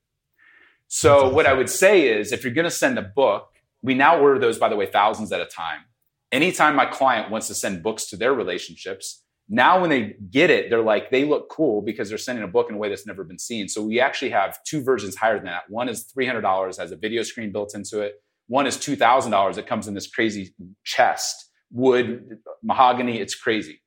So, 0.88 1.17
awesome. 1.17 1.36
what 1.36 1.45
I 1.45 1.53
would 1.53 1.69
say 1.69 2.07
is 2.07 2.31
if 2.31 2.43
you're 2.43 2.55
going 2.55 2.65
to 2.65 2.71
send 2.71 2.97
a 2.97 3.03
book, 3.03 3.49
we 3.83 3.93
now 3.93 4.19
order 4.19 4.39
those, 4.39 4.57
by 4.57 4.67
the 4.67 4.75
way, 4.75 4.88
thousands 4.88 5.31
at 5.31 5.41
a 5.41 5.45
time. 5.45 5.81
Anytime 6.31 6.75
my 6.75 6.88
client 6.88 7.29
wants 7.29 7.47
to 7.49 7.53
send 7.53 7.83
books 7.83 8.07
to 8.07 8.17
their 8.17 8.33
relationships, 8.33 9.23
now 9.47 9.79
when 9.79 9.91
they 9.91 10.15
get 10.31 10.49
it, 10.49 10.71
they're 10.71 10.81
like, 10.81 11.11
they 11.11 11.23
look 11.23 11.49
cool 11.49 11.83
because 11.83 12.09
they're 12.09 12.17
sending 12.17 12.43
a 12.43 12.47
book 12.47 12.67
in 12.67 12.75
a 12.75 12.79
way 12.79 12.89
that's 12.89 13.05
never 13.05 13.23
been 13.23 13.38
seen. 13.38 13.67
So 13.67 13.83
we 13.83 13.99
actually 13.99 14.31
have 14.31 14.57
two 14.63 14.81
versions 14.81 15.17
higher 15.17 15.36
than 15.36 15.45
that. 15.45 15.69
One 15.69 15.88
is 15.88 16.11
$300, 16.17 16.79
has 16.79 16.91
a 16.91 16.95
video 16.95 17.21
screen 17.21 17.51
built 17.51 17.75
into 17.75 18.01
it. 18.01 18.23
One 18.47 18.65
is 18.65 18.75
$2,000 18.75 19.53
that 19.53 19.67
comes 19.67 19.88
in 19.88 19.93
this 19.93 20.07
crazy 20.07 20.55
chest, 20.83 21.51
wood, 21.72 22.39
mahogany. 22.63 23.20
It's 23.20 23.36
crazy. 23.36 23.82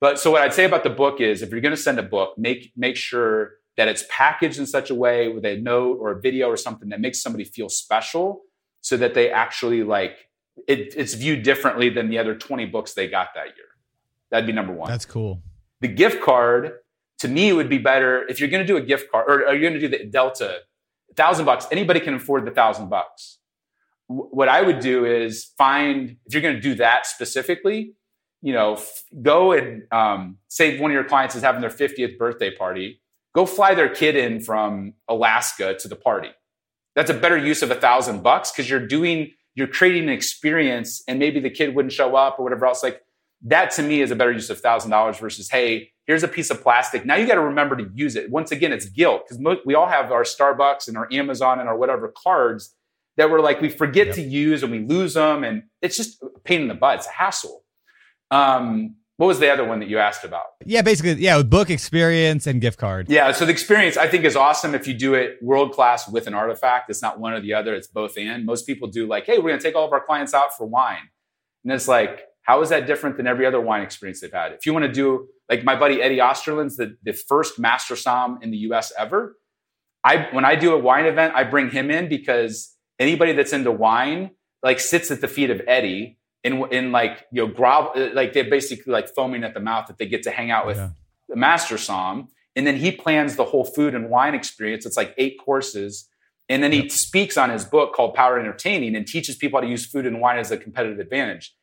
But 0.00 0.18
so 0.18 0.32
what 0.32 0.42
I'd 0.42 0.54
say 0.54 0.64
about 0.64 0.82
the 0.82 0.90
book 0.90 1.20
is 1.20 1.42
if 1.42 1.50
you're 1.50 1.60
going 1.60 1.74
to 1.74 1.80
send 1.80 1.98
a 1.98 2.02
book, 2.02 2.36
make, 2.36 2.72
make 2.76 2.96
sure 2.96 3.52
that 3.76 3.88
it's 3.88 4.04
packaged 4.10 4.58
in 4.58 4.66
such 4.66 4.90
a 4.90 4.94
way 4.94 5.28
with 5.28 5.44
a 5.44 5.56
note 5.58 5.98
or 6.00 6.10
a 6.10 6.20
video 6.20 6.48
or 6.48 6.56
something 6.56 6.88
that 6.90 7.00
makes 7.00 7.22
somebody 7.22 7.44
feel 7.44 7.68
special 7.68 8.42
so 8.80 8.96
that 8.96 9.14
they 9.14 9.30
actually 9.30 9.82
like 9.82 10.28
it, 10.68 10.94
it's 10.96 11.14
viewed 11.14 11.42
differently 11.42 11.88
than 11.88 12.10
the 12.10 12.18
other 12.18 12.34
20 12.34 12.66
books 12.66 12.92
they 12.92 13.08
got 13.08 13.28
that 13.34 13.46
year. 13.56 13.66
That'd 14.30 14.46
be 14.46 14.52
number 14.52 14.72
one. 14.72 14.90
That's 14.90 15.06
cool. 15.06 15.40
The 15.80 15.88
gift 15.88 16.22
card 16.22 16.72
to 17.20 17.28
me 17.28 17.52
would 17.52 17.68
be 17.68 17.78
better 17.78 18.26
if 18.28 18.40
you're 18.40 18.48
going 18.48 18.62
to 18.62 18.66
do 18.66 18.76
a 18.76 18.82
gift 18.82 19.10
card 19.10 19.26
or 19.28 19.46
are 19.46 19.54
you 19.54 19.60
going 19.60 19.74
to 19.74 19.80
do 19.80 19.88
the 19.88 20.04
Delta, 20.04 20.58
thousand 21.16 21.44
bucks. 21.44 21.66
Anybody 21.70 22.00
can 22.00 22.14
afford 22.14 22.44
the 22.44 22.50
thousand 22.50 22.88
bucks. 22.88 23.38
What 24.12 24.48
I 24.48 24.62
would 24.62 24.80
do 24.80 25.04
is 25.04 25.52
find 25.56 26.16
if 26.26 26.34
you're 26.34 26.42
going 26.42 26.56
to 26.56 26.60
do 26.60 26.74
that 26.76 27.06
specifically, 27.06 27.94
you 28.40 28.52
know, 28.52 28.74
f- 28.74 29.04
go 29.22 29.52
and 29.52 29.84
um, 29.92 30.38
say 30.48 30.78
one 30.78 30.90
of 30.90 30.94
your 30.94 31.04
clients 31.04 31.34
is 31.34 31.42
having 31.42 31.60
their 31.60 31.70
50th 31.70 32.18
birthday 32.18 32.54
party. 32.54 33.00
Go 33.34 33.46
fly 33.46 33.74
their 33.74 33.88
kid 33.88 34.16
in 34.16 34.40
from 34.40 34.94
Alaska 35.08 35.74
to 35.78 35.88
the 35.88 35.96
party. 35.96 36.30
That's 36.94 37.10
a 37.10 37.14
better 37.14 37.38
use 37.38 37.62
of 37.62 37.70
a 37.70 37.74
thousand 37.74 38.22
bucks 38.22 38.50
because 38.50 38.68
you're 38.68 38.86
doing, 38.86 39.30
you're 39.54 39.68
creating 39.68 40.04
an 40.04 40.08
experience, 40.10 41.02
and 41.08 41.18
maybe 41.18 41.40
the 41.40 41.48
kid 41.48 41.74
wouldn't 41.74 41.92
show 41.92 42.14
up 42.14 42.38
or 42.38 42.42
whatever 42.42 42.66
else. 42.66 42.82
Like 42.82 43.00
that 43.44 43.70
to 43.72 43.82
me 43.82 44.00
is 44.00 44.10
a 44.10 44.16
better 44.16 44.32
use 44.32 44.50
of 44.50 44.60
thousand 44.60 44.90
dollars 44.90 45.18
versus 45.18 45.50
hey 45.50 45.90
here's 46.06 46.22
a 46.22 46.28
piece 46.28 46.50
of 46.50 46.62
plastic 46.62 47.04
now 47.04 47.16
you 47.16 47.26
got 47.26 47.34
to 47.34 47.40
remember 47.40 47.76
to 47.76 47.90
use 47.94 48.16
it 48.16 48.30
once 48.30 48.52
again 48.52 48.72
it's 48.72 48.86
guilt 48.86 49.22
because 49.24 49.40
mo- 49.40 49.60
we 49.64 49.74
all 49.74 49.88
have 49.88 50.12
our 50.12 50.22
starbucks 50.22 50.88
and 50.88 50.96
our 50.96 51.08
amazon 51.12 51.58
and 51.60 51.68
our 51.68 51.76
whatever 51.76 52.12
cards 52.22 52.74
that 53.16 53.30
we're 53.30 53.40
like 53.40 53.60
we 53.60 53.68
forget 53.68 54.08
yep. 54.08 54.16
to 54.16 54.22
use 54.22 54.62
and 54.62 54.72
we 54.72 54.80
lose 54.80 55.14
them 55.14 55.44
and 55.44 55.64
it's 55.80 55.96
just 55.96 56.22
a 56.22 56.40
pain 56.40 56.62
in 56.62 56.68
the 56.68 56.74
butt 56.74 56.98
it's 56.98 57.06
a 57.06 57.10
hassle 57.10 57.64
um, 58.30 58.96
what 59.18 59.26
was 59.26 59.38
the 59.38 59.52
other 59.52 59.64
one 59.64 59.78
that 59.80 59.88
you 59.88 59.98
asked 59.98 60.24
about 60.24 60.44
yeah 60.64 60.82
basically 60.82 61.14
yeah 61.14 61.42
book 61.42 61.70
experience 61.70 62.46
and 62.46 62.60
gift 62.60 62.78
card 62.78 63.08
yeah 63.08 63.32
so 63.32 63.44
the 63.44 63.52
experience 63.52 63.96
i 63.96 64.08
think 64.08 64.24
is 64.24 64.36
awesome 64.36 64.74
if 64.74 64.86
you 64.86 64.94
do 64.94 65.14
it 65.14 65.36
world 65.42 65.72
class 65.72 66.08
with 66.08 66.26
an 66.26 66.34
artifact 66.34 66.88
it's 66.90 67.02
not 67.02 67.20
one 67.20 67.32
or 67.32 67.40
the 67.40 67.52
other 67.52 67.74
it's 67.74 67.88
both 67.88 68.16
and 68.16 68.46
most 68.46 68.66
people 68.66 68.88
do 68.88 69.06
like 69.06 69.26
hey 69.26 69.38
we're 69.38 69.50
going 69.50 69.58
to 69.58 69.62
take 69.62 69.76
all 69.76 69.86
of 69.86 69.92
our 69.92 70.04
clients 70.04 70.34
out 70.34 70.56
for 70.56 70.66
wine 70.66 71.08
and 71.64 71.72
it's 71.72 71.88
like 71.88 72.26
how 72.42 72.60
is 72.60 72.70
that 72.70 72.86
different 72.86 73.16
than 73.16 73.26
every 73.26 73.46
other 73.46 73.60
wine 73.60 73.82
experience 73.82 74.20
they've 74.20 74.32
had? 74.32 74.52
If 74.52 74.66
you 74.66 74.72
want 74.72 74.84
to 74.84 74.92
do, 74.92 75.28
like 75.48 75.64
my 75.64 75.78
buddy 75.78 76.02
Eddie 76.02 76.18
Osterland's 76.18 76.76
the, 76.76 76.96
the 77.02 77.12
first 77.12 77.58
master 77.58 77.96
som 77.96 78.38
in 78.42 78.50
the 78.50 78.58
US 78.58 78.92
ever. 78.98 79.36
I 80.04 80.28
when 80.32 80.44
I 80.44 80.56
do 80.56 80.74
a 80.74 80.78
wine 80.78 81.06
event, 81.06 81.34
I 81.36 81.44
bring 81.44 81.70
him 81.70 81.90
in 81.90 82.08
because 82.08 82.71
anybody 82.98 83.32
that's 83.32 83.52
into 83.52 83.72
wine 83.72 84.30
like 84.62 84.80
sits 84.80 85.10
at 85.10 85.20
the 85.20 85.28
feet 85.28 85.50
of 85.50 85.60
Eddie 85.66 86.18
in 86.44 86.64
in 86.70 86.92
like 86.92 87.26
you 87.32 87.46
know 87.46 87.52
grovel 87.52 88.10
like 88.14 88.32
they're 88.32 88.48
basically 88.48 88.92
like 88.92 89.08
foaming 89.14 89.44
at 89.44 89.54
the 89.54 89.60
mouth 89.60 89.86
that 89.86 89.98
they 89.98 90.06
get 90.06 90.22
to 90.24 90.30
hang 90.30 90.50
out 90.50 90.66
with 90.66 90.76
yeah. 90.76 90.90
the 91.28 91.36
master 91.36 91.78
som. 91.78 92.28
And 92.54 92.66
then 92.66 92.76
he 92.76 92.92
plans 92.92 93.36
the 93.36 93.44
whole 93.44 93.64
food 93.64 93.94
and 93.94 94.10
wine 94.10 94.34
experience. 94.34 94.84
It's 94.84 94.96
like 94.96 95.14
eight 95.16 95.38
courses. 95.42 96.08
And 96.50 96.62
then 96.62 96.70
he 96.70 96.88
speaks 96.90 97.38
on 97.38 97.48
his 97.48 97.64
book 97.64 97.94
called 97.94 98.14
Power 98.14 98.38
Entertaining 98.38 98.94
and 98.94 99.06
teaches 99.06 99.36
people 99.36 99.58
how 99.58 99.64
to 99.64 99.70
use 99.70 99.86
food 99.86 100.04
and 100.04 100.20
wine 100.20 100.38
as 100.38 100.50
a 100.50 100.58
competitive 100.58 100.98
advantage. 100.98 101.54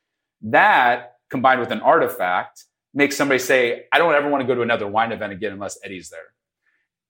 That 0.42 1.18
combined 1.30 1.60
with 1.60 1.72
an 1.72 1.82
artifact 1.82 2.64
makes 2.94 3.16
somebody 3.16 3.38
say, 3.40 3.84
I 3.92 4.00
don't 4.00 4.16
ever 4.16 4.30
want 4.30 4.42
to 4.42 4.48
go 4.48 4.56
to 4.56 4.62
another 4.62 4.88
wine 4.88 5.12
event 5.12 5.32
again 5.32 5.54
unless 5.54 5.78
Eddie's 5.84 6.10
there. 6.10 6.34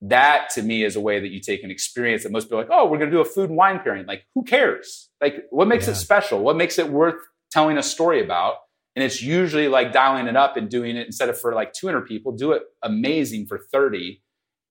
That 0.01 0.49
to 0.51 0.61
me 0.61 0.83
is 0.83 0.95
a 0.95 1.01
way 1.01 1.19
that 1.19 1.29
you 1.29 1.41
take 1.41 1.63
an 1.63 1.71
experience 1.71 2.23
that 2.23 2.31
most 2.31 2.45
people 2.45 2.59
are 2.59 2.61
like, 2.61 2.71
oh, 2.71 2.85
we're 2.85 2.97
going 2.97 3.11
to 3.11 3.15
do 3.15 3.21
a 3.21 3.25
food 3.25 3.49
and 3.49 3.57
wine 3.57 3.79
pairing. 3.83 4.05
Like, 4.05 4.25
who 4.33 4.43
cares? 4.43 5.09
Like, 5.21 5.45
what 5.49 5.67
makes 5.67 5.87
yeah. 5.87 5.91
it 5.91 5.95
special? 5.95 6.39
What 6.39 6.55
makes 6.55 6.79
it 6.79 6.89
worth 6.89 7.15
telling 7.51 7.77
a 7.77 7.83
story 7.83 8.23
about? 8.23 8.55
And 8.95 9.03
it's 9.03 9.21
usually 9.21 9.67
like 9.67 9.91
dialing 9.91 10.27
it 10.27 10.35
up 10.35 10.57
and 10.57 10.69
doing 10.69 10.95
it 10.95 11.05
instead 11.05 11.29
of 11.29 11.39
for 11.39 11.53
like 11.53 11.73
200 11.73 12.05
people, 12.05 12.31
do 12.31 12.53
it 12.53 12.63
amazing 12.81 13.47
for 13.47 13.57
30. 13.57 14.21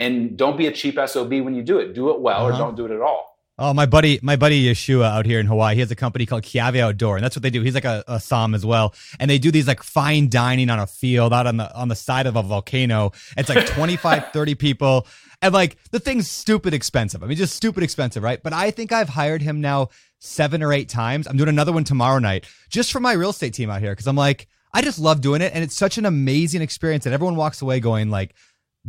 And 0.01 0.37
don't 0.37 0.57
be 0.57 0.67
a 0.67 0.73
cheap 0.73 0.99
SOB 1.05 1.31
when 1.31 1.55
you 1.55 1.63
do 1.63 1.79
it. 1.79 1.95
Do 1.95 2.11
it 2.11 2.21
well 2.21 2.47
uh-huh. 2.47 2.55
or 2.55 2.59
don't 2.59 2.77
do 2.77 2.87
it 2.87 2.91
at 2.91 3.01
all. 3.01 3.28
Oh, 3.61 3.75
my 3.75 3.87
buddy, 3.87 4.21
my 4.23 4.37
buddy 4.37 4.67
Yeshua 4.67 5.07
out 5.07 5.27
here 5.27 5.41
in 5.41 5.47
Hawaii, 5.47 5.75
he 5.75 5.81
has 5.81 5.91
a 5.91 5.97
company 5.97 6.27
called 6.27 6.45
Kiawe 6.45 6.79
Outdoor, 6.79 7.17
and 7.17 7.25
that's 7.25 7.35
what 7.35 7.43
they 7.43 7.51
do. 7.51 7.63
He's 7.63 7.75
like 7.75 7.85
a, 7.85 8.05
a 8.07 8.21
som 8.21 8.55
as 8.55 8.65
well, 8.65 8.95
and 9.19 9.29
they 9.29 9.39
do 9.39 9.51
these 9.51 9.67
like 9.67 9.83
fine 9.83 10.29
dining 10.29 10.71
on 10.71 10.79
a 10.79 10.87
field 10.87 11.33
out 11.33 11.49
on 11.49 11.57
the 11.57 11.75
on 11.75 11.89
the 11.89 11.97
side 11.97 12.27
of 12.27 12.37
a 12.37 12.43
volcano. 12.43 13.11
It's 13.37 13.49
like 13.49 13.67
25, 13.67 14.29
30 14.33 14.55
people, 14.55 15.09
and 15.43 15.53
like 15.53 15.77
the 15.91 15.99
thing's 15.99 16.31
stupid 16.31 16.73
expensive. 16.73 17.25
I 17.25 17.27
mean, 17.27 17.37
just 17.37 17.57
stupid 17.57 17.83
expensive, 17.83 18.23
right? 18.23 18.41
But 18.41 18.53
I 18.53 18.71
think 18.71 18.93
I've 18.93 19.09
hired 19.09 19.43
him 19.43 19.61
now 19.61 19.89
seven 20.21 20.63
or 20.63 20.73
eight 20.73 20.89
times. 20.89 21.27
I'm 21.27 21.37
doing 21.37 21.49
another 21.49 21.73
one 21.73 21.83
tomorrow 21.83 22.21
night 22.21 22.47
just 22.69 22.93
for 22.93 23.01
my 23.01 23.13
real 23.13 23.31
estate 23.31 23.55
team 23.55 23.71
out 23.71 23.81
here 23.81 23.91
because 23.91 24.07
I'm 24.07 24.17
like, 24.17 24.47
I 24.73 24.83
just 24.83 25.01
love 25.01 25.21
doing 25.21 25.41
it, 25.41 25.53
and 25.53 25.65
it's 25.65 25.77
such 25.77 25.99
an 25.99 26.07
amazing 26.07 26.63
experience 26.63 27.05
that 27.05 27.13
everyone 27.13 27.35
walks 27.35 27.61
away 27.61 27.81
going 27.81 28.11
like 28.11 28.35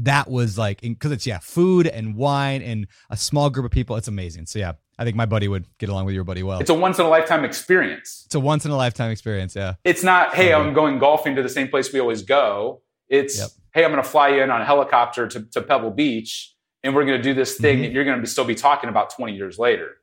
that 0.03 0.29
was 0.29 0.57
like 0.57 0.81
because 0.81 1.11
it's 1.11 1.25
yeah 1.25 1.39
food 1.39 1.87
and 1.87 2.15
wine 2.15 2.61
and 2.61 2.87
a 3.09 3.17
small 3.17 3.49
group 3.49 3.65
of 3.65 3.71
people 3.71 3.95
it's 3.95 4.07
amazing. 4.07 4.45
So 4.45 4.59
yeah 4.59 4.73
i 4.97 5.03
think 5.03 5.15
my 5.15 5.25
buddy 5.25 5.47
would 5.47 5.65
get 5.77 5.89
along 5.89 6.05
with 6.05 6.15
your 6.15 6.23
buddy 6.23 6.43
well. 6.43 6.59
It's 6.59 6.69
a 6.69 6.73
once 6.73 6.99
in 6.99 7.05
a 7.05 7.09
lifetime 7.09 7.45
experience. 7.45 8.23
It's 8.25 8.35
a 8.35 8.39
once 8.39 8.65
in 8.65 8.71
a 8.71 8.77
lifetime 8.77 9.11
experience 9.11 9.55
yeah. 9.55 9.75
It's 9.83 10.03
not 10.03 10.35
hey 10.35 10.53
i'm 10.53 10.73
going 10.73 10.99
golfing 10.99 11.35
to 11.35 11.43
the 11.43 11.49
same 11.49 11.67
place 11.67 11.91
we 11.93 11.99
always 11.99 12.23
go. 12.23 12.81
It's 13.07 13.37
yep. 13.37 13.49
hey 13.73 13.83
i'm 13.83 13.91
going 13.91 14.03
to 14.03 14.09
fly 14.09 14.29
you 14.29 14.41
in 14.41 14.51
on 14.51 14.61
a 14.61 14.65
helicopter 14.65 15.27
to, 15.27 15.41
to 15.41 15.61
pebble 15.61 15.91
beach 15.91 16.55
and 16.83 16.95
we're 16.95 17.05
going 17.05 17.17
to 17.17 17.23
do 17.23 17.33
this 17.33 17.57
thing 17.57 17.75
mm-hmm. 17.75 17.83
that 17.83 17.91
you're 17.91 18.05
going 18.05 18.21
to 18.21 18.27
still 18.27 18.45
be 18.45 18.55
talking 18.55 18.89
about 18.89 19.09
20 19.09 19.35
years 19.35 19.59
later. 19.59 19.97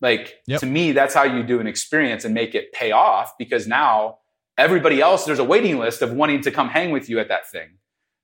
Like 0.00 0.40
Yep. 0.46 0.60
to 0.60 0.66
me, 0.66 0.92
that's 0.92 1.14
how 1.14 1.24
you 1.24 1.42
do 1.42 1.60
an 1.60 1.66
experience 1.66 2.24
and 2.24 2.34
make 2.34 2.54
it 2.54 2.72
pay 2.72 2.92
off 2.92 3.36
because 3.38 3.66
now 3.66 4.18
everybody 4.56 5.00
else, 5.00 5.24
there's 5.24 5.38
a 5.38 5.44
waiting 5.44 5.78
list 5.78 6.02
of 6.02 6.12
wanting 6.12 6.42
to 6.42 6.50
come 6.50 6.68
hang 6.68 6.90
with 6.90 7.08
you 7.08 7.18
at 7.20 7.28
that 7.28 7.50
thing 7.50 7.78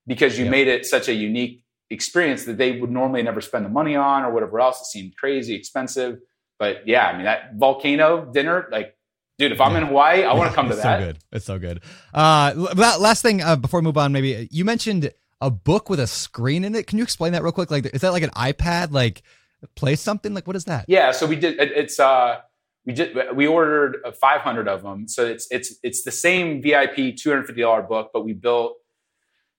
because 0.06 0.38
you 0.38 0.44
Yep. 0.44 0.50
made 0.50 0.68
it 0.68 0.86
such 0.86 1.08
a 1.08 1.14
unique 1.14 1.62
experience 1.90 2.44
that 2.44 2.58
they 2.58 2.78
would 2.80 2.90
normally 2.90 3.22
never 3.22 3.40
spend 3.40 3.64
the 3.64 3.68
money 3.68 3.94
on 3.96 4.24
or 4.24 4.32
whatever 4.32 4.60
else. 4.60 4.80
It 4.80 4.86
seemed 4.86 5.16
crazy 5.16 5.54
expensive. 5.54 6.18
But 6.58 6.86
yeah, 6.88 7.06
I 7.06 7.12
mean, 7.14 7.24
that 7.24 7.54
volcano 7.56 8.24
dinner, 8.32 8.66
like, 8.72 8.96
dude, 9.38 9.52
if 9.52 9.60
I'm 9.60 9.76
in 9.76 9.84
Hawaii, 9.86 10.24
I 10.24 10.32
want 10.34 10.50
to 10.50 10.54
come 10.54 10.66
to 10.68 10.72
it's 10.74 10.82
that. 10.82 10.98
so 11.00 11.06
good. 11.06 11.18
It's 11.32 11.44
so 11.44 11.58
good. 11.58 11.80
Uh, 12.14 12.52
last 12.98 13.22
thing 13.22 13.42
uh, 13.42 13.56
before 13.56 13.80
we 13.80 13.84
move 13.84 13.98
on, 13.98 14.10
maybe 14.12 14.48
you 14.50 14.64
mentioned 14.64 15.12
a 15.40 15.50
book 15.50 15.90
with 15.90 16.00
a 16.00 16.06
screen 16.06 16.64
in 16.64 16.74
it. 16.74 16.86
Can 16.86 16.98
you 16.98 17.04
explain 17.04 17.32
that 17.32 17.42
real 17.42 17.52
quick? 17.52 17.70
Like, 17.70 17.86
is 17.86 18.00
that 18.00 18.12
like 18.12 18.22
an 18.22 18.30
iPad? 18.30 18.90
Like, 18.92 19.22
play 19.74 19.94
something? 19.96 20.32
Like, 20.34 20.46
what 20.46 20.56
is 20.56 20.64
that? 20.64 20.86
Yeah, 20.88 21.12
so 21.12 21.26
we 21.26 21.36
did. 21.36 21.60
It, 21.60 21.72
it's 21.72 22.00
uh, 22.00 22.38
we 22.86 22.94
did. 22.94 23.16
We 23.36 23.46
ordered 23.46 23.98
uh, 24.04 24.12
500 24.12 24.66
of 24.66 24.82
them. 24.82 25.08
So 25.08 25.26
it's 25.26 25.46
it's 25.50 25.74
it's 25.82 26.02
the 26.04 26.10
same 26.12 26.62
VIP 26.62 26.96
250 27.16 27.60
dollar 27.60 27.82
book, 27.82 28.10
but 28.14 28.24
we 28.24 28.32
built. 28.32 28.76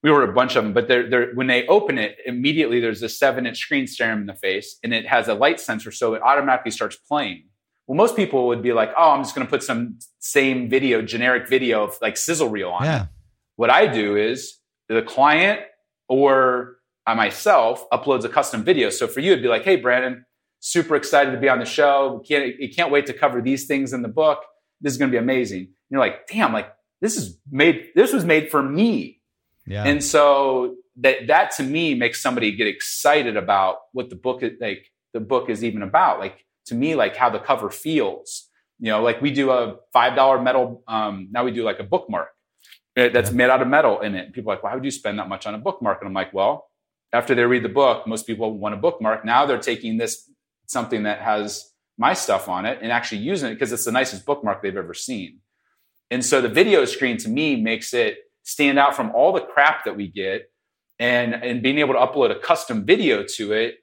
We 0.08 0.14
ordered 0.14 0.30
a 0.30 0.34
bunch 0.34 0.55
of 0.55 0.64
them, 0.64 0.72
but 0.72 0.88
they're, 0.88 1.10
they're 1.10 1.34
when 1.34 1.47
they 1.47 1.68
open 1.68 1.97
it 1.97 2.16
immediately, 2.26 2.80
there's 2.80 3.03
a 3.03 3.10
seven 3.10 3.45
inch 3.45 3.58
screen 3.58 3.88
staring 3.88 4.14
them 4.14 4.22
in 4.22 4.28
the 4.28 4.36
face, 4.36 4.80
and 4.82 4.93
it 4.93 5.05
has 5.05 5.28
a 5.28 5.34
light 5.34 5.60
sensor, 5.60 5.91
so 5.91 6.14
it 6.14 6.22
automatically 6.22 6.72
starts 6.72 6.95
playing. 6.95 7.43
Well, 7.88 7.97
most 7.97 8.16
people 8.16 8.47
would 8.47 8.62
be 8.62 8.72
like, 8.72 8.91
"Oh, 8.97 9.12
I'm 9.12 9.24
just 9.24 9.36
going 9.36 9.45
to 9.45 9.51
put 9.51 9.64
some 9.64 9.99
same 10.20 10.70
video, 10.70 11.01
generic 11.01 11.49
video 11.49 11.84
of 11.84 11.97
like 12.01 12.16
sizzle 12.16 12.47
reel 12.47 12.70
on 12.70 12.84
it." 12.84 12.88
Yeah. 12.88 13.05
What 13.58 13.70
I 13.70 13.86
do 13.88 14.16
is 14.16 14.60
the 14.88 15.01
client 15.01 15.60
or 16.08 16.78
I 17.05 17.14
myself 17.14 17.86
uploads 17.91 18.24
a 18.24 18.30
custom 18.30 18.64
video. 18.64 18.89
So 18.89 19.08
for 19.08 19.20
you, 19.20 19.34
it'd 19.34 19.43
be 19.43 19.49
like, 19.49 19.64
hey, 19.64 19.76
Brandon, 19.76 20.26
super 20.60 20.95
excited 20.95 21.32
to 21.32 21.38
be 21.38 21.49
on 21.49 21.60
the 21.60 21.66
show. 21.66 22.24
Can't, 22.28 22.55
you 22.60 22.70
can't 22.74 22.91
wait 22.91 23.05
to 23.08 23.14
cover 23.14 23.41
these 23.41 23.66
things 23.66 23.93
in 23.93 24.01
the 24.01 24.08
book. 24.08 24.39
This 24.82 24.93
is 24.93 24.97
going 24.97 25.12
to 25.12 25.16
be 25.16 25.22
amazing. 25.22 25.60
And 25.60 25.70
you're 25.89 26.01
like, 26.01 26.28
damn, 26.28 26.53
like 26.53 26.72
this 27.01 27.18
is 27.18 27.39
made, 27.49 27.88
this 27.95 28.14
was 28.14 28.26
made 28.26 28.51
for 28.51 28.62
me. 28.62 29.16
Yeah. 29.68 29.84
And 29.84 30.03
so 30.03 30.76
that, 30.97 31.28
that 31.28 31.51
to 31.57 31.63
me 31.63 31.93
makes 31.93 32.22
somebody 32.22 32.55
get 32.55 32.68
excited 32.68 33.38
about 33.38 33.78
what 33.91 34.09
the 34.09 34.15
book 34.15 34.41
is 34.41 34.53
like, 34.59 34.91
the 35.13 35.20
book 35.20 35.49
is 35.49 35.63
even 35.63 35.84
about. 35.84 36.20
Like 36.20 36.45
to 36.68 36.76
me, 36.76 36.95
like 36.95 37.15
how 37.15 37.30
the 37.30 37.39
cover 37.39 37.70
feels, 37.70 38.49
you 38.80 38.91
know, 38.91 39.03
like 39.03 39.22
we 39.22 39.32
do 39.32 39.51
a 39.51 39.78
$5 39.95 40.43
metal. 40.43 40.84
Um, 40.88 41.28
now 41.32 41.43
we 41.43 41.51
do 41.51 41.63
like 41.63 41.80
a 41.80 41.84
bookmark 41.84 42.30
uh, 42.95 43.09
that's 43.09 43.32
made 43.32 43.49
out 43.49 43.61
of 43.61 43.68
metal 43.68 43.99
in 43.99 44.15
it. 44.15 44.26
And 44.26 44.34
people 44.34 44.51
are 44.51 44.55
like, 44.55 44.63
why 44.63 44.74
would 44.74 44.86
you 44.86 44.91
spend 44.91 45.20
that 45.20 45.28
much 45.28 45.45
on 45.45 45.53
a 45.53 45.59
bookmark? 45.59 45.99
And 46.01 46.07
I'm 46.07 46.13
like, 46.13 46.34
well, 46.34 46.70
after 47.13 47.36
they 47.36 47.43
read 47.43 47.63
the 47.63 47.70
book, 47.70 48.07
most 48.07 48.26
people 48.26 48.57
want 48.57 48.74
a 48.74 48.78
bookmark. 48.78 49.26
Now 49.26 49.45
they're 49.45 49.59
taking 49.59 49.97
this 49.97 50.30
something 50.65 51.03
that 51.03 51.20
has 51.20 51.72
my 51.97 52.13
stuff 52.13 52.47
on 52.47 52.65
it 52.65 52.80
and 52.82 52.91
actually 52.91 53.20
using 53.20 53.51
it 53.51 53.55
because 53.55 53.72
it's 53.72 53.86
the 53.86 53.91
nicest 53.91 54.26
bookmark 54.26 54.61
they've 54.61 54.78
ever 54.78 54.93
seen. 54.93 55.39
And 56.11 56.24
so 56.24 56.41
the 56.41 56.49
video 56.49 56.86
screen 56.86 57.18
to 57.18 57.30
me 57.30 57.55
makes 57.61 57.93
it 57.93 58.18
stand 58.48 58.80
out 58.80 58.95
from 58.95 59.12
all 59.12 59.34
the 59.34 59.41
crap 59.41 59.84
that 59.84 59.98
we 59.98 60.08
get 60.08 60.50
and, 61.00 61.34
and 61.34 61.62
being 61.62 61.80
able 61.80 61.93
to 61.93 62.00
upload 62.00 62.32
a 62.32 62.39
custom 62.39 62.86
video 62.86 63.22
to 63.22 63.52
it 63.52 63.76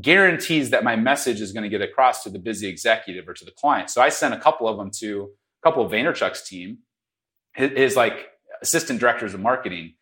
guarantees 0.00 0.70
that 0.70 0.84
my 0.84 0.94
message 0.94 1.40
is 1.40 1.52
going 1.52 1.64
to 1.64 1.68
get 1.68 1.82
across 1.82 2.22
to 2.22 2.30
the 2.30 2.38
busy 2.38 2.68
executive 2.68 3.28
or 3.28 3.34
to 3.34 3.44
the 3.44 3.50
client. 3.50 3.90
So 3.90 4.00
I 4.00 4.10
sent 4.10 4.32
a 4.32 4.38
couple 4.38 4.68
of 4.68 4.78
them 4.78 4.92
to 5.00 5.28
a 5.62 5.68
couple 5.68 5.84
of 5.84 5.90
Vaynerchuk's 5.90 6.48
team, 6.48 6.78
his, 7.52 7.72
his 7.72 7.96
like 7.96 8.28
assistant 8.62 9.00
directors 9.00 9.34
of 9.34 9.40
marketing. 9.40 9.94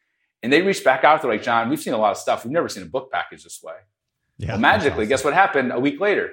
And 0.42 0.52
they 0.52 0.60
reached 0.60 0.84
back 0.84 1.02
out. 1.02 1.22
They're 1.22 1.30
like, 1.30 1.42
John, 1.42 1.70
we've 1.70 1.80
seen 1.80 1.94
a 1.94 1.98
lot 1.98 2.10
of 2.10 2.18
stuff. 2.18 2.44
We've 2.44 2.52
never 2.52 2.68
seen 2.68 2.82
a 2.82 2.86
book 2.86 3.10
package 3.10 3.42
this 3.42 3.60
way. 3.62 3.74
yeah. 4.36 4.50
well, 4.50 4.58
magically, 4.58 5.06
guess 5.06 5.24
what 5.24 5.32
happened 5.32 5.72
a 5.72 5.80
week 5.80 5.98
later? 5.98 6.30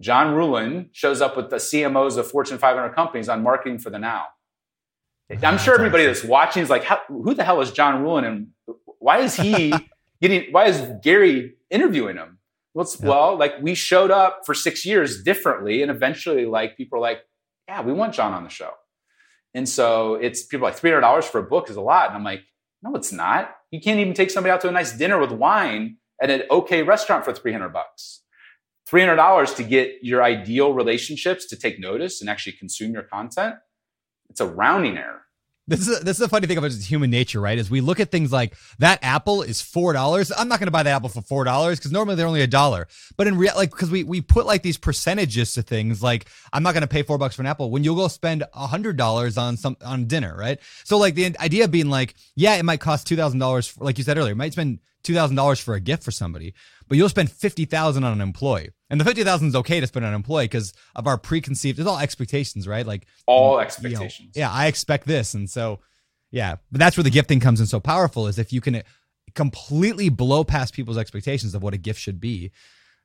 John 0.00 0.34
Ruhlin 0.34 0.88
shows 0.90 1.20
up 1.20 1.36
with 1.36 1.48
the 1.48 1.56
CMOs 1.56 2.18
of 2.18 2.28
Fortune 2.28 2.58
500 2.58 2.92
companies 2.92 3.28
on 3.28 3.42
marketing 3.44 3.78
for 3.78 3.90
the 3.90 4.00
now. 4.00 4.26
I'm 5.42 5.58
sure 5.58 5.74
everybody 5.74 6.04
that's 6.06 6.24
watching 6.24 6.62
is 6.62 6.70
like, 6.70 6.84
How, 6.84 7.00
who 7.08 7.34
the 7.34 7.44
hell 7.44 7.60
is 7.60 7.70
John 7.72 8.02
Ruhlin, 8.02 8.24
and 8.26 8.48
why 8.98 9.18
is 9.18 9.34
he 9.36 9.72
getting? 10.20 10.52
Why 10.52 10.66
is 10.66 10.82
Gary 11.02 11.54
interviewing 11.70 12.16
him? 12.16 12.38
Well, 12.74 12.86
Yeah. 13.00 13.08
well, 13.08 13.36
like 13.38 13.54
we 13.60 13.74
showed 13.74 14.10
up 14.10 14.40
for 14.46 14.54
six 14.54 14.84
years 14.86 15.22
differently, 15.22 15.82
and 15.82 15.90
eventually, 15.90 16.46
like 16.46 16.76
people 16.76 16.98
are 16.98 17.02
like, 17.02 17.20
yeah, 17.68 17.82
we 17.82 17.92
want 17.92 18.14
John 18.14 18.32
on 18.32 18.44
the 18.44 18.50
show. 18.50 18.70
And 19.54 19.68
so 19.68 20.14
it's 20.14 20.44
people 20.46 20.66
are 20.66 20.70
like 20.70 20.78
three 20.78 20.90
hundred 20.90 21.02
dollars 21.02 21.26
for 21.26 21.38
a 21.38 21.42
book 21.42 21.68
is 21.70 21.76
a 21.76 21.80
lot, 21.82 22.08
and 22.08 22.16
I'm 22.16 22.24
like, 22.24 22.42
no, 22.82 22.94
it's 22.94 23.12
not. 23.12 23.54
You 23.70 23.80
can't 23.80 24.00
even 24.00 24.14
take 24.14 24.30
somebody 24.30 24.50
out 24.50 24.60
to 24.62 24.68
a 24.68 24.72
nice 24.72 24.92
dinner 24.96 25.18
with 25.18 25.32
wine 25.32 25.96
at 26.22 26.30
an 26.30 26.42
okay 26.50 26.82
restaurant 26.82 27.24
for 27.24 27.32
three 27.32 27.52
hundred 27.52 27.70
bucks. 27.70 28.22
Three 28.86 29.00
hundred 29.02 29.16
dollars 29.16 29.54
to 29.54 29.62
get 29.62 29.98
your 30.02 30.22
ideal 30.22 30.72
relationships 30.74 31.46
to 31.48 31.56
take 31.56 31.78
notice 31.78 32.20
and 32.20 32.28
actually 32.30 32.52
consume 32.54 32.92
your 32.92 33.02
content. 33.04 33.56
It's 34.30 34.40
a 34.40 34.46
rounding 34.46 34.96
error. 34.96 35.21
This 35.68 35.86
is 35.86 36.00
this 36.00 36.16
is 36.16 36.18
the 36.18 36.28
funny 36.28 36.48
thing 36.48 36.58
about 36.58 36.72
human 36.72 37.08
nature, 37.10 37.40
right? 37.40 37.56
Is 37.56 37.70
we 37.70 37.80
look 37.80 38.00
at 38.00 38.10
things 38.10 38.32
like 38.32 38.56
that 38.80 38.98
apple 39.00 39.42
is 39.42 39.60
four 39.60 39.92
dollars. 39.92 40.32
I'm 40.36 40.48
not 40.48 40.58
going 40.58 40.66
to 40.66 40.72
buy 40.72 40.82
the 40.82 40.90
apple 40.90 41.08
for 41.08 41.22
four 41.22 41.44
dollars 41.44 41.78
because 41.78 41.92
normally 41.92 42.16
they're 42.16 42.26
only 42.26 42.42
a 42.42 42.48
dollar. 42.48 42.88
But 43.16 43.28
in 43.28 43.38
real, 43.38 43.52
like 43.54 43.70
because 43.70 43.88
we 43.88 44.02
we 44.02 44.20
put 44.20 44.44
like 44.44 44.62
these 44.62 44.76
percentages 44.76 45.54
to 45.54 45.62
things, 45.62 46.02
like 46.02 46.26
I'm 46.52 46.64
not 46.64 46.74
going 46.74 46.82
to 46.82 46.88
pay 46.88 47.04
four 47.04 47.16
bucks 47.16 47.36
for 47.36 47.42
an 47.42 47.46
apple 47.46 47.70
when 47.70 47.84
you'll 47.84 47.94
go 47.94 48.08
spend 48.08 48.42
a 48.52 48.66
hundred 48.66 48.96
dollars 48.96 49.38
on 49.38 49.56
some 49.56 49.76
on 49.84 50.06
dinner, 50.06 50.36
right? 50.36 50.58
So 50.82 50.98
like 50.98 51.14
the 51.14 51.38
idea 51.38 51.68
being 51.68 51.90
like, 51.90 52.16
yeah, 52.34 52.56
it 52.56 52.64
might 52.64 52.80
cost 52.80 53.06
two 53.06 53.16
thousand 53.16 53.38
dollars, 53.38 53.72
like 53.78 53.98
you 53.98 54.04
said 54.04 54.18
earlier, 54.18 54.34
might 54.34 54.52
spend 54.52 54.80
two 55.02 55.14
thousand 55.14 55.36
dollars 55.36 55.60
for 55.60 55.74
a 55.74 55.80
gift 55.80 56.02
for 56.02 56.10
somebody, 56.10 56.54
but 56.88 56.96
you'll 56.96 57.08
spend 57.08 57.30
fifty 57.30 57.64
thousand 57.64 58.04
on 58.04 58.12
an 58.12 58.20
employee, 58.20 58.70
and 58.90 59.00
the 59.00 59.04
fifty 59.04 59.24
thousand 59.24 59.48
is 59.48 59.56
okay 59.56 59.80
to 59.80 59.86
spend 59.86 60.04
on 60.04 60.10
an 60.10 60.16
employee 60.16 60.44
because 60.44 60.72
of 60.94 61.06
our 61.06 61.18
preconceived. 61.18 61.78
It's 61.78 61.88
all 61.88 61.98
expectations, 61.98 62.66
right? 62.68 62.86
Like 62.86 63.06
All 63.26 63.50
you 63.52 63.56
know, 63.56 63.60
expectations. 63.60 64.32
yeah, 64.36 64.50
I 64.50 64.66
expect 64.66 65.06
this. 65.06 65.34
And 65.34 65.48
so, 65.50 65.80
yeah, 66.30 66.56
but 66.70 66.78
that's 66.78 66.96
where 66.96 67.04
the 67.04 67.10
gifting 67.10 67.40
comes 67.40 67.60
in 67.60 67.66
so 67.66 67.80
powerful 67.80 68.26
is 68.26 68.38
if 68.38 68.52
you 68.52 68.60
can 68.60 68.82
completely 69.34 70.08
blow 70.08 70.44
past 70.44 70.74
people's 70.74 70.98
expectations 70.98 71.54
of 71.54 71.62
what 71.62 71.74
a 71.74 71.78
gift 71.78 72.00
should 72.00 72.20
be, 72.20 72.50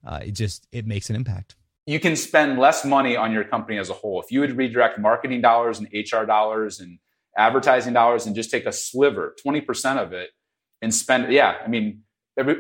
uh, 0.06 0.20
it 0.26 0.32
just, 0.32 0.68
it 0.72 0.86
makes 0.86 1.10
an 1.10 1.16
impact. 1.16 1.56
you 1.86 2.00
can 2.00 2.16
spend 2.18 2.60
less 2.60 2.84
money 2.84 3.16
on 3.16 3.32
your 3.32 3.44
company 3.46 3.78
as 3.78 3.90
a 3.90 3.94
whole. 3.94 4.22
If 4.22 4.30
you 4.32 4.42
would 4.42 4.58
redirect 4.58 5.00
marketing 5.00 5.42
dollars 5.42 5.80
and 5.80 5.88
HR 5.94 6.26
dollars 6.26 6.80
and 6.82 7.00
advertising 7.38 7.94
dollars 7.94 8.26
and 8.26 8.36
just 8.36 8.52
take 8.52 8.66
a 8.66 8.72
sliver, 8.74 9.36
20% 9.46 9.98
of 9.98 10.12
it 10.12 10.32
and 10.82 10.94
spend. 10.94 11.32
Yeah. 11.32 11.56
I 11.64 11.68
mean, 11.68 12.04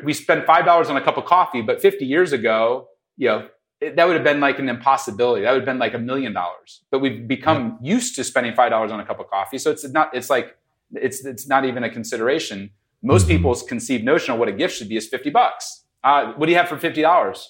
we 0.04 0.14
spend 0.14 0.44
$5 0.44 0.90
on 0.90 0.98
a 0.98 1.02
cup 1.02 1.18
of 1.18 1.26
coffee, 1.26 1.62
but 1.62 1.82
50 1.82 2.06
years 2.06 2.34
ago, 2.34 2.88
you 3.16 3.28
know, 3.28 3.48
it, 3.80 3.96
that 3.96 4.08
would 4.08 4.16
have 4.16 4.24
been 4.24 4.40
like 4.40 4.58
an 4.58 4.70
impossibility. 4.70 5.44
That 5.44 5.52
would 5.52 5.60
have 5.60 5.66
been 5.66 5.78
like 5.78 5.94
a 5.94 6.00
million 6.00 6.34
dollars, 6.34 6.82
but 6.90 7.00
we've 7.00 7.28
become 7.28 7.78
used 7.82 8.16
to 8.16 8.24
spending 8.24 8.54
$5 8.54 8.92
on 8.92 9.00
a 9.00 9.06
cup 9.06 9.20
of 9.20 9.30
coffee. 9.30 9.60
So 9.60 9.70
it's 9.70 9.88
not, 9.88 10.16
it's 10.16 10.30
like, 10.30 10.58
it's, 10.94 11.26
it's 11.26 11.48
not 11.48 11.66
even 11.66 11.84
a 11.84 11.90
consideration. 11.90 12.72
Most 13.04 13.28
people's 13.28 13.62
conceived 13.62 14.04
notion 14.04 14.34
of 14.34 14.40
what 14.40 14.48
a 14.48 14.52
gift 14.52 14.76
should 14.76 14.90
be 14.90 14.98
is 14.98 15.08
50 15.08 15.30
bucks. 15.30 15.84
Uh, 16.04 16.34
what 16.34 16.48
do 16.48 16.52
you 16.52 16.58
have 16.58 16.70
for 16.70 16.78
$50? 16.78 17.46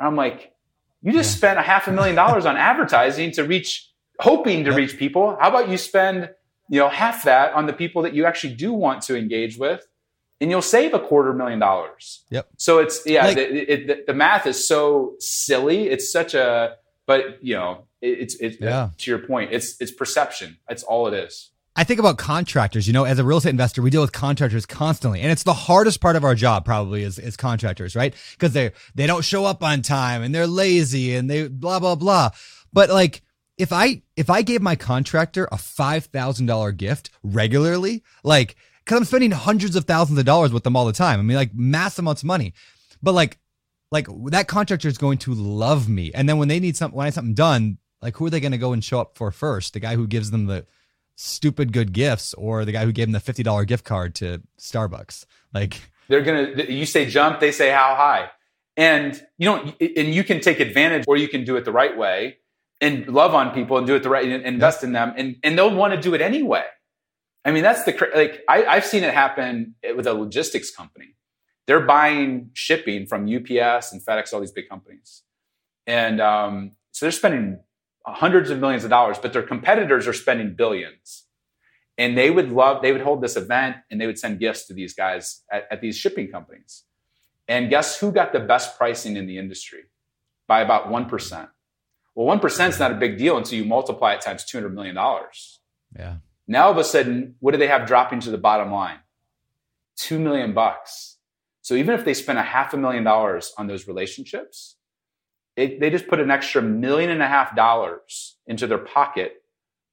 I'm 0.00 0.16
like, 0.16 0.52
you 1.02 1.12
just 1.12 1.36
spent 1.36 1.58
a 1.58 1.62
half 1.62 1.86
a 1.86 1.92
million 1.92 2.16
dollars 2.16 2.46
on 2.46 2.56
advertising 2.56 3.32
to 3.32 3.44
reach, 3.44 3.90
hoping 4.20 4.64
to 4.64 4.72
reach 4.72 4.96
people. 4.96 5.36
How 5.40 5.48
about 5.48 5.68
you 5.68 5.76
spend, 5.76 6.30
you 6.70 6.80
know, 6.80 6.88
half 6.88 7.24
that 7.24 7.52
on 7.52 7.66
the 7.66 7.72
people 7.72 8.02
that 8.02 8.14
you 8.14 8.24
actually 8.24 8.54
do 8.54 8.72
want 8.72 9.02
to 9.02 9.16
engage 9.16 9.58
with, 9.58 9.86
and 10.40 10.50
you'll 10.50 10.62
save 10.62 10.94
a 10.94 11.00
quarter 11.00 11.32
million 11.32 11.58
dollars. 11.58 12.24
Yep. 12.30 12.48
So 12.56 12.78
it's 12.78 13.02
yeah, 13.06 13.26
Like- 13.26 13.36
the, 13.36 13.72
it, 13.72 13.86
the, 13.86 14.04
the 14.08 14.14
math 14.14 14.46
is 14.46 14.66
so 14.66 15.14
silly. 15.18 15.88
It's 15.88 16.10
such 16.12 16.34
a, 16.34 16.76
but 17.06 17.42
you 17.42 17.54
know, 17.56 17.84
it, 18.00 18.18
it's 18.20 18.34
it's 18.36 18.62
uh, 18.62 18.64
Yeah. 18.66 18.88
to 18.98 19.10
your 19.10 19.18
point. 19.20 19.52
It's 19.52 19.80
it's 19.80 19.90
perception. 19.90 20.58
That's 20.68 20.82
all 20.82 21.08
it 21.08 21.14
is. 21.14 21.50
I 21.76 21.84
think 21.84 22.00
about 22.00 22.18
contractors, 22.18 22.88
you 22.88 22.92
know, 22.92 23.04
as 23.04 23.20
a 23.20 23.24
real 23.24 23.38
estate 23.38 23.50
investor, 23.50 23.82
we 23.82 23.90
deal 23.90 24.00
with 24.00 24.10
contractors 24.10 24.66
constantly. 24.66 25.20
And 25.20 25.30
it's 25.30 25.44
the 25.44 25.52
hardest 25.54 26.00
part 26.00 26.16
of 26.16 26.24
our 26.24 26.34
job 26.34 26.64
probably 26.64 27.04
is, 27.04 27.20
is 27.20 27.36
contractors, 27.36 27.94
right? 27.94 28.12
Because 28.32 28.52
they 28.52 28.72
they 28.96 29.06
don't 29.06 29.24
show 29.24 29.44
up 29.44 29.62
on 29.62 29.82
time 29.82 30.22
and 30.22 30.34
they're 30.34 30.48
lazy 30.48 31.14
and 31.14 31.30
they 31.30 31.46
blah 31.46 31.78
blah 31.78 31.94
blah. 31.94 32.30
But 32.72 32.90
like 32.90 33.22
if 33.58 33.72
I 33.72 34.02
if 34.16 34.28
I 34.28 34.42
gave 34.42 34.60
my 34.60 34.74
contractor 34.74 35.48
a 35.52 35.56
five 35.56 36.06
thousand 36.06 36.46
dollar 36.46 36.72
gift 36.72 37.10
regularly, 37.22 38.02
like 38.24 38.56
because 38.88 39.00
I'm 39.00 39.04
spending 39.04 39.32
hundreds 39.32 39.76
of 39.76 39.84
thousands 39.84 40.18
of 40.18 40.24
dollars 40.24 40.50
with 40.50 40.64
them 40.64 40.74
all 40.74 40.86
the 40.86 40.94
time. 40.94 41.20
I 41.20 41.22
mean, 41.22 41.36
like 41.36 41.54
mass 41.54 41.98
amounts 41.98 42.22
of 42.22 42.26
money. 42.26 42.54
But 43.02 43.12
like 43.12 43.38
like 43.90 44.06
that 44.30 44.48
contractor 44.48 44.88
is 44.88 44.96
going 44.96 45.18
to 45.18 45.34
love 45.34 45.90
me. 45.90 46.10
And 46.14 46.26
then 46.26 46.38
when 46.38 46.48
they 46.48 46.58
need 46.58 46.74
something 46.74 46.96
when 46.96 47.06
I 47.06 47.10
something 47.10 47.34
done, 47.34 47.76
like 48.00 48.16
who 48.16 48.26
are 48.26 48.30
they 48.30 48.40
going 48.40 48.52
to 48.52 48.58
go 48.58 48.72
and 48.72 48.82
show 48.82 49.00
up 49.00 49.18
for 49.18 49.30
first? 49.30 49.74
The 49.74 49.80
guy 49.80 49.94
who 49.94 50.06
gives 50.06 50.30
them 50.30 50.46
the 50.46 50.66
stupid 51.16 51.74
good 51.74 51.92
gifts 51.92 52.32
or 52.34 52.64
the 52.64 52.72
guy 52.72 52.86
who 52.86 52.92
gave 52.92 53.10
them 53.10 53.12
the 53.12 53.32
$50 53.32 53.66
gift 53.66 53.84
card 53.84 54.14
to 54.16 54.42
Starbucks. 54.58 55.26
Like, 55.52 55.90
They're 56.08 56.22
gonna. 56.22 56.64
You 56.64 56.86
say 56.86 57.06
jump, 57.06 57.40
they 57.40 57.52
say 57.52 57.70
how 57.70 57.94
high, 57.94 58.30
and 58.78 59.22
you 59.36 59.44
don't. 59.44 59.80
And 59.80 60.14
you 60.14 60.24
can 60.24 60.40
take 60.40 60.60
advantage, 60.60 61.04
or 61.06 61.18
you 61.18 61.28
can 61.28 61.44
do 61.44 61.56
it 61.56 61.66
the 61.66 61.72
right 61.72 61.96
way 61.96 62.38
and 62.80 63.06
love 63.08 63.34
on 63.34 63.52
people 63.52 63.76
and 63.76 63.86
do 63.86 63.94
it 63.94 64.02
the 64.02 64.08
right 64.08 64.26
and 64.26 64.44
invest 64.44 64.82
in 64.82 64.92
them, 64.92 65.12
and 65.16 65.36
and 65.42 65.58
they'll 65.58 65.74
want 65.74 65.92
to 65.92 66.00
do 66.00 66.14
it 66.14 66.22
anyway. 66.22 66.64
I 67.44 67.52
mean, 67.52 67.62
that's 67.62 67.84
the 67.84 68.10
like 68.14 68.42
I, 68.48 68.64
I've 68.64 68.84
seen 68.84 69.04
it 69.04 69.14
happen 69.14 69.74
with 69.96 70.06
a 70.06 70.12
logistics 70.12 70.70
company. 70.70 71.14
They're 71.66 71.80
buying 71.80 72.50
shipping 72.54 73.06
from 73.06 73.24
UPS 73.24 73.92
and 73.92 74.02
FedEx, 74.02 74.32
all 74.32 74.40
these 74.40 74.52
big 74.52 74.68
companies, 74.68 75.22
And 75.86 76.18
um, 76.20 76.72
so 76.92 77.04
they're 77.04 77.12
spending 77.12 77.60
hundreds 78.06 78.48
of 78.48 78.58
millions 78.58 78.84
of 78.84 78.90
dollars, 78.90 79.18
but 79.18 79.34
their 79.34 79.42
competitors 79.42 80.06
are 80.06 80.14
spending 80.14 80.54
billions. 80.54 81.26
And 81.98 82.16
they 82.16 82.30
would 82.30 82.52
love, 82.52 82.80
they 82.80 82.92
would 82.92 83.02
hold 83.02 83.20
this 83.20 83.36
event 83.36 83.76
and 83.90 84.00
they 84.00 84.06
would 84.06 84.18
send 84.18 84.38
gifts 84.38 84.66
to 84.68 84.72
these 84.72 84.94
guys 84.94 85.42
at, 85.52 85.66
at 85.70 85.80
these 85.80 85.96
shipping 85.96 86.28
companies. 86.28 86.84
And 87.48 87.68
guess 87.68 87.98
who 87.98 88.12
got 88.12 88.32
the 88.32 88.40
best 88.40 88.78
pricing 88.78 89.16
in 89.16 89.26
the 89.26 89.36
industry? 89.36 89.82
By 90.46 90.60
about 90.60 90.88
1%. 90.88 91.48
Well, 92.14 92.38
1% 92.38 92.68
is 92.68 92.78
not 92.78 92.92
a 92.92 92.94
big 92.94 93.18
deal 93.18 93.36
until 93.36 93.58
you 93.58 93.64
multiply 93.64 94.14
it 94.14 94.20
times 94.20 94.44
$200 94.50 94.72
million. 94.72 94.96
Yeah. 95.96 96.16
Now 96.48 96.64
all 96.64 96.72
of 96.72 96.78
a 96.78 96.84
sudden, 96.84 97.34
what 97.40 97.52
do 97.52 97.58
they 97.58 97.68
have 97.68 97.86
dropping 97.86 98.20
to 98.20 98.30
the 98.30 98.38
bottom 98.38 98.72
line? 98.72 98.98
Two 99.96 100.18
million 100.18 100.54
bucks. 100.54 101.18
So 101.60 101.74
even 101.74 101.94
if 101.94 102.06
they 102.06 102.14
spend 102.14 102.38
a 102.38 102.42
half 102.42 102.72
a 102.72 102.78
million 102.78 103.04
dollars 103.04 103.52
on 103.58 103.66
those 103.66 103.86
relationships, 103.86 104.76
it, 105.56 105.80
they 105.80 105.90
just 105.90 106.08
put 106.08 106.20
an 106.20 106.30
extra 106.30 106.62
million 106.62 107.10
and 107.10 107.22
a 107.22 107.26
half 107.26 107.54
dollars 107.54 108.36
into 108.46 108.66
their 108.66 108.78
pocket 108.78 109.42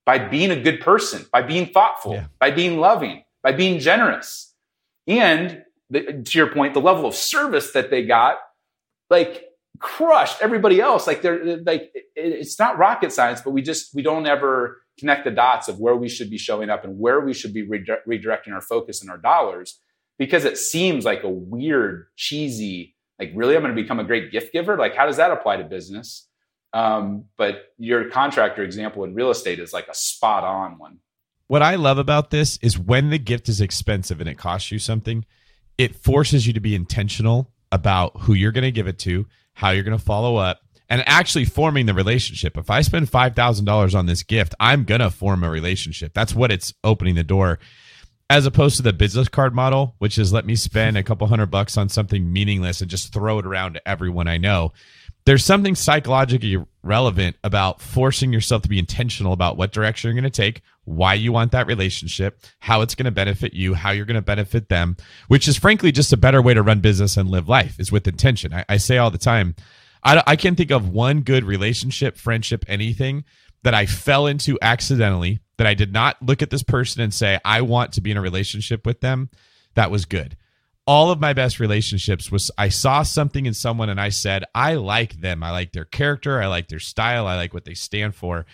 by 0.06 0.18
being 0.18 0.50
a 0.50 0.60
good 0.60 0.80
person, 0.80 1.26
by 1.30 1.42
being 1.42 1.66
thoughtful, 1.66 2.14
yeah. 2.14 2.26
by 2.40 2.50
being 2.50 2.78
loving, 2.78 3.24
by 3.42 3.52
being 3.52 3.78
generous. 3.78 4.54
And 5.06 5.64
the, 5.90 6.22
to 6.24 6.38
your 6.38 6.52
point, 6.52 6.72
the 6.72 6.80
level 6.80 7.04
of 7.04 7.14
service 7.14 7.72
that 7.72 7.90
they 7.90 8.06
got, 8.06 8.36
like 9.10 9.44
crushed 9.78 10.40
everybody 10.40 10.80
else. 10.80 11.06
Like 11.06 11.20
they're 11.20 11.58
like, 11.58 11.90
it, 11.94 12.06
it's 12.14 12.58
not 12.58 12.78
rocket 12.78 13.12
science, 13.12 13.42
but 13.42 13.50
we 13.50 13.60
just, 13.60 13.94
we 13.94 14.02
don't 14.02 14.26
ever 14.26 14.80
connect 14.98 15.24
the 15.24 15.30
dots 15.30 15.68
of 15.68 15.78
where 15.78 15.96
we 15.96 16.08
should 16.08 16.30
be 16.30 16.38
showing 16.38 16.70
up 16.70 16.84
and 16.84 16.98
where 16.98 17.20
we 17.20 17.34
should 17.34 17.52
be 17.52 17.66
redirecting 17.66 18.52
our 18.52 18.60
focus 18.60 19.02
and 19.02 19.10
our 19.10 19.18
dollars 19.18 19.78
because 20.18 20.44
it 20.44 20.56
seems 20.56 21.04
like 21.04 21.22
a 21.22 21.28
weird, 21.28 22.06
cheesy, 22.16 22.96
like 23.18 23.32
really 23.34 23.56
I'm 23.56 23.62
going 23.62 23.74
to 23.74 23.80
become 23.80 24.00
a 24.00 24.04
great 24.04 24.32
gift 24.32 24.52
giver. 24.52 24.76
Like 24.76 24.94
how 24.94 25.06
does 25.06 25.18
that 25.18 25.30
apply 25.30 25.58
to 25.58 25.64
business? 25.64 26.26
Um, 26.72 27.24
but 27.36 27.72
your 27.78 28.10
contractor 28.10 28.62
example 28.62 29.04
in 29.04 29.14
real 29.14 29.30
estate 29.30 29.58
is 29.58 29.72
like 29.72 29.88
a 29.88 29.94
spot 29.94 30.44
on 30.44 30.78
one. 30.78 30.98
What 31.48 31.62
I 31.62 31.76
love 31.76 31.98
about 31.98 32.30
this 32.30 32.58
is 32.60 32.78
when 32.78 33.10
the 33.10 33.18
gift 33.18 33.48
is 33.48 33.60
expensive 33.60 34.20
and 34.20 34.28
it 34.28 34.36
costs 34.36 34.72
you 34.72 34.78
something, 34.78 35.24
it 35.78 35.94
forces 35.94 36.46
you 36.46 36.52
to 36.54 36.60
be 36.60 36.74
intentional 36.74 37.52
about 37.70 38.20
who 38.22 38.34
you're 38.34 38.52
going 38.52 38.64
to 38.64 38.72
give 38.72 38.88
it 38.88 38.98
to, 39.00 39.26
how 39.54 39.70
you're 39.70 39.84
going 39.84 39.96
to 39.96 40.04
follow 40.04 40.36
up, 40.36 40.60
and 40.88 41.02
actually 41.06 41.44
forming 41.44 41.86
the 41.86 41.94
relationship. 41.94 42.56
If 42.56 42.70
I 42.70 42.82
spend 42.82 43.10
$5,000 43.10 43.94
on 43.94 44.06
this 44.06 44.22
gift, 44.22 44.54
I'm 44.60 44.84
going 44.84 45.00
to 45.00 45.10
form 45.10 45.42
a 45.42 45.50
relationship. 45.50 46.12
That's 46.14 46.34
what 46.34 46.52
it's 46.52 46.74
opening 46.84 47.14
the 47.14 47.24
door 47.24 47.58
as 48.28 48.46
opposed 48.46 48.76
to 48.76 48.82
the 48.82 48.92
business 48.92 49.28
card 49.28 49.54
model, 49.54 49.94
which 49.98 50.18
is 50.18 50.32
let 50.32 50.46
me 50.46 50.56
spend 50.56 50.96
a 50.96 51.02
couple 51.02 51.26
hundred 51.26 51.46
bucks 51.46 51.76
on 51.76 51.88
something 51.88 52.32
meaningless 52.32 52.80
and 52.80 52.90
just 52.90 53.12
throw 53.12 53.38
it 53.38 53.46
around 53.46 53.74
to 53.74 53.88
everyone 53.88 54.26
I 54.26 54.36
know. 54.36 54.72
There's 55.26 55.44
something 55.44 55.74
psychologically 55.74 56.64
relevant 56.82 57.36
about 57.42 57.80
forcing 57.80 58.32
yourself 58.32 58.62
to 58.62 58.68
be 58.68 58.78
intentional 58.78 59.32
about 59.32 59.56
what 59.56 59.72
direction 59.72 60.08
you're 60.08 60.20
going 60.20 60.30
to 60.30 60.42
take, 60.42 60.62
why 60.84 61.14
you 61.14 61.32
want 61.32 61.50
that 61.52 61.66
relationship, 61.66 62.40
how 62.60 62.80
it's 62.80 62.94
going 62.94 63.06
to 63.06 63.10
benefit 63.10 63.52
you, 63.52 63.74
how 63.74 63.90
you're 63.90 64.04
going 64.04 64.14
to 64.14 64.22
benefit 64.22 64.68
them, 64.68 64.96
which 65.26 65.48
is 65.48 65.56
frankly 65.56 65.90
just 65.90 66.12
a 66.12 66.16
better 66.16 66.40
way 66.40 66.54
to 66.54 66.62
run 66.62 66.80
business 66.80 67.16
and 67.16 67.28
live 67.28 67.48
life 67.48 67.80
is 67.80 67.90
with 67.90 68.06
intention. 68.06 68.52
I, 68.54 68.64
I 68.68 68.76
say 68.76 68.98
all 68.98 69.10
the 69.10 69.18
time, 69.18 69.56
I, 70.06 70.22
I 70.26 70.36
can't 70.36 70.56
think 70.56 70.70
of 70.70 70.88
one 70.88 71.22
good 71.22 71.44
relationship, 71.44 72.16
friendship, 72.16 72.64
anything 72.68 73.24
that 73.64 73.74
I 73.74 73.86
fell 73.86 74.28
into 74.28 74.56
accidentally, 74.62 75.40
that 75.58 75.66
I 75.66 75.74
did 75.74 75.92
not 75.92 76.22
look 76.22 76.42
at 76.42 76.50
this 76.50 76.62
person 76.62 77.02
and 77.02 77.12
say, 77.12 77.40
I 77.44 77.62
want 77.62 77.92
to 77.94 78.00
be 78.00 78.12
in 78.12 78.16
a 78.16 78.20
relationship 78.20 78.86
with 78.86 79.00
them. 79.00 79.30
That 79.74 79.90
was 79.90 80.04
good. 80.04 80.36
All 80.86 81.10
of 81.10 81.20
my 81.20 81.32
best 81.32 81.58
relationships 81.58 82.30
was 82.30 82.52
I 82.56 82.68
saw 82.68 83.02
something 83.02 83.46
in 83.46 83.54
someone 83.54 83.88
and 83.88 84.00
I 84.00 84.10
said, 84.10 84.44
I 84.54 84.74
like 84.74 85.20
them. 85.20 85.42
I 85.42 85.50
like 85.50 85.72
their 85.72 85.84
character. 85.84 86.40
I 86.40 86.46
like 86.46 86.68
their 86.68 86.78
style. 86.78 87.26
I 87.26 87.34
like 87.34 87.52
what 87.52 87.64
they 87.64 87.74
stand 87.74 88.14
for. 88.14 88.46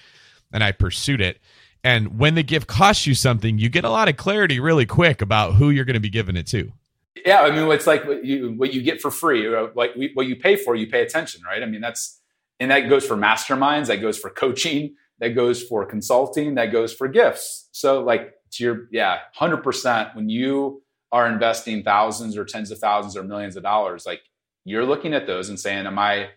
And 0.50 0.64
I 0.64 0.72
pursued 0.72 1.20
it. 1.20 1.38
And 1.84 2.18
when 2.18 2.34
the 2.34 2.42
gift 2.42 2.66
costs 2.66 3.06
you 3.06 3.14
something, 3.14 3.58
you 3.58 3.68
get 3.68 3.84
a 3.84 3.90
lot 3.90 4.08
of 4.08 4.16
clarity 4.16 4.58
really 4.58 4.86
quick 4.86 5.20
about 5.20 5.54
who 5.54 5.68
you're 5.68 5.84
going 5.84 5.94
to 5.94 6.00
be 6.00 6.08
giving 6.08 6.36
it 6.36 6.46
to. 6.48 6.72
Yeah, 7.14 7.42
I 7.42 7.50
mean, 7.50 7.70
it's 7.70 7.86
like 7.86 8.06
what 8.06 8.24
you 8.24 8.52
what 8.52 8.72
you 8.72 8.82
get 8.82 9.00
for 9.00 9.10
free, 9.10 9.48
like 9.74 9.94
what 10.14 10.26
you 10.26 10.36
pay 10.36 10.56
for, 10.56 10.74
you 10.74 10.86
pay 10.86 11.02
attention, 11.02 11.42
right? 11.44 11.62
I 11.62 11.66
mean, 11.66 11.80
that's 11.80 12.20
and 12.58 12.70
that 12.70 12.88
goes 12.88 13.04
for 13.04 13.16
masterminds, 13.16 13.86
that 13.88 13.96
goes 13.96 14.18
for 14.18 14.30
coaching, 14.30 14.94
that 15.18 15.30
goes 15.30 15.62
for 15.62 15.84
consulting, 15.84 16.54
that 16.54 16.72
goes 16.72 16.94
for 16.94 17.08
gifts. 17.08 17.68
So, 17.72 18.02
like 18.02 18.34
to 18.52 18.64
your 18.64 18.88
yeah, 18.90 19.18
hundred 19.34 19.58
percent. 19.58 20.14
When 20.14 20.28
you 20.28 20.82
are 21.10 21.28
investing 21.28 21.82
thousands 21.82 22.36
or 22.36 22.44
tens 22.44 22.70
of 22.70 22.78
thousands 22.78 23.16
or 23.16 23.22
millions 23.22 23.56
of 23.56 23.62
dollars, 23.62 24.06
like 24.06 24.22
you're 24.64 24.86
looking 24.86 25.12
at 25.12 25.26
those 25.26 25.48
and 25.48 25.60
saying, 25.60 25.86
"Am 25.86 25.98
I?" 25.98 26.30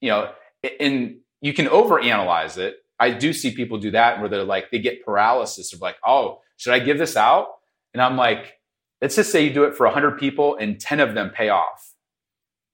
You 0.00 0.10
know, 0.10 0.32
and 0.80 1.16
you 1.40 1.52
can 1.52 1.66
overanalyze 1.66 2.56
it. 2.58 2.76
I 2.98 3.10
do 3.10 3.32
see 3.32 3.54
people 3.54 3.78
do 3.78 3.90
that 3.90 4.20
where 4.20 4.28
they're 4.28 4.44
like 4.44 4.70
they 4.70 4.78
get 4.78 5.04
paralysis 5.04 5.72
of 5.72 5.80
like, 5.80 5.96
"Oh, 6.06 6.40
should 6.56 6.72
I 6.72 6.78
give 6.78 6.98
this 6.98 7.16
out?" 7.16 7.48
And 7.92 8.00
I'm 8.00 8.16
like 8.16 8.58
let's 9.02 9.16
just 9.16 9.32
say 9.32 9.44
you 9.44 9.52
do 9.52 9.64
it 9.64 9.74
for 9.74 9.84
100 9.86 10.16
people 10.18 10.56
and 10.56 10.80
10 10.80 11.00
of 11.00 11.14
them 11.14 11.30
pay 11.30 11.48
off. 11.48 11.92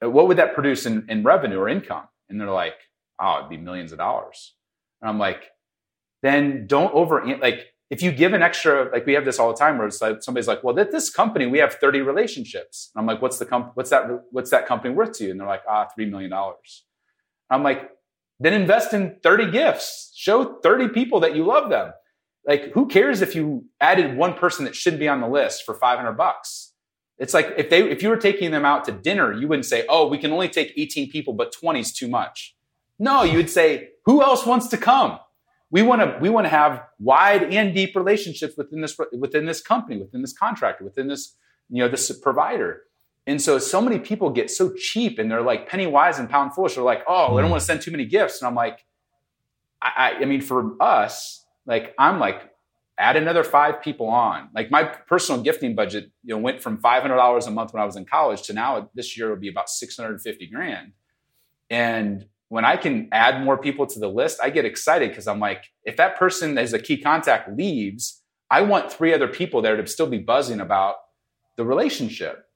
What 0.00 0.28
would 0.28 0.36
that 0.36 0.54
produce 0.54 0.86
in, 0.86 1.06
in 1.08 1.24
revenue 1.24 1.58
or 1.58 1.68
income? 1.68 2.04
And 2.28 2.40
they're 2.40 2.50
like, 2.50 2.76
oh, 3.18 3.38
it'd 3.38 3.50
be 3.50 3.56
millions 3.56 3.90
of 3.90 3.98
dollars. 3.98 4.54
And 5.00 5.08
I'm 5.08 5.18
like, 5.18 5.44
then 6.22 6.66
don't 6.66 6.94
over, 6.94 7.24
like, 7.38 7.66
if 7.90 8.02
you 8.02 8.12
give 8.12 8.34
an 8.34 8.42
extra, 8.42 8.90
like 8.92 9.06
we 9.06 9.14
have 9.14 9.24
this 9.24 9.38
all 9.38 9.50
the 9.50 9.58
time 9.58 9.78
where 9.78 9.86
it's 9.86 10.02
like 10.02 10.22
somebody's 10.22 10.46
like, 10.46 10.62
well, 10.62 10.74
this 10.74 11.08
company, 11.08 11.46
we 11.46 11.58
have 11.58 11.74
30 11.74 12.02
relationships. 12.02 12.90
And 12.94 13.00
I'm 13.00 13.06
like, 13.06 13.22
what's 13.22 13.38
the 13.38 13.46
comp- 13.46 13.72
what's 13.74 13.88
that, 13.90 14.04
what's 14.30 14.50
that 14.50 14.66
company 14.66 14.92
worth 14.92 15.16
to 15.18 15.24
you? 15.24 15.30
And 15.30 15.40
they're 15.40 15.48
like, 15.48 15.62
ah, 15.66 15.88
$3 15.98 16.10
million. 16.10 16.30
I'm 17.48 17.62
like, 17.62 17.90
then 18.38 18.52
invest 18.52 18.92
in 18.92 19.16
30 19.22 19.50
gifts. 19.50 20.12
Show 20.14 20.60
30 20.60 20.88
people 20.88 21.20
that 21.20 21.34
you 21.34 21.44
love 21.44 21.70
them 21.70 21.92
like 22.48 22.72
who 22.72 22.88
cares 22.88 23.20
if 23.20 23.34
you 23.34 23.66
added 23.78 24.16
one 24.16 24.32
person 24.32 24.64
that 24.64 24.74
shouldn't 24.74 24.98
be 24.98 25.06
on 25.06 25.20
the 25.20 25.28
list 25.28 25.64
for 25.64 25.74
500 25.74 26.12
bucks? 26.12 26.72
It's 27.18 27.34
like 27.34 27.52
if 27.58 27.68
they 27.68 27.88
if 27.88 28.02
you 28.02 28.08
were 28.08 28.16
taking 28.16 28.50
them 28.50 28.64
out 28.64 28.84
to 28.86 28.92
dinner 28.92 29.32
you 29.32 29.46
wouldn't 29.46 29.66
say 29.66 29.84
oh 29.88 30.08
we 30.08 30.18
can 30.18 30.32
only 30.32 30.48
take 30.48 30.72
18 30.76 31.10
people 31.10 31.34
but 31.34 31.52
20 31.52 31.80
is 31.80 31.92
too 31.92 32.08
much. 32.08 32.56
No 32.98 33.22
you 33.22 33.36
would 33.36 33.50
say 33.50 33.90
who 34.06 34.22
else 34.22 34.46
wants 34.46 34.68
to 34.68 34.78
come? 34.78 35.18
We 35.70 35.82
want 35.82 36.00
to 36.00 36.18
we 36.20 36.30
want 36.30 36.46
to 36.46 36.48
have 36.48 36.82
wide 36.98 37.52
and 37.52 37.74
deep 37.74 37.94
relationships 37.94 38.54
within 38.56 38.80
this 38.80 38.96
within 39.12 39.44
this 39.44 39.60
company 39.60 40.00
within 40.00 40.22
this 40.22 40.32
contractor 40.32 40.84
within 40.84 41.06
this 41.06 41.36
you 41.68 41.82
know 41.82 41.88
this 41.88 42.10
provider. 42.18 42.84
And 43.26 43.42
so 43.42 43.58
so 43.58 43.82
many 43.82 43.98
people 43.98 44.30
get 44.30 44.50
so 44.50 44.72
cheap 44.72 45.18
and 45.18 45.30
they're 45.30 45.42
like 45.42 45.68
penny 45.68 45.86
wise 45.86 46.18
and 46.18 46.30
pound 46.30 46.54
foolish. 46.54 46.76
They're 46.76 46.84
like 46.84 47.02
oh 47.06 47.36
i 47.36 47.40
don't 47.42 47.48
mm. 47.48 47.50
want 47.50 47.60
to 47.60 47.66
send 47.66 47.82
too 47.82 47.90
many 47.90 48.06
gifts. 48.06 48.40
And 48.40 48.48
i'm 48.48 48.54
like 48.54 48.86
I, 49.82 50.14
I 50.20 50.24
mean 50.24 50.40
for 50.40 50.80
us 50.82 51.44
like 51.68 51.94
I'm 51.98 52.18
like 52.18 52.50
add 52.98 53.14
another 53.14 53.44
five 53.44 53.80
people 53.80 54.08
on. 54.08 54.48
Like 54.52 54.72
my 54.72 54.82
personal 54.82 55.40
gifting 55.40 55.76
budget, 55.76 56.10
you 56.24 56.34
know, 56.34 56.40
went 56.40 56.60
from 56.60 56.78
five 56.78 57.02
hundred 57.02 57.16
dollars 57.16 57.46
a 57.46 57.50
month 57.52 57.72
when 57.72 57.80
I 57.80 57.86
was 57.86 57.94
in 57.94 58.04
college 58.04 58.42
to 58.42 58.52
now 58.52 58.90
this 58.94 59.16
year 59.16 59.30
would 59.30 59.40
be 59.40 59.48
about 59.48 59.68
six 59.68 59.96
hundred 59.96 60.12
and 60.12 60.22
fifty 60.22 60.48
grand. 60.48 60.92
And 61.70 62.26
when 62.48 62.64
I 62.64 62.76
can 62.76 63.08
add 63.12 63.44
more 63.44 63.58
people 63.58 63.86
to 63.86 64.00
the 64.00 64.08
list, 64.08 64.40
I 64.42 64.48
get 64.50 64.64
excited 64.64 65.10
because 65.10 65.28
I'm 65.28 65.38
like, 65.38 65.66
if 65.84 65.98
that 65.98 66.16
person 66.16 66.56
as 66.56 66.72
a 66.72 66.78
key 66.78 66.96
contact 66.96 67.54
leaves, 67.56 68.22
I 68.50 68.62
want 68.62 68.90
three 68.90 69.12
other 69.12 69.28
people 69.28 69.60
there 69.60 69.76
to 69.76 69.86
still 69.86 70.06
be 70.06 70.18
buzzing 70.18 70.60
about 70.60 70.96
the 71.56 71.64
relationship. 71.64 72.46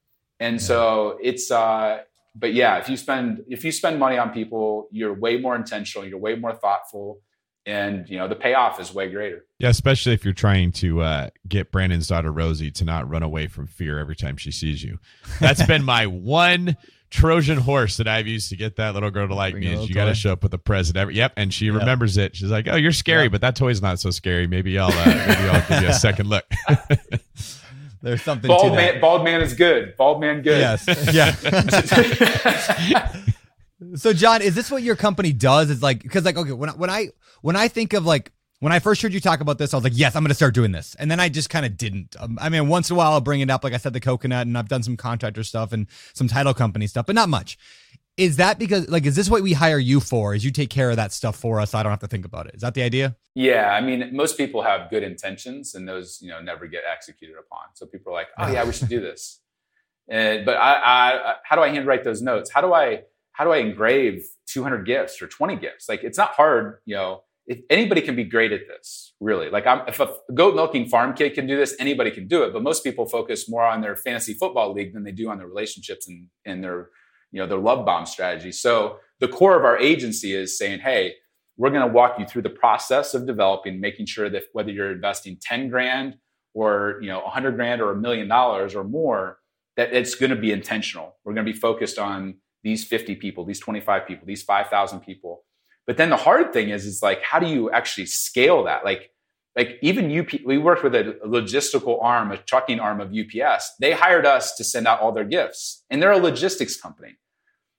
And 0.41 0.61
so 0.61 1.19
it's 1.23 1.51
uh 1.51 1.99
but 2.35 2.55
yeah, 2.55 2.79
if 2.79 2.89
you 2.89 2.97
spend 2.97 3.45
if 3.49 3.65
you 3.65 3.71
spend 3.71 4.01
money 4.01 4.17
on 4.17 4.31
people, 4.31 4.89
you're 4.91 5.13
way 5.13 5.37
more 5.37 5.55
intentional, 5.55 6.09
you're 6.09 6.19
way 6.19 6.35
more 6.35 6.55
thoughtful 6.55 7.21
and 7.67 8.09
you 8.09 8.19
know 8.19 8.27
the 8.27 8.35
payoff 8.35 8.81
is 8.81 8.93
way 8.93 9.09
greater 9.09 9.45
yeah 9.59 9.69
especially 9.69 10.13
if 10.13 10.25
you're 10.25 10.35
trying 10.35 10.73
to 10.73 11.01
uh, 11.01 11.29
get 11.47 11.71
brandon's 11.71 12.09
daughter 12.09 12.33
rosie 12.33 12.71
to 12.71 12.85
not 12.85 13.09
run 13.09 13.23
away 13.23 13.47
from 13.47 13.67
fear 13.67 13.99
every 13.99 14.17
time 14.17 14.37
she 14.37 14.51
sees 14.51 14.83
you 14.83 14.99
that's 15.41 15.63
been 15.67 15.85
my 15.85 16.07
one 16.07 16.77
trojan 17.11 17.59
horse 17.59 17.99
that 17.99 18.09
i've 18.09 18.27
used 18.27 18.49
to 18.49 18.57
get 18.57 18.77
that 18.77 18.95
little 18.95 19.11
girl 19.11 19.29
to 19.29 19.35
like 19.35 19.53
Bring 19.53 19.65
me 19.65 19.75
is 19.75 19.89
you 19.89 19.95
got 19.95 20.07
to 20.07 20.15
show 20.15 20.33
up 20.33 20.43
with 20.43 20.55
a 20.55 20.59
present 20.59 20.97
every 20.97 21.15
yep 21.15 21.33
and 21.37 21.53
she 21.53 21.67
yep. 21.67 21.77
remembers 21.77 22.17
it 22.17 22.35
she's 22.35 22.51
like 22.51 22.67
oh 22.69 22.77
you're 22.77 22.91
scary 22.91 23.25
yep. 23.25 23.33
but 23.33 23.41
that 23.43 23.55
toy's 23.55 23.83
not 23.83 24.01
so 24.01 24.11
scary 24.11 24.47
maybe 24.47 24.79
i'll 24.79 24.91
uh, 24.91 25.07
maybe 25.07 25.49
i'll 25.49 25.69
give 25.69 25.83
you 25.83 25.89
a 25.89 25.95
second 25.95 26.29
look 26.29 26.45
There's 28.03 28.23
something 28.23 28.49
bald 28.49 28.75
man. 28.75 29.01
Bald 29.01 29.23
man 29.23 29.41
is 29.41 29.55
good. 29.55 29.97
Bald 29.97 30.21
man 30.21 30.43
good. 30.43 30.59
Yes. 30.59 30.89
Yeah. 32.93 33.13
So, 33.95 34.13
John, 34.13 34.43
is 34.43 34.55
this 34.55 34.71
what 34.71 34.83
your 34.83 34.97
company 34.97 35.33
does? 35.33 35.71
Is 35.71 35.83
like 35.83 36.03
because 36.03 36.25
like 36.25 36.37
okay, 36.37 36.53
when 36.53 36.71
when 36.71 36.89
I 36.89 37.09
when 37.43 37.57
I 37.57 37.69
think 37.69 37.93
of 37.93 38.07
like 38.07 38.33
when 38.61 38.73
I 38.73 38.79
first 38.79 39.03
heard 39.03 39.13
you 39.13 39.19
talk 39.19 39.41
about 39.41 39.59
this, 39.59 39.75
I 39.75 39.77
was 39.77 39.83
like, 39.83 39.93
yes, 39.97 40.15
I'm 40.15 40.23
going 40.23 40.29
to 40.29 40.37
start 40.37 40.55
doing 40.55 40.71
this, 40.71 40.95
and 40.99 41.11
then 41.11 41.21
I 41.21 41.29
just 41.29 41.51
kind 41.51 41.67
of 41.67 41.77
didn't. 41.77 42.17
Um, 42.19 42.39
I 42.41 42.49
mean, 42.49 42.69
once 42.69 42.91
in 42.91 42.95
a 42.95 42.97
while 42.97 43.13
I'll 43.13 43.21
bring 43.21 43.41
it 43.41 43.51
up, 43.51 43.65
like 43.65 43.75
I 43.75 43.77
said, 43.77 43.93
the 43.93 44.01
coconut, 44.01 44.47
and 44.47 44.57
I've 44.57 44.69
done 44.69 44.83
some 44.83 44.97
contractor 44.97 45.43
stuff 45.43 45.73
and 45.73 45.87
some 46.15 46.29
title 46.29 46.55
company 46.55 46.87
stuff, 46.87 47.07
but 47.07 47.15
not 47.15 47.29
much. 47.29 47.59
Is 48.17 48.37
that 48.37 48.59
because 48.59 48.89
like 48.89 49.07
is 49.07 49.17
this 49.17 49.31
what 49.31 49.43
we 49.43 49.55
hire 49.55 49.79
you 49.79 49.99
for? 49.99 50.35
Is 50.35 50.45
you 50.45 50.51
take 50.51 50.71
care 50.71 50.91
of 50.91 50.97
that 50.97 51.13
stuff 51.13 51.35
for 51.35 51.61
us? 51.61 51.71
So 51.71 51.79
I 51.79 51.83
don't 51.83 51.91
have 51.91 52.01
to 52.01 52.07
think 52.07 52.25
about 52.25 52.47
it. 52.47 52.55
Is 52.55 52.61
that 52.61 52.75
the 52.75 52.83
idea? 52.83 53.17
Yeah, 53.35 53.71
I 53.73 53.81
mean, 53.81 54.15
most 54.15 54.37
people 54.37 54.63
have 54.63 54.91
good 54.91 55.03
intentions, 55.03 55.75
and 55.75 55.89
those 55.89 56.21
you 56.21 56.29
know 56.29 56.41
never 56.41 56.67
get 56.67 56.83
executed 56.91 57.37
upon. 57.39 57.69
So 57.75 57.87
people 57.87 58.13
are 58.13 58.17
like, 58.17 58.29
oh 58.39 58.53
yeah, 58.53 58.65
we 58.65 58.73
should 58.73 58.89
do 58.89 59.01
this. 59.01 59.39
And, 60.09 60.45
but 60.45 60.57
I, 60.57 60.75
I, 60.75 61.35
how 61.45 61.55
do 61.55 61.63
I 61.63 61.69
handwrite 61.69 62.03
those 62.03 62.21
notes? 62.21 62.51
How 62.51 62.61
do 62.61 62.75
I 62.75 63.05
how 63.31 63.45
do 63.45 63.51
I 63.51 63.59
engrave 63.59 64.27
200 64.47 64.85
gifts 64.85 65.23
or 65.23 65.27
20 65.27 65.57
gifts? 65.57 65.89
Like 65.89 66.05
it's 66.05 66.19
not 66.19 66.33
hard, 66.33 66.79
you 66.85 66.95
know. 66.95 67.23
If 67.47 67.61
anybody 67.71 68.01
can 68.01 68.15
be 68.15 68.25
great 68.25 68.53
at 68.53 68.69
this, 68.69 69.15
really. 69.21 69.51
Like 69.51 69.67
I'm, 69.67 69.83
if 69.89 69.99
a 70.01 70.15
goat 70.33 70.55
milking 70.55 70.89
farm 70.89 71.15
kid 71.15 71.35
can 71.35 71.47
do 71.47 71.57
this, 71.57 71.75
anybody 71.79 72.11
can 72.11 72.29
do 72.29 72.45
it. 72.45 72.53
But 72.53 72.63
most 72.63 72.85
people 72.85 73.07
focus 73.07 73.49
more 73.49 73.65
on 73.65 73.81
their 73.81 73.97
fantasy 73.97 74.35
football 74.35 74.73
league 74.73 74.95
than 74.95 75.03
they 75.03 75.13
do 75.13 75.29
on 75.29 75.39
their 75.39 75.49
relationships 75.49 76.09
and, 76.09 76.29
and 76.45 76.63
their, 76.63 76.91
you 77.33 77.41
know, 77.41 77.47
their 77.49 77.59
love 77.59 77.85
bomb 77.85 78.07
strategy. 78.07 78.53
So 78.53 78.99
the 79.19 79.29
core 79.29 79.57
of 79.57 79.65
our 79.65 79.79
agency 79.79 80.35
is 80.35 80.57
saying, 80.57 80.81
hey, 80.81 81.15
we're 81.57 81.71
going 81.71 81.87
to 81.87 81.93
walk 81.93 82.19
you 82.19 82.27
through 82.27 82.43
the 82.43 82.51
process 82.51 83.15
of 83.15 83.27
developing, 83.27 83.81
making 83.81 84.07
sure 84.07 84.31
that 84.31 84.45
whether 84.53 84.71
you're 84.71 84.93
investing 84.93 85.37
10 85.41 85.69
grand 85.69 86.17
or 86.55 86.99
you 87.01 87.09
know 87.09 87.21
100 87.21 87.57
grand 87.57 87.81
or 87.81 87.93
a 87.93 87.97
million 87.97 88.29
dollars 88.29 88.75
or 88.75 88.85
more, 88.85 89.39
that 89.77 89.93
it's 89.93 90.15
going 90.15 90.31
to 90.31 90.37
be 90.37 90.53
intentional. 90.53 91.17
We're 91.25 91.35
going 91.35 91.47
to 91.47 91.53
be 91.53 91.59
focused 91.59 91.99
on 91.99 92.37
these 92.63 92.85
50 92.85 93.17
people, 93.17 93.45
these 93.45 93.61
25 93.61 94.07
people, 94.07 94.27
these 94.27 94.43
5,000 94.43 95.01
people. 95.01 95.45
But 95.87 95.97
then 95.97 96.11
the 96.11 96.17
hard 96.17 96.53
thing 96.53 96.71
is, 96.71 96.87
is 96.87 97.03
like, 97.03 97.23
how 97.23 97.39
do 97.39 97.47
you 97.47 97.71
actually 97.71 98.07
scale 98.07 98.65
that? 98.65 98.85
Like, 98.85 99.11
like 99.57 99.79
even 99.83 100.17
UP, 100.17 100.29
we 100.45 100.57
worked 100.57 100.83
with 100.83 100.95
a 100.95 101.19
logistical 101.27 102.03
arm, 102.03 102.31
a 102.31 102.39
trucking 102.39 102.81
arm 102.81 103.01
of 103.01 103.13
UPS. 103.13 103.73
They 103.81 103.93
hired 103.93 104.25
us 104.25 104.55
to 104.57 104.65
send 104.65 104.87
out 104.87 105.01
all 105.01 105.13
their 105.13 105.25
gifts, 105.25 105.85
and 105.91 106.01
they're 106.01 106.13
a 106.13 106.19
logistics 106.19 106.81
company. 106.81 107.17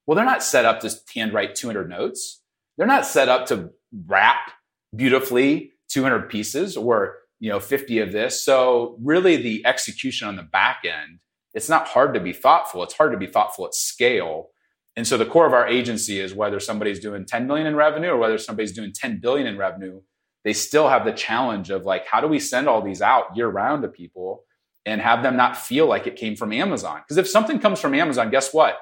Well, 0.06 0.16
they're 0.16 0.26
not 0.26 0.43
set 0.43 0.66
up 0.66 0.82
to 0.82 0.93
handwrite 1.16 1.56
200 1.56 1.89
notes. 1.89 2.41
They're 2.78 2.88
not 2.88 3.06
set 3.06 3.30
up 3.30 3.47
to 3.47 3.72
wrap 4.06 4.51
beautifully 4.95 5.72
200 5.89 6.30
pieces 6.30 6.78
or 6.78 7.20
you 7.39 7.49
know 7.49 7.60
50 7.60 7.99
of 7.99 8.12
this. 8.12 8.43
So 8.43 8.97
really, 9.01 9.38
the 9.38 9.66
execution 9.66 10.28
on 10.28 10.36
the 10.36 10.43
back 10.43 10.84
end, 10.86 11.20
it's 11.54 11.70
not 11.70 11.88
hard 11.88 12.14
to 12.14 12.20
be 12.20 12.34
thoughtful. 12.34 12.84
It's 12.84 12.95
hard 12.95 13.14
to 13.14 13.18
be 13.18 13.28
thoughtful 13.28 13.66
at 13.66 13.74
scale 13.74 14.49
and 14.95 15.07
so 15.07 15.17
the 15.17 15.25
core 15.25 15.47
of 15.47 15.53
our 15.53 15.67
agency 15.67 16.19
is 16.19 16.33
whether 16.33 16.59
somebody's 16.59 16.99
doing 16.99 17.25
10 17.25 17.47
million 17.47 17.65
in 17.65 17.75
revenue 17.75 18.09
or 18.09 18.17
whether 18.17 18.37
somebody's 18.37 18.73
doing 18.73 18.93
10 18.93 19.19
billion 19.19 19.47
in 19.47 19.57
revenue, 19.57 20.01
they 20.43 20.53
still 20.53 20.89
have 20.89 21.05
the 21.05 21.11
challenge 21.11 21.69
of 21.69 21.85
like, 21.85 22.05
how 22.05 22.21
do 22.21 22.27
we 22.27 22.39
send 22.39 22.67
all 22.67 22.81
these 22.81 23.01
out 23.01 23.35
year 23.35 23.47
round 23.47 23.81
to 23.81 23.87
people 23.87 24.43
and 24.85 25.01
have 25.01 25.23
them 25.23 25.35
not 25.35 25.57
feel 25.57 25.87
like 25.87 26.05
it 26.05 26.15
came 26.15 26.35
from 26.35 26.53
Amazon? 26.53 27.01
Because 27.03 27.17
if 27.17 27.27
something 27.27 27.59
comes 27.59 27.79
from 27.79 27.95
Amazon, 27.95 28.29
guess 28.29 28.53
what? 28.53 28.77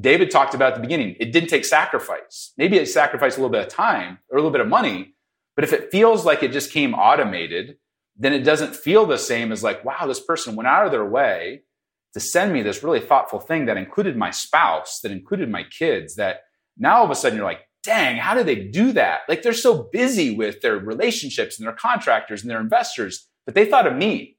David 0.00 0.30
talked 0.30 0.54
about 0.54 0.72
at 0.72 0.74
the 0.76 0.80
beginning, 0.80 1.16
it 1.20 1.32
didn't 1.32 1.48
take 1.48 1.64
sacrifice. 1.64 2.52
Maybe 2.58 2.76
it 2.76 2.88
sacrificed 2.88 3.36
a 3.36 3.40
little 3.40 3.52
bit 3.52 3.66
of 3.66 3.68
time 3.68 4.18
or 4.28 4.36
a 4.36 4.40
little 4.40 4.50
bit 4.50 4.62
of 4.62 4.68
money, 4.68 5.14
but 5.56 5.64
if 5.64 5.72
it 5.72 5.90
feels 5.90 6.24
like 6.24 6.42
it 6.42 6.52
just 6.52 6.72
came 6.72 6.94
automated, 6.94 7.76
then 8.16 8.32
it 8.32 8.44
doesn't 8.44 8.76
feel 8.76 9.06
the 9.06 9.18
same 9.18 9.52
as 9.52 9.62
like, 9.62 9.84
wow, 9.84 10.06
this 10.06 10.20
person 10.20 10.56
went 10.56 10.68
out 10.68 10.86
of 10.86 10.92
their 10.92 11.04
way 11.04 11.62
to 12.14 12.20
send 12.20 12.52
me 12.52 12.62
this 12.62 12.82
really 12.82 13.00
thoughtful 13.00 13.40
thing 13.40 13.66
that 13.66 13.76
included 13.76 14.16
my 14.16 14.30
spouse, 14.30 15.00
that 15.00 15.12
included 15.12 15.50
my 15.50 15.64
kids, 15.64 16.14
that 16.14 16.44
now 16.78 16.98
all 16.98 17.04
of 17.04 17.10
a 17.10 17.14
sudden 17.14 17.36
you're 17.36 17.46
like, 17.46 17.68
dang, 17.82 18.16
how 18.16 18.34
do 18.34 18.42
they 18.42 18.54
do 18.54 18.92
that? 18.92 19.20
Like 19.28 19.42
they're 19.42 19.52
so 19.52 19.82
busy 19.92 20.34
with 20.34 20.62
their 20.62 20.78
relationships 20.78 21.58
and 21.58 21.66
their 21.66 21.74
contractors 21.74 22.42
and 22.42 22.50
their 22.50 22.60
investors, 22.60 23.28
but 23.44 23.54
they 23.54 23.66
thought 23.66 23.86
of 23.86 23.94
me. 23.94 24.38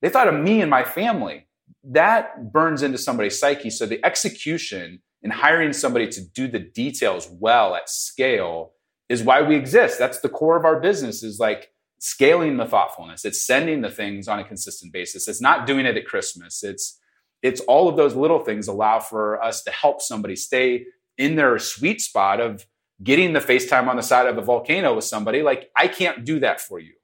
They 0.00 0.08
thought 0.08 0.26
of 0.26 0.34
me 0.34 0.60
and 0.60 0.70
my 0.70 0.84
family. 0.84 1.46
That 1.84 2.52
burns 2.52 2.82
into 2.82 2.98
somebody's 2.98 3.38
psyche. 3.38 3.70
So 3.70 3.86
the 3.86 4.04
execution 4.04 5.00
and 5.22 5.32
hiring 5.32 5.72
somebody 5.72 6.08
to 6.08 6.20
do 6.20 6.48
the 6.48 6.58
details 6.58 7.28
well 7.30 7.76
at 7.76 7.88
scale 7.88 8.72
is 9.08 9.22
why 9.22 9.42
we 9.42 9.54
exist. 9.54 9.98
That's 9.98 10.20
the 10.20 10.28
core 10.28 10.56
of 10.56 10.64
our 10.64 10.80
business 10.80 11.22
is 11.22 11.38
like 11.38 11.70
scaling 11.98 12.56
the 12.56 12.66
thoughtfulness. 12.66 13.24
It's 13.24 13.46
sending 13.46 13.82
the 13.82 13.90
things 13.90 14.26
on 14.26 14.40
a 14.40 14.44
consistent 14.44 14.92
basis. 14.92 15.28
It's 15.28 15.40
not 15.40 15.66
doing 15.66 15.86
it 15.86 15.96
at 15.96 16.06
Christmas. 16.06 16.64
It's 16.64 16.98
it's 17.42 17.60
all 17.62 17.88
of 17.88 17.96
those 17.96 18.14
little 18.14 18.38
things 18.38 18.68
allow 18.68 19.00
for 19.00 19.42
us 19.42 19.62
to 19.64 19.70
help 19.70 20.00
somebody 20.00 20.36
stay 20.36 20.86
in 21.18 21.36
their 21.36 21.58
sweet 21.58 22.00
spot 22.00 22.40
of 22.40 22.66
getting 23.02 23.32
the 23.32 23.40
FaceTime 23.40 23.88
on 23.88 23.96
the 23.96 24.02
side 24.02 24.26
of 24.26 24.38
a 24.38 24.42
volcano 24.42 24.94
with 24.94 25.04
somebody. 25.04 25.42
Like, 25.42 25.70
I 25.76 25.88
can't 25.88 26.24
do 26.24 26.38
that 26.40 26.60
for 26.60 26.78
you, 26.78 26.94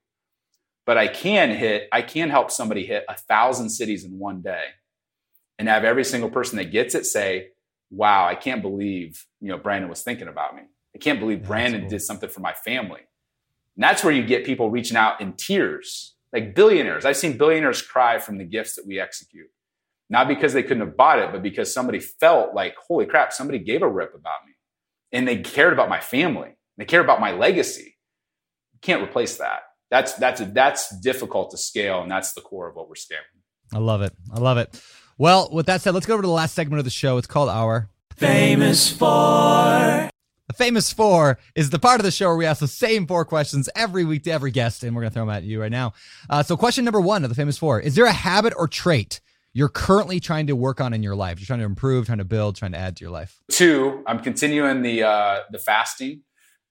but 0.86 0.96
I 0.96 1.08
can 1.08 1.50
hit, 1.50 1.88
I 1.92 2.02
can 2.02 2.30
help 2.30 2.50
somebody 2.50 2.86
hit 2.86 3.04
a 3.08 3.16
thousand 3.16 3.70
cities 3.70 4.04
in 4.04 4.18
one 4.18 4.40
day 4.40 4.64
and 5.58 5.68
have 5.68 5.84
every 5.84 6.04
single 6.04 6.30
person 6.30 6.56
that 6.58 6.70
gets 6.70 6.94
it 6.94 7.04
say, 7.04 7.48
wow, 7.90 8.26
I 8.26 8.36
can't 8.36 8.62
believe, 8.62 9.26
you 9.40 9.48
know, 9.48 9.58
Brandon 9.58 9.90
was 9.90 10.02
thinking 10.02 10.28
about 10.28 10.54
me. 10.54 10.62
I 10.94 10.98
can't 10.98 11.18
believe 11.18 11.42
Brandon 11.42 11.82
cool. 11.82 11.90
did 11.90 12.02
something 12.02 12.28
for 12.28 12.40
my 12.40 12.52
family. 12.52 13.00
And 13.76 13.82
that's 13.82 14.04
where 14.04 14.12
you 14.12 14.24
get 14.24 14.44
people 14.44 14.70
reaching 14.70 14.96
out 14.96 15.20
in 15.20 15.32
tears, 15.32 16.14
like 16.32 16.54
billionaires. 16.54 17.04
I've 17.04 17.16
seen 17.16 17.38
billionaires 17.38 17.82
cry 17.82 18.18
from 18.18 18.38
the 18.38 18.44
gifts 18.44 18.76
that 18.76 18.86
we 18.86 19.00
execute 19.00 19.48
not 20.10 20.28
because 20.28 20.52
they 20.52 20.62
couldn't 20.62 20.86
have 20.86 20.96
bought 20.96 21.18
it, 21.18 21.32
but 21.32 21.42
because 21.42 21.72
somebody 21.72 22.00
felt 22.00 22.54
like, 22.54 22.74
holy 22.76 23.06
crap, 23.06 23.32
somebody 23.32 23.58
gave 23.58 23.82
a 23.82 23.88
rip 23.88 24.14
about 24.14 24.46
me. 24.46 24.52
And 25.12 25.26
they 25.26 25.38
cared 25.38 25.72
about 25.72 25.88
my 25.88 26.00
family. 26.00 26.56
They 26.76 26.84
care 26.84 27.00
about 27.00 27.20
my 27.20 27.32
legacy. 27.32 27.96
You 28.72 28.78
can't 28.80 29.02
replace 29.02 29.36
that. 29.36 29.60
That's 29.90 30.14
that's 30.14 30.42
that's 30.52 31.00
difficult 31.00 31.50
to 31.52 31.56
scale, 31.56 32.02
and 32.02 32.10
that's 32.10 32.34
the 32.34 32.42
core 32.42 32.68
of 32.68 32.76
what 32.76 32.88
we're 32.88 32.94
scaling. 32.94 33.24
I 33.72 33.78
love 33.78 34.02
it. 34.02 34.12
I 34.32 34.38
love 34.38 34.58
it. 34.58 34.80
Well, 35.16 35.48
with 35.50 35.66
that 35.66 35.80
said, 35.80 35.94
let's 35.94 36.06
go 36.06 36.14
over 36.14 36.22
to 36.22 36.26
the 36.26 36.32
last 36.32 36.54
segment 36.54 36.78
of 36.78 36.84
the 36.84 36.90
show. 36.90 37.16
It's 37.16 37.26
called 37.26 37.48
our 37.48 37.88
Famous 38.16 38.90
Four. 38.90 40.10
The 40.46 40.54
Famous 40.54 40.92
Four 40.92 41.38
is 41.54 41.70
the 41.70 41.78
part 41.78 42.00
of 42.00 42.04
the 42.04 42.10
show 42.10 42.28
where 42.28 42.36
we 42.36 42.46
ask 42.46 42.60
the 42.60 42.68
same 42.68 43.06
four 43.06 43.24
questions 43.24 43.68
every 43.74 44.04
week 44.04 44.24
to 44.24 44.30
every 44.30 44.50
guest, 44.50 44.82
and 44.82 44.94
we're 44.94 45.02
going 45.02 45.10
to 45.10 45.14
throw 45.14 45.26
them 45.26 45.34
at 45.34 45.42
you 45.42 45.60
right 45.60 45.72
now. 45.72 45.94
Uh, 46.28 46.42
so, 46.42 46.56
question 46.56 46.84
number 46.84 47.00
one 47.00 47.24
of 47.24 47.30
the 47.30 47.36
Famous 47.36 47.58
Four 47.58 47.80
Is 47.80 47.94
there 47.94 48.06
a 48.06 48.12
habit 48.12 48.52
or 48.56 48.68
trait 48.68 49.20
you're 49.58 49.68
currently 49.68 50.20
trying 50.20 50.46
to 50.46 50.54
work 50.54 50.80
on 50.80 50.94
in 50.94 51.02
your 51.02 51.16
life? 51.16 51.40
You're 51.40 51.46
trying 51.46 51.58
to 51.58 51.64
improve, 51.64 52.06
trying 52.06 52.18
to 52.18 52.24
build, 52.24 52.54
trying 52.54 52.72
to 52.72 52.78
add 52.78 52.96
to 52.98 53.04
your 53.04 53.10
life. 53.10 53.42
Two, 53.50 54.04
I'm 54.06 54.20
continuing 54.20 54.82
the 54.82 55.02
uh, 55.02 55.40
the 55.50 55.58
fasting, 55.58 56.22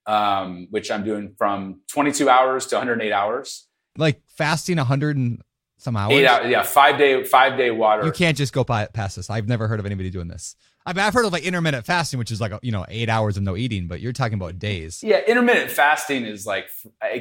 um, 0.06 0.68
which 0.70 0.90
I'm 0.90 1.04
doing 1.04 1.36
from 1.38 1.82
22 1.90 2.30
hours 2.30 2.66
to 2.68 2.76
108 2.76 3.12
hours. 3.12 3.68
Like 3.98 4.22
fasting 4.30 4.78
100 4.78 5.18
and 5.18 5.42
some 5.78 5.98
hours. 5.98 6.14
Eight 6.14 6.26
hours, 6.26 6.50
yeah, 6.50 6.64
five 6.64 6.98
day 6.98 7.26
five 7.26 7.58
day 7.58 7.72
water. 7.72 8.06
You 8.06 8.14
can't 8.14 8.38
just 8.38 8.54
go 8.54 8.64
by, 8.64 8.86
past 8.86 9.18
this. 9.18 9.30
I've 9.30 9.50
never 9.50 9.68
heard 9.68 9.82
of 9.82 9.86
anybody 9.86 10.10
doing 10.10 10.30
this. 10.30 10.56
I 10.86 10.94
mean, 10.94 11.04
I've 11.04 11.14
heard 11.14 11.26
of 11.26 11.34
like 11.34 11.44
intermittent 11.44 11.86
fasting, 11.86 12.20
which 12.20 12.32
is 12.32 12.40
like 12.40 12.54
you 12.62 12.72
know 12.72 12.86
eight 12.88 13.10
hours 13.10 13.36
of 13.36 13.44
no 13.44 13.58
eating, 13.58 13.90
but 13.90 14.00
you're 14.00 14.14
talking 14.14 14.36
about 14.36 14.60
days. 14.60 15.04
Yeah, 15.04 15.20
intermittent 15.28 15.72
fasting 15.72 16.26
is 16.26 16.46
like 16.46 16.70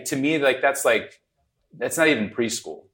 to 0.04 0.14
me 0.14 0.38
like 0.38 0.62
that's 0.62 0.84
like 0.84 1.20
that's 1.76 1.98
not 1.98 2.06
even 2.06 2.30
preschool. 2.30 2.84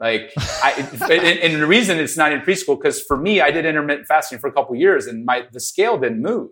Like, 0.00 0.32
I, 0.38 0.72
and, 1.10 1.38
and, 1.38 1.62
the 1.62 1.66
reason 1.66 1.98
it's 1.98 2.16
not 2.16 2.32
in 2.32 2.40
preschool 2.40 2.78
because 2.78 3.02
for 3.02 3.18
me, 3.18 3.42
I 3.42 3.50
did 3.50 3.66
intermittent 3.66 4.08
fasting 4.08 4.38
for 4.38 4.48
a 4.48 4.52
couple 4.52 4.74
years, 4.74 5.06
and 5.06 5.26
my 5.26 5.44
the 5.52 5.60
scale 5.60 5.98
didn't 5.98 6.22
move. 6.22 6.50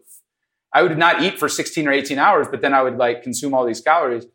I 0.75 0.83
would 0.83 0.99
not 0.99 1.23
eat 1.23 1.39
for 1.39 1.49
16 1.49 1.89
or 1.89 1.93
18 1.93 2.19
hours, 2.19 2.47
but 2.51 2.61
then 2.61 2.75
I 2.75 2.83
would 2.83 2.99
like 2.99 3.23
consume 3.23 3.55
all 3.55 3.65
these 3.65 3.81
calories, 3.81 4.27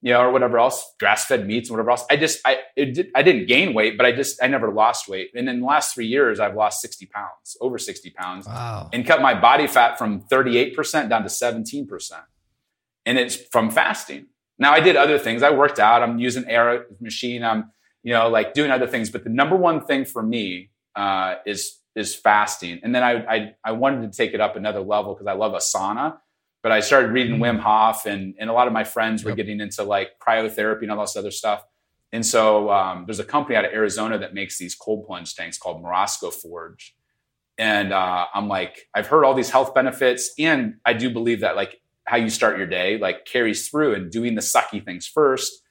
you 0.00 0.12
know, 0.12 0.20
or 0.20 0.30
whatever 0.30 0.60
else, 0.60 0.94
grass 1.00 1.24
fed 1.24 1.44
meats 1.44 1.68
and 1.68 1.76
whatever 1.76 1.90
else. 1.90 2.04
I 2.08 2.16
just, 2.16 2.40
I, 2.44 2.58
did, 2.76 3.10
I 3.16 3.24
didn't 3.24 3.46
gain 3.46 3.74
weight, 3.74 3.96
but 3.96 4.06
I 4.06 4.12
just, 4.12 4.40
I 4.40 4.46
never 4.46 4.70
lost 4.70 5.08
weight. 5.08 5.30
And 5.34 5.48
in 5.48 5.58
the 5.58 5.66
last 5.66 5.92
three 5.92 6.06
years, 6.06 6.38
I've 6.38 6.54
lost 6.54 6.80
60 6.82 7.06
pounds, 7.06 7.56
over 7.60 7.78
60 7.78 8.10
pounds, 8.10 8.46
wow. 8.46 8.90
and 8.92 9.04
cut 9.04 9.20
my 9.20 9.34
body 9.34 9.66
fat 9.66 9.98
from 9.98 10.20
38% 10.28 11.08
down 11.08 11.22
to 11.22 11.28
17%. 11.28 12.12
And 13.06 13.18
it's 13.18 13.34
from 13.34 13.72
fasting. 13.72 14.26
Now 14.56 14.70
I 14.70 14.78
did 14.78 14.94
other 14.94 15.18
things. 15.18 15.42
I 15.42 15.50
worked 15.50 15.80
out. 15.80 16.04
I'm 16.04 16.20
using 16.20 16.44
air 16.46 16.86
machine. 17.00 17.42
I'm, 17.42 17.72
you 18.02 18.12
know, 18.12 18.28
like 18.28 18.54
doing 18.54 18.70
other 18.70 18.86
things. 18.86 19.10
But 19.10 19.24
the 19.24 19.30
number 19.30 19.56
one 19.56 19.84
thing 19.84 20.04
for 20.04 20.22
me 20.22 20.70
uh, 20.94 21.36
is 21.46 21.78
is 21.94 22.14
fasting. 22.14 22.80
And 22.82 22.94
then 22.94 23.02
I, 23.02 23.12
I, 23.12 23.54
I 23.64 23.72
wanted 23.72 24.10
to 24.10 24.16
take 24.16 24.32
it 24.32 24.40
up 24.40 24.56
another 24.56 24.80
level 24.80 25.14
because 25.14 25.26
I 25.26 25.34
love 25.34 25.52
asana. 25.52 26.16
But 26.62 26.72
I 26.72 26.80
started 26.80 27.12
reading 27.12 27.38
Wim 27.38 27.58
mm. 27.58 27.60
Hof, 27.60 28.06
and 28.06 28.34
and 28.38 28.48
a 28.48 28.52
lot 28.52 28.66
of 28.66 28.72
my 28.72 28.84
friends 28.84 29.24
were 29.24 29.30
yep. 29.30 29.36
getting 29.36 29.60
into 29.60 29.82
like 29.82 30.18
cryotherapy 30.20 30.82
and 30.82 30.92
all 30.92 31.00
this 31.00 31.16
other 31.16 31.32
stuff. 31.32 31.64
And 32.12 32.24
so 32.24 32.70
um, 32.70 33.04
there's 33.06 33.18
a 33.18 33.24
company 33.24 33.56
out 33.56 33.64
of 33.64 33.72
Arizona 33.72 34.18
that 34.18 34.34
makes 34.34 34.58
these 34.58 34.74
cold 34.74 35.06
plunge 35.06 35.34
tanks 35.34 35.56
called 35.56 35.82
Morozko 35.82 36.32
Forge. 36.32 36.94
And 37.56 37.92
uh, 37.92 38.26
I'm 38.34 38.48
like, 38.48 38.86
I've 38.94 39.06
heard 39.06 39.24
all 39.24 39.34
these 39.34 39.50
health 39.50 39.74
benefits, 39.74 40.32
and 40.38 40.74
I 40.84 40.92
do 40.92 41.10
believe 41.10 41.40
that 41.40 41.56
like 41.56 41.80
how 42.04 42.16
you 42.16 42.28
start 42.28 42.58
your 42.58 42.66
day 42.66 42.98
like 42.98 43.24
carries 43.24 43.68
through, 43.68 43.94
and 43.94 44.10
doing 44.10 44.34
the 44.36 44.40
sucky 44.40 44.84
things 44.84 45.06
first 45.06 45.62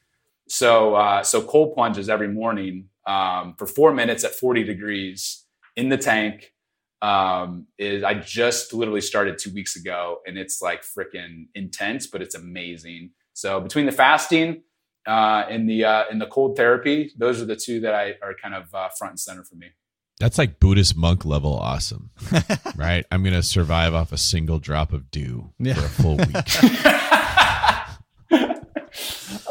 so, 0.52 0.96
uh, 0.96 1.24
so 1.24 1.42
cold 1.42 1.74
plunges 1.74 2.10
every 2.10 2.28
morning 2.28 2.90
um, 3.08 3.56
for 3.58 3.66
four 3.66 3.94
minutes 3.94 4.26
at 4.26 4.36
40 4.36 4.66
degrees 4.66 5.46
in 5.78 5.88
the 5.88 5.98
tank. 5.98 6.52
Um, 7.02 7.68
is 7.80 8.04
I 8.04 8.16
just 8.16 8.74
literally 8.74 9.02
started 9.02 9.38
two 9.40 9.52
weeks 9.54 9.76
ago, 9.78 10.18
and 10.28 10.38
it's 10.38 10.62
like 10.62 10.84
freaking 10.84 11.48
intense, 11.56 12.06
but 12.06 12.22
it's 12.22 12.36
amazing. 12.36 13.12
So 13.34 13.60
between 13.62 13.86
the 13.88 13.92
fasting 13.94 14.62
uh, 15.08 15.46
and 15.50 15.68
the 15.68 15.86
uh, 15.86 16.04
and 16.12 16.22
the 16.22 16.28
cold 16.28 16.58
therapy, 16.58 17.12
those 17.18 17.42
are 17.42 17.46
the 17.46 17.56
two 17.56 17.80
that 17.80 17.96
I 17.96 18.16
are 18.22 18.36
kind 18.36 18.54
of 18.54 18.76
uh, 18.76 18.90
front 18.90 19.14
and 19.14 19.20
center 19.20 19.44
for 19.44 19.56
me. 19.56 19.68
That's 20.20 20.38
like 20.38 20.60
Buddhist 20.60 20.96
monk 20.96 21.26
level 21.26 21.56
awesome, 21.56 22.12
right? 22.76 23.04
I'm 23.10 23.24
gonna 23.24 23.42
survive 23.42 23.96
off 23.96 24.12
a 24.12 24.18
single 24.18 24.60
drop 24.60 24.94
of 24.94 25.10
dew 25.10 25.54
yeah. 25.58 25.74
for 25.74 25.86
a 25.86 25.90
full 25.90 26.18
week. 26.18 26.92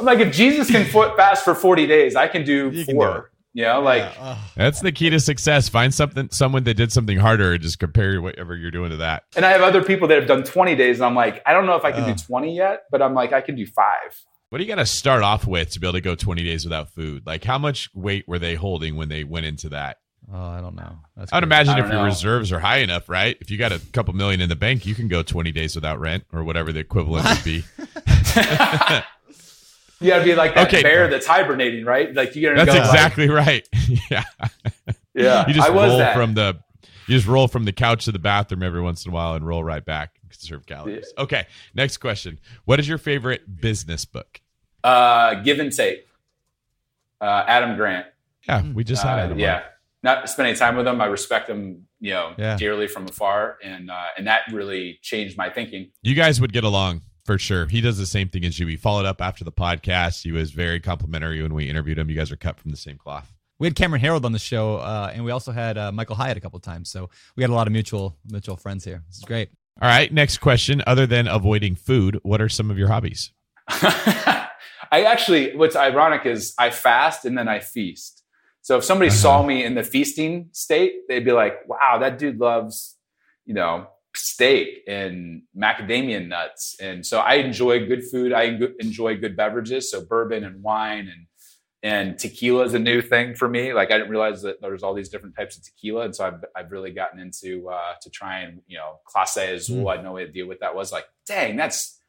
I'm 0.01 0.07
like, 0.07 0.19
if 0.19 0.35
Jesus 0.35 0.71
can 0.71 0.85
fast 1.17 1.45
for 1.45 1.55
40 1.55 1.87
days, 1.87 2.17
I 2.17 2.27
can 2.27 2.45
do 2.45 2.71
you 2.73 2.85
four. 2.85 3.13
Can 3.13 3.23
do 3.23 3.27
You 3.53 3.65
know, 3.65 3.81
like 3.81 4.13
That's 4.57 4.81
the 4.81 4.93
key 4.93 5.11
to 5.11 5.21
success. 5.21 5.69
Find 5.69 5.93
something, 5.95 6.29
someone 6.33 6.65
that 6.65 6.75
did 6.75 6.91
something 6.91 7.19
harder, 7.19 7.53
and 7.53 7.63
just 7.63 7.79
compare 7.79 8.21
whatever 8.21 8.57
you're 8.57 8.71
doing 8.71 8.91
to 8.91 8.97
that. 8.97 9.25
and 9.37 9.45
I 9.45 9.51
have 9.51 9.61
other 9.63 9.83
people 9.85 10.09
that 10.09 10.19
have 10.19 10.27
done 10.27 10.43
20 10.43 10.75
days, 10.75 10.97
and 10.99 11.07
I'm 11.07 11.15
like, 11.15 11.43
I 11.47 11.53
don't 11.53 11.67
know 11.67 11.77
if 11.77 11.85
I 11.85 11.93
can 11.93 12.05
do 12.07 12.15
20 12.15 12.57
yet, 12.57 12.85
but 12.91 13.03
I'm 13.03 13.15
like, 13.15 13.33
I 13.33 13.41
can 13.41 13.55
do 13.57 13.67
five. 13.67 14.25
What 14.49 14.59
do 14.59 14.65
you 14.65 14.69
got 14.69 14.77
to 14.77 14.87
start 14.87 15.23
off 15.23 15.47
with 15.47 15.71
to 15.73 15.81
be 15.81 15.87
able 15.87 15.93
to 15.99 16.01
go 16.01 16.15
20 16.17 16.43
days 16.43 16.65
without 16.65 16.89
food? 16.91 17.25
Like, 17.25 17.45
how 17.45 17.59
much 17.59 17.89
weight 17.95 18.27
were 18.27 18.39
they 18.41 18.57
holding 18.57 18.97
when 18.97 19.09
they 19.09 19.23
went 19.23 19.47
into 19.47 19.69
that? 19.69 19.99
Oh, 20.33 20.39
I 20.45 20.61
don't 20.61 20.75
know. 20.77 20.99
That's 21.17 21.33
I 21.33 21.37
would 21.37 21.49
crazy. 21.49 21.63
imagine 21.71 21.75
I 21.75 21.87
if 21.87 21.93
your 21.93 22.01
know. 22.03 22.05
reserves 22.05 22.53
are 22.53 22.61
high 22.61 22.79
enough, 22.79 23.09
right? 23.09 23.37
If 23.41 23.51
you 23.51 23.59
got 23.59 23.73
a 23.73 23.81
couple 23.93 24.15
million 24.15 24.41
in 24.41 24.49
the 24.49 24.57
bank, 24.57 24.87
you 24.87 24.95
can 24.95 25.09
go 25.09 25.23
20 25.23 25.51
days 25.53 25.75
without 25.75 25.99
rent 26.01 26.25
or 26.33 26.43
whatever 26.45 26.73
the 26.73 26.81
equivalent 26.81 27.27
would 27.29 27.45
be. 27.45 27.65
You 30.01 30.09
got 30.09 30.19
to 30.21 30.25
be 30.25 30.35
like 30.35 30.55
that 30.55 30.69
Okay. 30.69 30.83
bear 30.83 31.09
that's 31.09 31.27
hibernating, 31.27 31.85
right? 31.85 32.13
Like 32.15 32.35
you 32.35 32.43
got 32.43 32.51
to 32.59 32.65
That's 32.65 32.73
go 32.79 32.79
like- 32.85 32.95
exactly 32.95 33.29
right. 33.29 33.69
yeah. 34.11 34.25
yeah. 35.15 35.47
You 35.47 35.55
just 35.55 35.69
I 35.69 35.71
was 35.71 35.91
roll 35.91 35.99
that. 35.99 36.15
from 36.15 36.35
the 36.35 36.59
you 37.07 37.17
just 37.17 37.27
roll 37.27 37.49
from 37.49 37.65
the 37.65 37.73
couch 37.73 38.05
to 38.07 38.13
the 38.13 38.19
bathroom 38.19 38.63
every 38.63 38.81
once 38.81 39.05
in 39.05 39.11
a 39.11 39.15
while 39.15 39.35
and 39.35 39.47
roll 39.47 39.63
right 39.65 39.85
back. 39.85 40.15
Conserve 40.31 40.65
calories. 40.65 41.13
Okay. 41.19 41.47
Next 41.75 41.97
question. 41.99 42.39
What 42.65 42.79
is 42.81 42.89
your 42.89 42.99
favorite 42.99 43.61
business 43.61 44.05
book? 44.05 44.41
uh, 44.85 45.35
give 45.43 45.59
and 45.59 45.73
take. 45.73 46.07
Uh, 47.21 47.45
Adam 47.47 47.77
Grant. 47.77 48.07
Yeah, 48.49 48.63
we 48.73 48.83
just 48.85 49.03
had 49.03 49.19
Uh, 49.19 49.23
Adam 49.25 49.39
yeah. 49.39 49.63
Not 50.03 50.31
spending 50.31 50.55
time 50.55 50.77
with 50.77 50.87
him. 50.87 50.99
I 51.03 51.07
respect 51.07 51.51
him, 51.51 51.87
you 52.01 52.13
know, 52.13 52.33
Yeah. 52.39 52.57
dearly 52.57 52.87
from 52.87 53.07
afar, 53.07 53.59
and 53.63 53.91
uh, 53.91 54.05
and 54.17 54.27
that 54.27 54.43
really 54.51 54.99
changed 55.03 55.37
my 55.37 55.51
thinking. 55.51 55.91
You 56.03 56.15
guys 56.15 56.41
would 56.41 56.55
get 56.55 56.65
along 56.65 57.03
for 57.25 57.39
sure. 57.39 57.67
He 57.67 57.81
does 57.81 57.99
the 57.99 58.07
same 58.07 58.29
thing 58.29 58.45
as 58.45 58.59
you. 58.59 58.67
He 58.67 58.77
followed 58.77 59.07
up 59.07 59.21
after 59.21 59.45
the 59.45 59.53
podcast. 59.53 60.23
He 60.23 60.33
was 60.33 60.51
very 60.51 60.81
complimentary 60.81 61.43
when 61.43 61.55
we 61.55 61.69
interviewed 61.69 61.99
him. 61.99 62.11
You 62.11 62.17
guys 62.17 62.33
are 62.33 62.37
cut 62.37 62.59
from 62.59 62.71
the 62.71 62.77
same 62.77 62.97
cloth. 62.97 63.33
We 63.59 63.67
had 63.67 63.75
Cameron 63.75 64.01
Herold 64.01 64.25
on 64.25 64.33
the 64.33 64.39
show, 64.39 64.77
uh, 64.77 65.13
and 65.15 65.23
we 65.25 65.31
also 65.31 65.53
had 65.53 65.77
uh, 65.77 65.93
Michael 65.93 66.17
Hyatt 66.17 66.39
a 66.39 66.41
couple 66.41 66.59
times. 66.61 66.91
So 66.91 67.11
we 67.37 67.43
had 67.43 67.51
a 67.51 67.55
lot 67.55 67.67
of 67.67 67.73
mutual 67.73 68.17
mutual 68.27 68.57
friends 68.57 68.85
here. 68.85 69.03
This 69.09 69.19
is 69.19 69.25
great. 69.25 69.51
All 69.83 69.89
right. 69.89 70.13
Next 70.13 70.39
question. 70.39 70.83
Other 70.87 71.07
than 71.07 71.29
avoiding 71.29 71.75
food, 71.75 72.19
what 72.23 72.41
are 72.41 72.49
some 72.49 72.71
of 72.71 72.79
your 72.79 72.89
hobbies? 72.89 73.33
I 74.93 75.05
actually, 75.05 75.57
what's 75.57 75.77
ironic 75.77 76.27
is 76.27 76.55
I 76.59 76.71
fast 76.71 77.25
and 77.25 77.37
then 77.39 77.49
I 77.49 77.61
feast. 77.61 78.25
So 78.63 78.79
if 78.79 78.85
somebody 78.85 79.11
saw 79.11 79.43
me 79.43 79.65
in 79.65 79.75
the 79.75 79.83
feasting 79.83 80.49
state, 80.53 81.09
they'd 81.09 81.25
be 81.25 81.33
like, 81.33 81.67
"Wow, 81.67 81.99
that 82.01 82.19
dude 82.19 82.39
loves, 82.39 82.97
you 83.47 83.55
know, 83.55 83.89
steak 84.15 84.83
and 84.87 85.43
macadamia 85.57 86.27
nuts." 86.27 86.77
And 86.81 87.05
so 87.05 87.19
I 87.21 87.35
enjoy 87.35 87.87
good 87.87 88.05
food. 88.05 88.33
I 88.33 88.59
enjoy 88.81 89.17
good 89.17 89.37
beverages, 89.37 89.91
so 89.91 90.05
bourbon 90.05 90.45
and 90.45 90.63
wine 90.63 91.09
and 91.09 91.27
and 91.83 92.19
tequila 92.19 92.65
is 92.65 92.75
a 92.75 92.79
new 92.79 93.01
thing 93.01 93.35
for 93.35 93.49
me. 93.49 93.73
Like 93.73 93.91
I 93.91 93.97
didn't 93.97 94.11
realize 94.11 94.43
that 94.43 94.61
there's 94.61 94.83
all 94.83 94.95
these 94.95 95.09
different 95.09 95.35
types 95.35 95.57
of 95.57 95.65
tequila, 95.65 96.05
and 96.05 96.15
so 96.15 96.27
I've 96.27 96.45
I've 96.55 96.71
really 96.71 96.91
gotten 96.91 97.19
into 97.21 97.69
uh, 97.71 97.95
to 98.03 98.11
try 98.11 98.41
and 98.41 98.61
you 98.67 98.77
know 98.77 99.01
Clase 99.07 99.55
Azul. 99.55 99.89
I 99.89 99.97
had 99.97 100.05
no 100.05 100.19
idea 100.19 100.47
what 100.47 100.61
that 100.61 100.75
was. 100.75 100.93
Like, 100.93 101.07
dang, 101.27 101.57
that's 101.57 102.01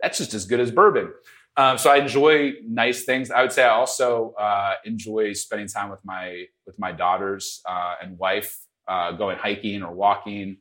that's 0.00 0.18
just 0.18 0.34
as 0.34 0.46
good 0.46 0.60
as 0.60 0.70
bourbon. 0.70 1.12
Um, 1.56 1.76
so 1.76 1.90
I 1.90 1.96
enjoy 1.96 2.52
nice 2.66 3.04
things. 3.04 3.30
I 3.30 3.42
would 3.42 3.52
say 3.52 3.64
I 3.64 3.70
also 3.70 4.32
uh, 4.38 4.74
enjoy 4.84 5.32
spending 5.32 5.68
time 5.68 5.90
with 5.90 6.00
my 6.04 6.44
with 6.66 6.78
my 6.78 6.92
daughters 6.92 7.60
uh, 7.68 7.96
and 8.02 8.16
wife, 8.16 8.56
uh, 8.86 9.12
going 9.12 9.36
hiking 9.36 9.82
or 9.82 9.92
walking. 9.92 10.58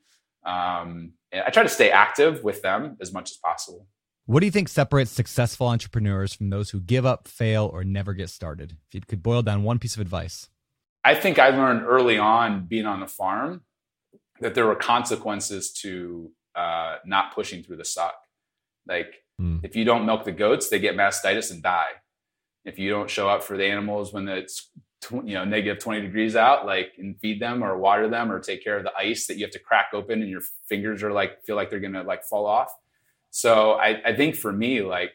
Um, 0.47 1.13
I 1.33 1.49
try 1.51 1.63
to 1.63 1.69
stay 1.69 1.91
active 1.91 2.43
with 2.43 2.61
them 2.61 2.97
as 3.01 3.13
much 3.13 3.29
as 3.31 3.37
possible. 3.37 3.85
What 4.25 4.39
do 4.39 4.45
you 4.45 4.51
think 4.51 4.69
separates 4.69 5.11
successful 5.11 5.67
entrepreneurs 5.67 6.33
from 6.33 6.49
those 6.49 6.69
who 6.71 6.79
give 6.79 7.05
up, 7.05 7.27
fail, 7.27 7.69
or 7.71 7.83
never 7.83 8.13
get 8.13 8.29
started? 8.29 8.71
If 8.89 8.95
you 8.95 9.01
could 9.01 9.21
boil 9.23 9.41
down 9.41 9.63
one 9.63 9.77
piece 9.79 9.95
of 9.95 10.01
advice. 10.01 10.49
I 11.03 11.15
think 11.15 11.37
I 11.39 11.49
learned 11.49 11.83
early 11.85 12.17
on 12.17 12.65
being 12.65 12.85
on 12.85 12.99
the 12.99 13.07
farm 13.07 13.61
that 14.41 14.55
there 14.55 14.65
were 14.65 14.75
consequences 14.75 15.71
to 15.83 16.31
uh, 16.55 16.97
not 17.05 17.33
pushing 17.35 17.63
through 17.63 17.77
the 17.77 17.85
suck. 17.85 18.15
Like 18.87 19.13
Hmm. 19.39 19.59
if 19.61 19.75
you 19.75 19.85
don't 19.85 20.07
milk 20.07 20.23
the 20.23 20.31
goats, 20.31 20.69
they 20.69 20.79
get 20.79 20.95
mastitis 20.95 21.51
and 21.51 21.61
die. 21.61 21.91
If 22.65 22.79
you 22.79 22.89
don't 22.89 23.07
show 23.09 23.29
up 23.29 23.43
for 23.43 23.55
the 23.55 23.65
animals 23.65 24.11
when 24.11 24.27
it's 24.27 24.71
tw- 25.01 25.25
you 25.25 25.33
know 25.33 25.45
negative 25.45 25.81
20 25.81 26.01
degrees 26.01 26.35
out, 26.35 26.65
like 26.65 26.93
and 26.97 27.19
feed 27.19 27.41
them 27.41 27.63
or 27.63 27.77
water 27.77 28.09
them 28.09 28.31
or 28.31 28.39
take 28.39 28.63
care 28.63 28.77
of 28.77 28.83
the 28.83 28.95
ice 28.97 29.27
that 29.27 29.37
you 29.37 29.45
have 29.45 29.53
to 29.53 29.59
crack 29.59 29.89
open 29.93 30.21
and 30.21 30.29
your 30.29 30.41
fingers 30.67 31.03
are 31.03 31.11
like 31.11 31.43
feel 31.43 31.55
like 31.55 31.69
they're 31.69 31.79
gonna 31.79 32.03
like 32.03 32.23
fall 32.23 32.45
off. 32.45 32.73
So 33.31 33.73
I, 33.73 34.01
I 34.05 34.15
think 34.15 34.35
for 34.35 34.51
me, 34.51 34.81
like 34.81 35.13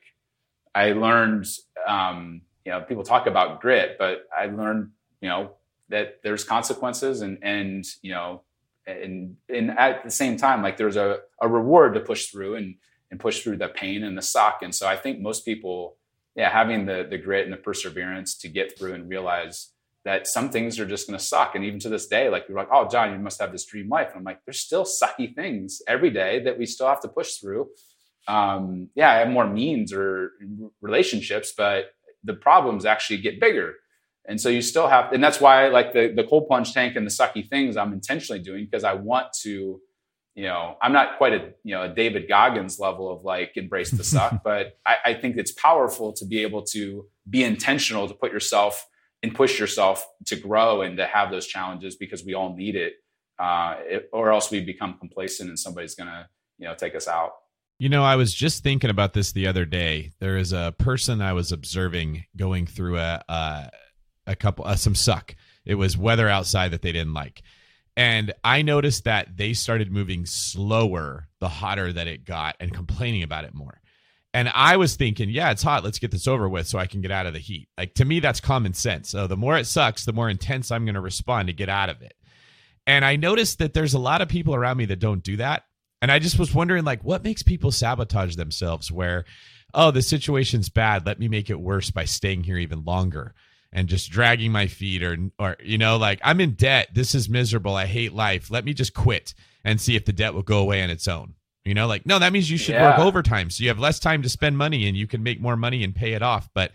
I 0.74 0.92
learned, 0.92 1.46
um, 1.86 2.42
you 2.64 2.72
know, 2.72 2.80
people 2.82 3.02
talk 3.02 3.26
about 3.26 3.60
grit, 3.60 3.96
but 3.98 4.28
I 4.36 4.46
learned, 4.46 4.90
you 5.20 5.28
know, 5.28 5.52
that 5.88 6.20
there's 6.22 6.44
consequences 6.44 7.20
and 7.20 7.38
and 7.42 7.84
you 8.02 8.12
know, 8.12 8.42
and 8.86 9.36
and 9.48 9.70
at 9.72 10.04
the 10.04 10.10
same 10.10 10.36
time, 10.36 10.62
like 10.62 10.76
there's 10.76 10.96
a, 10.96 11.18
a 11.40 11.48
reward 11.48 11.94
to 11.94 12.00
push 12.00 12.26
through 12.26 12.56
and 12.56 12.76
and 13.10 13.20
push 13.20 13.42
through 13.42 13.59
the 13.59 13.68
pain 13.68 14.02
and 14.02 14.16
the 14.16 14.22
suck. 14.22 14.60
And 14.62 14.74
so 14.74 14.88
I 14.88 14.96
think 14.96 15.20
most 15.20 15.44
people, 15.44 15.96
yeah, 16.34 16.50
having 16.50 16.86
the 16.86 17.06
the 17.09 17.18
grit 17.18 17.44
and 17.44 17.52
the 17.52 17.59
perseverance 17.59 18.36
to 18.38 18.48
get 18.48 18.78
through 18.78 18.94
and 18.94 19.09
realize 19.09 19.72
that 20.04 20.26
some 20.26 20.50
things 20.50 20.80
are 20.80 20.86
just 20.86 21.06
going 21.06 21.18
to 21.18 21.24
suck. 21.24 21.54
And 21.54 21.64
even 21.64 21.78
to 21.80 21.88
this 21.88 22.09
day, 22.09 22.28
like 22.28 22.46
you're 22.48 22.56
like, 22.56 22.68
oh, 22.72 22.88
John, 22.88 23.12
you 23.12 23.18
must 23.18 23.40
have 23.40 23.52
this 23.52 23.64
dream 23.64 23.88
life. 23.88 24.09
And 24.09 24.18
I'm 24.18 24.24
like, 24.24 24.40
there's 24.44 24.60
still 24.60 24.84
sucky 25.02 25.34
things 25.34 25.80
every 25.86 26.10
day 26.10 26.42
that 26.44 26.59
we 26.59 26.66
still 26.66 26.88
have 26.88 27.00
to 27.02 27.09
push 27.09 27.34
through. 27.34 27.68
Um, 28.28 28.88
yeah, 28.94 29.10
I 29.10 29.18
have 29.18 29.28
more 29.28 29.46
means 29.46 29.92
or 29.92 30.32
relationships, 30.80 31.52
but 31.56 31.94
the 32.24 32.34
problems 32.34 32.84
actually 32.84 33.18
get 33.18 33.40
bigger. 33.40 33.74
And 34.24 34.40
so 34.40 34.48
you 34.48 34.62
still 34.62 34.86
have, 34.86 35.12
and 35.12 35.22
that's 35.22 35.40
why 35.40 35.68
like 35.68 35.92
the, 35.92 36.12
the 36.14 36.22
cold 36.22 36.46
plunge 36.46 36.72
tank 36.72 36.94
and 36.94 37.04
the 37.04 37.10
sucky 37.10 37.48
things 37.48 37.76
I'm 37.76 37.92
intentionally 37.92 38.40
doing 38.40 38.64
because 38.64 38.84
I 38.84 38.94
want 38.94 39.32
to, 39.42 39.80
you 40.34 40.44
know, 40.44 40.76
I'm 40.80 40.92
not 40.92 41.18
quite 41.18 41.34
a, 41.34 41.52
you 41.62 41.74
know, 41.74 41.82
a 41.82 41.88
David 41.88 42.28
Goggins 42.28 42.78
level 42.78 43.10
of 43.10 43.22
like 43.22 43.52
embrace 43.56 43.90
the 43.90 44.04
suck, 44.04 44.40
but 44.44 44.78
I, 44.86 44.96
I 45.06 45.14
think 45.14 45.36
it's 45.36 45.52
powerful 45.52 46.12
to 46.14 46.24
be 46.24 46.42
able 46.42 46.62
to 46.66 47.06
be 47.28 47.44
intentional 47.44 48.09
to 48.09 48.14
put 48.14 48.32
yourself 48.32 48.86
and 49.22 49.34
push 49.34 49.60
yourself 49.60 50.06
to 50.26 50.36
grow 50.36 50.82
and 50.82 50.96
to 50.96 51.06
have 51.06 51.30
those 51.30 51.46
challenges 51.46 51.96
because 51.96 52.24
we 52.24 52.34
all 52.34 52.56
need 52.56 52.76
it. 52.76 52.94
Uh, 53.38 53.76
it 53.80 54.09
or 54.12 54.30
else 54.30 54.50
we 54.50 54.60
become 54.60 54.96
complacent 54.98 55.48
and 55.48 55.59
somebody's 55.59 55.94
to, 55.94 56.28
you 56.59 56.66
know, 56.66 56.74
take 56.74 56.94
us 56.94 57.09
out. 57.09 57.32
You 57.78 57.88
know, 57.88 58.04
I 58.04 58.16
was 58.16 58.32
just 58.32 58.62
thinking 58.62 58.90
about 58.90 59.12
this 59.14 59.32
the 59.32 59.46
other 59.46 59.64
day. 59.64 60.12
There 60.20 60.36
is 60.36 60.52
a 60.52 60.74
person 60.78 61.20
I 61.20 61.32
was 61.32 61.50
observing 61.50 62.24
going 62.36 62.66
through 62.66 62.98
a 62.98 63.22
a, 63.28 63.70
a 64.26 64.36
couple 64.36 64.64
uh, 64.64 64.76
some 64.76 64.94
suck. 64.94 65.34
It 65.64 65.74
was 65.74 65.96
weather 65.96 66.28
outside 66.28 66.70
that 66.70 66.82
they 66.82 66.92
didn't 66.92 67.14
like. 67.14 67.42
And 67.97 68.32
I 68.43 68.62
noticed 68.62 69.05
that 69.05 69.36
they 69.36 69.52
started 69.52 69.93
moving 69.93 70.24
slower 70.24 71.28
the 71.40 71.48
hotter 71.48 71.93
that 71.93 72.06
it 72.06 72.24
got 72.24 72.56
and 72.59 72.73
complaining 72.73 73.23
about 73.23 73.44
it 73.44 73.55
more. 73.55 73.81
And 74.35 74.51
I 74.55 74.78
was 74.78 74.97
thinking, 74.97 75.28
yeah, 75.28 75.51
it's 75.51 75.62
hot. 75.62 75.85
Let's 75.85 75.98
get 75.98 76.10
this 76.10 76.27
over 76.27 76.48
with 76.48 76.66
so 76.66 76.78
I 76.78 76.86
can 76.86 77.02
get 77.02 77.10
out 77.10 77.27
of 77.27 77.35
the 77.35 77.39
heat. 77.39 77.69
Like 77.77 77.93
to 77.94 78.05
me, 78.06 78.20
that's 78.20 78.40
common 78.40 78.73
sense. 78.73 79.10
So 79.10 79.27
the 79.27 79.36
more 79.36 79.59
it 79.59 79.66
sucks, 79.66 80.06
the 80.06 80.14
more 80.14 80.31
intense 80.31 80.70
I'm 80.70 80.86
going 80.86 80.94
to 80.94 81.02
respond 81.02 81.48
to 81.48 81.52
get 81.52 81.69
out 81.69 81.90
of 81.90 82.01
it. 82.01 82.14
And 82.86 83.05
I 83.05 83.16
noticed 83.16 83.59
that 83.59 83.74
there's 83.74 83.94
a 83.94 83.98
lot 83.98 84.23
of 84.23 84.28
people 84.28 84.55
around 84.55 84.78
me 84.78 84.86
that 84.86 84.98
don't 84.98 85.23
do 85.23 85.36
that. 85.36 85.64
And 86.01 86.10
I 86.10 86.19
just 86.19 86.39
was 86.39 86.52
wondering, 86.52 86.85
like, 86.85 87.05
what 87.05 87.23
makes 87.23 87.43
people 87.43 87.70
sabotage 87.70 88.35
themselves 88.35 88.90
where, 88.90 89.24
oh, 89.73 89.93
the 89.93 90.02
situation's 90.02 90.69
bad. 90.69 91.06
Let 91.06 91.20
me 91.20 91.28
make 91.28 91.48
it 91.48 91.60
worse 91.60 91.90
by 91.90 92.06
staying 92.06 92.43
here 92.43 92.59
even 92.59 92.85
longer 92.85 93.35
and 93.72 93.88
just 93.88 94.10
dragging 94.10 94.52
my 94.52 94.66
feet 94.66 95.02
or, 95.02 95.16
or, 95.38 95.56
you 95.62 95.78
know, 95.78 95.96
like, 95.96 96.20
I'm 96.22 96.40
in 96.40 96.52
debt. 96.52 96.88
This 96.94 97.14
is 97.14 97.28
miserable. 97.28 97.74
I 97.74 97.86
hate 97.86 98.12
life. 98.12 98.50
Let 98.50 98.64
me 98.64 98.74
just 98.74 98.94
quit 98.94 99.34
and 99.64 99.80
see 99.80 99.96
if 99.96 100.04
the 100.04 100.12
debt 100.12 100.34
will 100.34 100.42
go 100.42 100.58
away 100.58 100.82
on 100.82 100.90
its 100.90 101.08
own. 101.08 101.34
You 101.64 101.74
know, 101.74 101.86
like, 101.86 102.04
no, 102.04 102.18
that 102.18 102.32
means 102.32 102.50
you 102.50 102.58
should 102.58 102.74
work 102.74 102.98
overtime 102.98 103.48
so 103.48 103.62
you 103.62 103.68
have 103.68 103.78
less 103.78 104.00
time 104.00 104.22
to 104.22 104.28
spend 104.28 104.58
money 104.58 104.88
and 104.88 104.96
you 104.96 105.06
can 105.06 105.22
make 105.22 105.40
more 105.40 105.56
money 105.56 105.84
and 105.84 105.94
pay 105.94 106.14
it 106.14 106.22
off. 106.22 106.50
But 106.54 106.72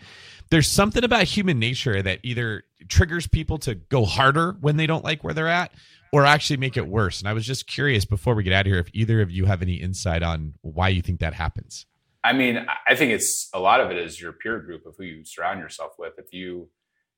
there's 0.49 0.69
something 0.69 1.03
about 1.03 1.23
human 1.23 1.59
nature 1.59 2.01
that 2.01 2.19
either 2.23 2.63
triggers 2.87 3.27
people 3.27 3.57
to 3.59 3.75
go 3.75 4.05
harder 4.05 4.55
when 4.61 4.77
they 4.77 4.87
don't 4.87 5.03
like 5.03 5.25
where 5.25 5.33
they're 5.33 5.49
at 5.49 5.73
or 6.13 6.25
actually 6.25 6.55
make 6.55 6.77
it 6.77 6.87
worse. 6.87 7.19
And 7.19 7.27
I 7.27 7.33
was 7.33 7.45
just 7.45 7.67
curious 7.67 8.05
before 8.05 8.33
we 8.33 8.43
get 8.43 8.53
out 8.53 8.65
of 8.65 8.71
here 8.71 8.79
if 8.79 8.87
either 8.93 9.21
of 9.21 9.29
you 9.29 9.43
have 9.43 9.61
any 9.61 9.75
insight 9.75 10.23
on 10.23 10.53
why 10.61 10.87
you 10.87 11.01
think 11.01 11.19
that 11.19 11.33
happens. 11.33 11.85
I 12.23 12.31
mean, 12.31 12.65
I 12.87 12.95
think 12.95 13.11
it's 13.11 13.49
a 13.53 13.59
lot 13.59 13.81
of 13.81 13.91
it 13.91 13.97
is 13.97 14.19
your 14.19 14.31
peer 14.31 14.59
group 14.59 14.85
of 14.85 14.95
who 14.97 15.03
you 15.03 15.25
surround 15.25 15.59
yourself 15.59 15.93
with. 15.99 16.13
If 16.17 16.33
you, 16.33 16.69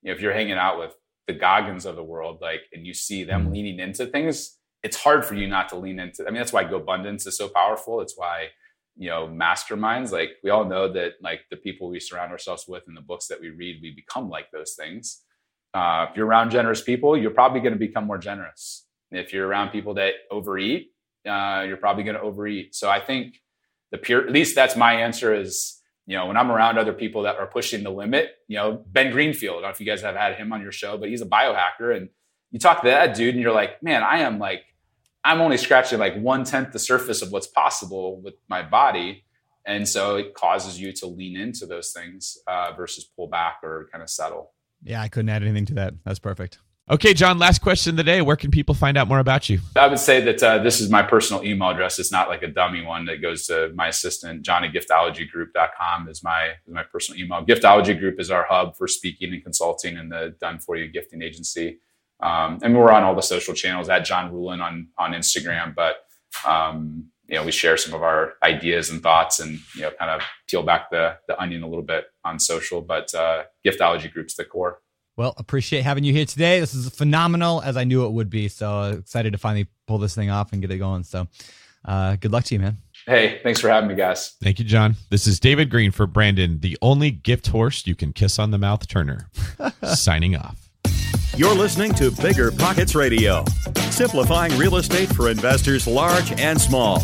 you 0.01 0.09
know, 0.11 0.15
if 0.15 0.21
you're 0.21 0.33
hanging 0.33 0.53
out 0.53 0.79
with 0.79 0.95
the 1.27 1.33
Goggins 1.33 1.85
of 1.85 1.95
the 1.95 2.03
world, 2.03 2.39
like, 2.41 2.61
and 2.73 2.85
you 2.85 2.93
see 2.93 3.23
them 3.23 3.47
Mhm. 3.47 3.53
leaning 3.53 3.79
into 3.79 4.05
things, 4.07 4.57
it's 4.83 4.97
hard 4.97 5.25
for 5.25 5.35
you 5.35 5.47
not 5.47 5.69
to 5.69 5.75
lean 5.75 5.99
into. 5.99 6.23
I 6.25 6.31
mean, 6.31 6.35
that's 6.35 6.53
why 6.53 6.63
GoBundance 6.63 7.27
is 7.27 7.37
so 7.37 7.49
powerful. 7.49 8.01
It's 8.01 8.17
why, 8.17 8.49
you 8.95 9.09
know, 9.09 9.27
masterminds. 9.27 10.11
Like 10.11 10.37
we 10.43 10.49
all 10.49 10.65
know 10.65 10.91
that, 10.93 11.13
like 11.21 11.41
the 11.51 11.57
people 11.57 11.89
we 11.89 11.99
surround 11.99 12.31
ourselves 12.31 12.65
with 12.67 12.83
and 12.87 12.95
the 12.97 13.01
books 13.01 13.27
that 13.27 13.39
we 13.41 13.49
read, 13.49 13.79
we 13.81 13.91
become 13.91 14.29
like 14.29 14.49
those 14.51 14.75
things. 14.75 15.23
Uh, 15.73 16.07
if 16.09 16.15
you're 16.17 16.25
around 16.25 16.49
generous 16.49 16.81
people, 16.81 17.17
you're 17.17 17.31
probably 17.31 17.59
going 17.59 17.73
to 17.73 17.79
become 17.79 18.05
more 18.05 18.17
generous. 18.17 18.87
If 19.11 19.33
you're 19.33 19.47
around 19.47 19.69
people 19.69 19.93
that 19.95 20.13
overeat, 20.31 20.91
uh, 21.27 21.63
you're 21.67 21.77
probably 21.77 22.03
going 22.03 22.15
to 22.15 22.21
overeat. 22.21 22.73
So 22.73 22.89
I 22.89 22.99
think 22.99 23.39
the 23.91 23.97
pure, 23.97 24.25
at 24.25 24.31
least 24.31 24.55
that's 24.55 24.75
my 24.75 24.93
answer 24.93 25.33
is, 25.33 25.78
you 26.09 26.15
know, 26.15 26.25
when 26.25 26.37
I'm 26.37 26.51
around 26.51 26.79
other 26.79 26.91
people 26.91 27.21
that 27.21 27.35
are 27.35 27.45
pushing 27.45 27.83
the 27.83 27.91
limit, 27.91 28.31
you 28.47 28.57
know, 28.57 28.83
Ben 28.87 29.11
Greenfield, 29.11 29.57
I 29.57 29.61
don't 29.61 29.61
know 29.61 29.69
if 29.69 29.79
you 29.79 29.85
guys 29.85 30.01
have 30.01 30.15
had 30.15 30.33
him 30.33 30.51
on 30.51 30.59
your 30.59 30.71
show, 30.71 30.97
but 30.97 31.07
he's 31.07 31.21
a 31.21 31.25
biohacker. 31.27 31.95
And 31.95 32.09
you 32.49 32.57
talk 32.57 32.81
to 32.81 32.87
that 32.87 33.15
dude 33.15 33.35
and 33.35 33.43
you're 33.43 33.53
like, 33.53 33.83
man, 33.83 34.01
I 34.01 34.21
am 34.21 34.39
like, 34.39 34.63
I'm 35.23 35.39
only 35.39 35.57
scratching 35.57 35.99
like 35.99 36.19
one 36.19 36.45
tenth 36.45 36.71
the 36.71 36.79
surface 36.79 37.21
of 37.21 37.31
what's 37.31 37.45
possible 37.45 38.19
with 38.19 38.33
my 38.47 38.63
body. 38.63 39.23
And 39.67 39.87
so 39.87 40.15
it 40.15 40.33
causes 40.33 40.81
you 40.81 40.91
to 40.93 41.05
lean 41.05 41.37
into 41.37 41.67
those 41.67 41.91
things 41.91 42.39
uh, 42.47 42.71
versus 42.75 43.03
pull 43.03 43.27
back 43.27 43.59
or 43.61 43.87
kind 43.91 44.01
of 44.01 44.09
settle. 44.09 44.53
Yeah, 44.81 45.03
I 45.03 45.09
couldn't 45.09 45.29
add 45.29 45.43
anything 45.43 45.67
to 45.67 45.73
that. 45.75 45.93
That's 46.05 46.17
perfect. 46.17 46.57
Okay, 46.91 47.13
John, 47.13 47.37
last 47.37 47.61
question 47.61 47.91
of 47.91 47.97
the 47.97 48.03
day. 48.03 48.23
Where 48.23 48.35
can 48.35 48.49
people 48.49 48.73
find 48.73 48.97
out 48.97 49.07
more 49.07 49.19
about 49.19 49.47
you? 49.47 49.59
I 49.75 49.85
would 49.85 49.99
say 49.99 50.21
that 50.21 50.41
uh, 50.41 50.57
this 50.57 50.81
is 50.81 50.89
my 50.89 51.03
personal 51.03 51.43
email 51.43 51.69
address. 51.69 51.99
It's 51.99 52.11
not 52.11 52.29
like 52.29 52.41
a 52.41 52.47
dummy 52.47 52.83
one 52.83 53.05
that 53.05 53.21
goes 53.21 53.45
to 53.45 53.71
my 53.75 53.89
assistant. 53.89 54.41
Johnny 54.41 54.69
giftologygroup.com 54.69 56.09
is 56.09 56.23
my, 56.23 56.53
is 56.65 56.73
my 56.73 56.81
personal 56.81 57.21
email. 57.21 57.45
Giftology 57.45 57.97
Group 57.97 58.19
is 58.19 58.31
our 58.31 58.43
hub 58.49 58.75
for 58.75 58.87
speaking 58.87 59.31
and 59.33 59.43
consulting 59.43 59.97
and 59.97 60.11
the 60.11 60.35
done 60.41 60.57
for 60.57 60.77
you 60.77 60.87
gifting 60.87 61.21
agency. 61.21 61.77
Um, 62.21 62.57
and 62.63 62.75
we're 62.75 62.91
on 62.91 63.03
all 63.03 63.13
the 63.13 63.21
social 63.21 63.53
channels 63.53 63.87
at 63.87 64.03
John 64.03 64.31
Ruhlin 64.31 64.59
on, 64.59 64.87
on 64.97 65.11
Instagram. 65.11 65.75
But, 65.75 65.97
um, 66.43 67.05
you 67.27 67.35
know, 67.35 67.43
we 67.43 67.51
share 67.51 67.77
some 67.77 67.93
of 67.93 68.01
our 68.01 68.33
ideas 68.41 68.89
and 68.89 69.03
thoughts 69.03 69.39
and, 69.39 69.59
you 69.75 69.83
know, 69.83 69.91
kind 69.91 70.09
of 70.09 70.21
peel 70.47 70.63
back 70.63 70.89
the, 70.89 71.17
the 71.27 71.39
onion 71.39 71.61
a 71.61 71.67
little 71.67 71.85
bit 71.85 72.05
on 72.25 72.39
social. 72.39 72.81
But 72.81 73.13
uh, 73.13 73.43
Giftology 73.63 74.11
Group's 74.11 74.33
the 74.33 74.43
core. 74.43 74.81
Well, 75.19 75.33
appreciate 75.35 75.83
having 75.83 76.05
you 76.05 76.13
here 76.13 76.23
today. 76.23 76.61
This 76.61 76.73
is 76.73 76.87
phenomenal, 76.91 77.61
as 77.61 77.75
I 77.75 77.83
knew 77.83 78.05
it 78.05 78.11
would 78.13 78.29
be. 78.29 78.47
So 78.47 78.91
excited 78.91 79.33
to 79.33 79.37
finally 79.37 79.67
pull 79.85 79.97
this 79.97 80.15
thing 80.15 80.29
off 80.29 80.53
and 80.53 80.61
get 80.61 80.71
it 80.71 80.77
going. 80.77 81.03
So, 81.03 81.27
uh, 81.83 82.15
good 82.15 82.31
luck 82.31 82.45
to 82.45 82.55
you, 82.55 82.61
man. 82.61 82.77
Hey, 83.05 83.41
thanks 83.43 83.59
for 83.59 83.67
having 83.67 83.89
me, 83.89 83.95
guys. 83.95 84.37
Thank 84.41 84.59
you, 84.59 84.65
John. 84.65 84.95
This 85.09 85.27
is 85.27 85.37
David 85.37 85.69
Greene 85.69 85.91
for 85.91 86.07
Brandon, 86.07 86.61
the 86.61 86.77
only 86.81 87.11
gift 87.11 87.47
horse 87.47 87.85
you 87.85 87.95
can 87.95 88.13
kiss 88.13 88.39
on 88.39 88.51
the 88.51 88.57
mouth 88.57 88.87
turner. 88.87 89.29
Signing 89.83 90.37
off. 90.37 90.69
You're 91.35 91.53
listening 91.53 91.93
to 91.95 92.11
Bigger 92.11 92.49
Pockets 92.53 92.95
Radio, 92.95 93.43
simplifying 93.89 94.57
real 94.57 94.77
estate 94.77 95.09
for 95.09 95.29
investors 95.29 95.85
large 95.85 96.31
and 96.39 96.61
small. 96.61 97.03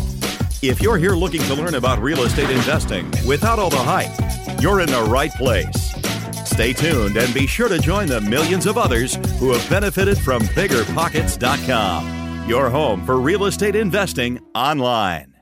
If 0.62 0.80
you're 0.80 0.96
here 0.96 1.12
looking 1.12 1.42
to 1.42 1.54
learn 1.54 1.74
about 1.74 1.98
real 1.98 2.22
estate 2.22 2.48
investing 2.48 3.12
without 3.26 3.58
all 3.58 3.68
the 3.68 3.76
hype, 3.76 4.62
you're 4.62 4.80
in 4.80 4.86
the 4.86 5.02
right 5.02 5.32
place. 5.32 6.15
Stay 6.56 6.72
tuned 6.72 7.16
and 7.18 7.34
be 7.34 7.46
sure 7.46 7.68
to 7.68 7.78
join 7.78 8.08
the 8.08 8.22
millions 8.22 8.64
of 8.64 8.78
others 8.78 9.16
who 9.38 9.52
have 9.52 9.68
benefited 9.68 10.16
from 10.16 10.40
biggerpockets.com, 10.40 12.48
your 12.48 12.70
home 12.70 13.04
for 13.04 13.20
real 13.20 13.44
estate 13.44 13.76
investing 13.76 14.40
online. 14.54 15.34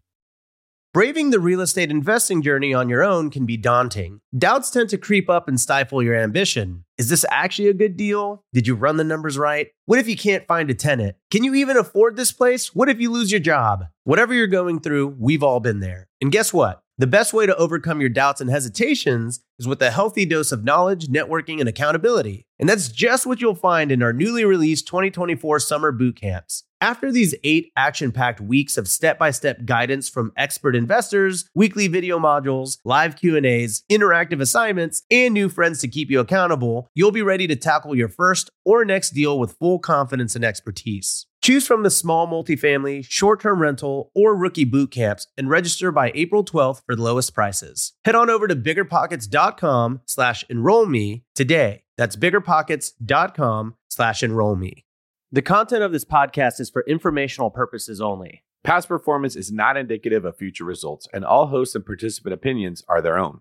Braving 0.93 1.31
the 1.31 1.39
real 1.39 1.61
estate 1.61 1.93
investing 1.93 2.43
journey 2.43 2.75
on 2.75 2.89
your 2.89 3.05
own 3.05 3.31
can 3.31 3.47
be 3.47 3.57
daunting. 3.57 4.23
Doubts 4.37 4.71
tend 4.71 4.89
to 4.89 4.99
creep 4.99 5.31
up 5.31 5.47
and 5.47 5.61
stifle 5.61 6.03
your 6.03 6.17
ambition. 6.17 6.85
Is 6.99 7.11
this 7.11 7.25
actually 7.31 7.69
a 7.69 7.75
good 7.75 7.97
deal? 7.97 8.43
Did 8.53 8.67
you 8.67 8.75
run 8.75 8.97
the 8.97 9.05
numbers 9.05 9.39
right? 9.39 9.69
What 9.87 10.01
if 10.01 10.09
you 10.09 10.17
can't 10.17 10.49
find 10.49 10.69
a 10.69 10.75
tenant? 10.75 11.15
Can 11.31 11.45
you 11.45 11.55
even 11.55 11.77
afford 11.77 12.17
this 12.17 12.33
place? 12.33 12.75
What 12.75 12.89
if 12.89 13.01
you 13.01 13.13
lose 13.13 13.31
your 13.31 13.41
job? 13.41 13.85
Whatever 14.03 14.35
you're 14.35 14.49
going 14.49 14.81
through, 14.81 15.15
we've 15.17 15.45
all 15.45 15.61
been 15.61 15.79
there. 15.79 16.09
And 16.21 16.33
guess 16.33 16.53
what? 16.53 16.84
The 16.97 17.09
best 17.09 17.33
way 17.33 17.45
to 17.45 17.57
overcome 17.57 18.01
your 18.01 18.09
doubts 18.09 18.41
and 18.41 18.49
hesitations 18.49 19.41
is 19.59 19.67
with 19.67 19.83
a 19.83 19.91
healthy 19.91 20.25
dose 20.25 20.53
of 20.53 20.63
knowledge, 20.63 21.09
networking, 21.09 21.59
and 21.59 21.69
accountability. 21.69 22.47
And 22.61 22.69
that's 22.69 22.89
just 22.89 23.27
what 23.27 23.41
you'll 23.41 23.57
find 23.57 23.91
in 23.91 24.01
our 24.01 24.13
newly 24.13 24.45
released 24.45 24.87
2024 24.87 25.59
summer 25.59 25.91
boot 25.91 26.15
camps. 26.15 26.63
After 26.81 27.11
these 27.11 27.35
eight 27.43 27.73
action 27.77 28.13
packed 28.13 28.41
weeks 28.41 28.79
of 28.79 28.87
step 28.87 29.19
by 29.19 29.33
step 29.33 29.65
guidance 29.65 30.09
from 30.09 30.33
expert 30.37 30.77
investors, 30.77 31.51
weekly 31.53 31.89
video 31.89 32.21
modules, 32.21 32.79
live 32.85 33.17
Q&As, 33.17 33.83
interactive 33.91 34.41
assignments, 34.41 35.03
and 35.11 35.35
new 35.35 35.49
friends 35.49 35.81
to 35.81 35.89
keep 35.89 36.13
you 36.13 36.21
accountable, 36.21 36.87
you'll 36.95 37.11
be 37.11 37.23
ready 37.23 37.49
to 37.49 37.57
tackle 37.57 37.97
your 37.97 38.09
first 38.09 38.51
or 38.65 38.85
next 38.85 39.11
deal 39.11 39.37
with 39.41 39.57
full 39.59 39.81
confidence 39.81 40.37
and 40.37 40.45
expertise. 40.45 41.27
Choose 41.45 41.67
from 41.67 41.83
the 41.83 41.91
small 41.91 42.27
multifamily, 42.27 43.05
short 43.07 43.43
term 43.43 43.61
rental, 43.61 44.11
or 44.15 44.35
rookie 44.35 44.65
boot 44.65 44.91
camps 44.91 45.27
and 45.37 45.51
register 45.51 45.93
by 45.93 46.11
April 46.15 46.43
12th 46.43 46.81
for 46.87 46.97
the 46.97 47.03
lowest 47.03 47.35
prices. 47.35 47.93
Head 48.07 48.15
on 48.15 48.31
over 48.31 48.49
to 48.49 48.57
biggerpockets.com 48.57 50.01
slash 50.07 50.47
enroll 50.49 50.87
me 50.87 51.25
today. 51.35 51.83
That's 51.99 52.17
biggerpockets.com 52.17 53.75
slash 53.91 54.23
enroll 54.23 54.57
me. 54.57 54.87
The 55.33 55.43
content 55.43 55.83
of 55.83 55.93
this 55.93 56.07
podcast 56.07 56.61
is 56.61 56.71
for 56.71 56.83
informational 56.89 57.51
purposes 57.51 58.01
only. 58.01 58.43
Past 58.63 58.89
performance 58.89 59.37
is 59.37 59.53
not 59.53 59.77
indicative 59.77 60.25
of 60.25 60.39
future 60.39 60.65
results, 60.65 61.07
and 61.13 61.27
all 61.27 61.49
hosts 61.49 61.75
and 61.75 61.85
participant 61.85 62.33
opinions 62.33 62.83
are 62.89 63.03
their 63.03 63.19
own. 63.19 63.41